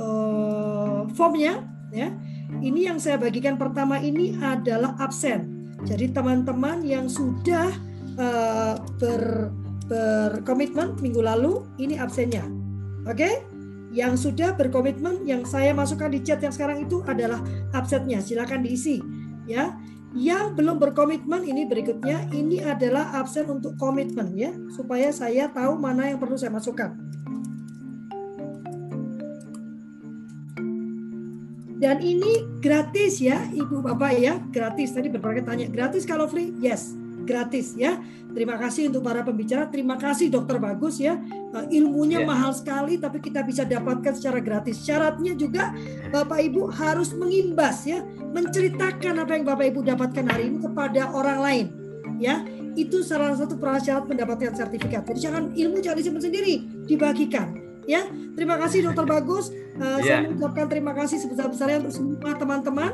uh, 0.00 1.00
formnya 1.12 1.60
ya. 1.92 2.08
Ini 2.56 2.88
yang 2.88 2.96
saya 2.96 3.20
bagikan 3.20 3.60
pertama 3.60 4.00
ini 4.00 4.32
adalah 4.40 4.96
absen. 4.96 5.76
Jadi 5.84 6.08
teman-teman 6.08 6.80
yang 6.80 7.04
sudah 7.04 7.68
uh, 8.16 8.80
ber 8.96 9.52
berkomitmen 9.88 10.96
minggu 11.00 11.20
lalu, 11.20 11.64
ini 11.76 12.00
absennya. 12.00 12.44
Oke? 13.04 13.20
Okay? 13.20 13.34
Yang 13.94 14.26
sudah 14.26 14.58
berkomitmen 14.58 15.22
yang 15.22 15.46
saya 15.46 15.70
masukkan 15.70 16.10
di 16.10 16.18
chat 16.24 16.42
yang 16.42 16.50
sekarang 16.50 16.82
itu 16.82 17.04
adalah 17.06 17.38
absennya. 17.70 18.18
Silakan 18.18 18.66
diisi, 18.66 18.98
ya. 19.46 19.76
Yang 20.14 20.54
belum 20.58 20.78
berkomitmen 20.78 21.42
ini 21.42 21.66
berikutnya 21.66 22.30
ini 22.30 22.62
adalah 22.62 23.18
absen 23.18 23.50
untuk 23.50 23.74
komitmen 23.78 24.34
ya, 24.34 24.54
supaya 24.74 25.10
saya 25.10 25.50
tahu 25.50 25.74
mana 25.78 26.10
yang 26.10 26.18
perlu 26.22 26.38
saya 26.38 26.54
masukkan. 26.54 26.94
Dan 31.78 32.00
ini 32.00 32.62
gratis 32.62 33.20
ya, 33.20 33.44
Ibu 33.52 33.84
Bapak 33.84 34.12
ya, 34.16 34.38
gratis. 34.54 34.94
Tadi 34.94 35.10
berbagai 35.10 35.44
tanya, 35.44 35.66
gratis 35.68 36.06
kalau 36.06 36.30
free? 36.30 36.54
Yes 36.62 37.03
gratis 37.24 37.74
ya. 37.74 37.98
Terima 38.34 38.58
kasih 38.58 38.90
untuk 38.90 39.06
para 39.06 39.24
pembicara. 39.24 39.66
Terima 39.70 39.96
kasih 39.96 40.28
Dokter 40.30 40.60
Bagus 40.60 41.00
ya. 41.00 41.18
Uh, 41.54 41.66
ilmunya 41.70 42.22
yeah. 42.22 42.28
mahal 42.28 42.52
sekali 42.52 42.98
tapi 43.00 43.18
kita 43.24 43.42
bisa 43.42 43.64
dapatkan 43.64 44.14
secara 44.14 44.38
gratis. 44.38 44.82
Syaratnya 44.84 45.34
juga 45.34 45.74
Bapak 46.12 46.40
Ibu 46.52 46.70
harus 46.70 47.10
mengimbas 47.16 47.88
ya, 47.88 48.02
menceritakan 48.34 49.24
apa 49.24 49.32
yang 49.34 49.44
Bapak 49.48 49.66
Ibu 49.74 49.80
dapatkan 49.86 50.24
hari 50.28 50.52
ini 50.52 50.58
kepada 50.62 51.10
orang 51.10 51.38
lain 51.40 51.66
ya. 52.18 52.44
Itu 52.74 53.06
salah 53.06 53.38
satu 53.38 53.54
prasyarat 53.54 54.10
mendapatkan 54.10 54.52
sertifikat. 54.54 55.06
Jadi 55.06 55.20
jangan 55.30 55.42
ilmu 55.54 55.78
jangan 55.78 55.98
disimpan 55.98 56.22
sendiri, 56.26 56.54
dibagikan 56.90 57.54
ya. 57.86 58.02
Terima 58.34 58.58
kasih 58.58 58.90
Dokter 58.90 59.06
Bagus. 59.06 59.54
Uh, 59.78 60.02
yeah. 60.02 60.18
Saya 60.22 60.30
mengucapkan 60.30 60.66
terima 60.66 60.92
kasih 60.94 61.22
sebesar-besarnya 61.22 61.86
untuk 61.86 61.94
semua 61.94 62.34
teman-teman. 62.34 62.92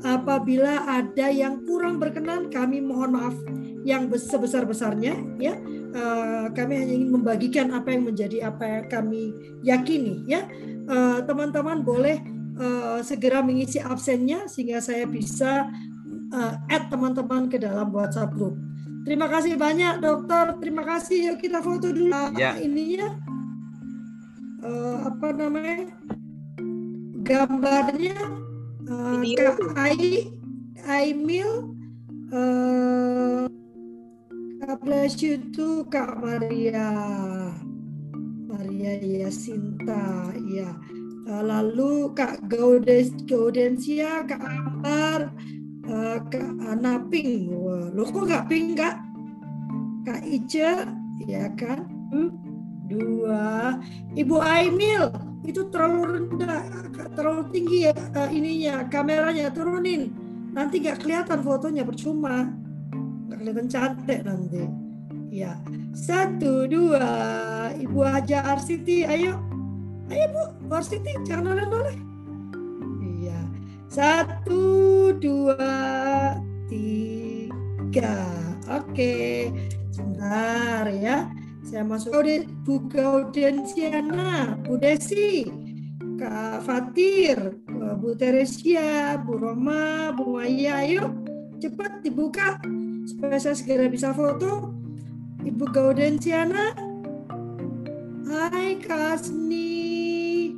Apabila 0.00 0.88
ada 0.88 1.28
yang 1.28 1.60
kurang 1.68 2.00
berkenan, 2.00 2.48
kami 2.48 2.80
mohon 2.80 3.12
maaf 3.12 3.36
yang 3.84 4.08
sebesar-besarnya 4.08 5.14
ya. 5.36 5.54
Uh, 5.90 6.46
kami 6.54 6.78
hanya 6.78 6.94
ingin 6.94 7.10
membagikan 7.10 7.74
apa 7.74 7.90
yang 7.90 8.06
menjadi 8.06 8.48
apa 8.48 8.64
yang 8.64 8.84
kami 8.88 9.34
yakini 9.60 10.24
ya. 10.24 10.46
Teman 10.90 11.50
teman-teman 11.54 11.78
boleh 11.86 12.16
uh, 12.58 12.98
segera 13.04 13.44
mengisi 13.44 13.78
absennya 13.78 14.48
sehingga 14.48 14.82
saya 14.82 15.04
bisa 15.04 15.68
uh, 16.32 16.54
add 16.72 16.88
teman-teman 16.88 17.48
ke 17.52 17.60
dalam 17.60 17.92
WhatsApp 17.92 18.32
group. 18.32 18.56
Terima 19.04 19.28
kasih 19.28 19.56
banyak 19.56 20.04
dokter. 20.04 20.56
Terima 20.60 20.84
kasih. 20.84 21.32
Yuk 21.32 21.38
kita 21.40 21.64
foto 21.64 21.88
dulu. 21.88 22.12
Ya. 22.36 22.56
ininya? 22.60 23.16
Uh, 24.60 25.08
apa 25.08 25.32
namanya? 25.32 25.88
Gambarnya 27.20 28.16
uh, 28.90 29.22
Kak 29.22 29.58
Ai 29.78 30.26
Aimil 30.84 31.72
uh, 32.34 33.50
God 34.60 34.86
bless 34.86 35.18
you 35.24 35.50
too, 35.50 35.88
Kak 35.90 36.20
Maria. 36.22 36.92
Maria 38.46 38.92
Yasinta, 39.02 40.30
ya. 40.52 40.76
Lalu 41.26 42.12
Kak 42.12 42.44
Gaudes, 42.46 43.10
Gaudensia, 43.26 44.22
Kak 44.28 44.38
Ambar, 44.38 45.34
uh, 45.88 46.22
Kak 46.28 46.54
Anaping. 46.60 47.50
Wah, 47.50 47.88
lo 47.90 48.04
kok 48.04 48.28
gak 48.30 48.46
ping, 48.46 48.76
Kak? 48.76 49.00
Kak 50.04 50.22
Ice, 50.28 50.86
ya 51.24 51.50
kan? 51.58 51.88
Hmm? 52.14 52.30
Dua. 52.86 53.74
Ibu 54.12 54.36
Aimil, 54.38 55.08
itu 55.50 55.66
terlalu 55.68 56.00
rendah, 56.16 56.62
terlalu 57.18 57.42
tinggi 57.50 57.90
ya 57.90 57.94
uh, 57.94 58.30
ininya, 58.30 58.86
kameranya 58.86 59.50
turunin. 59.50 60.14
Nanti 60.50 60.82
gak 60.82 61.02
kelihatan 61.02 61.42
fotonya 61.42 61.86
percuma 61.86 62.50
kelihatan 63.40 63.72
cantik 63.72 64.20
nanti 64.26 64.68
Ya, 65.30 65.54
satu, 65.94 66.66
dua. 66.66 67.06
Ibu 67.78 68.02
Haja 68.02 68.50
Arsiti, 68.50 69.06
ayo. 69.06 69.38
Ayo 70.10 70.26
Bu, 70.34 70.42
Bu 70.66 70.74
Arsiti, 70.74 71.14
jangan 71.22 71.54
noleh-noleh. 71.54 71.94
Iya. 72.98 73.38
Satu, 73.86 75.14
dua, 75.22 75.70
tiga. 76.66 78.26
Oke, 78.74 79.54
sebentar 79.94 80.90
ya. 80.98 81.30
Saya 81.70 81.86
masuk 81.86 82.10
Gaudensiana, 82.90 84.58
Bu 84.66 84.74
Desi, 84.74 85.46
Kak 86.18 86.66
Fatir, 86.66 87.38
Bu 88.02 88.10
Teresia, 88.18 89.14
Bu 89.22 89.38
Roma, 89.38 90.10
Bu 90.18 90.34
Maya, 90.34 90.82
ayo 90.82 91.14
cepat 91.62 92.02
dibuka 92.02 92.58
supaya 93.06 93.38
saya 93.38 93.54
segera 93.54 93.86
bisa 93.86 94.10
foto. 94.10 94.74
Ibu 95.46 95.70
Gaudensiana. 95.70 96.74
Hai 98.26 98.74
Kasni. 98.82 100.50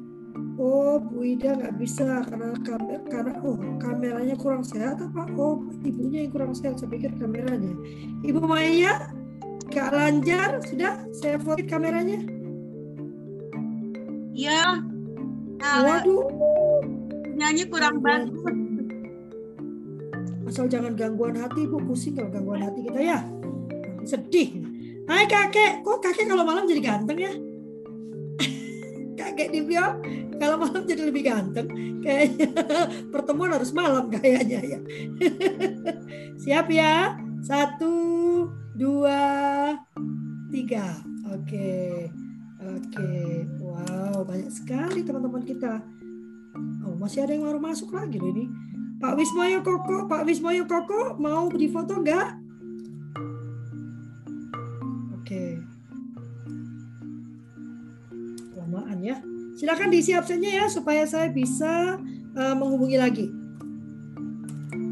Oh, 0.56 0.96
Bu 0.96 1.28
Ida 1.28 1.60
nggak 1.60 1.76
bisa 1.76 2.24
karena 2.24 2.56
kamer 2.64 3.04
karena 3.12 3.36
oh 3.44 3.60
kameranya 3.84 4.32
kurang 4.40 4.64
sehat 4.64 4.96
apa? 4.96 5.28
Oh, 5.36 5.60
ibunya 5.84 6.24
yang 6.24 6.32
kurang 6.32 6.56
sehat. 6.56 6.80
Saya 6.80 6.88
pikir 6.88 7.12
kameranya. 7.20 7.76
Ibu 8.24 8.40
Maya, 8.48 9.12
Kak 9.72 9.88
Lanjar, 9.96 10.60
sudah 10.68 11.00
saya 11.16 11.40
foto 11.40 11.64
kameranya. 11.64 12.20
Iya. 14.36 14.84
Nah, 15.56 15.76
Waduh, 15.80 16.28
sinyalnya 17.24 17.64
kurang 17.72 18.04
bagus. 18.04 18.52
asal 20.52 20.68
jangan 20.68 20.92
gangguan 20.92 21.32
hati, 21.40 21.64
Bu. 21.64 21.80
Pusing 21.80 22.12
kalau 22.12 22.28
gangguan 22.28 22.60
hati 22.60 22.84
kita 22.84 23.00
ya. 23.00 23.24
Sedih. 24.04 24.60
Hai 25.08 25.24
kakek, 25.24 25.80
kok 25.80 26.04
kakek 26.04 26.28
kalau 26.28 26.44
malam 26.44 26.68
jadi 26.68 26.92
ganteng 26.92 27.16
ya? 27.16 27.32
kakek 29.24 29.48
Divyo, 29.56 30.04
kalau 30.36 30.60
malam 30.60 30.84
jadi 30.84 31.08
lebih 31.08 31.24
ganteng. 31.24 31.72
Kayaknya 32.04 32.52
pertemuan 33.16 33.56
harus 33.56 33.72
malam 33.72 34.12
kayaknya 34.12 34.60
ya. 34.60 34.78
Siap 36.44 36.68
ya? 36.68 37.16
Satu, 37.42 37.90
dua, 38.82 39.22
tiga. 40.50 40.98
Oke, 41.30 42.10
oke. 42.58 43.10
Wow, 43.62 44.26
banyak 44.26 44.50
sekali 44.50 45.06
teman-teman 45.06 45.46
kita. 45.46 45.78
Oh, 46.82 46.98
masih 46.98 47.22
ada 47.22 47.32
yang 47.38 47.46
baru 47.46 47.62
masuk 47.62 47.94
lagi 47.94 48.18
loh 48.18 48.34
ini. 48.34 48.50
Pak 48.98 49.14
Wismoyo 49.14 49.62
Koko, 49.62 50.10
Pak 50.10 50.26
Wismoyo 50.26 50.66
Koko 50.66 51.14
mau 51.22 51.46
difoto 51.54 52.02
enggak? 52.02 52.34
Oke. 55.14 55.62
Lamaan 58.58 58.98
ya. 58.98 59.22
Silakan 59.58 59.94
diisi 59.94 60.10
absennya 60.10 60.50
ya 60.58 60.66
supaya 60.66 61.06
saya 61.06 61.30
bisa 61.30 62.02
uh, 62.34 62.54
menghubungi 62.58 62.98
lagi. 62.98 63.26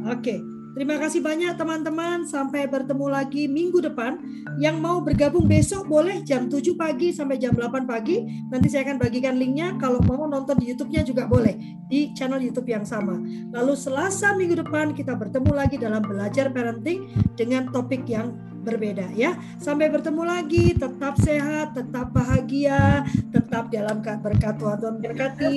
Oke. 0.07 0.50
Terima 0.71 0.97
kasih 1.03 1.19
banyak 1.19 1.59
teman-teman. 1.59 2.23
Sampai 2.25 2.71
bertemu 2.71 3.07
lagi 3.11 3.51
minggu 3.51 3.83
depan. 3.83 4.23
Yang 4.63 4.77
mau 4.79 5.03
bergabung 5.03 5.51
besok 5.51 5.91
boleh 5.91 6.23
jam 6.23 6.47
7 6.47 6.63
pagi 6.79 7.11
sampai 7.11 7.37
jam 7.43 7.53
8 7.53 7.91
pagi. 7.91 8.23
Nanti 8.49 8.71
saya 8.71 8.87
akan 8.87 9.03
bagikan 9.03 9.35
linknya. 9.35 9.75
Kalau 9.83 9.99
mau 10.07 10.31
nonton 10.31 10.57
di 10.63 10.71
YouTube-nya 10.71 11.03
juga 11.03 11.27
boleh. 11.27 11.59
Di 11.91 12.15
channel 12.15 12.39
YouTube 12.39 12.71
yang 12.71 12.87
sama. 12.87 13.19
Lalu 13.51 13.75
Selasa 13.75 14.33
minggu 14.39 14.63
depan 14.63 14.95
kita 14.95 15.19
bertemu 15.19 15.51
lagi 15.51 15.77
dalam 15.81 16.07
belajar 16.07 16.55
parenting 16.55 17.11
dengan 17.35 17.67
topik 17.75 18.07
yang 18.07 18.31
berbeda 18.61 19.11
ya. 19.17 19.41
Sampai 19.57 19.89
bertemu 19.89 20.23
lagi, 20.23 20.77
tetap 20.77 21.17
sehat, 21.17 21.73
tetap 21.73 22.13
bahagia, 22.13 23.09
tetap 23.33 23.73
dalam 23.73 24.05
berkat 24.05 24.55
Tuhan 24.61 25.01
berkati. 25.01 25.55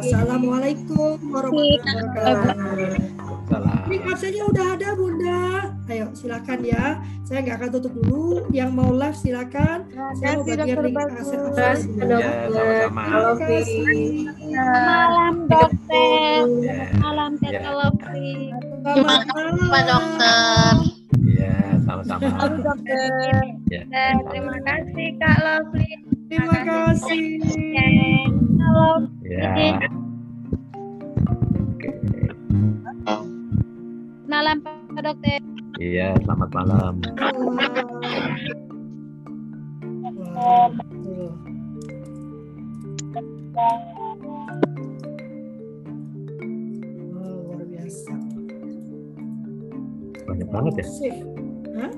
Wassalamualaikum 0.00 1.20
warahmatullahi 1.28 2.02
wabarakatuh. 2.16 3.35
Salam. 3.46 3.86
Link 3.86 4.02
absennya 4.10 4.42
udah 4.50 4.66
ada 4.74 4.88
Bunda. 4.98 5.42
Ayo 5.86 6.10
silakan 6.18 6.66
ya. 6.66 6.98
Saya 7.22 7.46
nggak 7.46 7.56
akan 7.62 7.70
tutup 7.78 7.92
dulu. 7.94 8.42
Yang 8.50 8.70
mau 8.74 8.90
live 8.90 9.14
silakan. 9.14 9.86
Saya 10.18 10.42
mau 10.42 10.44
bagian 10.50 10.78
link 10.82 10.98
absen 10.98 11.38
absen. 11.46 11.76
Ya, 12.10 12.30
sama-sama. 12.50 13.02
Terima 13.06 13.34
kasih. 13.38 14.10
Malam 14.50 15.34
dokter. 15.46 16.42
Ya, 16.66 16.78
Malam. 16.98 17.30
Teta 17.38 17.70
Lovely. 17.70 18.34
Selamat 18.82 19.22
Pak 19.70 19.82
dokter. 19.86 20.74
Ya, 21.26 21.56
sama-sama. 21.86 22.26
dokter. 22.58 23.42
Ya, 23.70 24.06
terima 24.26 24.56
kasih 24.66 25.08
Kak 25.22 25.36
Lovely. 25.38 25.90
Terima 26.26 26.58
kasih. 26.66 27.22
Halo. 28.58 29.06
Ya. 29.22 29.86
Malam 34.26 34.58
Pak 34.58 35.06
dokter. 35.06 35.38
Iya, 35.78 36.18
selamat 36.26 36.50
malam. 36.50 36.94
Oh, 40.34 40.66
luar 47.14 47.62
biasa. 47.70 48.14
Banyak 50.26 50.48
banget 50.50 50.74
ya. 50.74 50.86
Hah? 51.78 51.92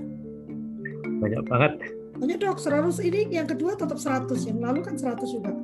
Banyak 1.25 1.43
banget. 1.49 1.73
Banyak 2.21 2.39
dok, 2.45 2.61
100 2.61 3.09
ini 3.09 3.33
yang 3.33 3.49
kedua 3.49 3.73
tetap 3.73 3.97
100, 3.97 4.45
yang 4.45 4.61
lalu 4.61 4.85
kan 4.85 5.01
100 5.01 5.25
juga. 5.33 5.57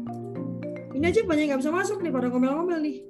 Ini 0.96 1.12
aja 1.12 1.20
banyak 1.28 1.44
nggak 1.52 1.60
bisa 1.60 1.74
masuk 1.76 2.00
nih 2.00 2.08
pada 2.08 2.32
ngomel-ngomel 2.32 2.80
nih. 2.80 3.04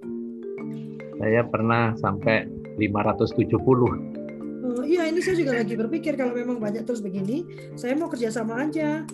Saya 1.23 1.47
pernah 1.47 1.95
sampai 2.03 2.51
570. 2.77 4.25
Oh, 4.65 4.83
iya 4.83 5.07
ini 5.07 5.21
saya 5.21 5.37
juga 5.37 5.53
lagi 5.55 5.75
berpikir 5.75 6.15
kalau 6.15 6.33
memang 6.33 6.57
banyak 6.57 6.83
terus 6.83 6.99
begini, 6.99 7.45
saya 7.75 7.95
mau 7.95 8.09
kerjasama 8.09 8.65
aja 8.65 9.05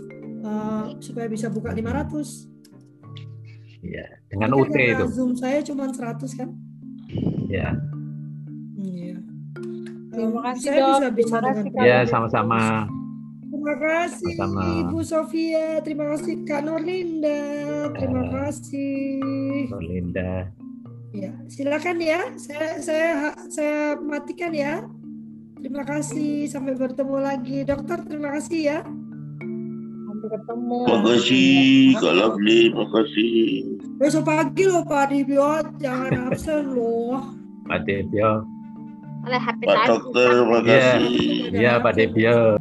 eh, 0.40 0.84
supaya 0.98 1.26
bisa 1.26 1.48
buka 1.48 1.70
500. 1.70 2.48
Iya, 3.80 4.04
dengan 4.28 4.52
UT 4.54 4.76
itu. 4.76 5.04
Zoom 5.08 5.32
saya 5.34 5.60
cuma 5.60 5.88
100 5.88 6.36
kan. 6.36 6.52
Ya. 7.48 7.72
Iya. 8.76 9.16
Terima 10.10 10.28
Em, 10.30 10.44
kasih, 10.44 10.62
saya 10.62 10.78
Dok. 10.78 10.88
bisa 10.92 11.08
bisa 11.10 11.10
Terima 11.10 11.38
dengan 11.40 11.64
kasih, 11.64 11.72
baik. 11.74 11.88
Ya, 11.88 11.98
sama-sama. 12.04 12.60
Terima 13.50 13.74
kasih 13.76 14.32
Sama-sama. 14.36 14.62
Ibu 14.84 14.98
Sofia, 15.02 15.66
terima 15.80 16.04
kasih 16.12 16.34
Kak 16.44 16.60
Norlinda, 16.62 17.40
terima 17.92 18.22
Ya. 18.22 18.30
kasih. 18.46 19.66
Linda. 19.80 20.59
Ya, 21.10 21.34
silakan 21.50 21.98
ya. 21.98 22.20
Saya 22.38 22.78
saya 22.78 23.10
saya 23.50 23.78
matikan 23.98 24.54
ya. 24.54 24.86
Terima 25.58 25.82
kasih. 25.82 26.46
Sampai 26.46 26.78
bertemu 26.78 27.16
lagi, 27.18 27.66
dokter. 27.66 27.98
Terima 28.06 28.30
kasih 28.32 28.60
ya. 28.62 28.78
Sampai 30.06 30.28
ketemu. 30.30 30.78
Makasih, 30.86 31.60
Kak 31.98 32.14
Lovely, 32.14 32.60
makasih. 32.70 33.42
Besok 33.98 34.24
pagi 34.24 34.64
loh 34.64 34.80
Pak 34.80 35.12
Dibio, 35.12 35.60
jangan 35.76 36.12
absen 36.30 36.72
loh. 36.72 37.20
Pak 37.66 37.84
Debio. 37.84 38.46
Oleh 39.20 39.36
happy 39.36 39.64
Pak. 39.68 39.86
Dokter, 39.90 40.30
Iya, 40.32 40.48
makasih. 40.48 41.18
iya 41.52 41.72
Pak 41.76 41.92
Debio. 41.92 42.56